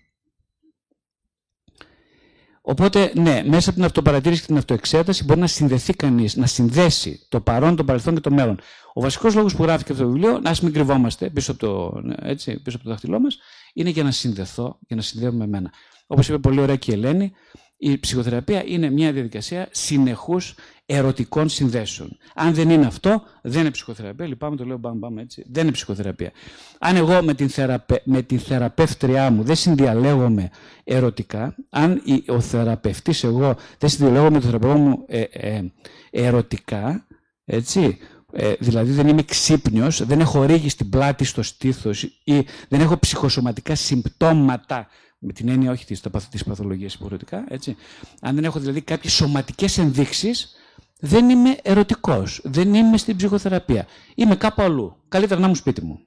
Οπότε, 2.69 3.11
ναι, 3.15 3.43
μέσα 3.45 3.69
από 3.69 3.77
την 3.77 3.87
αυτοπαρατήρηση 3.87 4.41
και 4.41 4.47
την 4.47 4.57
αυτοεξέταση 4.57 5.23
μπορεί 5.23 5.39
να 5.39 5.47
συνδεθεί 5.47 5.93
κανείς, 5.93 6.35
να 6.35 6.45
συνδέσει 6.45 7.25
το 7.29 7.41
παρόν, 7.41 7.75
το 7.75 7.83
παρελθόν 7.83 8.13
και 8.13 8.19
το 8.19 8.31
μέλλον. 8.31 8.59
Ο 8.93 9.01
βασικός 9.01 9.35
λόγος 9.35 9.55
που 9.55 9.63
γράφει 9.63 9.83
και 9.83 9.91
αυτό 9.91 10.03
το 10.03 10.11
βιβλίο, 10.11 10.39
να 10.39 10.55
μην 10.61 10.73
κρυβόμαστε 10.73 11.29
πίσω 11.29 11.51
από 11.51 11.59
το, 11.59 12.01
έτσι, 12.21 12.61
πίσω 12.61 12.75
από 12.75 12.85
το 12.85 12.91
δάχτυλό 12.91 13.19
μας, 13.19 13.37
είναι 13.73 13.89
για 13.89 14.03
να 14.03 14.11
συνδεθώ, 14.11 14.79
για 14.87 14.95
να 14.95 15.01
συνδέουμε 15.01 15.43
εμένα. 15.43 15.71
Όπως 16.07 16.27
είπε 16.27 16.37
πολύ 16.37 16.59
ωραία 16.59 16.75
και 16.75 16.91
η 16.91 16.93
Ελένη, 16.93 17.31
η 17.77 17.97
ψυχοθεραπεία 17.97 18.63
είναι 18.65 18.89
μια 18.89 19.11
διαδικασία 19.11 19.67
συνεχούς 19.71 20.55
ερωτικών 20.85 21.49
συνδέσεων. 21.49 22.17
Αν 22.35 22.53
δεν 22.53 22.69
είναι 22.69 22.85
αυτό, 22.85 23.23
δεν 23.41 23.61
είναι 23.61 23.71
ψυχοθεραπεία. 23.71 24.27
Λυπάμαι, 24.27 24.55
το 24.55 24.65
λέω 24.65 24.77
μπαμ, 24.77 24.97
μπαμ 24.97 25.17
έτσι. 25.17 25.45
Δεν 25.49 25.63
είναι 25.63 25.71
ψυχοθεραπεία. 25.71 26.31
Αν 26.79 26.95
εγώ 26.95 27.23
με 27.23 27.33
την, 27.33 27.49
θεραπε... 27.49 28.01
με 28.05 28.21
την 28.21 28.39
θεραπεύτριά 28.39 29.31
μου 29.31 29.43
δεν 29.43 29.55
συνδιαλέγομαι 29.55 30.49
ερωτικά, 30.83 31.55
αν 31.69 32.01
ο 32.27 32.39
θεραπευτής 32.39 33.23
εγώ 33.23 33.55
δεν 33.77 33.89
συνδιαλέγομαι 33.89 34.29
με 34.29 34.39
τον 34.39 34.49
θεραπευτή 34.49 34.79
μου 34.79 35.03
ε, 35.07 35.21
ε, 35.21 35.63
ερωτικά, 36.11 37.07
έτσι, 37.45 37.97
ε, 38.31 38.53
δηλαδή 38.59 38.91
δεν 38.91 39.07
είμαι 39.07 39.23
ξύπνιος, 39.23 40.05
δεν 40.05 40.19
έχω 40.19 40.43
ρίγη 40.43 40.69
στην 40.69 40.89
πλάτη, 40.89 41.23
στο 41.23 41.43
στήθος 41.43 42.03
ή 42.23 42.45
δεν 42.67 42.81
έχω 42.81 42.99
ψυχοσωματικά 42.99 43.75
συμπτώματα 43.75 44.87
με 45.19 45.33
την 45.33 45.49
έννοια 45.49 45.71
όχι 45.71 45.85
της, 45.85 46.01
της 46.29 46.43
παθολογίας 46.43 46.93
υποχρεωτικά, 46.93 47.45
έτσι. 47.49 47.75
Αν 48.21 48.35
δεν 48.35 48.43
έχω 48.43 48.59
δηλαδή 48.59 48.81
κάποιες 48.81 49.13
σωματικές 49.13 49.77
ενδείξεις, 49.77 50.55
δεν 50.99 51.29
είμαι 51.29 51.57
ερωτικός, 51.61 52.41
δεν 52.43 52.73
είμαι 52.73 52.97
στην 52.97 53.15
ψυχοθεραπεία. 53.15 53.87
Είμαι 54.15 54.35
κάπου 54.35 54.61
αλλού. 54.61 54.95
Καλύτερα 55.07 55.39
να 55.39 55.47
είμαι 55.47 55.55
σπίτι 55.55 55.83
μου. 55.83 55.99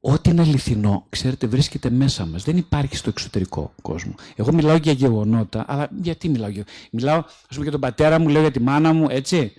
Ό,τι 0.00 0.30
είναι 0.30 0.42
αληθινό, 0.42 1.06
ξέρετε, 1.08 1.46
βρίσκεται 1.46 1.90
μέσα 1.90 2.26
μας. 2.26 2.44
Δεν 2.44 2.56
υπάρχει 2.56 2.96
στο 2.96 3.08
εξωτερικό 3.08 3.74
κόσμο. 3.82 4.14
Εγώ 4.36 4.52
μιλάω 4.52 4.76
για 4.76 4.92
γεγονότα, 4.92 5.64
αλλά 5.68 5.88
γιατί 6.00 6.28
μιλάω 6.28 6.48
για 6.48 6.64
Μιλάω, 6.92 7.18
ας 7.18 7.46
πούμε, 7.48 7.62
για 7.62 7.70
τον 7.70 7.80
πατέρα 7.80 8.18
μου, 8.18 8.28
λέω 8.28 8.40
για 8.40 8.50
τη 8.50 8.60
μάνα 8.60 8.92
μου, 8.92 9.06
έτσι. 9.10 9.52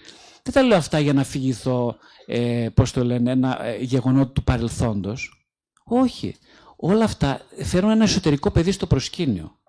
Δεν 0.44 0.54
τα 0.54 0.62
λέω 0.62 0.78
αυτά 0.78 1.00
για 1.00 1.14
να 1.14 1.24
φυγηθώ, 1.24 1.96
ε, 2.26 2.68
πώς 2.74 2.92
το 2.92 3.04
λένε, 3.04 3.32
ένα 3.32 3.66
ε, 3.66 3.78
γεγονότο 3.78 4.32
του 4.32 4.44
παρελθόντος. 4.44 5.48
Όχι 5.84 6.36
όλα 6.76 7.04
αυτά 7.04 7.42
φέρουν 7.64 7.90
ένα 7.90 8.04
εσωτερικό 8.04 8.52
παιδί 8.52 8.72
στο 8.72 8.88
προσκήνιο. 8.88 9.60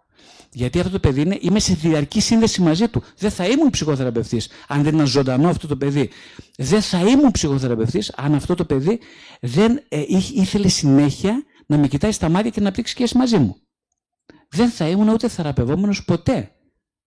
Γιατί 0.53 0.79
αυτό 0.79 0.91
το 0.91 0.99
παιδί 0.99 1.21
είναι, 1.21 1.39
είμαι 1.41 1.59
σε 1.59 1.75
διαρκή 1.75 2.21
σύνδεση 2.21 2.63
μαζί 2.63 2.89
του. 2.89 3.03
Δεν 3.19 3.31
θα 3.31 3.47
ήμουν 3.47 3.71
ψυχοθεραπευτής 3.71 4.49
αν 4.69 4.83
δεν 4.83 4.95
ήταν 4.95 5.07
ζωντανό 5.07 5.49
αυτό 5.49 5.67
το 5.67 5.77
παιδί. 5.77 6.11
Δεν 6.57 6.83
θα 6.83 6.99
ήμουν 6.99 7.31
ψυχοθεραπευτής 7.31 8.13
αν 8.17 8.35
αυτό 8.35 8.55
το 8.55 8.65
παιδί 8.65 9.01
δεν 9.41 9.83
ε, 9.89 10.05
ήθελε 10.35 10.69
συνέχεια 10.69 11.45
να 11.67 11.79
με 11.79 11.89
κοιτάει 11.89 12.13
στα 12.13 12.29
μάτια 12.29 12.51
και 12.51 12.61
να 12.61 12.71
πτύξει 12.71 12.93
σχέση 12.93 13.17
μαζί 13.17 13.39
μου. 13.39 13.57
Δεν 14.49 14.69
θα 14.69 14.89
ήμουν 14.89 15.09
ούτε 15.09 15.29
θεραπευόμενος 15.29 16.05
ποτέ 16.05 16.51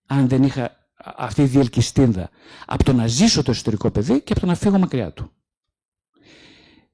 αν 0.07 0.27
δεν 0.27 0.43
είχα 0.43 0.79
αυτή 1.17 1.41
η 1.41 1.45
διελκυστίνδα 1.45 2.29
από 2.65 2.83
το 2.83 2.93
να 2.93 3.07
ζήσω 3.07 3.43
το 3.43 3.51
εσωτερικό 3.51 3.91
παιδί 3.91 4.21
και 4.21 4.31
από 4.31 4.41
το 4.41 4.47
να 4.47 4.55
φύγω 4.55 4.77
μακριά 4.77 5.13
του. 5.13 5.31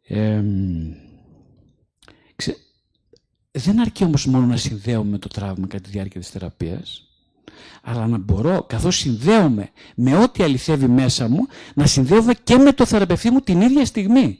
Ε, 0.02 0.44
δεν 3.60 3.80
αρκεί 3.80 4.03
όμως 4.03 4.26
μόνο 4.26 4.45
να 4.45 4.57
συνδέομαι 4.57 5.18
το 5.18 5.27
τραύμα 5.27 5.68
κατά 5.68 5.84
τη 5.84 5.90
διάρκεια 5.90 6.19
της 6.19 6.30
θεραπείας, 6.30 7.07
αλλά 7.82 8.07
να 8.07 8.18
μπορώ, 8.18 8.64
καθώς 8.64 8.98
συνδέομαι 8.98 9.69
με 9.95 10.18
ό,τι 10.18 10.44
αληθεύει 10.44 10.88
μέσα 10.88 11.27
μου, 11.30 11.45
να 11.73 11.86
συνδέομαι 11.86 12.34
και 12.44 12.57
με 12.57 12.72
το 12.73 12.86
θεραπευτή 12.86 13.30
μου 13.32 13.40
την 13.40 13.61
ίδια 13.61 13.86
στιγμή. 13.86 14.40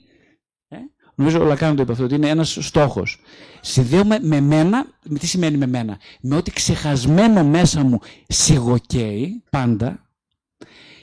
Ε; 0.68 0.78
Νομίζω 1.16 1.40
όλα 1.40 1.56
κάνουν 1.56 1.76
το 1.76 1.82
είπε 1.82 1.92
αυτό, 1.92 2.04
ότι 2.04 2.16
είναι 2.16 2.30
ένας 2.30 2.58
στόχος. 2.62 3.20
Συνδέομαι 3.62 4.20
με 4.22 4.42
μένα, 4.42 4.86
με 5.04 5.20
τι 5.20 5.28
σημαίνει 5.28 5.58
με 5.58 5.68
μένα, 5.68 5.98
με 6.22 6.36
ό,τι 6.36 6.52
ξεχασμένο 6.52 7.44
μέσα 7.44 7.84
μου 7.84 8.00
σιγοκαίει 8.28 9.44
πάντα 9.50 10.10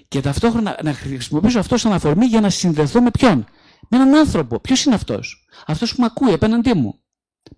και 0.09 0.21
ταυτόχρονα 0.21 0.79
να 0.83 0.93
χρησιμοποιήσω 0.93 1.59
αυτό 1.59 1.77
σαν 1.77 1.93
αφορμή 1.93 2.27
για 2.27 2.41
να 2.41 2.51
συνδεθώ 2.51 3.03
με 3.03 3.11
ποιον; 3.11 3.47
Με 3.89 3.97
έναν 3.97 4.15
άνθρωπο. 4.15 4.61
Ποιος 4.61 4.85
είναι 4.85 4.95
αυτός; 4.95 5.47
Αυτός 5.67 5.95
που 5.95 6.01
με 6.01 6.07
ακούει 6.07 6.33
απέναντί 6.33 6.75
μου. 6.75 7.02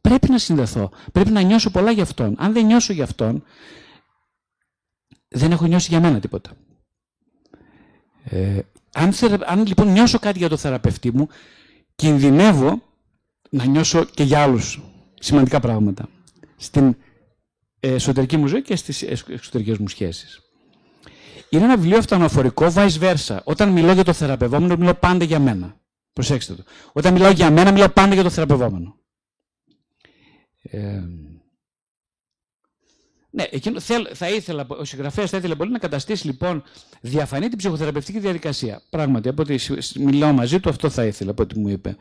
Πρέπει 0.00 0.30
να 0.30 0.38
συνδεθώ. 0.38 0.90
Πρέπει 1.12 1.30
να 1.30 1.40
νιώσω 1.40 1.70
πολλά 1.70 1.90
για 1.90 2.02
αυτόν. 2.02 2.34
Αν 2.38 2.52
δεν 2.52 2.66
νιώσω 2.66 2.92
για 2.92 3.04
αυτόν, 3.04 3.44
δεν 5.28 5.52
έχω 5.52 5.66
νιώσει 5.66 5.88
για 5.90 6.00
μένα 6.00 6.20
τίποτα. 6.20 6.50
Ε, 8.24 8.58
αν, 8.92 9.12
αν 9.46 9.66
λοιπόν 9.66 9.92
νιώσω 9.92 10.18
κάτι 10.18 10.38
για 10.38 10.48
το 10.48 10.56
θεραπευτή 10.56 11.10
μου, 11.10 11.28
κινδυνεύω 11.94 12.82
να 13.50 13.64
νιώσω 13.64 14.04
και 14.04 14.22
για 14.22 14.42
άλλους 14.42 14.82
σημαντικά 15.14 15.60
πράγματα. 15.60 16.08
Στην 16.56 16.96
εσωτερική 17.80 18.36
μου 18.36 18.46
ζωή 18.46 18.62
και 18.62 18.76
στις 18.76 19.02
εξωτερικές 19.02 19.78
μου 19.78 19.88
σχέσεις. 19.88 20.38
Είναι 21.48 21.64
ένα 21.64 21.76
βιβλίο 21.76 21.98
αυτοαναφορικό 21.98 22.72
vice 22.74 22.98
versa. 23.00 23.38
Όταν 23.44 23.68
μιλώ 23.68 23.92
για 23.92 24.04
το 24.04 24.12
θεραπευόμενο, 24.12 24.76
μιλώ 24.76 24.94
πάντα 24.94 25.24
για 25.24 25.38
μένα. 25.38 25.76
Προσέξτε 26.12 26.54
το. 26.54 26.64
Όταν 26.92 27.12
μιλάω 27.12 27.30
για 27.30 27.50
μένα, 27.50 27.72
μιλάω 27.72 27.88
πάντα 27.88 28.14
για 28.14 28.22
το 28.22 28.30
θεραπευόμενο. 28.30 28.96
Ε, 30.74 31.02
ναι, 33.30 33.44
εκείνο, 33.50 33.80
θέλ, 33.80 34.06
θα 34.14 34.28
ήθελα, 34.28 34.66
ο 34.68 34.84
συγγραφέας 34.84 35.30
θα 35.30 35.36
ήθελε 35.36 35.54
πολύ 35.54 35.70
να 35.70 35.78
καταστήσει 35.78 36.26
λοιπόν 36.26 36.62
διαφανή 37.00 37.48
την 37.48 37.58
ψυχοθεραπευτική 37.58 38.18
διαδικασία. 38.18 38.82
Πράγματι, 38.90 39.28
από 39.28 39.42
ότι 39.42 39.58
μιλάω 39.98 40.32
μαζί 40.32 40.60
του, 40.60 40.68
αυτό 40.68 40.90
θα 40.90 41.04
ήθελα 41.04 41.30
από 41.30 41.42
ό,τι 41.42 41.58
μου 41.58 41.68
είπε. 41.68 41.96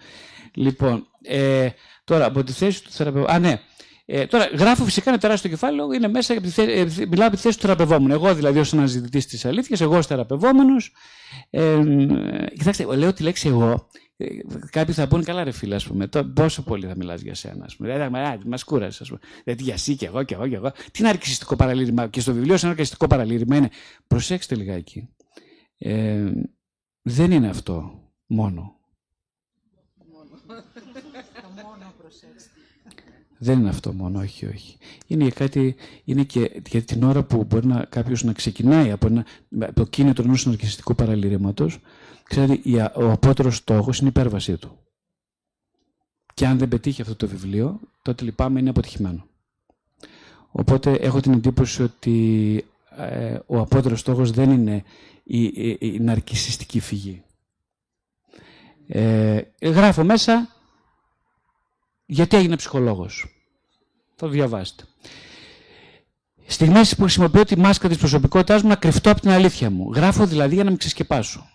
Λοιπόν, 0.54 1.08
ε, 1.22 1.70
τώρα 2.04 2.26
από 2.26 2.44
τη 2.44 2.52
θέση 2.52 2.84
του 2.84 2.92
θεραπευτικού. 2.92 3.34
Α, 3.34 3.40
ναι. 3.40 3.60
Ε, 4.06 4.26
τώρα, 4.26 4.46
γράφω 4.46 4.84
φυσικά 4.84 5.10
ένα 5.10 5.20
τεράστιο 5.20 5.50
κεφάλαιο, 5.50 5.94
είναι 5.94 6.08
μέσα, 6.08 6.34
ε, 6.34 6.86
μιλάω 7.10 7.28
από 7.28 7.36
τη 7.36 7.42
θέση 7.42 7.56
του 7.56 7.62
θεραπευόμενου. 7.62 8.14
Εγώ 8.14 8.36
δηλαδή, 8.36 8.60
ως 8.60 8.74
αναζητητής 8.74 9.26
της 9.26 9.46
αλήθειας, 9.46 9.82
εγώ 9.82 9.98
ως 9.98 10.08
θεραπευόμενος. 10.08 10.92
Ε, 11.50 11.80
κοιτάξτε, 12.58 12.96
λέω 12.96 13.14
τη 13.14 13.24
λέξη 13.24 13.48
εγώ, 13.48 13.72
ε, 13.72 14.03
κάποιοι 14.70 14.94
θα 14.94 15.08
πούνε 15.08 15.24
καλά, 15.24 15.44
ρε 15.44 15.52
φίλε, 15.52 15.76
ας 15.76 15.88
πούμε. 15.88 16.08
πόσο 16.34 16.64
πολύ 16.64 16.88
θα 16.88 16.96
μιλάς 16.96 17.22
για 17.22 17.36
σένα, 17.36 17.66
ας 17.66 17.76
πούμε. 17.76 17.94
Δηλαδή, 17.94 18.46
μα 18.46 18.58
κούρασες, 18.66 19.02
ας 19.02 19.08
πούμε. 19.08 19.20
Δηλαδή, 19.44 19.64
για 19.64 19.74
εσύ 19.74 19.96
και 19.96 20.06
εγώ 20.06 20.24
και 20.24 20.34
εγώ 20.34 20.48
και 20.48 20.56
εγώ. 20.56 20.72
Τι 20.72 21.00
είναι 21.00 21.10
αρκιστικό 21.10 21.56
παραλήρημα. 21.56 22.08
Και 22.08 22.20
στο 22.20 22.34
βιβλίο, 22.34 22.58
σαν 22.58 22.70
αρκιστικό 22.70 23.08
παραλήρημα 23.08 23.56
είναι. 23.56 23.70
Προσέξτε 24.08 24.56
λιγάκι. 24.56 25.10
Ε, 25.78 26.32
δεν 27.02 27.32
είναι 27.32 27.50
αυτό 27.50 28.02
μόνο. 28.26 28.78
Δεν 33.38 33.60
είναι 33.60 33.70
αυτό 33.70 33.94
μόνο, 33.94 34.20
όχι, 34.20 34.46
όχι. 34.46 34.78
Είναι 35.08 35.24
για 35.24 35.34
κάτι, 35.34 35.76
είναι 36.04 36.24
και 36.24 36.62
για 36.68 36.82
την 36.82 37.04
ώρα 37.04 37.24
που 37.24 37.44
μπορεί 37.44 37.68
να, 37.68 37.86
κάποιος 37.86 38.24
να 38.24 38.34
ξεκινάει 38.34 38.92
από, 38.92 39.08
ένα, 39.08 39.26
από 39.60 39.74
το 39.74 39.86
κίνητρο 39.86 40.24
ενός 40.24 40.46
ναρκιστικού 40.46 40.96
παραλήρηματος, 40.96 41.80
ξέρετε, 42.24 42.92
ο 42.96 43.12
απότερος 43.12 43.56
στόχος 43.56 43.98
είναι 43.98 44.08
η 44.08 44.12
υπέρβασή 44.16 44.58
του. 44.58 44.78
Και 46.34 46.48
αν 46.48 46.58
δεν 46.58 46.68
πετύχει 46.68 47.02
αυτό 47.02 47.16
το 47.16 47.28
βιβλίο, 47.28 47.80
τότε 48.02 48.24
λυπάμαι 48.24 48.60
είναι 48.60 48.70
αποτυχημένο. 48.70 49.26
Οπότε 50.52 50.92
έχω 50.92 51.20
την 51.20 51.34
εντύπωση 51.34 51.84
ότι 51.84 52.66
ε, 52.98 53.40
ο 53.46 53.60
απότερος 53.60 54.00
στόχος 54.00 54.32
δεν 54.32 54.52
είναι 54.52 54.84
η, 55.24 55.44
η, 55.44 55.78
η 55.80 56.00
ναρκισιστική 56.00 56.80
φυγή. 56.80 57.24
Ε, 58.88 59.42
γράφω 59.62 60.04
μέσα 60.04 60.50
γιατί 62.06 62.38
έγινε 62.38 62.56
ψυχολόγος; 62.56 63.44
Θα 64.16 64.26
το 64.26 64.28
διαβάσετε. 64.28 64.84
Στιγμές 66.46 66.96
που 66.96 67.02
χρησιμοποιώ 67.02 67.44
τη 67.44 67.58
μάσκα 67.58 67.88
της 67.88 67.98
προσωπικότητάς 67.98 68.62
μου 68.62 68.70
να 68.70 68.76
κρυφτώ 68.76 69.12
από 69.12 69.22
την 69.22 69.30
αλήθεια 69.30 69.70
μου. 69.70 69.92
Γράφω 69.94 70.26
δηλαδή 70.26 70.54
για 70.56 70.64
να 70.64 70.70
μην 70.70 70.80
ξεσκεπάσω. 70.80 71.50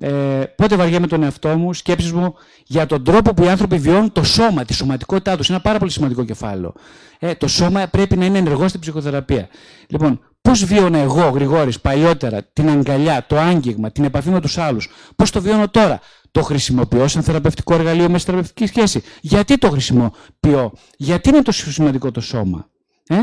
Ε, 0.00 0.44
πότε 0.56 0.76
βαριέμαι 0.76 1.06
τον 1.06 1.22
εαυτό 1.22 1.48
μου, 1.48 1.72
σκέψεις 1.72 2.12
μου 2.12 2.34
για 2.66 2.86
τον 2.86 3.04
τρόπο 3.04 3.34
που 3.34 3.44
οι 3.44 3.48
άνθρωποι 3.48 3.76
βιώνουν 3.76 4.12
το 4.12 4.22
σώμα, 4.22 4.64
τη 4.64 4.74
σωματικότητά 4.74 5.36
τους. 5.36 5.46
Είναι 5.46 5.56
ένα 5.56 5.64
πάρα 5.64 5.78
πολύ 5.78 5.90
σημαντικό 5.90 6.24
κεφάλαιο. 6.24 6.72
Ε, 7.18 7.34
το 7.34 7.48
σώμα 7.48 7.86
πρέπει 7.86 8.16
να 8.16 8.24
είναι 8.24 8.38
ενεργό 8.38 8.68
στην 8.68 8.80
ψυχοθεραπεία. 8.80 9.48
Λοιπόν, 9.88 10.20
Πώς 10.42 10.64
βίωνα 10.64 10.98
εγώ, 10.98 11.28
Γρηγόρης, 11.28 11.80
παλιότερα, 11.80 12.42
την 12.52 12.68
αγκαλιά, 12.68 13.26
το 13.26 13.38
άγγιγμα, 13.38 13.90
την 13.90 14.04
επαφή 14.04 14.30
με 14.30 14.40
τους 14.40 14.58
άλλους; 14.58 14.88
Πώς 15.16 15.30
το 15.30 15.40
βιώνω 15.40 15.68
τώρα; 15.68 16.00
Το 16.30 16.42
χρησιμοποιώ 16.42 17.08
σαν 17.08 17.22
θεραπευτικό 17.22 17.74
εργαλείο 17.74 18.06
μέσα 18.06 18.18
στη 18.18 18.30
θεραπευτική 18.30 18.66
σχέση; 18.66 19.02
Γιατί 19.20 19.58
το 19.58 19.70
χρησιμοποιώ, 19.70 20.72
Γιατί 20.96 21.28
είναι 21.28 21.42
τόσο 21.42 21.72
σημαντικό 21.72 22.10
το 22.10 22.20
σώμα; 22.20 22.68
Ε; 23.08 23.16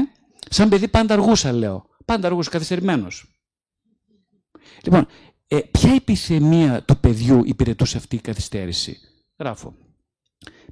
Σαν 0.50 0.70
παιδί 0.70 0.88
πάντα 0.88 1.14
αργούσα, 1.14 1.52
λέω. 1.52 1.86
Πάντα 2.06 2.28
αργούσα, 2.28 2.50
καθυστερημένος. 2.50 3.26
Λοιπόν, 4.84 5.08
ε, 5.48 5.58
ποια 5.72 5.94
επιθυμία 5.94 6.84
του 6.84 7.00
παιδιού 7.00 7.42
υπηρετούσε 7.46 7.98
αυτή 7.98 8.16
η 8.16 8.20
καθυστέρηση; 8.20 8.98
Γράφω. 9.40 9.74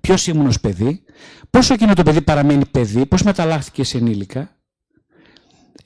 Ποιος 0.02 0.28
ήμουν 0.28 0.48
ως 0.48 0.60
παιδί, 0.60 1.04
πόσο 1.50 1.74
εκείνο 1.74 1.94
το 1.94 2.04
παιδί 2.04 2.22
παραμένει 2.22 2.66
παιδί, 2.66 3.06
πώς 3.06 3.24
μεταλλάχθηκε 3.24 3.84
σε 3.84 3.98
ενήλικα, 3.98 4.56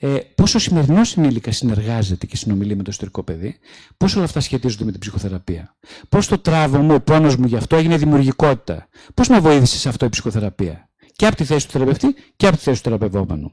ε, 0.02 0.18
πόσο 0.34 0.58
ο 0.58 0.60
σημερινός 0.60 1.16
ενήλικας 1.16 1.56
συνεργάζεται 1.56 2.26
και 2.26 2.36
συνομιλεί 2.36 2.76
με 2.76 2.82
το 2.82 2.90
ιστορικό 2.90 3.22
παιδί, 3.22 3.58
πόσο 3.96 4.16
όλα 4.16 4.24
αυτά 4.24 4.40
σχετίζονται 4.40 4.84
με 4.84 4.90
την 4.90 5.00
ψυχοθεραπεία. 5.00 5.76
Πώς 6.08 6.26
το 6.26 6.38
τράβο 6.38 6.78
μου, 6.78 6.94
ο 6.94 7.00
πόνος 7.00 7.36
μου 7.36 7.46
γι' 7.46 7.56
αυτό 7.56 7.76
έγινε 7.76 7.96
δημιουργικότητα. 7.96 8.88
Πώς 9.14 9.28
με 9.28 9.40
βοήθησε 9.40 9.78
σε 9.78 9.88
αυτό 9.88 10.06
η 10.06 10.08
ψυχοθεραπεία; 10.08 10.90
Και 11.12 11.26
από 11.26 11.36
τη 11.36 11.44
θέση 11.44 11.66
του 11.66 11.72
θεραπευτή 11.72 12.14
και 12.36 12.46
από 12.46 12.56
τη 12.56 12.62
θέση 12.62 12.82
του 12.82 12.88
θεραπευόμενου. 12.88 13.52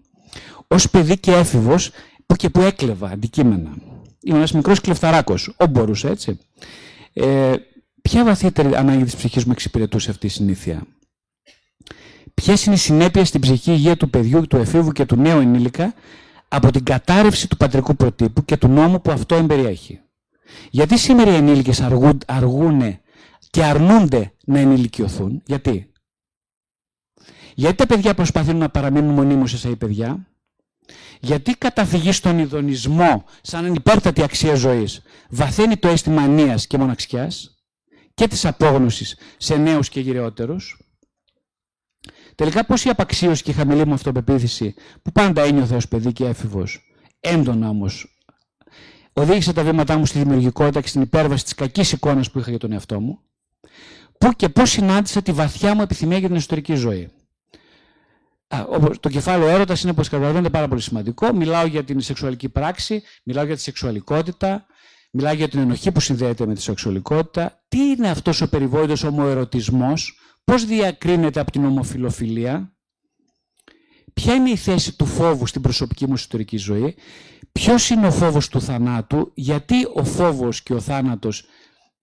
Ω 0.68 0.90
παιδί 0.92 1.18
και 1.18 1.32
έφηβος 1.32 1.92
που 2.26 2.36
και 2.36 2.50
που 2.50 2.62
έκλεβα 2.62 3.10
αντικείμενα. 3.10 3.76
Ήμουν 4.28 4.42
ένα 4.42 4.50
μικρός 4.54 4.82
κλεφταράκος. 4.82 5.54
Ό 5.58 5.66
μπορούσε 5.66 6.10
έτσι. 6.10 6.40
Ε, 7.14 7.54
ποια 8.02 8.24
βαθύτερη 8.24 8.76
ανάγκη 8.76 9.04
της 9.04 9.16
ψυχής 9.16 9.46
μου 9.46 9.52
εξυπηρετούσε 9.52 10.10
αυτή 10.12 10.26
η 10.26 10.30
συνήθεια; 10.30 10.88
Ποιες 12.34 12.66
είναι 12.66 12.76
οι 12.76 12.78
συνέπειες 12.78 13.28
στην 13.28 13.42
ψυχική 13.42 13.72
υγεία 13.72 13.98
του 13.98 14.10
παιδιού, 14.10 14.48
του 14.48 14.58
εφήβου 14.58 14.92
και 14.92 15.06
του 15.06 15.16
νέου 15.16 15.40
ενήλικα 15.40 15.94
από 16.48 16.72
την 16.72 16.84
κατάρρευση 16.84 17.50
του 17.50 17.58
πατρικού 17.58 17.96
προτύπου 17.96 18.46
και 18.46 18.58
του 18.58 18.68
νόμου 18.68 19.02
που 19.02 19.12
αυτό 19.12 19.36
εμπεριέχει; 19.36 20.00
Γιατί 20.70 20.98
σήμερα 20.98 21.32
οι 21.32 21.36
ενήλικες 21.36 21.82
αργούν, 21.82 22.18
αργούν 22.28 23.00
και 23.50 23.64
αρνούνται 23.64 24.34
να 24.46 24.60
ενηλικιωθούν; 24.60 25.42
Γιατί; 25.46 25.92
Γιατί 27.56 27.76
τα 27.76 27.86
παιδιά 27.86 28.14
προσπαθούν 28.14 28.58
να 28.58 28.70
παραμείνουν 28.70 29.14
μονίμως 29.14 29.54
εσά 29.54 29.70
οι 29.70 29.76
παιδιά; 29.76 30.28
Γιατί 31.20 31.52
η 31.52 31.56
καταφυγή 31.56 32.12
στον 32.12 32.40
ειδονισμό 32.40 33.26
σαν 33.42 33.66
ανυπέρτατη 33.66 34.24
αξία 34.24 34.56
ζωής; 34.56 35.02
Βαθαίνει 35.30 35.78
το 35.78 35.88
αίσθημα 35.88 36.22
ανίας 36.22 36.68
και 36.68 36.78
μοναξιάς 36.78 37.56
και 38.14 38.28
της 38.28 38.46
απόγνωσης 38.46 39.18
σε 39.38 39.56
νέους 39.56 39.90
και 39.90 40.00
γυρεότερους; 40.00 40.88
Τελικά 42.38 42.66
πώς 42.66 42.84
η 42.86 42.90
απαξίωση 42.90 43.44
και 43.44 43.52
η 43.52 43.54
χαμηλή 43.54 43.86
μου 43.86 43.94
αυτοπεποίθηση 43.94 44.74
που 45.02 45.12
πάντα 45.12 45.42
ένιωθε 45.42 45.76
ως 45.76 45.88
παιδί 45.88 46.14
και 46.14 46.26
έφηβος, 46.26 46.82
έντονα 47.20 47.70
όμως, 47.70 48.22
οδήγησε 49.14 49.54
τα 49.54 49.64
βήματά 49.64 49.98
μου 49.98 50.06
στη 50.06 50.20
δημιουργικότητα 50.20 50.82
και 50.82 50.88
στην 50.88 51.02
υπέρβαση 51.02 51.44
της 51.44 51.54
κακής 51.54 51.92
εικόνας 51.92 52.32
που 52.32 52.40
είχα 52.40 52.50
για 52.50 52.60
τον 52.60 52.72
εαυτό 52.72 53.00
μου, 53.00 53.20
που 54.18 54.32
και 54.32 54.50
πώς 54.50 54.70
συνάντησα 54.70 55.22
τη 55.22 55.32
βαθιά 55.32 55.76
μου 55.76 55.82
επιθυμία 55.82 56.18
για 56.18 56.28
την 56.28 56.38
ιστορική 56.38 56.76
ζωή; 56.76 57.12
Το 59.00 59.10
κεφάλαιο 59.10 59.48
έρωτας 59.50 59.82
είναι, 59.82 59.92
όπω 59.92 60.02
καταλαβαίνετε, 60.02 60.50
πάρα 60.50 60.68
πολύ 60.68 60.82
σημαντικό. 60.82 61.34
Μιλάω 61.34 61.66
για 61.66 61.84
την 61.84 62.02
σεξουαλική 62.02 62.50
πράξη, 62.50 63.04
μιλάω 63.24 63.46
για 63.46 63.56
τη 63.56 63.62
σεξουαλικότητα, 63.62 64.66
μιλάω 65.12 65.34
για 65.34 65.48
την 65.48 65.60
ενοχή 65.60 65.92
που 65.92 66.00
συνδέεται 66.00 66.46
με 66.46 66.54
τη 66.54 66.62
σεξουαλικότητα. 66.62 67.64
Τι 67.68 67.78
είναι 67.78 68.10
αυτός 68.10 68.42
ο 68.42 68.50
περιβόητος 68.50 69.04
ομοερωτισμός, 69.04 70.20
πώς 70.44 70.66
διακρίνεται 70.66 71.40
από 71.40 71.52
την 71.52 71.66
ομοφιλοφιλία, 71.66 72.78
ποια 74.14 74.34
είναι 74.34 74.50
η 74.50 74.56
θέση 74.56 74.98
του 74.98 75.06
φόβου 75.06 75.46
στην 75.46 75.62
προσωπική 75.62 76.08
μου 76.08 76.14
ιστορική 76.14 76.58
ζωή, 76.58 76.96
ποιος 77.52 77.90
είναι 77.90 78.08
ο 78.08 78.12
φόβος 78.12 78.48
του 78.48 78.62
θανάτου, 78.62 79.32
γιατί 79.34 79.76
ο 79.94 80.04
φόβος 80.04 80.64
και 80.64 80.74
ο 80.74 80.80
θάνατος 80.80 81.46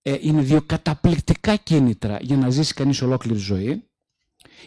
ε, 0.02 0.16
είναι 0.20 0.40
δύο 0.40 0.62
καταπληκτικά 0.62 1.56
κίνητρα 1.56 2.18
για 2.20 2.36
να 2.36 2.50
ζήσει 2.50 2.74
κανείς 2.74 3.02
ολόκληρη 3.02 3.38
ζωή. 3.38 3.88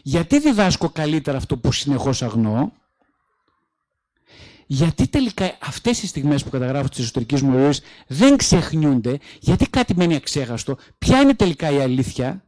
Γιατί 0.04 0.40
διδάσκω 0.40 0.90
καλύτερα 0.90 1.38
αυτό 1.38 1.58
που 1.58 1.72
συνεχώς 1.72 2.22
αγνοώ. 2.22 2.70
Γιατί 4.70 5.08
τελικά 5.08 5.58
αυτές 5.62 6.04
οι 6.04 6.08
στιγμές 6.08 6.44
που 6.44 6.50
καταγράφω 6.50 6.90
της 6.90 7.00
εσωτερικής 7.00 7.42
μου 7.42 7.58
ροής 7.58 7.82
δεν 8.08 8.38
ξεχνιούνται; 8.38 9.20
Γιατί 9.40 9.70
κάτι 9.70 9.96
μένει 9.96 10.16
αξέχαστο; 10.16 10.78
Ποια 10.98 11.22
είναι 11.22 11.36
τελικά 11.36 11.72
η 11.72 11.80
αλήθεια; 11.82 12.42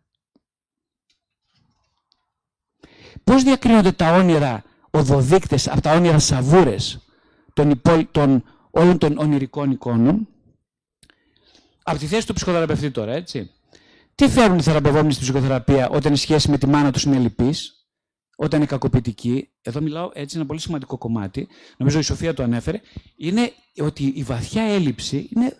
Πώς 3.24 3.44
διακρίνονται 3.44 3.92
τα 3.92 4.14
όνειρα 4.14 4.64
οδοδείκτες 4.92 5.68
από 5.68 5.82
τα 5.82 5.94
όνειρα 5.94 6.20
σαβούρες 6.20 7.00
των, 7.54 7.82
των 8.12 8.44
όλων 8.72 8.98
των 8.98 9.18
ονειρικών 9.18 9.72
εικόνων; 9.72 10.28
Από 11.84 12.00
τη 12.00 12.06
θέση 12.06 12.28
του 12.28 12.34
ψυχοθεραπευτή 12.34 12.92
τώρα, 12.92 13.12
έτσι. 13.12 13.52
Τι 14.20 14.30
φέρουν 14.30 14.58
οι 14.58 14.62
θεραπευόμενοι 14.62 15.14
στην 15.14 15.24
ψυχοθεραπεία 15.24 15.90
όταν 15.90 16.14
η 16.14 16.18
σχέση 16.18 16.50
με 16.50 16.58
τη 16.58 16.68
μάνα 16.68 16.92
τους 16.92 17.04
είναι 17.04 17.18
λυπής, 17.18 17.88
όταν 18.36 18.60
είναι 18.60 18.68
κακοποιητική; 18.68 19.50
Εδώ 19.62 19.82
μιλάω 19.82 20.10
έτσι 20.14 20.38
ένα 20.38 20.46
πολύ 20.46 20.60
σημαντικό 20.60 20.98
κομμάτι. 20.98 21.48
Νομίζω 21.78 22.00
η 22.00 22.02
Σοφία 22.02 22.34
το 22.34 22.44
ανέφερε. 22.44 22.82
Είναι 23.16 23.52
ότι 23.82 24.14
η 24.16 24.24
βαθιά 24.24 24.64
έλλειψη 24.64 25.30
είναι 25.36 25.54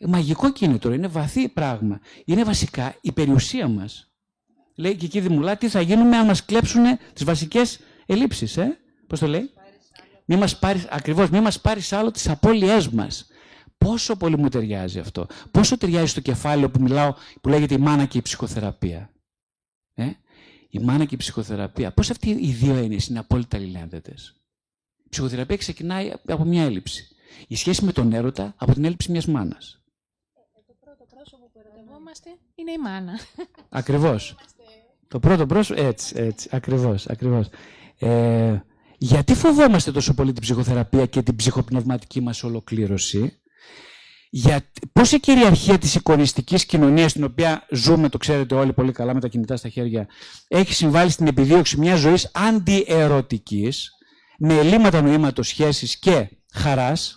μαγικό 0.00 0.52
κίνητρο, 0.52 0.92
είναι 0.92 1.06
βαθύ 1.06 1.48
πράγμα. 1.48 2.00
Είναι 2.24 2.44
βασικά 2.44 2.94
η 3.00 3.12
περιουσία 3.12 3.68
μας. 3.68 4.12
Λέει 4.74 4.96
και 4.96 5.04
εκεί 5.04 5.20
Δημουλά, 5.20 5.56
τι 5.56 5.68
θα 5.68 5.80
γίνουμε 5.80 6.16
αν 6.16 6.26
μας 6.26 6.44
κλέψουν 6.44 6.82
τις 7.12 7.24
βασικές 7.24 7.78
ελλείψεις. 8.06 8.56
Ε; 8.56 8.78
Πώς 9.06 9.18
το 9.18 9.26
λέει, 9.26 9.50
Μη 10.24 10.36
μας 10.36 10.58
πάρεις, 10.58 10.86
ακριβώς, 10.90 11.30
μη 11.30 11.40
μας 11.40 11.60
πάρεις 11.60 11.92
άλλο 11.92 12.10
τις 12.10 12.28
απώλειές 12.28 12.88
μας. 12.88 13.26
Πόσο 13.82 14.16
πολύ 14.16 14.38
μου 14.38 14.48
ταιριάζει 14.48 14.98
αυτό. 14.98 15.26
Πόσο 15.50 15.78
ταιριάζει 15.78 16.06
στο 16.06 16.20
κεφάλαιο 16.20 16.70
που 16.70 16.82
μιλάω, 16.82 17.14
που 17.40 17.48
λέγεται 17.48 17.74
η 17.74 17.78
μάνα 17.78 18.04
και 18.06 18.18
η 18.18 18.22
ψυχοθεραπεία. 18.22 19.10
Ε; 19.94 20.10
Η 20.68 20.78
μάνα 20.78 21.04
και 21.04 21.14
η 21.14 21.18
ψυχοθεραπεία. 21.18 21.92
Πώς 21.92 22.10
αυτοί 22.10 22.30
οι 22.30 22.52
δύο 22.52 22.74
έννοιες 22.74 23.06
είναι 23.06 23.18
απόλυτα 23.18 23.56
αλληλένδετες. 23.56 24.34
Η 25.04 25.08
ψυχοθεραπεία 25.08 25.56
ξεκινάει 25.56 26.12
από 26.26 26.44
μια 26.44 26.62
έλλειψη. 26.62 27.06
Η 27.48 27.56
σχέση 27.56 27.84
με 27.84 27.92
τον 27.92 28.12
έρωτα 28.12 28.54
από 28.56 28.72
την 28.72 28.84
έλλειψη 28.84 29.10
μιας 29.10 29.26
μάνας. 29.26 29.82
το 30.66 30.74
πρώτο 30.80 31.04
πρόσωπο 31.14 31.50
που 31.52 31.58
ερωτευόμαστε 31.64 32.30
είναι 32.54 32.72
η 32.72 32.78
μάνα. 32.78 33.18
Ακριβώς. 33.68 34.34
το 35.08 35.20
πρώτο 35.20 35.46
πρόσωπο, 35.46 35.82
έτσι, 35.82 36.14
έτσι, 36.16 36.48
ακριβώς, 36.52 37.06
ακριβώς. 37.06 37.48
Ε, 37.98 38.60
γιατί 38.98 39.34
φοβόμαστε 39.34 39.92
τόσο 39.92 40.14
πολύ 40.14 40.32
την 40.32 40.42
ψυχοθεραπεία 40.42 41.06
και 41.06 41.22
την 41.22 41.36
ψυχοπνευματική 41.36 42.20
μας 42.20 42.42
ολοκλήρωση; 42.42 43.41
Για 44.34 44.70
πώς 44.92 45.12
η 45.12 45.20
κυριαρχία 45.20 45.78
της 45.78 45.94
εικονιστικής 45.94 46.66
κοινωνίας 46.66 47.10
στην 47.10 47.24
οποία 47.24 47.66
ζούμε, 47.70 48.08
το 48.08 48.18
ξέρετε 48.18 48.54
όλοι 48.54 48.72
πολύ 48.72 48.92
καλά 48.92 49.14
με 49.14 49.20
τα 49.20 49.28
κινητά 49.28 49.56
στα 49.56 49.68
χέρια, 49.68 50.06
έχει 50.48 50.74
συμβάλει 50.74 51.10
στην 51.10 51.26
επιδίωξη 51.26 51.78
μιας 51.78 51.98
ζωής 51.98 52.30
αντιερωτικής, 52.34 53.90
με 54.38 54.54
ελλείμματα 54.54 55.02
νοήματος 55.02 55.48
σχέσης 55.48 55.98
και 55.98 56.28
χαράς, 56.54 57.16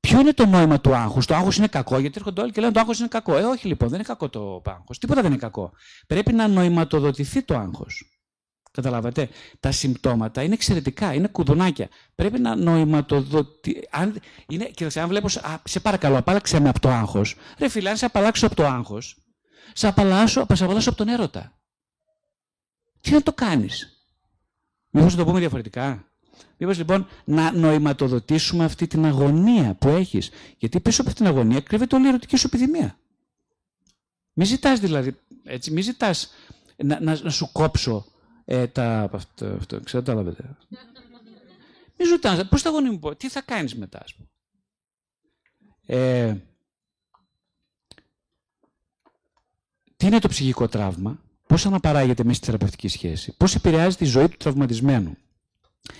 Ποιο 0.00 0.20
είναι 0.20 0.32
το 0.32 0.46
νόημα 0.46 0.80
του 0.80 0.94
άγχους; 0.94 1.26
Το 1.26 1.34
άγχος 1.34 1.56
είναι 1.56 1.66
κακό, 1.66 1.98
γιατί 1.98 2.14
έρχονται 2.18 2.40
όλοι 2.40 2.52
και 2.52 2.60
λένε 2.60 2.72
το 2.72 2.80
άγχος 2.80 2.98
είναι 2.98 3.08
κακό. 3.08 3.36
Ε, 3.36 3.42
όχι 3.42 3.66
λοιπόν, 3.66 3.88
δεν 3.88 3.98
είναι 3.98 4.08
κακό 4.08 4.28
το 4.28 4.62
άγχος. 4.64 4.98
Τίποτα 4.98 5.20
δεν 5.20 5.30
είναι 5.30 5.40
κακό. 5.40 5.72
Πρέπει 6.06 6.32
να 6.32 6.48
νοηματοδοτηθεί 6.48 7.42
το 7.42 7.56
άγχος. 7.56 8.11
Καταλάβατε; 8.72 9.28
Τα 9.60 9.72
συμπτώματα 9.72 10.42
είναι 10.42 10.54
εξαιρετικά, 10.54 11.14
είναι 11.14 11.28
κουδουνάκια. 11.28 11.88
Πρέπει 12.14 12.40
να 12.40 12.56
νοηματοδοτη... 12.56 13.88
Αν, 13.90 14.20
είναι... 14.48 14.64
Κοίταξε, 14.64 15.00
αν 15.00 15.08
βλέπω, 15.08 15.26
α, 15.26 15.60
σε 15.64 15.80
παρακαλώ, 15.80 16.16
απάλαξε 16.16 16.60
με 16.60 16.68
από 16.68 16.80
το 16.80 16.88
άγχος. 16.88 17.36
Ρε 17.58 17.68
φίλε, 17.68 17.90
αν 17.90 17.96
σε 17.96 18.04
απαλλάξω 18.04 18.46
από 18.46 18.54
το 18.54 18.66
άγχος, 18.66 19.16
σε 19.72 19.86
απαλλάσω, 19.86 20.46
σε 20.54 20.64
απαλλάσω 20.64 20.88
από 20.88 20.98
τον 20.98 21.08
έρωτα. 21.08 21.58
Τι 23.00 23.10
να 23.10 23.22
το 23.22 23.32
κάνεις; 23.32 24.06
Μήπως 24.90 25.12
να 25.12 25.18
το 25.18 25.24
πούμε 25.24 25.38
διαφορετικά; 25.38 26.04
Μήπως 26.56 26.78
λοιπόν 26.78 27.06
να 27.24 27.52
νοηματοδοτήσουμε 27.52 28.64
αυτή 28.64 28.86
την 28.86 29.04
αγωνία 29.04 29.74
που 29.74 29.88
έχεις; 29.88 30.30
Γιατί 30.58 30.80
πίσω 30.80 31.00
από 31.00 31.10
αυτή 31.10 31.22
την 31.22 31.32
αγωνία 31.32 31.60
κρύβεται 31.60 31.96
όλη 31.96 32.04
η 32.04 32.08
ερωτική 32.08 32.36
σου 32.36 32.46
επιδημία. 32.46 32.98
Μη 34.32 34.44
ζητάς 34.44 34.80
δηλαδή, 34.80 35.16
έτσι, 35.44 35.70
μη 35.70 35.80
ζητάς 35.80 36.30
να, 36.76 37.00
να, 37.00 37.18
να 37.22 37.30
σου 37.30 37.52
κόψω 37.52 38.06
ε, 38.06 38.11
τα, 38.72 39.10
αυτό, 39.12 39.46
αυτό, 39.46 39.80
ξέρω, 39.80 40.02
τα 40.02 40.14
λάβετε. 40.14 40.56
Μη 41.98 42.04
ζουτάς, 42.04 42.48
πώς 42.48 42.62
θα 42.62 42.70
γονεί 42.70 42.90
μου 42.90 42.98
πω, 42.98 43.16
τι 43.16 43.28
θα 43.28 43.40
κάνεις 43.40 43.74
μετά, 43.74 44.00
ας 44.02 44.14
πούμε. 44.14 44.28
Ε, 45.86 46.36
τι 49.96 50.06
είναι 50.06 50.18
το 50.18 50.28
ψυχικό 50.28 50.68
τραύμα, 50.68 51.20
πώς 51.46 51.66
αναπαράγεται 51.66 52.24
μέσα 52.24 52.36
στη 52.36 52.46
θεραπευτική 52.46 52.88
σχέση, 52.88 53.36
πώς 53.36 53.54
επηρεάζει 53.54 53.96
τη 53.96 54.04
ζωή 54.04 54.28
του 54.28 54.36
τραυματισμένου. 54.36 55.16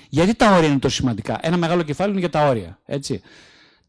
Γιατί 0.08 0.34
τα 0.34 0.56
όρια 0.56 0.68
είναι 0.68 0.78
τόσο 0.78 0.94
σημαντικά. 0.96 1.38
Ένα 1.42 1.56
μεγάλο 1.56 1.82
κεφάλαιο 1.82 2.12
είναι 2.12 2.20
για 2.20 2.30
τα 2.30 2.48
όρια. 2.48 2.80
Έτσι. 2.84 3.22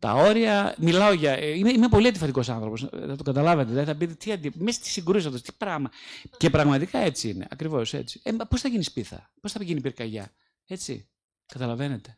Τα 0.04 0.14
όρια, 0.14 0.76
μιλάω 0.78 1.14
για. 1.14 1.32
Ε, 1.32 1.58
είμαι, 1.58 1.70
είμαι 1.70 1.88
πολύ 1.88 2.08
αντιφατικός 2.08 2.50
άνθρωπος. 2.50 2.88
Θα 2.92 3.16
το 3.16 3.24
καταλάβετε. 3.24 3.72
Δεν 3.74 3.86
θα 3.86 3.96
πείτε 3.96 4.14
τι 4.14 4.32
αντι... 4.32 4.52
Μέσα 4.56 4.78
στη 4.80 4.90
συγκρούση 4.90 5.28
αυτό, 5.28 5.42
τι 5.42 5.52
πράγμα. 5.58 5.92
Και 6.38 6.50
πραγματικά 6.50 7.00
έτσι 7.00 7.30
είναι. 7.30 7.48
Ακριβώς 7.50 7.94
έτσι. 7.94 8.20
Ε, 8.24 8.32
Πώς 8.50 8.62
θα 8.62 8.68
γίνεις 8.68 8.86
σπίθα, 8.86 9.32
πώς 9.42 9.52
θα 9.52 9.64
γίνει 9.64 9.82
πυρκαγιά. 9.82 10.32
Έτσι. 10.68 11.08
Καταλαβαίνετε. 11.46 12.18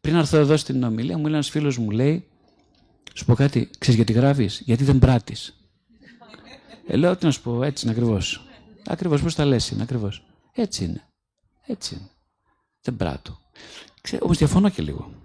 Πριν 0.00 0.14
έρθω 0.14 0.36
εδώ 0.36 0.56
στην 0.56 0.82
ομιλία, 0.82 1.16
μου 1.16 1.24
λέει 1.24 1.32
ένας 1.32 1.50
φίλος 1.50 1.78
μου, 1.78 1.90
λέει, 1.90 2.28
σου 3.14 3.24
πω 3.24 3.34
κάτι, 3.34 3.70
ξέρεις 3.78 3.96
γιατί 3.96 4.12
γράφεις, 4.12 4.62
γιατί 4.64 4.84
δεν 4.84 4.98
πράττεις. 4.98 5.68
Ε, 6.86 6.96
λέω, 6.96 7.16
τι 7.16 7.24
να 7.24 7.30
σου 7.30 7.42
πω, 7.42 7.62
έτσι 7.62 7.86
είναι 7.86 7.94
ακριβώς. 7.94 8.46
Ακριβώς, 8.86 9.22
πώς 9.22 9.34
τα 9.34 9.44
λες 9.44 9.70
είναι, 9.70 9.82
ακριβώς. 9.82 10.24
Έτσι 10.52 10.84
είναι. 10.84 11.08
Έτσι 11.66 11.94
είναι. 11.94 12.08
Δεν 12.80 12.96
πράττω. 12.96 13.38
Όμως 14.20 14.38
διαφωνώ 14.38 14.68
και 14.68 14.82
λίγο. 14.82 15.22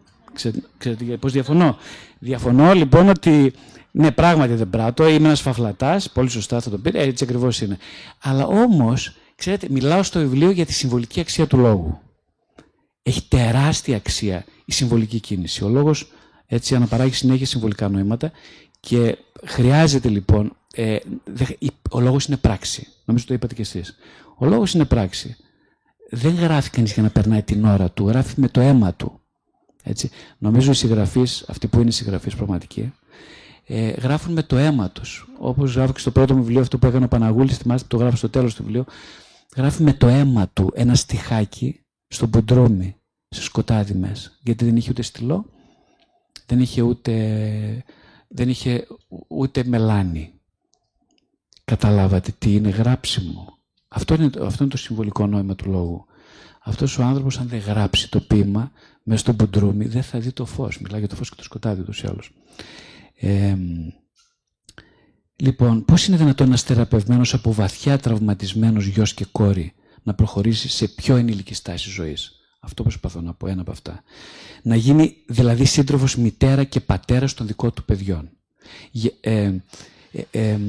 Ξέρετε 0.77 1.03
πώς 1.17 1.31
διαφωνώ. 1.31 1.77
Διαφωνώ 2.19 2.73
λοιπόν 2.73 3.09
ότι 3.09 3.53
ναι, 3.91 4.11
πράγματι 4.11 4.53
δεν 4.53 4.69
πράττω, 4.69 5.07
είμαι 5.07 5.27
ένας 5.27 5.41
φαφλατάς, 5.41 6.09
πολύ 6.09 6.29
σωστά 6.29 6.61
θα 6.61 6.69
το 6.69 6.77
πείτε, 6.77 6.99
έτσι 6.99 7.23
ακριβώς 7.23 7.61
είναι. 7.61 7.77
Αλλά 8.21 8.45
όμως, 8.45 9.15
ξέρετε, 9.35 9.67
μιλάω 9.69 10.03
στο 10.03 10.19
βιβλίο 10.19 10.51
για 10.51 10.65
τη 10.65 10.73
συμβολική 10.73 11.19
αξία 11.19 11.47
του 11.47 11.57
λόγου. 11.57 11.99
Έχει 13.03 13.27
τεράστια 13.27 13.95
αξία 13.95 14.45
η 14.65 14.71
συμβολική 14.71 15.19
κίνηση. 15.19 15.63
Ο 15.63 15.67
λόγος 15.67 16.11
έτσι 16.45 16.75
αναπαράγει 16.75 17.13
συνέχεια 17.13 17.45
συμβολικά 17.45 17.89
νοήματα 17.89 18.31
και 18.79 19.17
χρειάζεται 19.45 20.09
λοιπόν. 20.09 20.55
Ε, 20.73 20.97
ο 21.91 21.99
λόγος 21.99 22.25
είναι 22.25 22.37
πράξη. 22.37 22.87
Νομίζω 23.05 23.25
το 23.25 23.33
είπατε 23.33 23.53
κι 23.53 23.61
εσείς. 23.61 23.95
Ο 24.37 24.45
λόγος 24.45 24.73
είναι 24.73 24.85
πράξη. 24.85 25.35
Δεν 26.09 26.35
γράφει 26.35 26.69
κανείς 26.69 26.93
για 26.93 27.03
να 27.03 27.09
περνάει 27.09 27.43
την 27.43 27.65
ώρα 27.65 27.89
του, 27.89 28.07
γράφει 28.07 28.33
με 28.37 28.47
το 28.47 28.61
αίμα 28.61 28.93
του. 28.93 29.18
Έτσι. 29.89 30.09
Νομίζω 30.37 30.71
οι 30.71 30.73
συγγραφείς, 30.73 31.45
αυτοί 31.47 31.67
που 31.67 31.79
είναι 31.81 31.91
συγγραφείς 31.91 32.35
πραγματικοί, 32.35 32.93
ε, 33.65 33.89
γράφουν 33.89 34.33
με 34.33 34.43
το 34.43 34.57
αίμα 34.57 34.89
τους. 34.89 35.27
Όπως 35.37 35.73
γράφω 35.73 35.93
και 35.93 35.99
στο 35.99 36.11
πρώτο 36.11 36.35
μου 36.35 36.41
βιβλίο, 36.41 36.61
αυτό 36.61 36.77
που 36.77 36.85
έκανε 36.87 37.05
ο 37.05 37.07
Παναγούλης, 37.07 37.57
θυμάστε 37.57 37.87
το 37.87 37.97
γράφω 37.97 38.15
στο 38.15 38.29
τέλος 38.29 38.55
του 38.55 38.63
βιβλίου. 38.63 38.85
Γράφει 39.55 39.83
με 39.83 39.93
το 39.93 40.07
αίμα 40.07 40.49
του 40.53 40.71
ένα 40.73 40.95
στιχάκι 40.95 41.79
στο 42.07 42.27
μπουντρούμι, 42.27 42.95
σε 43.29 43.41
σκοτάδι 43.41 43.93
μέσα. 43.93 44.31
Γιατί 44.43 44.65
δεν 44.65 44.75
είχε 44.75 44.89
ούτε 44.89 45.01
στυλό, 45.01 45.45
δεν 46.45 46.59
είχε 46.59 46.81
ούτε, 46.81 47.83
δεν 48.27 48.49
είχε 48.49 48.87
ούτε 49.27 49.63
μελάνι. 49.63 50.33
Καταλάβατε 51.65 52.33
τι 52.37 52.55
είναι 52.55 52.69
γράψιμο. 52.69 53.57
Αυτό 53.87 54.13
είναι, 54.13 54.29
αυτό 54.41 54.63
είναι 54.63 54.71
το 54.71 54.77
συμβολικό 54.77 55.27
νόημα 55.27 55.55
του 55.55 55.69
λόγου. 55.69 56.05
Αυτός 56.59 56.97
ο 56.97 57.03
άνθρωπος 57.03 57.39
αν 57.39 57.47
δεν 57.47 57.59
γράψει 57.59 58.09
το 58.09 58.19
ποίημα 58.19 58.71
μέσα 59.03 59.19
στο 59.19 59.33
μπουντρούμι 59.33 59.85
δεν 59.85 60.03
θα 60.03 60.19
δει 60.19 60.31
το 60.31 60.45
φως. 60.45 60.79
Μιλάει 60.79 60.99
για 60.99 61.09
το 61.09 61.15
φως 61.15 61.29
και 61.29 61.35
το 61.35 61.43
σκοτάδι 61.43 61.81
ούτως 61.81 62.01
ή 62.01 62.07
άλλως. 62.07 62.31
Ε, 63.15 63.55
λοιπόν, 65.35 65.85
πώς 65.85 66.07
είναι 66.07 66.17
δυνατόν 66.17 66.47
ένας 66.47 66.63
θεραπευμένος 66.63 67.33
από 67.33 67.53
βαθιά 67.53 67.97
τραυματισμένος 67.97 68.85
γιος 68.85 69.13
και 69.13 69.25
κόρη 69.31 69.73
να 70.03 70.13
προχωρήσει 70.13 70.69
σε 70.69 70.87
πιο 70.87 71.15
ενήλικη 71.15 71.53
στάση 71.53 71.89
ζωής; 71.89 72.31
Αυτό 72.59 72.83
προσπαθώ 72.83 73.21
να 73.21 73.33
πω, 73.33 73.47
ένα 73.47 73.61
από 73.61 73.71
αυτά. 73.71 74.03
Να 74.61 74.75
γίνει 74.75 75.15
δηλαδή 75.27 75.65
σύντροφος 75.65 76.15
μητέρα 76.15 76.63
και 76.63 76.79
πατέρας 76.79 77.33
των 77.33 77.47
δικών 77.47 77.73
του 77.73 77.85
παιδιών. 77.85 78.29
Ε, 79.21 79.51
ε, 80.11 80.21
ε, 80.31 80.59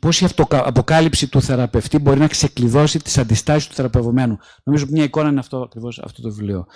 πώς 0.00 0.20
η 0.20 0.28
αποκάλυψη 0.50 1.28
του 1.28 1.42
θεραπευτή 1.42 1.98
μπορεί 1.98 2.18
να 2.18 2.26
ξεκλειδώσει 2.26 2.98
τις 2.98 3.18
αντιστάσεις 3.18 3.68
του 3.68 3.74
θεραπευομένου. 3.74 4.38
Νομίζω 4.62 4.86
μια 4.90 5.04
εικόνα 5.04 5.28
είναι 5.28 5.40
αυτό 5.40 5.58
ακριβώς 5.58 5.98
αυτό 6.04 6.22
το 6.22 6.30
βιβλίο. 6.30 6.66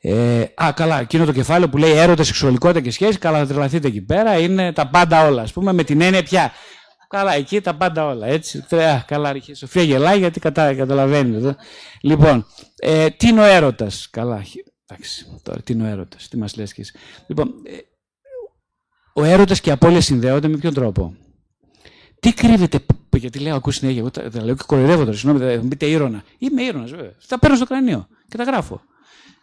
Ε, 0.00 0.44
α, 0.62 0.72
καλά, 0.74 1.00
εκείνο 1.00 1.24
το 1.24 1.32
κεφάλαιο 1.32 1.68
που 1.68 1.76
λέει 1.76 1.92
έρωτα, 1.92 2.24
σεξουαλικότητα 2.24 2.80
και 2.80 2.90
σχέση, 2.90 3.18
καλά 3.18 3.38
θα 3.38 3.46
τρελαθείτε 3.46 3.88
εκεί 3.88 4.00
πέρα, 4.00 4.38
είναι 4.38 4.72
τα 4.72 4.88
πάντα 4.88 5.26
όλα. 5.26 5.42
Α 5.42 5.46
πούμε 5.54 5.72
με 5.72 5.84
την 5.84 6.00
έννοια 6.00 6.22
πια. 6.22 6.52
Καλά, 7.08 7.34
εκεί 7.34 7.60
τα 7.60 7.74
πάντα 7.74 8.06
όλα. 8.06 8.26
Έτσι. 8.26 8.58
Α, 8.58 9.04
καλά, 9.06 9.34
η 9.46 9.54
Σοφία 9.54 9.82
γελάει 9.82 10.18
γιατί 10.18 10.40
κατα, 10.40 10.74
καταλαβαίνει. 10.74 11.36
Εδώ. 11.36 11.56
Λοιπόν, 12.02 12.46
ε, 12.76 13.10
τι 13.10 13.28
είναι 13.28 13.40
ο 13.40 13.44
έρωτας; 13.44 14.08
Καλά, 14.10 14.44
εντάξει, 14.86 15.26
τώρα 15.42 15.60
τι 15.62 15.72
είναι 15.72 15.82
ο 15.82 15.86
έρωτας, 15.86 16.28
τι 16.28 16.36
μας 16.36 16.56
λες 16.56 16.72
και 16.72 16.80
εσύ. 16.80 16.92
Λοιπόν, 17.26 17.48
ε, 17.66 17.76
ο 19.12 19.24
έρωτας 19.24 19.60
και 19.60 19.68
η 19.68 19.72
απώλεια 19.72 20.00
συνδέονται 20.00 20.48
με 20.48 20.56
ποιον 20.56 20.74
τρόπο; 20.74 21.14
Τι 22.20 22.32
κρύβεται, 22.32 22.80
γιατί 23.16 23.38
λέω, 23.38 23.54
ακού 23.54 23.70
συνέχεια, 23.70 24.00
εγώ 24.00 24.10
τα, 24.10 24.44
λέω 24.44 24.54
και 24.54 24.62
κοροϊδεύω 24.66 25.04
τώρα, 25.04 25.16
συγγνώμη, 25.16 25.54
θα 25.54 25.62
μου 25.62 25.68
πείτε 25.68 25.86
ήρωνα. 25.86 26.22
Είμαι 26.38 26.62
ήρωνα, 26.62 26.84
βέβαια. 26.84 27.12
Τα 27.26 27.38
παίρνω 27.38 27.56
στο 27.56 27.66
κρανίο 27.66 28.08
και 28.28 28.36
τα 28.36 28.42
γράφω. 28.42 28.82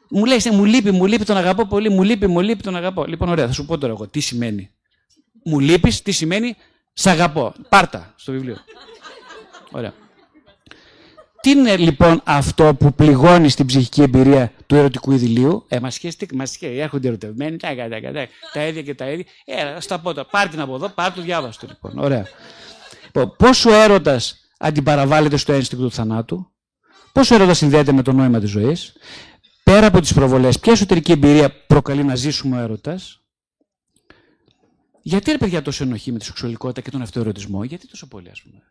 Μου 0.09 0.25
λέει, 0.25 0.37
μου 0.51 0.65
λείπει, 0.65 0.91
μου 0.91 1.05
λείπει, 1.05 1.25
τον 1.25 1.37
αγαπώ 1.37 1.65
πολύ, 1.67 1.89
μου 1.89 2.03
λείπει, 2.03 2.27
μου 2.27 2.39
λείπει, 2.39 2.63
τον 2.63 2.75
αγαπώ. 2.75 3.05
Λοιπόν, 3.05 3.29
ωραία, 3.29 3.47
θα 3.47 3.53
σου 3.53 3.65
πω 3.65 3.77
τώρα 3.77 3.93
εγώ 3.93 4.07
τι 4.07 4.19
σημαίνει. 4.19 4.71
Μου 5.43 5.59
λείπεις, 5.59 6.01
τι 6.01 6.11
σημαίνει, 6.11 6.55
σ' 6.93 7.07
αγαπώ. 7.07 7.53
Πάρτα 7.69 8.13
στο 8.15 8.31
βιβλίο. 8.31 8.57
Ωραία. 9.71 9.93
Τι 11.41 11.49
είναι 11.49 11.77
λοιπόν 11.77 12.21
αυτό 12.23 12.75
που 12.75 12.93
πληγώνει 12.93 13.49
στην 13.49 13.65
ψυχική 13.65 14.01
εμπειρία 14.01 14.51
του 14.65 14.75
ερωτικού 14.75 15.11
ειδηλίου. 15.11 15.65
Ε, 15.67 15.79
μας 15.79 15.93
σχέση, 15.93 16.27
μας 16.33 16.49
σχέση, 16.49 16.75
έρχονται 16.75 17.07
ερωτευμένοι, 17.07 17.57
τα, 17.57 17.75
τα, 17.75 17.89
τα, 17.89 18.11
τα, 18.11 18.27
τα 18.53 18.67
ίδια 18.67 18.81
και 18.81 18.95
τα 18.95 19.09
ίδια. 19.09 19.25
Ε, 19.45 19.79
στα 19.79 19.99
πω 19.99 20.13
τώρα, 20.13 20.27
πάρ 20.27 20.49
την 20.49 20.59
από 20.59 20.75
εδώ, 20.75 20.89
πάρ 20.89 21.13
το 21.13 21.21
διάβαστο 21.21 21.67
λοιπόν. 21.67 21.97
Ωραία. 21.97 22.25
Λοιπόν, 23.05 23.35
πόσο 23.37 23.73
έρωτας 23.73 24.49
αντιπαραβάλλεται 24.57 25.37
στο 25.37 25.53
ένστικτο 25.53 25.83
του 25.83 25.91
θανάτου, 25.91 26.51
πόσο 27.11 27.35
έρωτας 27.35 27.57
συνδέεται 27.57 27.91
με 27.91 28.01
το 28.01 28.11
νόημα 28.11 28.39
της 28.39 28.49
ζωής, 28.49 28.93
πέρα 29.63 29.87
από 29.87 30.01
τις 30.01 30.13
προβολές, 30.13 30.59
ποια 30.59 30.71
εσωτερική 30.71 31.11
εμπειρία 31.11 31.65
προκαλεί 31.67 32.03
να 32.03 32.15
ζήσουμε 32.15 32.57
ο 32.57 32.59
έρωτας; 32.61 33.21
Γιατί 35.01 35.31
ρε 35.31 35.37
παιδιά 35.37 35.61
τόσο 35.61 35.83
ενοχή 35.83 36.11
με 36.11 36.19
τη 36.19 36.25
σεξουαλικότητα 36.25 36.81
και 36.81 36.91
τον 36.91 37.01
αυτοερωτισμό, 37.01 37.63
γιατί 37.63 37.87
τόσο 37.87 38.07
πολύ 38.07 38.29
ας 38.29 38.41
πούμε. 38.41 38.61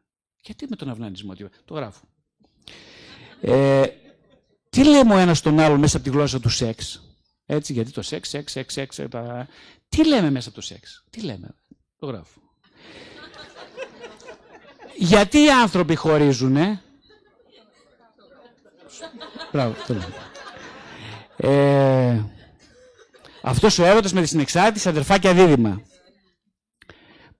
Γιατί 0.44 0.66
με 0.68 0.76
τον 0.76 0.88
αυνανισμό, 0.88 1.32
το 1.64 1.74
γράφω. 1.74 2.00
Ε, 3.40 3.82
τι 4.70 4.84
λέμε 4.84 5.14
ο 5.14 5.18
ένας 5.18 5.40
τον 5.40 5.58
άλλο 5.60 5.76
μέσα 5.78 5.96
από 5.96 6.04
τη 6.06 6.10
γλώσσα 6.12 6.40
του 6.40 6.48
σεξ; 6.48 7.02
Έτσι, 7.46 7.72
γιατί 7.72 7.90
το 7.90 8.02
σεξ, 8.02 8.28
σεξ, 8.28 8.52
σεξ, 8.52 8.74
σεξ. 8.74 9.00
Τα... 9.10 9.48
Τι 9.88 10.06
λέμε 10.06 10.30
μέσα 10.30 10.48
από 10.48 10.56
το 10.56 10.62
σεξ; 10.64 11.04
Τι 11.10 11.20
λέμε; 11.20 11.54
Το 11.98 12.06
γράφω. 12.06 12.40
γιατί 14.96 15.38
οι 15.42 15.50
άνθρωποι 15.50 15.94
χωρίζουνε; 15.94 16.80
Μπράβο, 19.52 19.74
το 19.86 19.94
λέμε. 19.94 20.14
Ε, 21.36 22.24
αυτός 23.42 23.78
ο 23.78 23.84
έρωτας 23.84 24.12
με 24.12 24.20
τη 24.20 24.26
συνεξάρτηση 24.28 24.88
αδερφάκια 24.88 25.34
δίδυμα. 25.34 25.82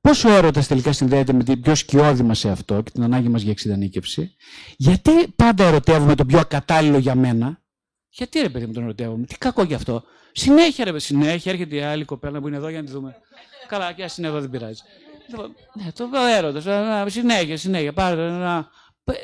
Πόσο 0.07 0.29
έρωτας 0.29 0.67
τελικά 0.67 0.93
συνδέεται 0.93 1.33
με 1.33 1.45
την 1.45 1.61
πιο 1.61 1.75
σκιώδη 1.75 2.23
μας 2.23 2.39
σε 2.39 2.51
αυτό 2.51 2.83
και 2.83 2.91
την 2.91 3.03
ανάγκη 3.03 3.29
μας 3.29 3.43
για 3.43 3.51
εξειδανίκευση. 3.51 4.37
Γιατί 4.77 5.29
πάντα 5.29 5.65
ερωτεύουμε 5.65 6.15
τον 6.15 6.27
πιο 6.27 6.39
ακατάλληλο 6.39 6.99
για 6.99 7.15
μένα; 7.15 7.63
Γιατί 8.09 8.41
ρε 8.41 8.49
παιδί 8.49 8.67
μου 8.67 8.73
τον 8.73 8.83
ερωτεύουμε, 8.83 9.27
τι 9.27 9.39
κακό 9.39 9.63
γι' 9.63 9.75
αυτό; 9.75 10.03
Συνέχεια 10.33 10.85
ρε, 10.85 10.99
συνέχεια 10.99 11.53
έρχεται 11.53 11.77
η 11.77 11.81
άλλη 11.81 12.05
κοπέλα 12.05 12.41
που 12.41 12.49
είναι 12.49 12.57
εδώ 12.57 12.69
για 12.69 12.79
να 12.81 12.87
τη 12.87 12.93
δούμε. 12.93 13.17
Καλά, 13.69 13.93
και 13.93 14.05
ας 14.05 14.19
είναι 14.19 14.27
εδώ 14.27 14.41
δεν 14.41 14.51
πειράζει. 14.51 14.83
Ναι, 15.75 15.93
το 15.93 16.09
έρωτας, 16.37 17.13
συνέχεια, 17.13 17.57
συνέχεια. 17.57 17.93
Πάρε 17.93 18.27
ένα. 18.27 18.69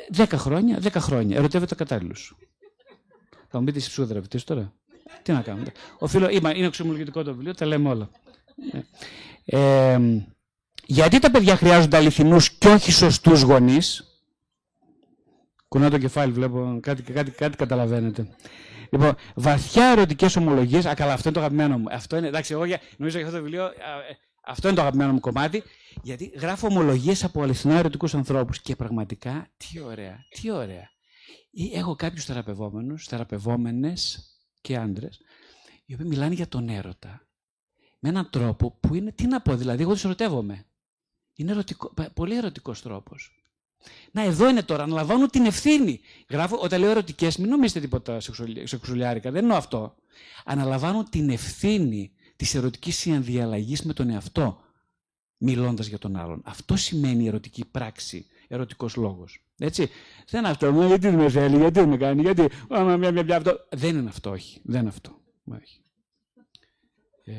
Δέκα 0.09 0.37
χρόνια, 0.37 0.77
δέκα 0.79 0.99
χρόνια. 0.99 1.37
Ερωτεύεται 1.37 1.75
κατάλληλου. 1.75 2.15
Θα 3.47 3.59
μου 3.59 3.63
πείτε 3.63 3.77
εσύ 3.77 3.89
ψυχοδραβητή 3.89 4.43
τώρα; 4.43 4.73
Τι 5.23 5.31
να 5.31 5.41
κάνουμε. 5.41 5.71
Οφείλω, 5.99 6.29
είναι 6.29 6.67
οξυμολογητικό 6.67 7.23
το 7.23 7.33
βιβλίο, 7.33 7.53
τα 7.53 7.65
λέμε 7.65 7.89
όλα. 7.89 8.09
Ε, 9.45 9.97
γιατί 10.85 11.19
τα 11.19 11.31
παιδιά 11.31 11.55
χρειάζονται 11.55 11.97
αληθινούς 11.97 12.51
και 12.51 12.67
όχι 12.67 12.91
σωστούς 12.91 13.41
γονείς; 13.41 14.07
Κουνά 15.73 15.89
το 15.89 15.97
κεφάλι, 15.97 16.31
βλέπω. 16.31 16.79
Κάτι, 16.81 17.01
κάτι, 17.01 17.31
κάτι 17.31 17.57
καταλαβαίνετε. 17.57 18.27
Λοιπόν, 18.91 19.15
βαθιά 19.35 19.85
ερωτικές 19.85 20.35
ομολογίες. 20.35 20.85
Α, 20.85 20.93
καλά, 20.93 21.13
αυτό 21.13 21.29
είναι 21.29 21.37
το 21.37 21.43
αγαπημένο 21.43 21.77
μου. 21.77 21.85
Αυτό 21.91 22.17
είναι, 22.17 22.27
εντάξει, 22.27 22.53
εγώ 22.53 22.65
νομίζω 22.97 23.17
για 23.17 23.27
αυτό 23.27 23.37
το 23.37 23.43
βιβλίο. 23.43 23.65
Ε, 23.65 23.71
αυτό 24.45 24.67
είναι 24.67 24.75
το 24.75 24.81
αγαπημένο 24.81 25.13
μου 25.13 25.19
κομμάτι. 25.19 25.63
Γιατί 26.01 26.25
γράφω 26.25 26.67
ομολογίες 26.67 27.23
από 27.23 27.41
αληθινά 27.41 27.77
ερωτικούς 27.77 28.15
ανθρώπους. 28.15 28.61
Και 28.61 28.75
πραγματικά, 28.75 29.47
τι 29.57 29.79
ωραία, 29.79 30.25
τι 30.29 30.51
ωραία. 30.51 30.89
Έχω 31.73 31.95
κάποιους 31.95 32.25
θεραπευόμενους, 32.25 33.07
θεραπευόμενες 33.07 34.29
και 34.61 34.77
άντρες, 34.77 35.21
οι 35.85 35.93
οποίοι 35.93 36.05
μιλάνε 36.09 36.33
για 36.33 36.47
τον 36.47 36.69
έρωτα 36.69 37.27
με 37.99 38.09
έναν 38.09 38.29
τρόπο 38.29 38.77
που 38.79 38.95
είναι, 38.95 39.11
τι 39.11 39.27
να 39.27 39.41
πω, 39.41 39.55
δηλαδή, 39.55 39.81
εγώ 39.81 39.91
τους 39.91 40.05
ερωτεύομαι. 40.05 40.65
Είναι 41.35 41.51
ερωτικό, 41.51 41.93
πολύ 42.13 42.35
ερωτικός 42.35 42.81
τρόπος. 42.81 43.37
Να, 44.11 44.21
εδώ 44.21 44.49
είναι 44.49 44.63
τώρα, 44.63 44.83
αναλαμβάνω 44.83 45.27
την 45.27 45.45
ευθύνη. 45.45 45.99
Γράφω, 46.29 46.57
όταν 46.57 46.79
λέω 46.79 46.89
ερωτικές, 46.89 47.37
μην 47.37 47.49
νομίζετε 47.49 47.79
τίποτα 47.79 48.19
σεξουλιάρικα, 48.63 49.31
δεν 49.31 49.41
εννοώ 49.41 49.57
αυτό. 49.57 49.95
Αναλαμβάνω 50.45 51.03
την 51.03 51.29
ευθύνη 51.29 52.11
της 52.35 52.55
ερωτικής 52.55 52.97
συνδιαλλαγής 52.97 53.81
με 53.81 53.93
τον 53.93 54.09
εαυτό, 54.09 54.61
μιλώντας 55.37 55.87
για 55.87 55.97
τον 55.97 56.15
άλλον. 56.15 56.41
Αυτό 56.45 56.75
σημαίνει 56.75 57.27
ερωτική 57.27 57.65
πράξη, 57.65 58.25
ερωτικός 58.47 58.95
λόγος. 58.95 59.43
Έτσι. 59.57 59.89
Δεν 60.29 60.39
είναι 60.41 60.49
αυτό. 60.49 60.85
Γιατί 60.85 61.07
δεν 61.07 61.15
με 61.15 61.29
θέλει, 61.29 61.57
γιατί 61.57 61.79
δεν 61.79 61.89
με 61.89 61.97
κάνει, 61.97 62.21
γιατί. 62.21 62.47
Αυτό. 63.33 63.67
Δεν 63.69 63.97
είναι 63.97 64.09
αυτό, 64.09 64.29
όχι. 64.29 64.61
Δεν 64.63 64.79
είναι 64.79 64.89
αυτό. 64.89 65.21
Όχι. 65.45 65.79
Ε, 67.25 67.33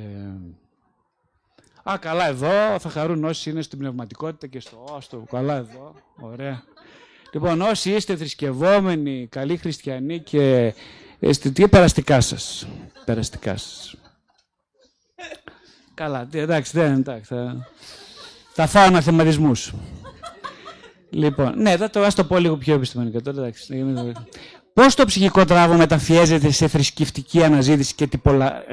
Α, 1.91 1.99
καλά 1.99 2.29
εδώ, 2.29 2.79
θα 2.79 2.89
χαρούν 2.89 3.25
όσοι 3.25 3.51
είναι 3.51 3.63
στην 3.63 3.79
πνευματικότητα 3.79 4.47
και 4.47 4.61
στο 4.61 4.85
όστο. 4.91 5.25
Καλά 5.31 5.57
εδώ, 5.57 5.95
ωραία. 6.21 6.63
Λοιπόν, 7.33 7.61
όσοι 7.61 7.91
είστε 7.91 8.17
θρησκευόμενοι, 8.17 9.27
καλοί 9.31 9.57
χριστιανοί 9.57 10.21
και 10.21 10.75
Αισθητή 11.21 11.69
περαστικά 11.69 12.21
σας. 12.21 12.67
Περαστικά 13.05 13.57
σας. 13.57 13.95
Καλά, 15.95 16.29
εντάξει, 16.33 16.73
δεν 16.75 16.93
εντάξει. 16.93 17.35
Θα, 17.35 17.69
θα 18.53 18.67
φάω 18.67 18.87
αναθεματισμούς. 18.87 19.73
λοιπόν, 21.11 21.55
ναι, 21.57 21.77
θα 21.77 21.91
το, 21.91 22.03
ας 22.03 22.15
το 22.15 22.25
πω 22.25 22.39
λίγο 22.39 22.57
πιο 22.57 22.75
επιστημονικά 22.75 23.21
τώρα, 23.21 23.41
εντάξει. 23.41 23.85
Πώς 24.73 24.95
το 24.95 25.05
ψυχικό 25.05 25.45
τράβο 25.45 25.75
μεταφιέζεται 25.75 26.51
σε 26.51 26.69
θρησκευτική 26.69 27.43
αναζήτηση 27.43 27.95
και 27.95 28.07
τυπολα... 28.07 28.65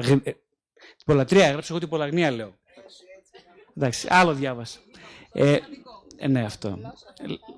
τυπολατρία, 0.98 1.46
έγραψε 1.46 1.72
εγώ 1.72 1.80
τυπολαγνία 1.80 2.30
λέω. 2.30 2.54
Εντάξει, 3.76 4.06
άλλο 4.10 4.34
διάβασα. 4.34 4.78
Ε, 5.32 5.56
ε, 6.16 6.28
ναι, 6.28 6.44
αυτό. 6.44 6.78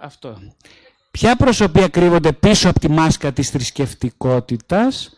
αυτό. 0.01 0.39
Ποια 1.11 1.37
προσωπία 1.37 1.89
κρύβονται 1.89 2.33
πίσω 2.33 2.69
από 2.69 2.81
τη 2.81 2.89
μάσκα 2.91 3.33
της 3.33 3.51
θρησκευτικότητας; 3.51 5.17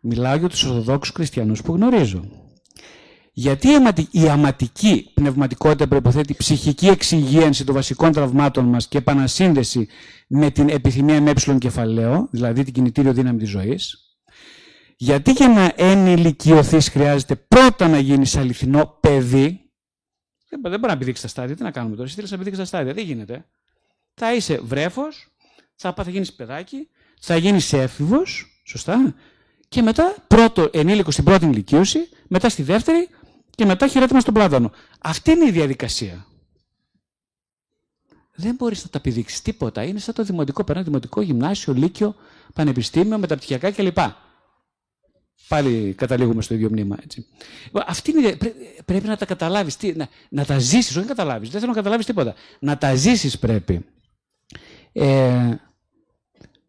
Μιλάω 0.00 0.36
για 0.36 0.48
τους 0.48 0.64
Ορθοδόξους 0.64 1.14
Χριστιανούς 1.14 1.62
που 1.62 1.74
γνωρίζω. 1.74 2.24
Γιατί 3.32 3.68
η 4.10 4.28
αματική 4.28 5.10
πνευματικότητα 5.14 5.88
προϋποθέτει 5.88 6.34
ψυχική 6.34 6.86
εξυγίανση 6.86 7.64
των 7.64 7.74
βασικών 7.74 8.12
τραυμάτων 8.12 8.64
μας 8.64 8.88
και 8.88 8.98
επανασύνδεση 8.98 9.88
με 10.26 10.50
την 10.50 10.68
επιθυμία 10.68 11.20
με 11.20 11.30
ε 11.30 11.58
κεφαλαίο, 11.58 12.28
δηλαδή 12.30 12.64
την 12.64 12.72
κινητήριο 12.72 13.12
δύναμη 13.12 13.38
της 13.38 13.48
ζωής; 13.48 13.98
Γιατί 14.96 15.30
για 15.32 15.48
να 15.48 15.72
ενηλικιωθείς 15.76 16.88
χρειάζεται 16.88 17.36
πρώτα 17.36 17.88
να 17.88 17.98
γίνεις 17.98 18.36
αληθινό 18.36 18.96
παιδί. 19.00 19.59
Δεν, 20.50 20.60
μπορεί 20.60 20.80
να 20.80 20.92
επιδείξεις 20.92 21.22
τα 21.22 21.28
στάδια. 21.28 21.56
Τι 21.56 21.62
να 21.62 21.70
κάνουμε 21.70 21.94
τώρα. 21.94 22.06
Εσύ 22.06 22.14
θέλει 22.14 22.28
να 22.30 22.34
επιδείξεις 22.34 22.62
τα 22.62 22.68
στάδια. 22.68 22.94
Δεν 22.94 23.04
γίνεται. 23.04 23.46
Θα 24.14 24.34
είσαι 24.34 24.60
βρέφος, 24.62 25.28
θα, 25.74 25.94
θα 25.96 26.10
γίνεις 26.10 26.32
παιδάκι, 26.32 26.88
θα 27.20 27.36
γίνεις 27.36 27.72
έφηβος. 27.72 28.60
Σωστά. 28.64 29.14
Και 29.68 29.82
μετά 29.82 30.14
πρώτο 30.26 30.70
ενήλικο 30.72 31.10
στην 31.10 31.24
πρώτη 31.24 31.46
ηλικίωση, 31.46 32.08
μετά 32.28 32.48
στη 32.48 32.62
δεύτερη 32.62 33.08
και 33.50 33.64
μετά 33.64 33.86
χειρέτημα 33.86 34.20
στον 34.20 34.34
πλάτανο. 34.34 34.72
Αυτή 35.00 35.30
είναι 35.30 35.46
η 35.46 35.50
διαδικασία. 35.50 36.26
Δεν 38.34 38.54
μπορείς 38.54 38.84
να 38.84 38.90
τα 38.90 38.98
επιδείξεις 38.98 39.42
τίποτα. 39.42 39.82
Είναι 39.82 39.98
σαν 39.98 40.14
το 40.14 40.22
δημοτικό. 40.24 40.64
Περνάει 40.64 40.84
δημοτικό, 40.84 41.20
γυμνάσιο, 41.20 41.72
λύκειο, 41.72 42.14
πανεπιστήμιο, 42.54 43.18
μεταπτυχιακά 43.18 43.70
κλπ. 43.70 43.98
Πάλι 45.48 45.94
καταλήγουμε 45.96 46.42
στο 46.42 46.54
ίδιο 46.54 46.68
μνήμα. 46.70 46.96
Έτσι. 47.02 47.26
Αυτή 47.86 48.10
είναι, 48.10 48.36
πρέπει 48.84 49.06
να 49.06 49.16
τα 49.16 49.24
καταλάβεις. 49.24 49.76
Να, 49.94 50.08
να 50.28 50.44
τα 50.44 50.58
ζήσεις, 50.58 50.96
όχι 50.96 51.06
να 51.06 51.14
καταλάβεις. 51.14 51.50
Δεν 51.50 51.60
θέλω 51.60 51.72
να 51.72 51.78
καταλάβεις 51.78 52.06
τίποτα. 52.06 52.34
Να 52.58 52.78
τα 52.78 52.94
ζήσεις 52.94 53.38
πρέπει. 53.38 53.84
Ε, 54.92 55.54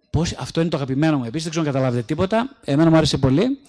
πώς, 0.10 0.34
αυτό 0.34 0.62
είναι 0.62 0.70
το 0.70 0.76
αγαπημένο 0.76 1.18
μου 1.18 1.26
επίσης. 1.26 1.44
Δεν 1.44 1.52
ξέρω 1.52 1.66
αν 1.66 1.74
καταλάβετε 1.74 2.04
τίποτα. 2.04 2.58
Εμένα 2.64 2.90
μου 2.90 2.96
άρεσε 2.96 3.18
πολύ 3.18 3.60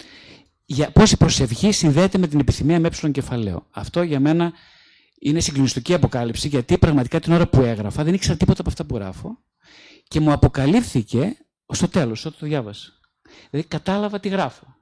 για 0.64 0.90
πώς 0.90 1.12
η 1.12 1.16
προσευχή 1.16 1.72
συνδέεται 1.72 2.18
με 2.18 2.26
την 2.26 2.40
επιθυμία 2.40 2.80
με 2.80 2.86
έψιλον 2.86 3.12
κεφαλαίο. 3.12 3.66
Αυτό 3.70 4.02
για 4.02 4.20
μένα 4.20 4.52
είναι 5.18 5.40
συγκλονιστική 5.40 5.94
αποκάλυψη, 5.94 6.48
γιατί 6.48 6.78
πραγματικά 6.78 7.20
την 7.20 7.32
ώρα 7.32 7.48
που 7.48 7.60
έγραφα 7.60 8.04
δεν 8.04 8.14
ήξερα 8.14 8.36
τίποτα 8.36 8.60
από 8.60 8.70
αυτά 8.70 8.84
που 8.84 8.96
γράφω 8.96 9.38
και 10.08 10.20
μου 10.20 10.32
αποκαλύφθηκε 10.32 11.36
στο 11.72 11.88
τέλος, 11.88 12.24
όταν 12.24 12.38
το 12.40 12.46
διάβασα. 12.46 12.92
Δηλαδή 13.50 13.68
κατάλαβα 13.68 14.20
τι 14.20 14.28
γράφω. 14.28 14.76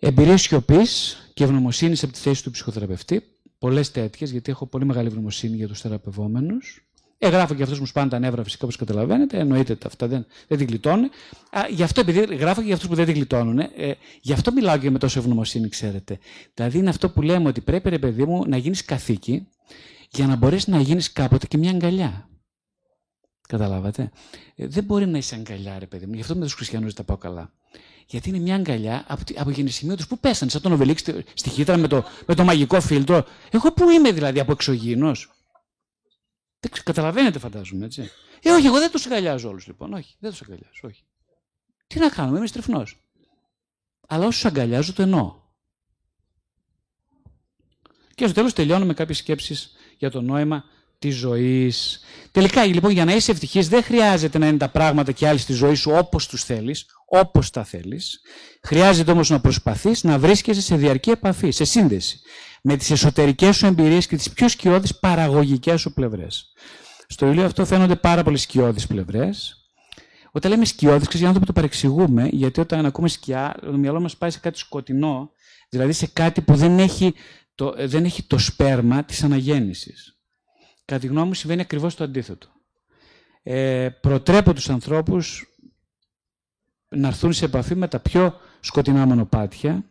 Εμπειρία 0.00 0.36
σιωπής 0.36 1.16
και 1.34 1.44
ευγνωμοσύνης 1.44 2.02
από 2.02 2.12
τη 2.12 2.18
θέση 2.18 2.42
του 2.42 2.50
ψυχοθεραπευτή. 2.50 3.22
Πολλές 3.58 3.90
τέτοιες, 3.90 4.30
γιατί 4.30 4.50
έχω 4.50 4.66
πολύ 4.66 4.84
μεγάλη 4.84 5.06
ευγνωμοσύνη 5.06 5.56
για 5.56 5.68
τους 5.68 5.80
θεραπευόμενους. 5.80 6.88
Εγγράφω 7.18 7.54
και 7.54 7.62
αυτούς 7.62 7.80
μου 7.80 7.86
σπάνε 7.86 8.08
τα 8.10 8.18
νεύρα, 8.18 8.42
φυσικά 8.42 8.64
όπως 8.64 8.76
καταλαβαίνετε. 8.76 9.38
Εννοείται 9.38 9.72
ότι 9.72 9.86
αυτά 9.86 10.06
δεν, 10.06 10.26
δεν 10.48 10.58
την 10.58 10.66
γλιτώνουν. 10.66 11.04
Α, 11.50 11.60
γι' 11.70 11.82
αυτό, 11.82 12.00
επειδή 12.00 12.36
γράφω 12.36 12.60
και 12.60 12.66
για 12.66 12.74
αυτούς 12.74 12.88
που 12.88 12.94
δεν 12.94 13.04
την 13.04 13.14
γλιτώνουν, 13.14 13.58
ε, 13.58 13.94
γι' 14.20 14.32
αυτό 14.32 14.52
μιλάω 14.52 14.78
και 14.78 14.90
με 14.90 14.98
τόσο 14.98 15.18
ευγνωμοσύνη, 15.18 15.68
ξέρετε. 15.68 16.18
Δηλαδή 16.54 16.78
είναι 16.78 16.88
αυτό 16.88 17.10
που 17.10 17.22
λέμε 17.22 17.48
ότι 17.48 17.60
πρέπει, 17.60 17.88
ρε 17.88 17.98
παιδί 17.98 18.24
μου, 18.24 18.44
να 18.46 18.56
γίνεις 18.56 18.84
καθήκη 18.84 19.48
για 20.10 20.26
να 20.26 20.36
μπορέσεις 20.36 20.66
να 20.66 20.80
γίνεις 20.80 21.12
κάποτε 21.12 21.46
και 21.46 21.58
μια 21.58 21.70
αγκαλιά. 21.70 22.28
Καταλάβατε; 23.48 24.10
Ε, 24.56 24.66
δεν 24.66 24.84
μπορεί 24.84 25.06
να 25.06 25.18
είσαι 25.18 25.34
αγκαλιά, 25.34 25.78
ρε 25.78 25.86
παιδί 25.86 26.06
μου. 26.06 26.14
Γι' 26.14 26.20
αυτό 26.20 26.34
με 26.34 26.44
τους 26.44 26.54
χριστιανούς 26.54 26.94
δεν 26.94 26.96
τα 26.96 27.12
πάω 27.12 27.16
καλά. 27.16 27.52
Γιατί 28.10 28.28
είναι 28.28 28.38
μια 28.38 28.54
αγκαλιά 28.54 29.04
από, 29.08 29.22
από 29.36 29.50
γεννησιμείο 29.50 29.96
του 29.96 30.06
που 30.06 30.18
πέσανε, 30.18 30.50
σαν 30.50 30.60
τον 30.60 30.72
Οβελίξ 30.72 31.02
στη 31.34 31.50
χύτρα 31.50 31.76
με 31.76 31.88
το, 31.88 32.04
με 32.26 32.34
το 32.34 32.44
μαγικό 32.44 32.80
φίλτρο. 32.80 33.26
Εγώ 33.50 33.72
που 33.72 33.90
είμαι 33.90 34.12
δηλαδή 34.12 34.40
από 34.40 34.52
εξωγήινος; 34.52 35.30
Δεν 36.60 36.72
καταλαβαίνετε, 36.84 37.38
φαντάζομαι, 37.38 37.84
έτσι. 37.84 38.10
Ε, 38.42 38.50
όχι, 38.50 38.66
εγώ 38.66 38.78
δεν 38.78 38.90
τους 38.90 39.06
αγκαλιάζω 39.06 39.48
όλους, 39.48 39.66
λοιπόν. 39.66 39.92
Όχι, 39.92 40.16
δεν 40.18 40.30
τους 40.30 40.42
αγκαλιάζω, 40.42 40.80
όχι. 40.82 41.04
Τι 41.86 41.98
να 41.98 42.08
κάνουμε, 42.08 42.38
είμαι 42.38 42.46
στριφνός. 42.46 43.02
Αλλά 44.08 44.26
όσους 44.26 44.44
αγκαλιάζω, 44.44 44.92
το 44.92 45.02
εννοώ. 45.02 45.34
Και 48.14 48.24
στο 48.24 48.34
τέλος 48.34 48.52
τελειώνω 48.52 48.84
με 48.84 48.94
κάποιες 48.94 49.18
σκέψεις 49.18 49.76
για 49.98 50.10
το 50.10 50.20
νόημα 50.20 50.64
της 50.98 51.16
ζωής. 51.16 52.00
Τελικά, 52.30 52.64
λοιπόν, 52.64 52.90
για 52.90 53.04
να 53.04 53.14
είσαι 53.14 53.30
ευτυχής, 53.30 53.68
δεν 53.68 53.82
χρειάζεται 53.82 54.38
να 54.38 54.46
είναι 54.46 54.56
τα 54.56 54.68
πράγματα 54.68 55.12
και 55.12 55.28
άλλοι 55.28 55.38
στη 55.38 55.52
ζωή 55.52 55.74
σου 55.74 55.92
όπως 55.94 56.26
τους 56.26 56.44
θέλεις, 56.44 56.86
όπως 57.06 57.50
τα 57.50 57.64
θέλεις. 57.64 58.20
Χρειάζεται 58.62 59.10
όμως 59.10 59.30
να 59.30 59.40
προσπαθείς 59.40 60.02
να 60.02 60.18
βρίσκεσαι 60.18 60.60
σε 60.60 60.76
διαρκή 60.76 61.10
επαφή, 61.10 61.50
σε 61.50 61.64
σύνδεση 61.64 62.20
με 62.62 62.76
τις 62.76 62.90
εσωτερικές 62.90 63.56
σου 63.56 63.66
εμπειρίες 63.66 64.06
και 64.06 64.16
τις 64.16 64.30
πιο 64.30 64.48
σκιώδεις 64.48 64.98
παραγωγικές 64.98 65.80
σου 65.80 65.92
πλευρές. 65.92 66.52
Στο 67.08 67.26
βιβλίο 67.26 67.44
αυτό 67.44 67.64
φαίνονται 67.64 67.96
πάρα 67.96 68.22
πολλές 68.22 68.42
σκιώδεις 68.42 68.86
πλευρές. 68.86 69.52
Όταν 70.32 70.50
λέμε 70.50 70.64
σκιώδεις, 70.64 71.08
ξέρεις, 71.08 71.28
για 71.28 71.38
να 71.38 71.46
το 71.46 71.52
παρεξηγούμε, 71.52 72.28
γιατί 72.32 72.60
όταν 72.60 72.86
ακούμε 72.86 73.08
σκιά, 73.08 73.56
το 73.60 73.72
μυαλό 73.72 74.00
μας 74.00 74.16
πάει 74.16 74.30
σε 74.30 74.38
κάτι 74.38 74.58
σκοτεινό, 74.58 75.30
δηλαδή 75.68 75.92
σε 75.92 76.06
κάτι 76.06 76.40
που 76.40 76.54
δεν 76.54 76.78
έχει 76.78 77.14
το, 77.54 77.74
δεν 77.78 78.04
έχει 78.04 78.22
το 78.22 78.38
σπέρμα 78.38 79.04
της 79.04 79.22
αναγέννησης. 79.22 80.17
Κατά 80.88 81.00
τη 81.00 81.06
γνώμη 81.06 81.26
μου 81.26 81.34
συμβαίνει 81.34 81.60
ακριβώς 81.60 81.94
το 81.94 82.04
αντίθετο. 82.04 82.48
Ε, 83.42 83.88
προτρέπω 84.00 84.52
τους 84.52 84.70
ανθρώπους 84.70 85.46
να 86.88 87.08
έρθουν 87.08 87.32
σε 87.32 87.44
επαφή 87.44 87.74
με 87.74 87.88
τα 87.88 87.98
πιο 87.98 88.34
σκοτεινά 88.60 89.06
μονοπάτια 89.06 89.84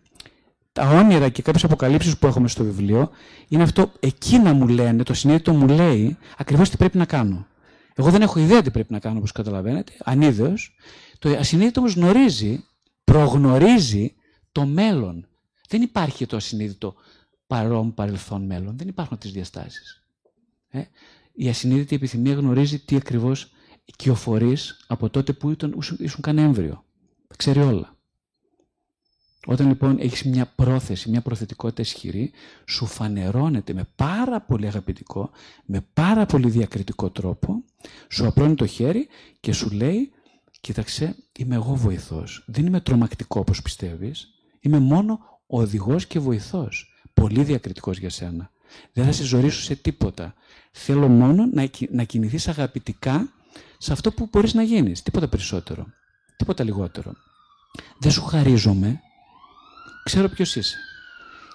τα 0.72 0.90
όνειρα 0.90 1.30
και 1.30 1.42
κάποιες 1.42 1.64
αποκαλύψεις 1.64 2.18
που 2.18 2.28
έχουμε 2.28 2.48
στο 2.48 2.64
βιβλίο 2.64 3.10
είναι 3.48 3.64
αυτό, 3.64 3.92
εκείνα 4.00 4.54
μου 4.54 4.68
λένε, 4.68 5.04
το 5.04 5.14
συνείδητο 5.14 5.54
μου 5.54 5.68
λέει 5.68 6.18
ακριβώς 6.38 6.70
τι 6.70 6.78
πρέπει 6.78 6.98
να 6.98 7.06
κάνω. 7.06 7.48
Εγώ 7.96 8.10
δεν 8.10 8.22
έχω 8.22 8.40
ιδέα 8.40 8.62
τι 8.62 8.72
πρέπει 8.72 8.94
να 8.94 9.00
κάνω, 9.00 9.18
όπως 9.18 9.32
καταλαβαίνετε, 9.32 9.94
ανίδεως. 10.04 10.76
Το 11.20 11.30
ασυνείδητο 11.30 11.80
όμως 11.80 11.94
γνωρίζει, 11.94 12.66
προγνωρίζει 13.04 14.16
το 14.52 14.66
μέλλον. 14.66 15.28
Δεν 15.70 15.82
υπάρχει 15.82 16.26
το 16.26 16.36
ασυνείδητο 16.36 16.96
παρόν, 17.48 17.94
παρελθόν, 17.94 18.46
μέλλον. 18.46 18.78
Δεν 18.78 18.88
υπάρχουν 18.88 19.18
τις 19.18 19.32
διαστάσεις. 19.32 20.07
Ε; 20.70 20.82
Η 21.34 21.50
ασυνείδητη 21.50 21.96
επιθυμία 21.96 22.34
γνωρίζει 22.34 22.80
τι 22.80 22.96
ακριβώς 22.96 23.52
οικειοφορεί 23.86 24.58
από 24.88 25.10
τότε 25.10 25.34
που 25.34 25.52
ήταν, 25.52 25.76
ήσουν 25.98 26.22
καν 26.22 26.38
έμβριο. 26.38 26.86
ξέρει 27.38 27.60
όλα. 27.60 27.96
Όταν 29.46 29.68
λοιπόν 29.68 29.98
έχεις 30.00 30.24
μια 30.24 30.46
πρόθεση, 30.56 31.10
μια 31.10 31.22
προθετικότητα 31.22 31.82
ισχυρή, 31.82 32.32
σου 32.66 32.86
φανερώνεται 32.86 33.74
με 33.74 33.88
πάρα 33.96 34.42
πολύ 34.42 34.68
αγαπητικό, 34.68 35.30
με 35.66 35.86
πάρα 35.94 36.26
πολύ 36.26 36.50
διακριτικό 36.50 37.10
τρόπο, 37.10 37.64
σου 38.10 38.28
απλώνει 38.28 38.56
το 38.56 38.66
χέρι 38.66 39.08
και 39.40 39.52
σου 39.52 39.70
λέει 39.70 40.12
«Κοίταξε, 40.62 41.16
είμαι 41.38 41.56
εγώ 41.56 41.76
βοηθός. 41.76 42.44
Δεν 42.48 42.66
είμαι 42.66 42.82
τρομακτικό 42.82 43.40
όπως 43.40 43.62
πιστεύεις. 43.62 44.28
Είμαι 44.60 44.80
μόνο 44.80 45.20
οδηγός 45.48 46.06
και 46.08 46.20
βοηθός. 46.20 46.94
Πολύ 47.14 47.44
διακριτικός 47.44 47.98
για 47.98 48.10
σένα. 48.10 48.52
Δεν 48.94 49.06
θα 49.06 49.12
σε 49.12 49.24
ζωρίσω 49.24 49.62
σε 49.62 49.76
τίποτα. 49.76 50.34
Θέλω 50.72 51.08
μόνο 51.08 51.46
να, 51.54 51.70
να 51.90 52.04
κινηθείς 52.04 52.48
αγαπητικά 52.48 53.34
σε 53.78 53.92
αυτό 53.94 54.12
που 54.12 54.30
μπορείς 54.32 54.54
να 54.54 54.64
γίνεις. 54.64 55.02
Τίποτα 55.02 55.28
περισσότερο. 55.28 55.86
Τίποτα 56.38 56.64
λιγότερο. 56.64 57.14
Δεν 58.00 58.12
σου 58.12 58.24
χαρίζομαι, 58.24 59.00
ξέρω 60.04 60.30
ποιος 60.30 60.56
είσαι. 60.56 60.78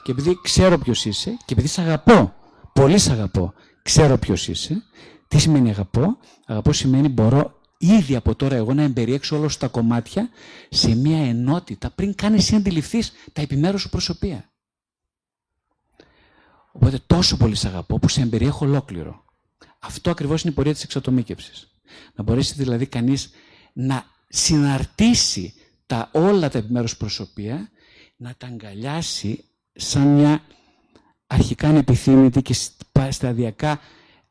Και 0.03 0.11
επειδή 0.11 0.39
ξέρω 0.43 0.79
ποιος 0.79 1.05
είσαι 1.05 1.31
και 1.45 1.53
επειδή 1.53 1.69
σε 1.69 1.81
αγαπώ, 1.81 2.35
πολύ 2.73 2.99
σε 2.99 3.13
αγαπώ, 3.13 3.55
ξέρω 3.83 4.19
ποιος 4.19 4.49
είσαι, 4.49 4.83
τι 5.29 5.39
σημαίνει 5.39 5.71
αγαπώ; 5.71 6.19
Αγαπώ 6.47 6.73
σημαίνει 6.73 7.09
μπορώ 7.09 7.61
ήδη 7.79 8.17
από 8.17 8.35
τώρα 8.35 8.57
εγώ 8.57 8.75
να 8.75 8.83
εμπεριέξω 8.83 9.37
όλα 9.37 9.49
τα 9.59 9.69
κομμάτια 9.69 10.29
σε 10.69 10.95
μια 10.95 11.19
ενότητα 11.19 11.91
πριν 11.91 12.15
καν 12.15 12.35
εσύ 12.35 12.55
αντιληφθείς 12.55 13.13
τα 13.33 13.43
επιμέρους 13.43 13.81
σου 13.81 13.89
προσωπία. 13.89 14.52
Οπότε 16.73 16.99
τόσο 17.07 17.37
πολύ 17.37 17.55
σε 17.55 17.69
αγαπώ 17.69 17.99
που 17.99 18.09
σε 18.09 18.21
εμπεριέχω 18.21 18.67
ολόκληρο. 18.67 19.25
Αυτό 19.79 20.11
ακριβώς 20.11 20.43
είναι 20.43 20.53
η 20.53 20.55
πορεία 20.55 20.73
της 20.73 20.83
εξατομίκευσης. 20.83 21.71
Να 22.15 22.25
μπορέσει 22.25 22.55
δηλαδή 22.55 22.87
κανείς 22.87 23.31
να 23.73 24.05
συναρτήσει 24.29 25.55
τα 25.87 26.11
όλα 26.13 26.49
τα 26.49 26.59
επιμέρους 26.59 26.97
προσωπία 26.97 27.71
να 28.17 28.35
τα 28.39 28.47
αγκαλιάσει 28.47 29.45
σαν 29.73 30.07
μια 30.07 30.43
αρχικά 31.27 31.69
ανεπιθύμητη 31.69 32.43
και 32.43 32.55
σταδιακά 33.11 33.81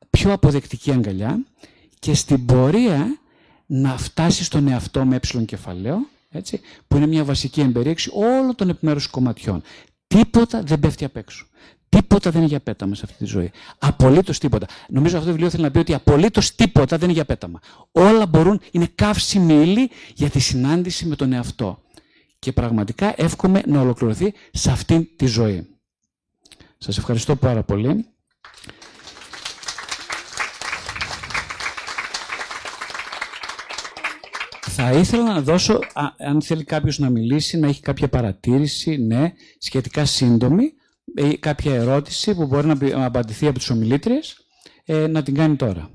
πιο 0.09 0.33
αποδεκτική 0.33 0.91
αγκαλιά 0.91 1.45
και 1.99 2.13
στην 2.13 2.45
πορεία 2.45 3.19
να 3.65 3.97
φτάσει 3.97 4.43
στον 4.43 4.67
εαυτό 4.67 5.05
με 5.05 5.19
ε 5.33 5.41
κεφαλαίο, 5.41 6.07
έτσι, 6.29 6.61
που 6.87 6.97
είναι 6.97 7.07
μια 7.07 7.23
βασική 7.23 7.61
εμπερίεξη 7.61 8.09
όλων 8.13 8.55
των 8.55 8.69
επιμέρους 8.69 9.07
κομματιών. 9.07 9.61
Τίποτα 10.07 10.63
δεν 10.63 10.79
πέφτει 10.79 11.05
απ' 11.05 11.15
έξω. 11.15 11.45
Τίποτα 11.97 12.31
δεν 12.31 12.41
είναι 12.41 12.49
για 12.49 12.59
πέταμα 12.59 12.95
σε 12.95 13.01
αυτή 13.05 13.17
τη 13.17 13.25
ζωή. 13.25 13.51
Απολύτως 13.79 14.39
τίποτα. 14.39 14.65
Νομίζω 14.89 15.15
αυτό 15.15 15.27
το 15.27 15.31
βιβλίο 15.31 15.51
θέλει 15.51 15.63
να 15.63 15.71
πει 15.71 15.77
ότι 15.77 15.93
απολύτως 15.93 16.55
τίποτα 16.55 16.97
δεν 16.97 17.03
είναι 17.03 17.13
για 17.13 17.25
πέταμα. 17.25 17.59
Όλα 17.91 18.25
μπορούν, 18.25 18.61
είναι 18.71 18.87
καύσιμη 18.95 19.53
ύλη 19.53 19.89
για 20.15 20.29
τη 20.29 20.39
συνάντηση 20.39 21.05
με 21.05 21.15
τον 21.15 21.33
εαυτό. 21.33 21.81
Και 22.39 22.51
πραγματικά 22.51 23.13
εύχομαι 23.17 23.61
να 23.65 23.81
ολοκληρωθεί 23.81 24.33
σε 24.51 24.71
αυτή 24.71 25.13
τη 25.15 25.25
ζωή. 25.25 25.67
Σας 26.77 26.97
ευχαριστώ 26.97 27.35
πάρα 27.35 27.63
πολύ. 27.63 28.05
Θα 34.61 34.91
ήθελα 34.91 35.23
να 35.23 35.41
δώσω, 35.41 35.79
αν 36.17 36.41
θέλει 36.41 36.63
κάποιος 36.63 36.99
να 36.99 37.09
μιλήσει, 37.09 37.57
να 37.57 37.67
έχει 37.67 37.81
κάποια 37.81 38.09
παρατήρηση, 38.09 38.97
ναι, 38.97 39.33
σχετικά 39.57 40.05
σύντομη, 40.05 40.73
ή 41.15 41.37
κάποια 41.37 41.73
ερώτηση 41.75 42.35
που 42.35 42.45
μπορεί 42.45 42.67
να 42.67 43.05
απαντηθεί 43.05 43.47
από 43.47 43.57
τις 43.57 43.69
ομιλήτριες, 43.69 44.37
ε, 44.85 45.07
να 45.07 45.23
την 45.23 45.35
κάνει 45.35 45.55
τώρα. 45.55 45.89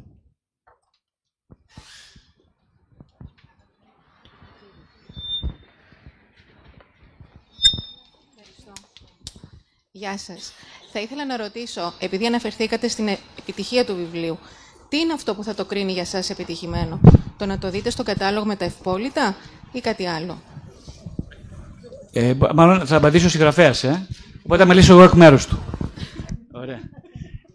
Γεια 9.91 10.19
σας. 10.19 10.53
Θα 10.93 11.01
ήθελα 11.01 11.27
να 11.27 11.37
ρωτήσω, 11.37 11.93
επειδή 11.99 12.27
αναφερθήκατε 12.27 12.89
στην 12.89 13.09
επιτυχία 13.39 13.85
του 13.85 13.95
βιβλίου, 13.97 14.39
τι 14.89 14.99
είναι 14.99 15.13
αυτό 15.13 15.35
που 15.35 15.43
θα 15.45 15.55
το 15.55 15.65
κρίνει 15.65 15.93
για 15.93 16.05
σας 16.05 16.31
επιτυχημένο, 16.31 17.01
το 17.39 17.47
να 17.47 17.59
το 17.59 17.71
δείτε 17.71 17.91
στο 17.91 18.03
κατάλογο 18.03 18.45
με 18.47 18.57
τα 18.57 18.65
ευπόλυτα 18.65 19.37
ή 19.73 19.81
κάτι 19.81 20.07
άλλο; 20.07 20.43
Ε, 22.13 22.35
μάλλον 22.55 22.87
θα 22.87 22.97
απαντήσω 22.97 23.27
ο 23.27 23.29
συγγραφέας, 23.29 23.85
ε. 23.85 24.07
Οπότε 24.47 24.63
θα 24.63 24.69
μιλήσω 24.69 24.93
εγώ 24.93 25.03
εκ 25.03 25.13
μέρους 25.13 25.47
του. 25.47 25.59
Ωραία. 26.53 26.81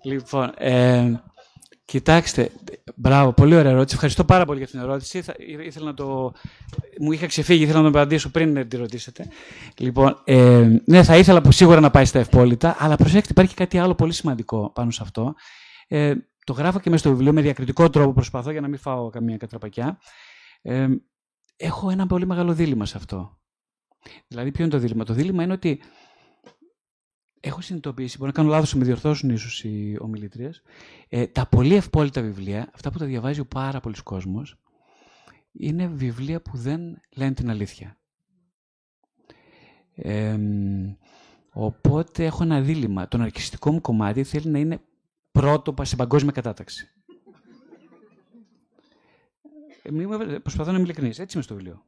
Λοιπόν, 0.03 0.53
ε, 0.57 1.21
κοιτάξτε, 1.85 2.51
μπράβο, 2.95 3.33
πολύ 3.33 3.55
ωραία 3.55 3.71
ερώτηση. 3.71 3.93
Ευχαριστώ 3.93 4.23
πάρα 4.23 4.45
πολύ 4.45 4.57
για 4.57 4.67
την 4.67 4.79
ερώτηση. 4.79 5.21
Θα, 5.21 5.33
ήθελα 5.65 5.85
να 5.85 5.93
το, 5.93 6.33
μου 6.99 7.11
είχα 7.11 7.25
ξεφύγει, 7.25 7.63
ήθελα 7.63 7.81
να 7.81 7.91
το 7.91 7.99
απαντήσω 7.99 8.29
πριν 8.31 8.53
να 8.53 8.65
τη 8.65 8.77
ρωτήσετε. 8.77 9.27
Λοιπόν, 9.77 10.21
ε, 10.23 10.69
ναι, 10.85 11.03
θα 11.03 11.17
ήθελα 11.17 11.41
σίγουρα 11.51 11.79
να 11.79 11.89
πάει 11.91 12.05
στα 12.05 12.19
ευπόλυτα, 12.19 12.75
αλλά 12.79 12.95
προσέξτε, 12.95 13.31
υπάρχει 13.31 13.55
κάτι 13.55 13.77
άλλο 13.77 13.95
πολύ 13.95 14.13
σημαντικό 14.13 14.71
πάνω 14.75 14.91
σε 14.91 14.99
αυτό. 15.03 15.33
Ε, 15.87 16.13
το 16.45 16.53
γράφω 16.53 16.79
και 16.79 16.89
μέσα 16.89 17.01
στο 17.01 17.11
βιβλίο 17.11 17.33
με 17.33 17.41
διακριτικό 17.41 17.89
τρόπο, 17.89 18.13
προσπαθώ 18.13 18.51
για 18.51 18.61
να 18.61 18.67
μην 18.67 18.77
φάω 18.79 19.09
καμία 19.09 19.37
κατραπακιά. 19.37 19.99
Ε, 20.61 20.87
έχω 21.55 21.89
ένα 21.89 22.07
πολύ 22.07 22.25
μεγάλο 22.25 22.53
δίλημα 22.53 22.85
σε 22.85 22.97
αυτό. 22.97 23.37
Δηλαδή, 24.27 24.51
ποιο 24.51 24.63
είναι 24.63 24.73
το 24.73 24.79
δίλημα; 24.79 25.03
Το 25.03 25.13
δίλημα 25.13 25.43
είναι 25.43 25.53
ότι 25.53 25.81
έχω 27.41 27.61
συνειδητοποιήσει, 27.61 28.17
μπορεί 28.17 28.31
να 28.35 28.37
κάνω 28.37 28.49
λάθος, 28.49 28.73
με 28.73 28.83
διορθώσουν 28.83 29.29
ίσως 29.29 29.63
οι 29.63 29.97
ομιλήτριες, 29.99 30.61
ε, 31.09 31.27
τα 31.27 31.45
πολύ 31.45 31.75
ευπόλυτα 31.75 32.21
βιβλία, 32.21 32.69
αυτά 32.73 32.91
που 32.91 32.97
τα 32.97 33.05
διαβάζει 33.05 33.39
ο 33.39 33.45
πάρα 33.45 33.79
πολλοί 33.79 33.95
κόσμος, 34.03 34.57
είναι 35.51 35.87
βιβλία 35.87 36.41
που 36.41 36.57
δεν 36.57 37.01
λένε 37.15 37.33
την 37.33 37.49
αλήθεια. 37.49 37.97
Ε, 39.95 40.37
οπότε 41.49 42.25
έχω 42.25 42.43
ένα 42.43 42.61
δίλημα. 42.61 43.07
Το 43.07 43.17
ναρκιστικό 43.17 43.71
μου 43.71 43.81
κομμάτι 43.81 44.23
θέλει 44.23 44.49
να 44.49 44.59
είναι 44.59 44.81
πρώτο 45.31 45.73
σε 45.81 45.95
παγκόσμια 45.95 46.31
κατάταξη. 46.31 46.89
Ε, 49.83 49.89
προσπαθώ 50.37 50.71
να 50.71 50.77
είμαι 50.77 50.85
ειλικρινής. 50.85 51.19
Έτσι 51.19 51.35
είμαι 51.35 51.43
στο 51.43 51.55
βιβλίο. 51.55 51.85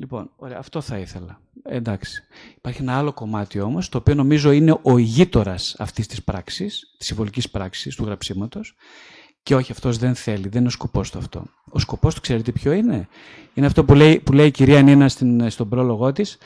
Λοιπόν, 0.00 0.30
ωραία, 0.36 0.58
αυτό 0.58 0.80
θα 0.80 0.98
ήθελα. 0.98 1.40
εντάξει. 1.62 2.22
Υπάρχει 2.56 2.82
ένα 2.82 2.98
άλλο 2.98 3.12
κομμάτι 3.12 3.60
όμως, 3.60 3.88
το 3.88 3.98
οποίο 3.98 4.14
νομίζω 4.14 4.50
είναι 4.50 4.78
ο 4.82 4.98
ηγείτορας 4.98 5.74
αυτής 5.78 6.06
της 6.06 6.24
πράξης, 6.24 6.94
της 6.98 7.06
συμβολικής 7.06 7.50
πράξης, 7.50 7.96
του 7.96 8.04
γραψίματος, 8.04 8.74
και 9.42 9.54
όχι, 9.54 9.72
αυτός 9.72 9.98
δεν 9.98 10.14
θέλει, 10.14 10.48
δεν 10.48 10.58
είναι 10.58 10.66
ο 10.66 10.70
σκοπός 10.70 11.10
του 11.10 11.18
αυτό. 11.18 11.44
Ο 11.70 11.78
σκοπός 11.78 12.14
του, 12.14 12.20
ξέρετε 12.20 12.52
ποιο 12.52 12.72
είναι; 12.72 13.08
Είναι 13.54 13.66
αυτό 13.66 13.84
που 13.84 13.94
λέει, 13.94 14.20
που 14.20 14.32
λέει 14.32 14.46
η 14.46 14.50
κυρία 14.50 14.82
Νίνα 14.82 15.08
στην, 15.08 15.50
στον 15.50 15.68
πρόλογό 15.68 16.12
της. 16.12 16.38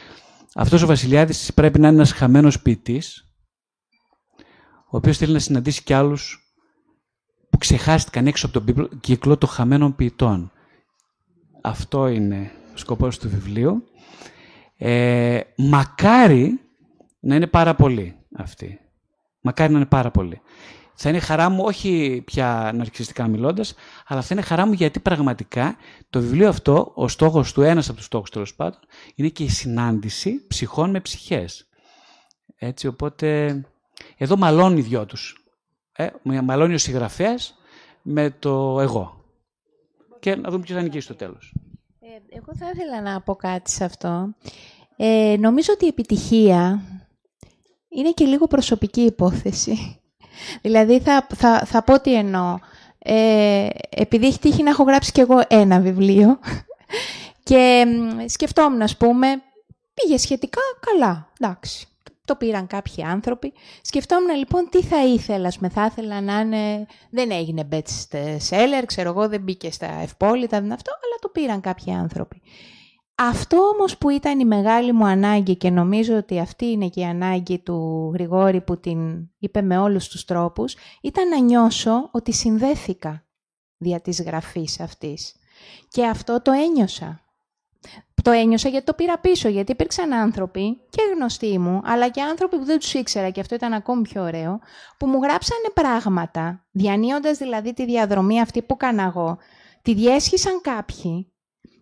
Αυτός 0.55 0.83
ο 0.83 0.87
Βασιλιάδης 0.87 1.55
πρέπει 1.55 1.79
να 1.79 1.87
είναι 1.87 1.97
ένας 1.97 2.13
χαμένος 2.13 2.63
ποιητής, 2.63 3.35
ο 4.91 4.97
οποίος 4.97 5.19
θέλει 5.19 5.33
να 5.33 5.39
συναντήσει 5.39 5.83
κι 5.83 5.93
άλλους 5.93 6.39
που 7.51 7.59
ξεχάστηκαν 7.59 8.27
έξω 8.27 8.47
από 8.47 8.63
τον 8.63 9.01
κύκλο 9.01 9.37
των 9.37 9.49
χαμένων 9.49 9.95
ποιητών. 9.95 10.53
Αυτό 11.63 12.09
είναι 12.09 12.51
ο 12.59 12.64
σκοπός 12.75 13.19
του 13.19 13.29
βιβλίου. 13.29 13.85
Ε, 14.77 15.41
μακάρι 15.57 16.61
να 17.21 17.35
είναι 17.35 17.47
πάρα 17.47 17.75
πολύ 17.75 18.17
αυτή. 18.37 18.81
Μακάρι 19.41 19.73
να 19.73 19.79
είναι 19.79 19.87
πάρα 19.87 20.11
πολύ. 20.11 20.41
Θα 20.95 21.09
είναι 21.09 21.19
χαρά 21.19 21.49
μου, 21.49 21.63
όχι 21.65 22.23
πια 22.25 22.73
ναρκιστικά 22.75 23.27
μιλώντας, 23.27 23.75
αλλά 24.07 24.23
θα 24.23 24.29
είναι 24.35 24.43
χαρά 24.43 24.67
μου 24.67 24.73
γιατί 24.73 25.01
πραγματικά 25.01 25.77
το 26.11 26.21
βιβλίο 26.21 26.49
αυτό, 26.49 26.93
ο 26.95 27.09
στόχος 27.09 27.53
του, 27.53 27.63
ένας 27.63 27.89
από 27.89 27.97
τους 27.97 28.07
στόχους 28.07 28.31
τέλος 28.31 28.55
πάντων, 28.55 28.81
είναι 29.15 29.29
και 29.29 29.45
η 29.45 29.49
συνάντηση 29.49 30.47
ψυχών 30.47 30.91
με 30.91 31.01
ψυχές. 31.01 31.69
Έτσι, 32.57 32.87
οπότε 32.87 33.61
εδώ 34.17 34.37
μαλώνει 34.37 34.79
οι 34.79 34.83
δυο 34.83 35.07
τους. 35.07 35.45
Ε, 35.93 36.09
μαλώνει 36.23 36.75
ο 36.75 36.79
συγγραφέας 36.79 37.59
με 38.03 38.31
το 38.31 38.81
εγώ. 38.81 39.25
Και 40.21 40.35
να 40.37 40.51
δούμε 40.51 40.63
ποιος 40.63 40.77
θα 40.77 40.83
νικήσει 40.83 41.05
στο 41.05 41.15
τέλος. 41.15 41.55
Ε, 42.07 42.37
εγώ 42.37 42.53
θα 42.59 42.71
ήθελα 42.75 43.01
να 43.01 43.21
πω 43.21 43.35
κάτι 43.35 43.71
σε 43.71 43.85
αυτό. 43.85 44.35
Ε, 44.97 45.37
νομίζω 45.39 45.73
ότι 45.73 45.85
η 45.85 45.89
επιτυχία 45.89 46.83
είναι 47.89 48.11
και 48.11 48.25
λίγο 48.25 48.47
προσωπική 48.47 49.01
υπόθεση. 49.01 50.01
δηλαδή 50.63 51.01
θα, 51.01 51.27
θα, 51.35 51.59
θα 51.65 51.83
πω 51.83 52.01
τι 52.01 52.15
εννοώ. 52.15 52.59
Ε, 52.99 53.69
επειδή 53.91 54.27
έχει 54.27 54.39
τύχει 54.39 54.63
να 54.63 54.71
έχω 54.71 54.83
γράψει 54.83 55.13
κι 55.13 55.21
εγώ 55.21 55.41
ένα 55.49 55.81
βιβλίο 55.81 56.39
και 57.49 57.87
σκεφτόμουν, 58.27 58.83
ας 58.83 58.97
πούμε, 58.97 59.43
πήγε 59.95 60.17
σχετικά 60.17 60.61
καλά, 60.81 61.33
εντάξει 61.41 61.89
το 62.25 62.37
πήραν 62.37 62.67
κάποιοι 62.67 63.05
άνθρωποι. 63.05 63.53
Σκεφτόμουν 63.83 64.37
λοιπόν 64.37 64.69
τι 64.71 64.83
θα 64.83 65.05
ήθελας, 65.05 65.59
με 65.59 65.69
θα 65.69 65.85
ήθελα 65.85 66.21
να 66.21 66.41
είναι, 66.41 66.87
δεν 67.11 67.31
έγινε 67.31 67.69
best 67.71 68.17
seller, 68.51 68.83
ξέρω 68.87 69.09
εγώ, 69.09 69.29
δεν 69.29 69.41
μπήκε 69.41 69.71
στα 69.71 69.87
ευπόλυτα, 69.87 70.61
δεν 70.61 70.73
αυτό, 70.73 70.93
αλλά 71.05 71.19
το 71.21 71.29
πήραν 71.29 71.61
κάποιοι 71.61 71.93
άνθρωποι. 71.93 72.43
Αυτό 73.17 73.57
όμως 73.57 73.99
που 73.99 74.09
ήταν 74.09 74.41
η 74.41 74.45
μεγάλη 74.45 74.93
μου 74.93 75.07
ανάγκη 75.07 75.57
και 75.57 75.71
νομίζω 75.71 76.17
ότι 76.17 76.39
αυτή 76.39 76.67
είναι 76.67 76.89
και 76.89 77.01
η 77.01 77.05
ανάγκη 77.05 77.59
του 77.59 78.11
Γρηγόρη 78.15 78.61
που 78.61 78.81
την 78.81 79.31
είπε 79.39 79.63
με 79.63 79.79
όλους 79.79 80.09
τους 80.09 80.25
τρόπους, 80.25 80.77
ήταν 81.03 81.29
να 81.29 81.39
νιώσω 81.39 82.09
ότι 82.13 82.33
συνδέθηκα 82.33 83.27
δια 83.77 84.01
της 84.01 84.23
γραφής 84.23 84.81
αυτής. 84.81 85.37
Και 85.89 86.07
αυτό 86.07 86.43
το 86.43 86.53
ένιωσα. 86.53 87.24
Το 88.25 88.31
ένιωσα 88.31 88.69
γιατί 88.69 88.85
το 88.85 88.93
πήρα 88.93 89.19
πίσω, 89.19 89.49
γιατί 89.49 89.73
υπήρξαν 89.73 90.13
άνθρωποι 90.13 90.81
και 90.91 91.03
γνωστοί 91.15 91.59
μου, 91.59 91.81
αλλά 91.85 92.09
και 92.09 92.23
άνθρωποι 92.23 92.59
που 92.59 92.65
δεν 92.65 92.79
τους 92.79 92.95
ήξερα 92.95 93.31
και 93.31 93.41
αυτό 93.41 93.55
ήταν 93.55 93.73
ακόμη 93.73 94.03
πιο 94.03 94.23
ωραίο, 94.23 94.61
που 94.99 95.07
μου 95.07 95.19
γράψανε 95.23 95.69
πράγματα, 95.75 96.67
διανύοντας 96.71 97.39
δηλαδή 97.39 97.75
τη 97.75 97.85
διαδρομή 97.85 98.41
αυτή 98.41 98.63
που 98.63 98.75
έκανα 98.81 99.03
εγώ, 99.03 99.39
τη 99.83 99.95
διέσχισαν 99.95 100.61
κάποιοι 100.61 101.33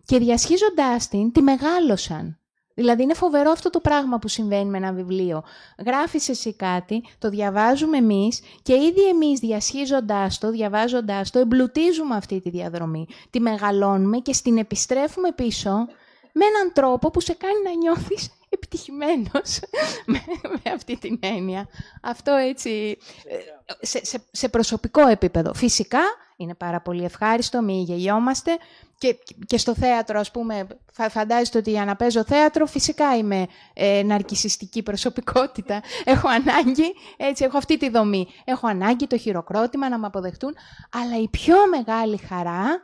και 0.05 0.17
διασχίζοντάς 0.17 1.07
την, 1.07 1.31
τη 1.31 1.41
μεγάλωσαν. 1.41 2.37
Δηλαδή 2.75 3.03
είναι 3.03 3.13
φοβερό 3.13 3.51
αυτό 3.51 3.69
το 3.69 3.79
πράγμα 3.79 4.19
που 4.19 4.27
συμβαίνει 4.27 4.69
με 4.69 4.77
ένα 4.77 4.93
βιβλίο. 4.93 5.43
Γράφεις 5.85 6.29
εσύ 6.29 6.55
κάτι, 6.55 7.03
το 7.17 7.29
διαβάζουμε 7.29 7.97
εμείς 7.97 8.41
και 8.61 8.73
ήδη 8.73 9.07
εμείς 9.07 9.39
διασχίζοντάς 9.39 10.37
το, 10.37 10.51
διαβάζοντάς 10.51 11.29
το, 11.29 11.39
εμπλουτίζουμε 11.39 12.15
αυτή 12.15 12.41
τη 12.41 12.49
διαδρομή. 12.49 13.07
Τη 13.29 13.39
μεγαλώνουμε 13.39 14.17
και 14.17 14.33
στην 14.33 14.57
επιστρέφουμε 14.57 15.31
πίσω 15.31 15.87
με 16.33 16.45
έναν 16.45 16.73
τρόπο 16.73 17.11
που 17.11 17.19
σε 17.19 17.33
κάνει 17.33 17.61
να 17.63 17.73
νιώθεις 17.73 18.29
επιτυχημένος 18.49 19.59
με, 20.11 20.23
με 20.63 20.71
αυτή 20.73 20.97
την 20.97 21.19
έννοια. 21.21 21.67
Αυτό 22.01 22.31
έτσι, 22.31 22.97
ε, 23.27 23.37
σε, 23.85 24.05
σε, 24.05 24.23
σε 24.31 24.49
προσωπικό 24.49 25.07
επίπεδο. 25.07 25.53
Φυσικά 25.53 26.01
είναι 26.35 26.53
πάρα 26.53 26.81
πολύ 26.81 27.03
ευχάριστο, 27.03 27.61
μη 27.61 27.83
γελιόμαστε 27.87 28.57
και, 28.97 29.17
και 29.45 29.57
στο 29.57 29.75
θέατρο, 29.75 30.19
ας 30.19 30.31
πούμε, 30.31 30.67
φαντάζεστε 31.09 31.57
ότι 31.57 31.69
για 31.71 31.85
να 31.85 31.95
παίζω 31.95 32.23
θέατρο, 32.23 32.65
φυσικά 32.65 33.17
είμαι 33.17 33.47
ε, 33.73 34.01
ναρκισιστική 34.05 34.83
προσωπικότητα. 34.83 35.81
Έχω 36.13 36.27
ανάγκη, 36.27 36.93
έτσι, 37.17 37.43
έχω 37.43 37.57
αυτή 37.57 37.77
τη 37.77 37.89
δομή. 37.89 38.27
Έχω 38.43 38.67
ανάγκη 38.67 39.07
το 39.07 39.17
χειροκρότημα 39.17 39.89
να 39.89 39.97
με 39.97 40.05
αποδεχτούν, 40.05 40.55
αλλά 40.89 41.21
η 41.21 41.27
πιο 41.27 41.55
μεγάλη 41.69 42.17
χαρά, 42.17 42.81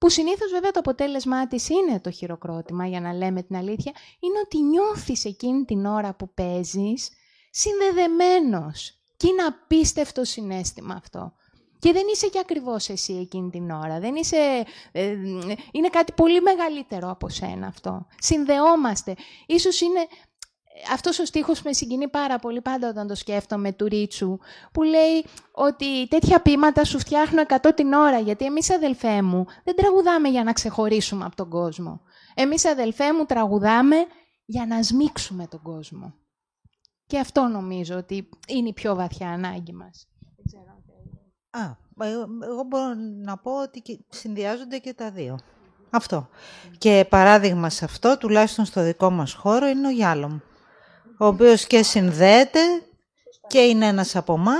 που 0.00 0.08
συνήθως 0.08 0.50
βέβαια 0.50 0.70
το 0.70 0.78
αποτέλεσμά 0.78 1.46
της 1.46 1.68
είναι 1.68 2.00
το 2.00 2.10
χειροκρότημα, 2.10 2.86
για 2.86 3.00
να 3.00 3.12
λέμε 3.12 3.42
την 3.42 3.56
αλήθεια, 3.56 3.92
είναι 4.20 4.38
ότι 4.44 4.62
νιώθεις 4.62 5.24
εκείνη 5.24 5.64
την 5.64 5.86
ώρα 5.86 6.14
που 6.14 6.34
παίζεις 6.34 7.10
συνδεδεμένος. 7.50 9.00
Και 9.16 9.26
είναι 9.26 9.42
απίστευτο 9.42 10.24
συνέστημα 10.24 10.94
αυτό. 10.94 11.32
Και 11.78 11.92
δεν 11.92 12.02
είσαι 12.12 12.28
και 12.28 12.38
ακριβώς 12.38 12.88
εσύ 12.88 13.12
εκείνη 13.12 13.50
την 13.50 13.70
ώρα. 13.70 14.00
Δεν 14.00 14.14
είσαι, 14.14 14.64
ε, 14.92 15.16
είναι 15.72 15.88
κάτι 15.90 16.12
πολύ 16.12 16.40
μεγαλύτερο 16.40 17.10
από 17.10 17.28
σένα 17.28 17.66
αυτό. 17.66 18.06
Συνδεόμαστε. 18.18 19.14
Ίσως 19.46 19.80
είναι 19.80 20.06
αυτός 20.92 21.18
ο 21.18 21.24
στίχος 21.24 21.62
με 21.62 21.72
συγκινεί 21.72 22.08
πάρα 22.08 22.38
πολύ 22.38 22.60
πάντα 22.60 22.88
όταν 22.88 23.06
το 23.06 23.14
σκέφτομαι 23.14 23.72
του 23.72 23.86
Ρίτσου, 23.86 24.38
που 24.72 24.82
λέει 24.82 25.24
ότι 25.52 26.08
τέτοια 26.08 26.40
ποίηματα 26.40 26.84
σου 26.84 26.98
φτιάχνω 26.98 27.42
100 27.62 27.70
την 27.74 27.92
ώρα, 27.92 28.18
γιατί 28.18 28.44
εμείς 28.44 28.70
αδελφέ 28.70 29.22
μου 29.22 29.46
δεν 29.64 29.76
τραγουδάμε 29.76 30.28
για 30.28 30.44
να 30.44 30.52
ξεχωρίσουμε 30.52 31.24
από 31.24 31.36
τον 31.36 31.48
κόσμο. 31.48 32.00
Εμείς 32.34 32.64
αδελφέ 32.64 33.12
μου 33.12 33.24
τραγουδάμε 33.24 33.96
για 34.44 34.66
να 34.66 34.82
σμίξουμε 34.82 35.46
τον 35.46 35.62
κόσμο. 35.62 36.14
Και 37.06 37.18
αυτό 37.18 37.42
νομίζω 37.42 37.96
ότι 37.96 38.28
είναι 38.48 38.68
η 38.68 38.72
πιο 38.72 38.94
βαθιά 38.94 39.30
ανάγκη 39.30 39.72
μας. 39.72 40.08
Α, 41.50 41.60
εγώ 42.44 42.62
μπορώ 42.68 42.94
να 43.24 43.36
πω 43.36 43.62
ότι 43.62 44.06
συνδυάζονται 44.08 44.78
και 44.78 44.94
τα 44.94 45.10
δύο. 45.10 45.38
Αυτό. 45.90 46.28
Και 46.78 47.06
παράδειγμα 47.08 47.70
σε 47.70 47.84
αυτό, 47.84 48.18
τουλάχιστον 48.18 48.64
στο 48.64 48.82
δικό 48.82 49.10
μας 49.10 49.32
χώρο, 49.32 49.66
είναι 49.66 49.86
ο 49.86 49.90
Γιάλομ 49.90 50.38
ο 51.22 51.26
οποίος 51.26 51.66
και 51.66 51.82
συνδέεται 51.82 52.60
και 53.46 53.58
είναι 53.58 53.86
ένας 53.86 54.16
από 54.16 54.34
εμά 54.34 54.58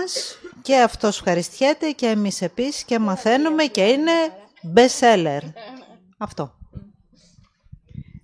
και 0.62 0.76
αυτός 0.80 1.18
ευχαριστιέται 1.18 1.90
και 1.90 2.06
εμείς 2.06 2.42
επίσης 2.42 2.84
και 2.84 2.98
μαθαίνουμε 2.98 3.64
και 3.64 3.82
είναι 3.82 4.12
best 4.74 5.00
seller. 5.00 5.40
Αυτό. 6.18 6.54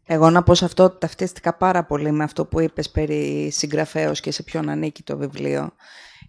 Εγώ 0.06 0.30
να 0.30 0.42
πω 0.42 0.54
σε 0.54 0.64
αυτό 0.64 0.84
ότι 0.84 0.98
ταυτίστηκα 0.98 1.56
πάρα 1.56 1.84
πολύ 1.84 2.10
με 2.10 2.24
αυτό 2.24 2.44
που 2.44 2.60
είπες 2.60 2.90
περί 2.90 3.50
συγγραφέως 3.50 4.20
και 4.20 4.30
σε 4.30 4.42
ποιον 4.42 4.68
ανήκει 4.68 5.02
το 5.02 5.16
βιβλίο. 5.16 5.70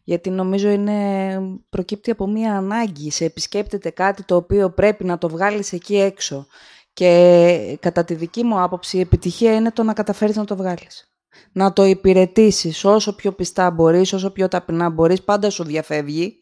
Γιατί 0.04 0.30
νομίζω 0.30 0.70
είναι, 0.70 1.40
προκύπτει 1.70 2.12
από 2.12 2.28
μία 2.28 2.58
ανάγκη. 2.58 3.12
Σε 3.12 3.26
επισκέπτεται 3.26 3.90
κάτι 3.90 4.24
το 4.24 4.36
οποίο 4.36 4.70
πρέπει 4.70 5.04
να 5.04 5.18
το 5.18 5.30
βγάλεις 5.30 5.74
εκεί 5.74 5.98
έξω. 5.98 6.48
Και 6.94 7.78
κατά 7.82 8.04
τη 8.04 8.14
δική 8.14 8.44
μου 8.44 8.62
άποψη 8.62 8.98
η 8.98 9.00
επιτυχία 9.00 9.56
είναι 9.56 9.72
το 9.72 9.84
να 9.84 9.94
καταφέρεις 9.94 10.36
να 10.36 10.46
το 10.46 10.56
βγάλεις 10.56 11.12
να 11.52 11.74
το 11.74 11.86
υπηρετήσεις 11.86 12.86
όσο 12.86 13.16
πιο 13.16 13.32
πιστά 13.32 13.72
μπορείς, 13.72 14.14
όσο 14.14 14.32
πιο 14.32 14.48
ταπεινά 14.48 14.90
μπορείς, 14.90 15.24
πάντα 15.24 15.50
σου 15.50 15.64
διαφεύγει. 15.64 16.40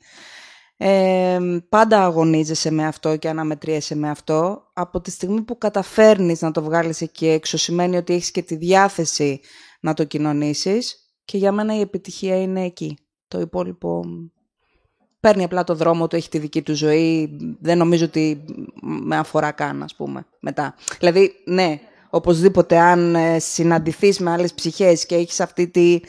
Ε, 0.78 1.40
πάντα 1.70 2.04
αγωνίζεσαι 2.04 2.72
με 2.72 2.86
αυτό 2.86 3.16
και 3.16 3.30
αναμετριέσαι 3.30 3.96
με 3.96 4.10
αυτό. 4.10 4.72
Από 4.74 5.02
τη 5.02 5.12
στιγμή 5.12 5.42
που 5.42 5.58
καταφέρνεις 5.58 6.42
να 6.42 6.52
το 6.52 6.64
βγάλεις 6.64 7.02
εκεί 7.02 7.28
έξω, 7.28 7.58
σημαίνει 7.58 7.98
ότι 7.98 8.14
έχεις 8.14 8.32
και 8.32 8.42
τη 8.42 8.56
διάθεση 8.56 9.40
να 9.80 9.94
το 9.94 10.04
κοινωνήσεις 10.04 10.96
και 11.26 11.38
για 11.38 11.52
μένα 11.52 11.76
η 11.76 11.80
επιτυχία 11.80 12.42
είναι 12.42 12.64
εκεί. 12.64 12.98
Το 13.28 13.40
υπόλοιπο 13.40 14.04
παίρνει 15.20 15.44
απλά 15.44 15.64
το 15.64 15.76
δρόμο 15.76 16.08
του, 16.08 16.16
έχει 16.16 16.30
τη 16.30 16.38
δική 16.38 16.62
του 16.62 16.76
ζωή, 16.76 17.38
δεν 17.62 17.78
νομίζω 17.78 18.06
ότι 18.06 18.46
με 18.82 19.18
αφορά 19.18 19.52
καν, 19.52 19.84
ας 19.84 19.96
πούμε, 19.96 20.26
μετά. 20.40 20.76
Δηλαδή, 21.00 21.32
ναι, 21.46 21.80
οπωσδήποτε 22.16 22.78
αν 22.78 23.16
ε, 23.16 23.40
συναντηθείς 23.40 24.20
με 24.20 24.32
άλλες 24.32 24.54
ψυχές 24.54 25.06
και 25.06 25.16
έχεις 25.16 25.40
αυτή 25.40 25.68
τη 25.68 26.00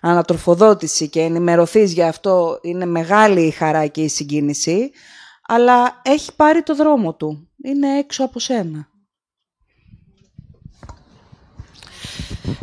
ανατροφοδότηση 0.00 1.08
και 1.08 1.20
ενημερωθείς 1.20 1.92
για 1.92 2.08
αυτό, 2.08 2.58
είναι 2.62 2.86
μεγάλη 2.86 3.40
η 3.40 3.50
χαρά 3.50 3.86
και 3.86 4.02
η 4.02 4.08
συγκίνηση, 4.08 4.90
αλλά 5.46 6.00
έχει 6.02 6.34
πάρει 6.36 6.62
το 6.62 6.74
δρόμο 6.74 7.14
του. 7.14 7.48
Είναι 7.64 7.98
έξω 7.98 8.24
από 8.24 8.38
σένα. 8.38 8.88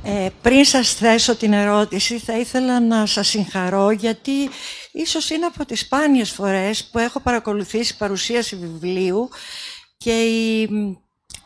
Ε, 0.04 0.30
πριν 0.42 0.66
σας 0.66 0.94
θέσω 0.94 1.36
την 1.36 1.54
ερώτηση, 1.54 2.18
θα 2.18 2.38
ήθελα 2.38 2.80
να 2.80 3.06
σας 3.06 3.28
συγχαρώ, 3.28 3.92
γιατί 3.92 4.50
ίσως 4.92 5.30
είναι 5.30 5.46
από 5.46 5.66
τις 5.66 5.80
σπάνιες 5.80 6.32
φορές 6.32 6.86
που 6.86 7.00
έχω 7.00 7.20
παρακολουθήσει 7.20 7.98
παρουσίαση 7.98 8.56
βιβλίου 8.56 9.30
και 9.98 10.22
η 10.22 10.70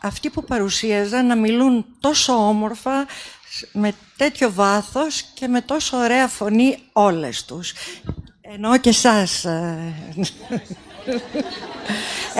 αυτοί 0.02 0.30
που 0.30 0.44
παρουσίαζαν 0.44 1.26
να 1.26 1.36
μιλούν 1.36 1.86
τόσο 2.00 2.32
όμορφα, 2.32 3.06
με 3.72 3.92
τέτοιο 4.16 4.52
βάθος 4.52 5.22
και 5.34 5.48
με 5.48 5.60
τόσο 5.60 5.96
ωραία 5.96 6.28
φωνή 6.28 6.78
όλες 6.92 7.44
τους. 7.44 7.72
Εννοώ 8.40 8.78
και 8.78 8.88
εσάς. 8.88 9.44
Ε, 9.44 9.94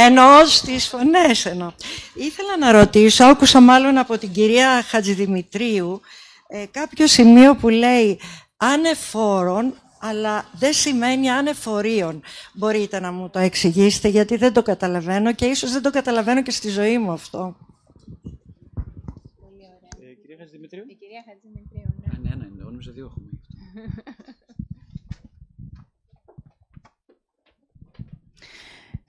εννοώ 0.06 0.46
στις 0.46 0.88
φωνές 0.88 1.46
εννοώ. 1.46 1.72
Ήθελα 2.14 2.56
να 2.58 2.72
ρωτήσω, 2.72 3.24
άκουσα 3.24 3.60
μάλλον 3.60 3.98
από 3.98 4.18
την 4.18 4.32
κυρία 4.32 4.82
Χατζηδημητρίου, 4.82 6.00
ε, 6.48 6.64
κάποιο 6.70 7.06
σημείο 7.06 7.54
που 7.54 7.68
λέει 7.68 8.20
ανεφόρον 8.56 9.74
αλλά 10.00 10.44
δεν 10.52 10.72
σημαίνει 10.72 11.30
ανεφορίων. 11.30 12.22
Μπορείτε 12.54 13.00
να 13.00 13.12
μου 13.12 13.30
το 13.30 13.38
εξηγήσετε, 13.38 14.08
γιατί 14.08 14.36
δεν 14.36 14.52
το 14.52 14.62
καταλαβαίνω 14.62 15.34
και 15.34 15.44
ίσως 15.44 15.72
δεν 15.72 15.82
το 15.82 15.90
καταλαβαίνω 15.90 16.42
και 16.42 16.50
στη 16.50 16.68
ζωή 16.68 16.98
μου 16.98 17.12
αυτό. 17.12 17.56
Πολύ 19.40 19.62
ωραία. 19.62 20.10
Ε, 20.10 20.14
κυρία 20.14 20.36
Χατζημητρίου; 20.38 20.84
Η 20.88 20.94
κυρία 20.94 21.24
Χατζημητρίου, 21.28 21.94
ναι. 22.00 22.30
Α, 22.30 22.36
ναι, 22.36 22.44
ναι, 22.44 22.64
νόμιζα 22.64 22.92
δύο 22.92 23.04
έχουμε. 23.04 23.28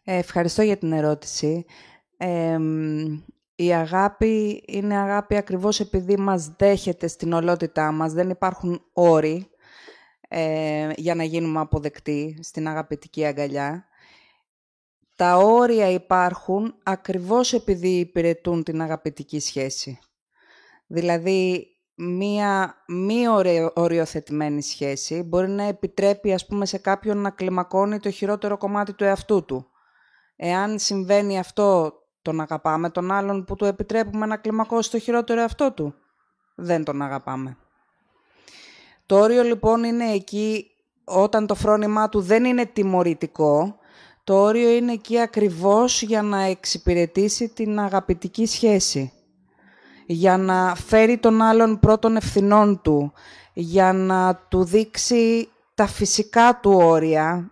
Ε, 0.09 0.18
ευχαριστώ 0.18 0.61
για 0.61 0.77
την 0.77 0.91
ερώτηση. 0.91 1.65
Ε, 2.18 2.57
η 3.55 3.73
αγάπη 3.73 4.64
είναι 4.68 4.97
αγάπη 4.97 5.35
ακριβώς 5.35 5.80
επειδή 5.80 6.18
μας 6.18 6.47
δέχεται 6.57 7.07
στην 7.07 7.34
ολότητά 7.34 7.91
μας. 7.91 8.14
Δεν 8.14 8.30
υπάρχουν 8.30 8.81
όροι 8.93 9.49
ε, 10.27 10.89
για 10.95 11.15
να 11.15 11.23
γίνουμε 11.23 11.59
αποδεκτοί 11.59 12.39
στην 12.41 12.67
αγαπητική 12.67 13.25
αγκαλιά. 13.25 13.85
Τα 15.15 15.37
όρια 15.37 15.89
υπάρχουν 15.89 16.75
ακριβώς 16.83 17.53
επειδή 17.53 17.99
υπηρετούν 17.99 18.63
την 18.63 18.81
αγαπητική 18.81 19.39
σχέση. 19.39 19.99
Δηλαδή, 20.87 21.67
μία 21.95 22.75
μη 22.87 23.27
οριοθετημένη 23.73 24.61
σχέση 24.61 25.23
μπορεί 25.23 25.49
να 25.49 25.63
επιτρέπει, 25.63 26.33
ας 26.33 26.45
πούμε, 26.45 26.65
σε 26.65 26.77
κάποιον 26.77 27.17
να 27.17 27.29
κλιμακώνει 27.29 27.99
το 27.99 28.11
χειρότερο 28.11 28.57
κομμάτι 28.57 28.93
του 28.93 29.03
εαυτού 29.03 29.45
του. 29.45 29.67
Εάν 30.35 30.79
συμβαίνει 30.79 31.39
αυτό, 31.39 31.93
τον 32.21 32.41
αγαπάμε 32.41 32.89
τον 32.89 33.11
άλλον 33.11 33.45
που 33.45 33.55
του 33.55 33.65
επιτρέπουμε 33.65 34.25
να 34.25 34.37
κλιμακώσει 34.37 34.91
το 34.91 34.99
χειρότερο 34.99 35.41
εαυτό 35.41 35.71
του; 35.71 35.93
Δεν 36.55 36.83
τον 36.83 37.01
αγαπάμε. 37.01 37.57
Το 39.07 39.19
όριο 39.19 39.43
λοιπόν 39.43 39.84
είναι 39.84 40.11
εκεί 40.11 40.65
όταν 41.03 41.47
το 41.47 41.55
φρόνημά 41.55 42.09
του 42.09 42.21
δεν 42.21 42.45
είναι 42.45 42.65
τιμωρητικό. 42.65 43.75
Το 44.23 44.41
όριο 44.41 44.69
είναι 44.69 44.91
εκεί 44.91 45.19
ακριβώς 45.19 46.01
για 46.01 46.21
να 46.21 46.41
εξυπηρετήσει 46.41 47.47
την 47.47 47.79
αγαπητική 47.79 48.45
σχέση. 48.45 49.11
Για 50.05 50.38
να 50.38 50.75
φέρει 50.75 51.17
τον 51.17 51.41
άλλον 51.41 51.79
πρώτων 51.79 52.15
ευθυνών 52.15 52.81
του. 52.81 53.13
Για 53.53 53.93
να 53.93 54.35
του 54.49 54.63
δείξει 54.63 55.49
τα 55.75 55.88
φυσικά 55.88 56.59
του 56.61 56.71
όρια. 56.71 57.51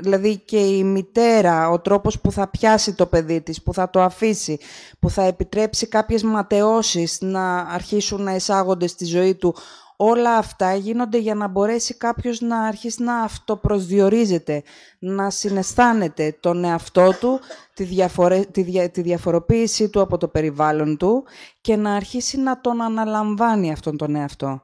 Δηλαδή 0.00 0.36
και 0.38 0.58
η 0.58 0.84
μητέρα, 0.84 1.70
ο 1.70 1.80
τρόπος 1.80 2.20
που 2.20 2.32
θα 2.32 2.48
πιάσει 2.48 2.94
το 2.94 3.06
παιδί 3.06 3.40
της, 3.40 3.62
που 3.62 3.74
θα 3.74 3.90
το 3.90 4.02
αφήσει, 4.02 4.58
που 4.98 5.10
θα 5.10 5.22
επιτρέψει 5.22 5.86
κάποιες 5.86 6.22
ματαιώσεις 6.22 7.20
να 7.20 7.58
αρχίσουν 7.58 8.22
να 8.22 8.34
εισάγονται 8.34 8.86
στη 8.86 9.04
ζωή 9.04 9.34
του 9.34 9.54
όλα 10.00 10.36
αυτά 10.36 10.74
γίνονται 10.74 11.18
για 11.18 11.34
να 11.34 11.48
μπορέσει 11.48 11.96
κάποιος 11.96 12.40
να 12.40 12.60
αρχίσει 12.60 13.02
να 13.02 13.20
αυτοπροσδιορίζεται, 13.20 14.62
να 14.98 15.30
συναισθάνεται 15.30 16.36
τον 16.40 16.64
εαυτό 16.64 17.12
του, 17.20 17.40
τη, 17.74 17.84
διαφορε... 17.84 18.40
τη, 18.40 18.88
τη 18.90 19.02
διαφοροποίησή 19.02 19.88
του 19.88 20.00
από 20.00 20.18
το 20.18 20.28
περιβάλλον 20.28 20.96
του 20.96 21.24
και 21.60 21.76
να 21.76 21.94
αρχίσει 21.94 22.38
να 22.38 22.60
τον 22.60 22.82
αναλαμβάνει 22.82 23.72
αυτόν 23.72 23.96
τον 23.96 24.14
εαυτό. 24.14 24.62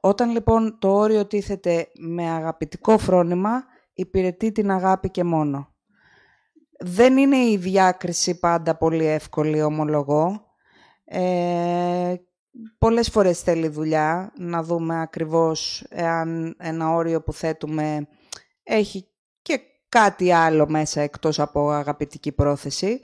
Όταν 0.00 0.30
λοιπόν 0.30 0.76
το 0.78 0.88
όριο 0.88 1.26
τίθεται 1.26 1.88
με 1.94 2.30
αγαπητικό 2.30 2.98
φρόνημα, 2.98 3.64
υπηρετεί 3.94 4.52
την 4.52 4.70
αγάπη 4.70 5.10
και 5.10 5.24
μόνο. 5.24 5.68
Δεν 6.78 7.16
είναι 7.16 7.36
η 7.36 7.56
διάκριση 7.56 8.38
πάντα 8.38 8.76
πολύ 8.76 9.06
εύκολη, 9.06 9.62
ομολογώ. 9.62 10.46
Ε, 11.04 12.14
πολλές 12.78 13.08
φορές 13.08 13.40
θέλει 13.40 13.68
δουλειά 13.68 14.32
να 14.36 14.62
δούμε 14.62 15.00
ακριβώς 15.00 15.84
εάν 15.88 16.56
ένα 16.58 16.94
όριο 16.94 17.22
που 17.22 17.32
θέτουμε 17.32 18.08
έχει 18.62 19.08
και 19.42 19.60
κάτι 19.88 20.32
άλλο 20.32 20.68
μέσα 20.68 21.00
εκτός 21.00 21.40
από 21.40 21.70
αγαπητική 21.70 22.32
πρόθεση. 22.32 23.00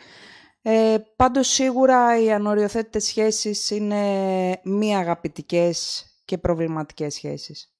Ε, 0.62 0.96
πάντως 1.16 1.48
σίγουρα 1.48 2.22
οι 2.22 2.32
ανοριοθέτητες 2.32 3.04
σχέσεις 3.04 3.70
είναι 3.70 4.60
μη 4.64 4.96
αγαπητικές 4.96 6.04
και 6.24 6.38
προβληματικές 6.38 7.14
σχέσεις. 7.14 7.74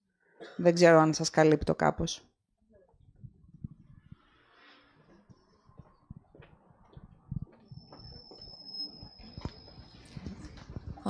Δεν 0.56 0.74
ξέρω 0.74 0.98
αν 0.98 1.14
σας 1.14 1.30
καλύπτω 1.30 1.74
κάπως. 1.74 2.29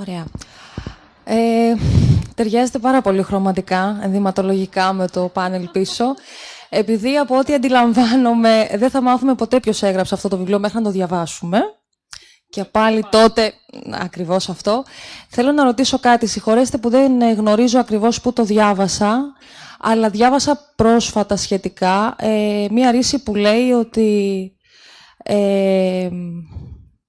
Ωραία. 0.01 0.25
Ε, 1.25 1.75
ταιριάζεται 2.35 2.79
πάρα 2.79 3.01
πολύ 3.01 3.23
χρωματικά, 3.23 4.01
ενδυματολογικά 4.03 4.93
με 4.93 5.09
το 5.09 5.29
πάνελ 5.29 5.69
πίσω. 5.69 6.05
Επειδή 6.69 7.17
από 7.17 7.39
ό,τι 7.39 7.55
αντιλαμβάνομαι 7.55 8.69
δεν 8.75 8.91
θα 8.91 9.03
μάθουμε 9.03 9.35
ποτέ 9.35 9.61
ποιος 9.61 9.83
έγραψε 9.83 10.15
αυτό 10.15 10.29
το 10.29 10.37
βιβλίο 10.37 10.59
μέχρι 10.59 10.79
να 10.79 10.85
το 10.85 10.91
διαβάσουμε. 10.91 11.61
Και 12.49 12.65
πάλι 12.65 13.05
τότε, 13.11 13.53
ακριβώς 13.93 14.49
αυτό, 14.49 14.85
θέλω 15.29 15.53
να 15.53 15.65
ρωτήσω 15.65 15.99
κάτι. 15.99 16.27
Συγχωρέστε 16.27 16.79
που 16.79 16.89
δεν 16.89 17.33
γνωρίζω 17.33 17.79
ακριβώς 17.79 18.21
πού 18.21 18.33
το 18.33 18.45
διάβασα, 18.45 19.33
αλλά 19.81 20.11
διάβασα 20.11 20.73
πρόσφατα 20.77 21.37
σχετικά 21.37 22.17
ε, 22.19 22.67
μία 22.71 22.91
ρίση 22.91 23.23
που 23.23 23.35
λέει 23.35 23.71
ότι... 23.71 24.53
Ε, 25.23 26.09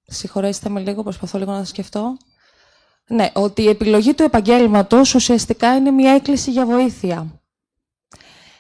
συγχωρέστε 0.06 0.70
με 0.70 0.80
λίγο, 0.80 1.04
προσπαθώ 1.04 1.38
λίγο 1.38 1.52
να 1.52 1.64
σκεφτώ. 1.64 2.18
Ναι, 3.12 3.30
ότι 3.34 3.62
η 3.62 3.68
επιλογή 3.68 4.14
του 4.14 4.24
επαγγέλματος 4.24 5.16
ουσιαστικά 5.16 5.76
είναι 5.76 5.92
μια 5.92 6.12
έκκληση 6.12 6.52
για 6.52 6.66
βοήθεια. 6.66 7.42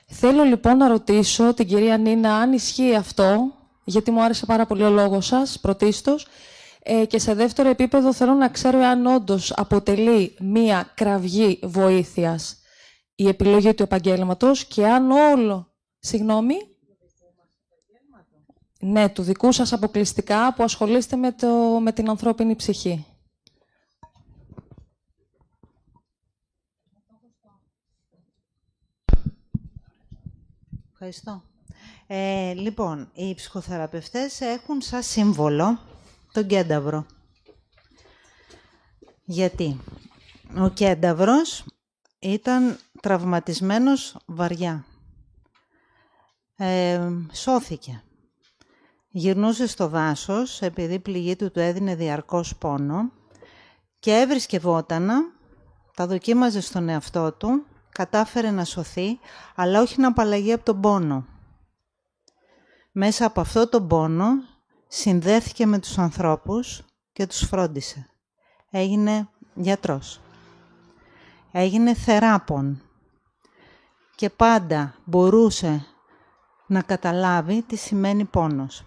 Θέλω 0.05 0.43
λοιπόν 0.43 0.77
να 0.77 0.87
ρωτήσω 0.87 1.53
την 1.53 1.67
κυρία 1.67 1.97
Νίνα 1.97 2.35
αν 2.35 2.53
ισχύει 2.53 2.95
αυτό, 2.95 3.53
γιατί 3.83 4.11
μου 4.11 4.23
άρεσε 4.23 4.45
πάρα 4.45 4.65
πολύ 4.65 4.83
ο 4.83 4.89
λόγος 4.89 5.25
σας, 5.25 5.59
πρωτίστως, 5.59 6.27
ε, 6.83 7.05
και 7.05 7.19
σε 7.19 7.33
δεύτερο 7.33 7.69
επίπεδο 7.69 8.13
θέλω 8.13 8.33
να 8.33 8.49
ξέρω 8.49 8.79
αν 8.79 9.05
όντως 9.05 9.53
αποτελεί 9.55 10.35
μία 10.39 10.91
κραυγή 10.95 11.59
βοήθειας 11.63 12.61
η 13.15 13.27
επιλογή 13.27 13.73
του 13.73 13.83
επαγγέλματος 13.83 14.65
και 14.65 14.87
αν 14.87 15.11
όλο... 15.11 15.73
Συγγνώμη. 15.99 16.55
Ναι, 18.79 19.09
του 19.09 19.21
δικού 19.21 19.51
σας 19.51 19.73
αποκλειστικά 19.73 20.53
που 20.53 20.63
ασχολείστε 20.63 21.15
με, 21.15 21.31
το, 21.31 21.47
με 21.81 21.91
την 21.91 22.09
ανθρώπινη 22.09 22.55
ψυχή. 22.55 23.05
Ευχαριστώ. 31.03 31.43
Ε, 32.07 32.53
λοιπόν, 32.53 33.09
οι 33.13 33.35
ψυχοθεραπευτές 33.35 34.41
έχουν 34.41 34.81
σαν 34.81 35.03
σύμβολο 35.03 35.79
τον 36.31 36.47
κένταβρο. 36.47 37.05
Γιατί; 39.23 39.79
Ο 40.57 40.69
κένταβρος 40.69 41.65
ήταν 42.19 42.77
τραυματισμένος 43.01 44.17
βαριά. 44.25 44.85
Ε, 46.55 47.09
σώθηκε. 47.31 48.03
Γυρνούσε 49.09 49.67
στο 49.67 49.87
δάσος, 49.87 50.61
επειδή 50.61 50.93
η 50.93 50.99
πληγή 50.99 51.35
του 51.35 51.51
του 51.51 51.59
έδινε 51.59 51.95
διαρκώς 51.95 52.55
πόνο 52.55 53.11
και 53.99 54.11
έβρισκε 54.11 54.59
βότανα, 54.59 55.21
τα 55.95 56.07
δοκίμαζε 56.07 56.61
στον 56.61 56.89
εαυτό 56.89 57.31
του, 57.31 57.65
κατάφερε 58.01 58.51
να 58.51 58.63
σωθεί, 58.63 59.19
αλλά 59.55 59.81
όχι 59.81 59.99
να 59.99 60.07
απαλλαγεί 60.07 60.53
από 60.53 60.65
τον 60.65 60.81
πόνο. 60.81 61.25
Μέσα 62.91 63.25
από 63.25 63.41
αυτό 63.41 63.67
τον 63.69 63.87
πόνο 63.87 64.25
συνδέθηκε 64.87 65.65
με 65.65 65.79
τους 65.79 65.97
ανθρώπους 65.97 66.83
και 67.13 67.27
τους 67.27 67.39
φρόντισε. 67.39 68.09
Έγινε 68.69 69.29
γιατρός. 69.53 70.19
Έγινε 71.51 71.93
θεράπων. 71.93 72.81
Και 74.15 74.29
πάντα 74.29 74.95
μπορούσε 75.05 75.85
να 76.67 76.81
καταλάβει 76.81 77.61
τι 77.61 77.75
σημαίνει 77.75 78.25
πόνος. 78.25 78.83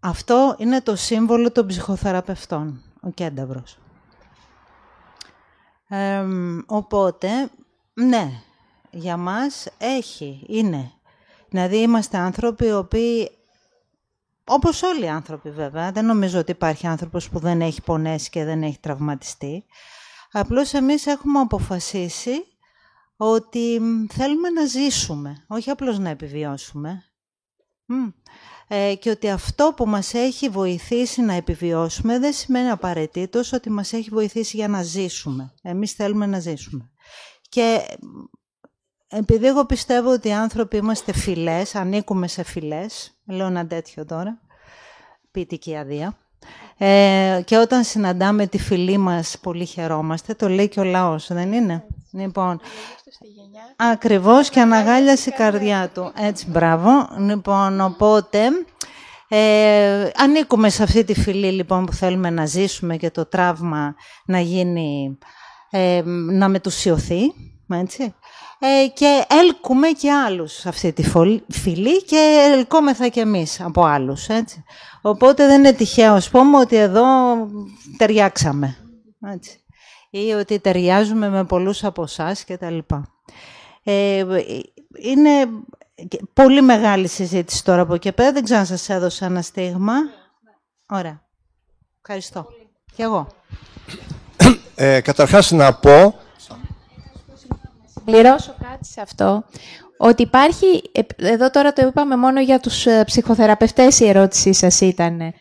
Αυτό 0.00 0.54
είναι 0.58 0.80
το 0.80 0.96
σύμβολο 0.96 1.52
των 1.52 1.66
ψυχοθεραπευτών, 1.66 2.82
ο 3.02 3.10
Κένταβρος. 3.10 3.78
Οπότε, 6.66 7.50
ναι, 7.94 8.30
για 8.90 9.16
μας 9.16 9.66
έχει, 9.78 10.44
είναι. 10.48 10.92
Δηλαδή 11.48 11.76
είμαστε 11.76 12.18
άνθρωποι 12.18 12.66
οι 12.66 12.72
οποίοι 12.72 13.30
όπως 14.44 14.82
όλοι 14.82 15.04
οι 15.04 15.08
άνθρωποι 15.08 15.50
βέβαια, 15.50 15.92
δεν 15.92 16.04
νομίζω 16.04 16.38
ότι 16.38 16.50
υπάρχει 16.50 16.86
άνθρωπος 16.86 17.28
που 17.28 17.38
δεν 17.38 17.60
έχει 17.60 17.82
πονέσει 17.82 18.30
και 18.30 18.44
δεν 18.44 18.62
έχει 18.62 18.78
τραυματιστεί. 18.80 19.64
Απλώς 20.32 20.74
εμείς 20.74 21.06
έχουμε 21.06 21.40
αποφασίσει 21.40 22.44
ότι 23.16 23.80
θέλουμε 24.12 24.48
να 24.50 24.64
ζήσουμε, 24.64 25.44
όχι 25.48 25.70
απλώς 25.70 25.98
να 25.98 26.08
επιβιώσουμε. 26.08 27.04
Ε, 28.68 28.94
και 28.94 29.10
ότι 29.10 29.30
αυτό 29.30 29.72
που 29.76 29.86
μας 29.86 30.14
έχει 30.14 30.48
βοηθήσει 30.48 31.20
να 31.22 31.32
επιβιώσουμε 31.32 32.18
δεν 32.18 32.32
σημαίνει 32.32 32.70
απαραίτητος 32.70 33.52
ότι 33.52 33.70
μας 33.70 33.92
έχει 33.92 34.08
βοηθήσει 34.10 34.56
για 34.56 34.68
να 34.68 34.82
ζήσουμε. 34.82 35.52
Εμείς 35.62 35.92
θέλουμε 35.92 36.26
να 36.26 36.38
ζήσουμε. 36.38 36.90
Και 37.48 37.80
επειδή 39.08 39.46
εγώ 39.46 39.66
πιστεύω 39.66 40.12
ότι 40.12 40.28
οι 40.28 40.32
άνθρωποι 40.32 40.76
είμαστε 40.76 41.12
φυλές, 41.12 41.74
ανήκουμε 41.74 42.28
σε 42.28 42.42
φυλές, 42.42 43.18
λέω 43.26 43.46
ένα 43.46 43.66
τέτοιο 43.66 44.04
τώρα, 44.04 44.40
ποιητική 45.30 45.76
αδεία, 45.76 46.18
ε, 46.78 47.42
και 47.44 47.56
όταν 47.56 47.84
συναντάμε 47.84 48.46
τη 48.46 48.58
φιλή 48.58 48.98
μας 48.98 49.38
πολύ 49.38 49.64
χαιρόμαστε, 49.64 50.34
το 50.34 50.48
λέει 50.48 50.68
και 50.68 50.80
ο 50.80 50.84
λαός, 50.84 51.32
δεν 51.32 51.52
είναι; 51.52 51.86
Λοιπόν, 52.14 52.60
ακριβώς 53.76 54.50
και 54.50 54.60
αναγάλιασε 54.60 55.30
η 55.30 55.32
καρδιά 55.32 55.90
του. 55.94 56.12
Έτσι, 56.16 56.50
μπράβο. 56.50 57.08
Λοιπόν, 57.18 57.80
οπότε... 57.80 58.38
Ε, 59.28 60.10
ανήκουμε 60.16 60.68
σε 60.70 60.82
αυτή 60.82 61.04
τη 61.04 61.14
φυλή 61.14 61.50
λοιπόν 61.50 61.84
που 61.86 61.92
θέλουμε 61.92 62.30
να 62.30 62.46
ζήσουμε 62.46 62.96
και 62.96 63.10
το 63.10 63.26
τραύμα 63.26 63.94
να 64.26 64.40
γίνει, 64.40 65.18
ε, 65.70 66.02
να 66.06 66.48
μετουσιωθεί, 66.48 67.32
έτσι. 67.68 68.14
Ε, 68.58 68.86
και 68.88 69.24
έλκουμε 69.28 69.88
και 69.88 70.12
άλλους 70.12 70.52
σε 70.52 70.68
αυτή 70.68 70.92
τη 70.92 71.02
φυλή 71.48 72.04
και 72.04 72.50
ελκόμεθα 72.52 73.08
και 73.08 73.20
εμείς 73.20 73.60
από 73.60 73.84
άλλους. 73.84 74.28
Έτσι. 74.28 74.64
Οπότε 75.02 75.46
δεν 75.46 75.58
είναι 75.58 75.72
τυχαίο, 75.72 76.14
ας 76.14 76.30
πούμε, 76.30 76.58
ότι 76.58 76.76
εδώ 76.76 77.04
ταιριάξαμε. 77.96 78.76
Έτσι. 79.32 79.63
Ή 80.16 80.32
ότι 80.32 80.58
ταιριάζουμε 80.58 81.28
με 81.28 81.44
πολλούς 81.44 81.84
από 81.84 82.02
εσάς 82.02 82.44
και 82.44 82.56
τα 82.56 82.70
λοιπά. 82.70 83.04
Ε, 83.82 84.24
είναι 84.98 85.30
πολύ 86.32 86.62
μεγάλη 86.62 87.08
συζήτηση 87.08 87.64
τώρα 87.64 87.80
από 87.80 87.94
εκεί 87.94 88.12
πέρα. 88.12 88.32
Δεν 88.32 88.44
ξέρω 88.44 88.60
αν 88.60 88.66
σας 88.66 88.88
έδωσα 88.88 89.26
ένα 89.26 89.42
στίγμα. 89.42 89.94
Ωραία. 90.88 91.22
Ευχαριστώ. 92.02 92.46
Και 92.96 93.02
εγώ. 93.02 93.26
Ε, 94.74 95.00
καταρχάς 95.00 95.50
να 95.50 95.74
πω 95.74 96.14
Πληρώσω 98.04 98.54
κάτι 98.62 98.86
σε 98.86 99.00
αυτό. 99.00 99.44
Ότι 99.96 100.22
υπάρχει, 100.22 100.82
εδώ 101.16 101.50
τώρα 101.50 101.72
το 101.72 101.86
είπαμε 101.86 102.16
μόνο 102.16 102.40
για 102.40 102.60
τους 102.60 102.86
ε, 102.86 103.04
ψυχοθεραπευτές 103.04 104.00
η 104.00 104.08
ερώτησή 104.08 104.52
σας 104.52 104.80
ήταν. 104.80 105.34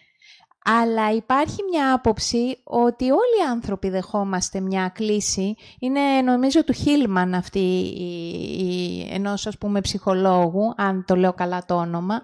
Αλλά 0.64 1.12
υπάρχει 1.12 1.58
μια 1.72 1.94
άποψη 1.94 2.60
ότι 2.64 3.04
όλοι 3.04 3.38
οι 3.40 3.50
άνθρωποι 3.52 3.90
δεχόμαστε 3.90 4.60
μια 4.60 4.92
κλίση. 4.94 5.56
Είναι 5.80 6.22
νομίζω 6.24 6.64
του 6.64 6.74
Χίλμαν 6.74 7.34
αυτή 7.34 7.60
η, 7.60 9.08
ενός 9.12 9.48
ας 9.48 9.58
πούμε 9.58 9.82
ψυχολόγου, 9.82 10.74
αν 10.78 11.06
το 11.08 11.16
λέω 11.16 11.34
καλά 11.34 11.66
το 11.66 11.76
όνομα, 11.76 12.22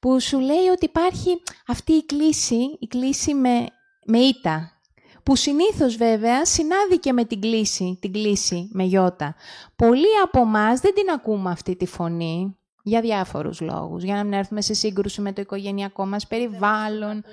που 0.00 0.20
σου 0.20 0.38
λέει 0.38 0.66
ότι 0.72 0.84
υπάρχει 0.84 1.42
αυτή 1.66 1.92
η 1.92 2.04
κλίση, 2.04 2.76
η 2.78 2.86
κλίση 2.86 3.34
με, 3.34 3.66
με 4.06 4.18
ήττα, 4.18 4.70
που 5.22 5.36
συνήθως 5.36 5.96
βέβαια 5.96 6.44
συνάδει 6.44 6.98
και 6.98 7.12
με 7.12 7.24
την 7.24 7.40
κλίση, 7.40 7.98
την 8.00 8.12
κλίση 8.12 8.68
με 8.72 8.82
γιώτα. 8.82 9.34
Πολλοί 9.76 10.20
από 10.24 10.40
εμάς 10.40 10.80
δεν 10.80 10.94
την 10.94 11.10
ακούμε 11.10 11.50
αυτή 11.50 11.76
τη 11.76 11.86
φωνή, 11.86 12.56
για 12.82 13.00
διάφορους 13.00 13.60
λόγους, 13.60 14.02
για 14.02 14.14
να 14.14 14.24
μην 14.24 14.32
έρθουμε 14.32 14.60
σε 14.60 14.74
σύγκρουση 14.74 15.20
με 15.20 15.32
το 15.32 15.40
οικογενειακό 15.40 16.06
μας 16.06 16.26
περιβάλλον, 16.26 17.24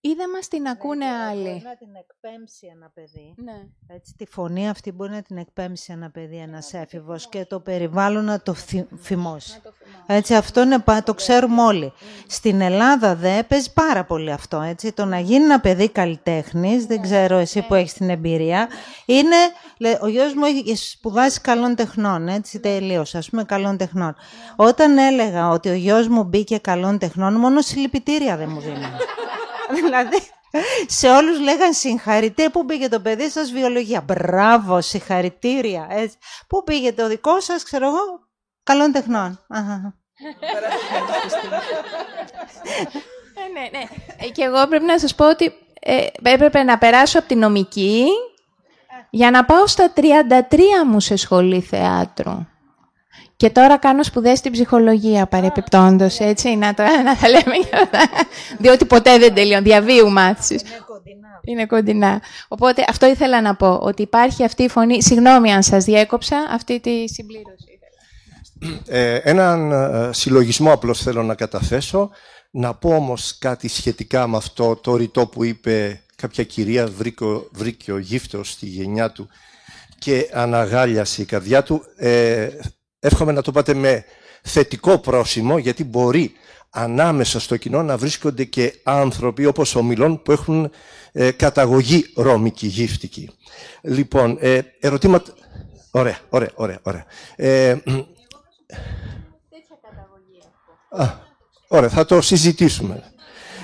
ή 0.00 0.14
δεν 0.14 0.30
μας 0.30 0.48
την 0.48 0.66
ακούνε 0.66 1.04
άλλοι. 1.04 1.48
Μπορεί 1.48 1.62
να 1.64 1.76
την 1.76 1.88
εκπέμψει 1.94 2.66
ένα 2.74 2.90
παιδί. 2.94 3.34
Ναι. 3.36 3.66
Έτσι, 3.86 4.14
τη 4.16 4.26
φωνή 4.26 4.68
αυτή 4.68 4.92
μπορεί 4.92 5.10
να 5.10 5.22
την 5.22 5.36
εκπέμψει 5.36 5.92
ένα 5.92 6.10
παιδί, 6.10 6.36
ένας 6.36 6.74
έφηβος 6.74 7.28
και 7.28 7.44
το 7.44 7.60
περιβάλλον 7.60 8.24
να 8.24 8.40
το 8.40 8.54
φημώσει. 9.00 9.60
Έτσι, 10.06 10.34
αυτό 10.34 10.62
είναι, 10.62 10.84
το 11.04 11.14
ξέρουμε 11.14 11.62
όλοι. 11.62 11.92
Στην 12.26 12.60
Ελλάδα 12.60 13.14
δε 13.14 13.42
παίζει 13.42 13.72
πάρα 13.72 14.04
πολύ 14.04 14.32
αυτό. 14.32 14.60
Έτσι. 14.60 14.92
Το 14.92 15.04
να 15.04 15.18
γίνει 15.18 15.44
ένα 15.44 15.60
παιδί 15.60 15.90
καλλιτέχνης, 15.90 16.86
δεν 16.86 17.02
ξέρω 17.02 17.36
εσύ 17.36 17.62
που 17.62 17.74
έχεις 17.74 17.92
την 17.92 18.10
εμπειρία, 18.10 18.68
είναι, 19.06 19.36
ο 20.00 20.06
γιος 20.06 20.34
μου 20.34 20.44
έχει 20.44 20.76
σπουδάσει 20.76 21.40
καλών 21.40 21.74
τεχνών, 21.74 22.28
έτσι, 22.28 22.60
τελείως, 22.60 23.14
ας 23.14 23.30
πούμε, 23.30 23.44
καλών 23.44 23.76
τεχνών. 23.76 24.14
Όταν 24.56 24.98
έλεγα 24.98 25.48
ότι 25.48 25.68
ο 25.68 25.74
γιος 25.74 26.08
μου 26.08 26.24
μπήκε 26.24 26.58
καλών 26.58 26.98
τεχνών, 26.98 27.34
μόνο 27.34 27.60
συλληπιτήρια 27.60 28.36
δεν 28.36 28.50
μου 28.50 28.60
δίνει. 28.60 28.86
δηλαδή, 29.74 30.18
σε 30.86 31.08
όλους 31.08 31.40
λέγαν 31.40 31.72
συγχαρητήρια. 31.72 32.50
Πού 32.50 32.64
πήγε 32.64 32.88
το 32.88 33.00
παιδί 33.00 33.28
σας 33.28 33.52
βιολογία; 33.52 34.00
Μπράβο, 34.00 34.80
συγχαρητήρια. 34.80 35.86
Έτσι. 35.90 36.16
Πού 36.46 36.64
πήγε 36.64 36.92
το 36.92 37.08
δικό 37.08 37.40
σας, 37.40 37.62
ξέρω 37.62 37.86
εγώ, 37.86 38.20
καλών 38.62 38.92
τεχνών. 38.92 39.40
Ε, 43.34 43.50
ναι, 43.52 43.78
ναι. 43.78 43.84
Ε, 44.18 44.28
και 44.28 44.42
εγώ 44.42 44.66
πρέπει 44.68 44.84
να 44.84 44.98
σας 44.98 45.14
πω 45.14 45.28
ότι 45.28 45.52
ε, 45.80 46.06
έπρεπε 46.22 46.62
να 46.62 46.78
περάσω 46.78 47.18
από 47.18 47.28
τη 47.28 47.34
νομική 47.34 48.06
για 49.10 49.30
να 49.30 49.44
πάω 49.44 49.66
στα 49.66 49.92
33 49.96 50.00
μου 50.86 51.00
σε 51.00 51.16
σχολή 51.16 51.60
θεάτρου. 51.60 52.46
Και 53.38 53.50
τώρα 53.50 53.78
κάνω 53.78 54.02
σπουδές 54.02 54.38
στην 54.38 54.52
ψυχολογία 54.52 55.26
παρεπιπτόντως, 55.26 56.18
έτσι, 56.18 56.56
να, 56.56 56.74
το, 56.74 56.82
να 57.04 57.16
τα 57.16 57.28
λέμε 57.28 57.56
και 57.70 57.76
αυτά. 57.82 57.98
Διότι 58.58 58.84
ποτέ 58.84 59.18
δεν 59.18 59.34
τελειώνει, 59.34 59.62
διαβίου 59.62 60.10
μάθησης. 60.10 60.60
Είναι 60.60 60.80
κοντινά. 60.86 61.40
Είναι 61.44 61.66
κοντινά. 61.66 62.22
Οπότε 62.48 62.84
αυτό 62.88 63.06
ήθελα 63.06 63.40
να 63.40 63.54
πω, 63.54 63.78
ότι 63.82 64.02
υπάρχει 64.02 64.44
αυτή 64.44 64.62
η 64.62 64.68
φωνή, 64.68 65.02
συγγνώμη 65.02 65.52
αν 65.52 65.62
σας 65.62 65.84
διέκοψα, 65.84 66.36
αυτή 66.50 66.80
τη 66.80 67.08
συμπλήρωση. 67.08 67.78
Ε, 68.86 69.14
έναν 69.14 69.72
ε, 69.72 70.12
συλλογισμό 70.12 70.72
απλώς 70.72 71.02
θέλω 71.02 71.22
να 71.22 71.34
καταθέσω. 71.34 72.10
Να 72.50 72.74
πω 72.74 72.94
όμως 72.94 73.38
κάτι 73.38 73.68
σχετικά 73.68 74.26
με 74.26 74.36
αυτό 74.36 74.76
το 74.76 74.96
ρητό 74.96 75.26
που 75.26 75.44
είπε 75.44 76.02
κάποια 76.16 76.44
κυρία 76.44 76.86
βρήκε, 76.86 77.24
βρήκε 77.50 77.92
ο 77.92 77.98
γύφτος 77.98 78.50
στη 78.50 78.66
γενιά 78.66 79.10
του 79.10 79.28
και 79.98 80.30
αναγάλιασε 80.32 81.22
η 81.22 81.24
καρδιά 81.24 81.62
του. 81.62 81.82
Ε, 81.96 82.48
εύχομαι 83.00 83.32
να 83.32 83.42
το 83.42 83.52
πάτε 83.52 83.74
με 83.74 84.04
θετικό 84.42 84.98
πρόσημο, 84.98 85.58
γιατί 85.58 85.84
μπορεί 85.84 86.32
ανάμεσα 86.70 87.40
στο 87.40 87.56
κοινό 87.56 87.82
να 87.82 87.96
βρίσκονται 87.96 88.44
και 88.44 88.80
άνθρωποι 88.82 89.46
όπως 89.46 89.74
ο 89.74 89.82
Μιλών 89.82 90.22
που 90.22 90.32
έχουν 90.32 90.70
ε, 91.12 91.30
καταγωγή 91.30 92.12
ρώμικη, 92.16 92.66
γύφτικη. 92.66 93.30
Λοιπόν, 93.82 94.36
ε, 94.40 94.60
ερωτήματα... 94.80 95.32
Ωραία, 95.90 96.18
ωραία, 96.28 96.50
ωραία. 96.54 96.78
ωραία. 96.82 97.04
Ε, 97.36 97.76
Α, 100.90 101.06
ωραία, 101.68 101.88
θα 101.88 102.04
το 102.04 102.20
συζητήσουμε. 102.20 103.02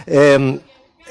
Ε, 0.05 0.59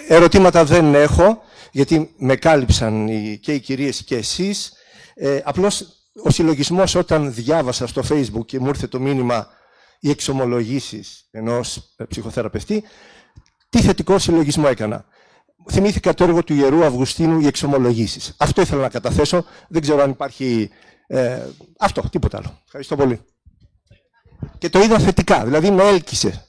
ερωτήματα 0.07 0.65
δεν 0.65 0.95
έχω, 0.95 1.41
γιατί 1.71 2.13
με 2.17 2.35
κάλυψαν 2.35 3.07
και 3.39 3.53
οι 3.53 3.59
κυρίες 3.59 4.03
και 4.03 4.15
εσείς. 4.15 4.73
Ε, 5.15 5.39
απλώς 5.43 6.02
ο 6.23 6.29
συλλογισμός 6.29 6.95
όταν 6.95 7.33
διάβασα 7.33 7.87
στο 7.87 8.01
facebook 8.09 8.45
και 8.45 8.59
μου 8.59 8.67
ήρθε 8.67 8.87
το 8.87 8.99
μήνυμα 8.99 9.47
οι 9.99 10.09
εξομολογήσεις 10.09 11.27
ενός 11.31 11.95
ψυχοθεραπευτή, 12.07 12.83
τι 13.69 13.81
θετικό 13.81 14.19
συλλογισμό 14.19 14.65
έκανα. 14.69 15.05
Θυμήθηκα 15.71 16.13
το 16.13 16.23
έργο 16.23 16.43
του 16.43 16.53
Ιερού 16.53 16.83
Αυγουστίνου 16.83 17.39
οι 17.39 17.47
εξομολογήσεις. 17.47 18.33
Αυτό 18.37 18.61
ήθελα 18.61 18.81
να 18.81 18.89
καταθέσω. 18.89 19.45
Δεν 19.69 19.81
ξέρω 19.81 20.01
αν 20.01 20.09
υπάρχει... 20.09 20.69
Ε, 21.07 21.41
αυτό, 21.79 22.09
τίποτα 22.09 22.37
άλλο. 22.37 22.61
Ευχαριστώ 22.65 22.95
πολύ. 22.95 23.19
Και 24.57 24.69
το 24.69 24.79
είδα 24.79 24.99
θετικά, 24.99 25.43
δηλαδή 25.43 25.71
με 25.71 25.83
έλκυσε. 25.83 26.45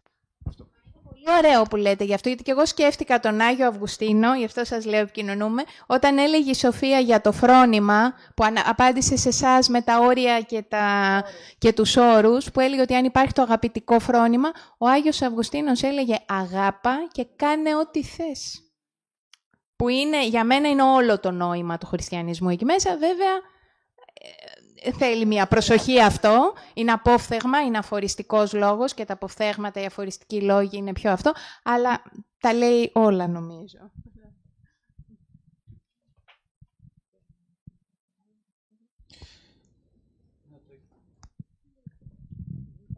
Πολύ 1.25 1.37
ωραίο 1.37 1.63
που 1.63 1.77
λέτε 1.77 2.05
γι' 2.05 2.15
αυτό, 2.15 2.29
γιατί 2.29 2.43
και 2.43 2.51
εγώ 2.51 2.67
σκέφτηκα 2.67 3.21
τον 3.21 3.41
Άγιο 3.41 3.67
Αυγουστίνο, 3.67 4.35
γι' 4.35 4.45
αυτό 4.45 4.65
σας 4.65 4.85
λέω 4.85 5.01
επικοινωνούμε, 5.01 5.63
όταν 5.87 6.19
έλεγε 6.19 6.51
η 6.51 6.55
Σοφία 6.55 6.99
για 6.99 7.21
το 7.21 7.33
φρόνημα, 7.33 8.15
που 8.35 8.45
απάντησε 8.67 9.17
σε 9.17 9.29
εσάς 9.29 9.69
με 9.69 9.83
τα 9.83 9.99
όρια 9.99 10.41
και, 10.41 10.63
τα... 10.63 11.25
και 11.59 11.73
τους 11.73 11.97
όρους, 11.97 12.51
που 12.51 12.61
έλεγε 12.61 12.81
ότι 12.81 12.95
αν 12.95 13.05
υπάρχει 13.05 13.33
το 13.33 13.43
αγαπητικό 13.43 13.99
φρόνημα, 13.99 14.49
ο 14.79 14.87
Άγιος 14.87 15.23
Αυγουστίνος 15.23 15.83
έλεγε 15.83 16.17
αγάπα 16.27 17.09
και 17.13 17.27
κάνε 17.37 17.77
ό,τι 17.77 18.03
θες. 18.03 18.63
Που 19.77 19.89
είναι, 19.89 20.27
για 20.27 20.45
μένα 20.45 20.69
είναι 20.69 20.83
όλο 20.83 21.21
το 21.21 21.31
νόημα 21.31 21.79
του 21.79 21.87
χριστιανισμού 21.87 22.49
εκεί 22.49 22.65
μέσα, 22.65 22.97
βέβαια 22.97 23.41
θέλει 24.99 25.27
μια 25.27 25.47
προσοχή 25.47 26.01
αυτό. 26.01 26.53
Είναι 26.75 26.93
απόφθεγμα, 26.93 27.61
είναι 27.61 27.79
αφοριστικός 27.79 28.53
λόγος 28.53 28.95
και 28.95 29.05
τα 29.05 29.13
αποφθέγματα, 29.13 29.81
οι 29.81 29.85
αφοριστικοί 29.85 30.43
λόγοι 30.43 30.77
είναι 30.77 30.93
πιο 30.93 31.11
αυτό, 31.11 31.33
αλλά 31.63 32.03
τα 32.41 32.53
λέει 32.55 32.91
όλα 32.95 33.29
νομίζω. 33.29 33.79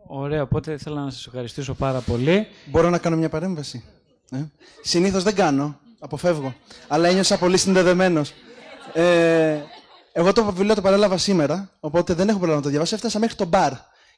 Ωραία, 0.08 0.42
οπότε 0.42 0.78
θέλω 0.78 1.00
να 1.00 1.10
σας 1.10 1.26
ευχαριστήσω 1.26 1.74
πάρα 1.74 2.00
πολύ. 2.00 2.46
Μπορώ 2.66 2.90
να 2.90 2.98
κάνω 2.98 3.16
μια 3.16 3.28
παρέμβαση; 3.28 3.84
Ε; 4.30 4.44
Συνήθως 4.82 5.22
δεν 5.22 5.34
κάνω, 5.34 5.78
αποφεύγω, 5.98 6.54
αλλά 6.88 7.08
ένιωσα 7.08 7.38
πολύ 7.38 7.56
συνδεδεμένος. 7.58 8.32
Ε, 8.92 9.60
εγώ 10.18 10.32
το 10.32 10.44
βιβλίο 10.44 10.74
το 10.74 10.80
παρέλαβα 10.80 11.18
σήμερα, 11.18 11.70
οπότε 11.80 12.14
δεν 12.14 12.28
έχω 12.28 12.36
πρόβλημα 12.36 12.56
να 12.56 12.62
το 12.62 12.68
διαβάσω. 12.68 12.94
Έφτασα 12.94 13.18
μέχρι 13.18 13.36
το 13.36 13.44
μπαρ 13.44 13.72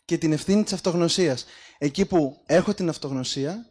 και 0.04 0.18
την 0.18 0.32
ευθύνη 0.32 0.62
της 0.62 0.72
αυτογνωσίας. 0.72 1.44
Εκεί 1.78 2.04
που 2.04 2.42
έχω 2.46 2.74
την 2.74 2.88
αυτογνωσία, 2.88 3.66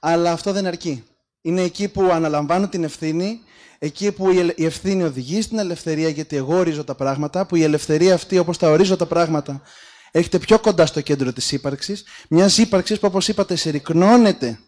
αλλά 0.00 0.32
αυτό 0.32 0.52
δεν 0.52 0.66
αρκεί. 0.66 1.04
Είναι 1.40 1.62
εκεί 1.62 1.88
που 1.88 2.02
αναλαμβάνω 2.02 2.68
την 2.68 2.84
ευθύνη, 2.84 3.40
εκεί 3.78 4.12
που 4.12 4.30
η 4.54 4.64
ευθύνη 4.64 5.02
οδηγεί 5.02 5.42
στην 5.42 5.58
ελευθερία, 5.58 6.08
γιατί 6.08 6.36
εγώ 6.36 6.56
ορίζω 6.56 6.84
τα 6.84 6.94
πράγματα, 6.94 7.46
που 7.46 7.56
η 7.56 7.62
ελευθερία 7.62 8.14
αυτή, 8.14 8.38
όπως 8.38 8.58
τα 8.58 8.70
ορίζω 8.70 8.96
τα 8.96 9.06
πράγματα, 9.06 9.62
έχετε 10.10 10.38
πιο 10.38 10.58
κοντά 10.58 10.86
στο 10.86 11.00
κέντρο 11.00 11.32
της 11.32 11.52
ύπαρξης. 11.52 12.04
Μιας 12.28 12.58
ύπαρξης 12.58 12.98
που, 12.98 13.06
όπως 13.06 13.28
είπατε, 13.28 13.56
συρρυκνώνεται 13.56 14.58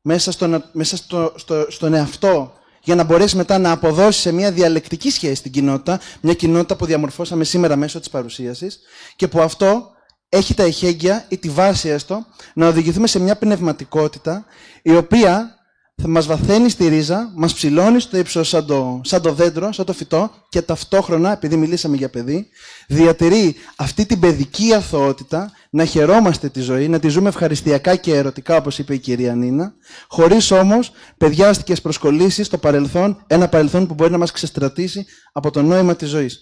μέσα, 0.00 0.32
στο, 0.32 0.62
μέσα 0.72 0.96
στο, 0.96 1.32
στο, 1.36 1.66
στον 1.70 1.94
εαυτό 1.94 2.57
για 2.88 2.96
να 2.96 3.04
μπορέσει 3.04 3.36
μετά 3.36 3.58
να 3.58 3.70
αποδώσει 3.70 4.20
σε 4.20 4.32
μια 4.32 4.52
διαλεκτική 4.52 5.10
σχέση 5.10 5.34
στην 5.34 5.52
κοινότητα, 5.52 6.00
μια 6.20 6.34
κοινότητα 6.34 6.76
που 6.76 6.86
διαμορφώσαμε 6.86 7.44
σήμερα 7.44 7.76
μέσω 7.76 7.98
της 7.98 8.10
παρουσίασης 8.10 8.78
και 9.16 9.28
που 9.28 9.40
αυτό 9.40 9.90
έχει 10.28 10.54
τα 10.54 10.62
εχέγγυα 10.62 11.24
ή 11.28 11.38
τη 11.38 11.48
βάση 11.48 11.88
έστω 11.88 12.26
να 12.54 12.66
οδηγηθούμε 12.66 13.06
σε 13.06 13.18
μια 13.18 13.36
πνευματικότητα 13.36 14.44
η 14.82 14.96
οποία 14.96 15.30
θα 15.30 15.57
μας 16.06 16.26
βαθαίνει 16.26 16.68
στη 16.68 16.88
ρίζα, 16.88 17.32
μας 17.34 17.54
ψηλώνει 17.54 18.00
στο 18.00 18.18
ύψος 18.18 18.48
σαν 18.48 18.66
το, 18.66 19.00
σαν 19.04 19.22
το 19.22 19.32
δέντρο, 19.32 19.72
σαν 19.72 19.84
το 19.84 19.92
φυτό 19.92 20.30
και 20.48 20.62
ταυτόχρονα, 20.62 21.32
επειδή 21.32 21.56
μιλήσαμε 21.56 21.96
για 21.96 22.08
παιδί, 22.08 22.48
διατηρεί 22.88 23.54
αυτή 23.76 24.06
την 24.06 24.20
παιδική 24.20 24.74
αθωότητα 24.74 25.52
να 25.70 25.84
χαιρόμαστε 25.84 26.48
τη 26.48 26.60
ζωή, 26.60 26.88
να 26.88 26.98
τη 26.98 27.08
ζούμε 27.08 27.28
ευχαριστιακά 27.28 27.96
και 27.96 28.14
ερωτικά, 28.14 28.56
όπως 28.56 28.78
είπε 28.78 28.94
η 28.94 28.98
κυρία 28.98 29.34
Νίνα, 29.34 29.72
χωρίς 30.08 30.50
όμως 30.50 30.90
παιδιάστικες 31.16 31.80
προσκολήσεις 31.80 32.46
στο 32.46 32.58
παρελθόν, 32.58 33.22
ένα 33.26 33.48
παρελθόν 33.48 33.86
που 33.86 33.94
μπορεί 33.94 34.10
να 34.10 34.18
μας 34.18 34.30
ξεστρατήσει 34.30 35.06
από 35.32 35.50
το 35.50 35.62
νόημα 35.62 35.96
της 35.96 36.08
ζωής. 36.08 36.40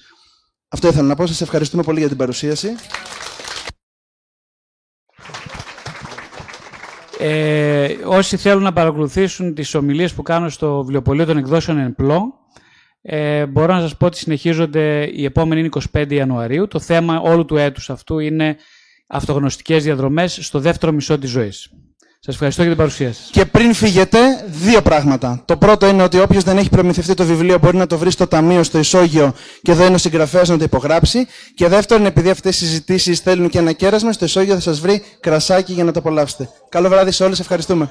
Αυτό 0.68 0.88
ήθελα 0.88 1.06
να 1.06 1.14
πω. 1.14 1.26
Σας 1.26 1.40
ευχαριστούμε 1.40 1.82
πολύ 1.82 1.98
για 1.98 2.08
την 2.08 2.16
παρουσίαση. 2.16 2.68
Ε, 7.18 7.96
όσοι 8.04 8.36
θέλουν 8.36 8.62
να 8.62 8.72
παρακολουθήσουν 8.72 9.54
τις 9.54 9.74
ομιλίες 9.74 10.14
που 10.14 10.22
κάνω 10.22 10.48
στο 10.48 10.78
βιβλιοπωλείο 10.80 11.24
των 11.24 11.36
εκδόσεων 11.36 11.78
ΕΝΠΛΟ, 11.78 12.34
ε, 13.02 13.46
μπορώ 13.46 13.74
να 13.74 13.80
σας 13.80 13.96
πω 13.96 14.06
ότι 14.06 14.16
συνεχίζονται, 14.16 15.10
η 15.12 15.24
επόμενη 15.24 15.60
είναι 15.60 15.68
25 15.92 16.14
Ιανουαρίου. 16.14 16.68
Το 16.68 16.80
θέμα 16.80 17.20
όλου 17.20 17.44
του 17.44 17.56
έτους 17.56 17.90
αυτού 17.90 18.18
είναι 18.18 18.56
αυτογνωστικές 19.06 19.84
διαδρομές 19.84 20.38
στο 20.42 20.58
δεύτερο 20.58 20.92
μισό 20.92 21.18
της 21.18 21.30
ζωής. 21.30 21.70
Σας 22.26 22.34
ευχαριστώ 22.34 22.62
για 22.62 22.70
την 22.70 22.80
παρουσία 22.80 23.12
σας. 23.12 23.28
Και 23.30 23.44
πριν 23.44 23.74
φύγετε, 23.74 24.18
δύο 24.46 24.82
πράγματα. 24.82 25.42
Το 25.44 25.56
πρώτο 25.56 25.86
είναι 25.86 26.02
ότι 26.02 26.20
όποιος 26.20 26.42
δεν 26.44 26.58
έχει 26.58 26.68
προμηθευτεί 26.68 27.14
το 27.14 27.24
βιβλίο 27.24 27.58
μπορεί 27.58 27.76
να 27.76 27.86
το 27.86 27.98
βρει 27.98 28.10
στο 28.10 28.26
ταμείο, 28.26 28.62
στο 28.62 28.78
ισόγειο 28.78 29.34
και 29.62 29.72
εδώ 29.72 29.84
είναι 29.86 29.94
ο 29.94 29.98
συγγραφέας 29.98 30.48
να 30.48 30.58
το 30.58 30.64
υπογράψει. 30.64 31.26
Και 31.54 31.68
δεύτερον, 31.68 32.06
επειδή 32.06 32.30
αυτές 32.30 32.60
οι 32.60 32.66
συζητήσεις 32.66 33.20
θέλουν 33.20 33.48
και 33.48 33.58
ένα 33.58 33.72
κέρασμα, 33.72 34.12
στο 34.12 34.24
ισόγειο 34.24 34.54
θα 34.54 34.60
σας 34.60 34.80
βρει 34.80 35.02
κρασάκι 35.20 35.72
για 35.72 35.84
να 35.84 35.92
το 35.92 35.98
απολαύσετε. 35.98 36.48
Καλό 36.68 36.88
βράδυ 36.88 37.10
σε 37.10 37.24
όλους, 37.24 37.40
ευχαριστούμε. 37.40 37.90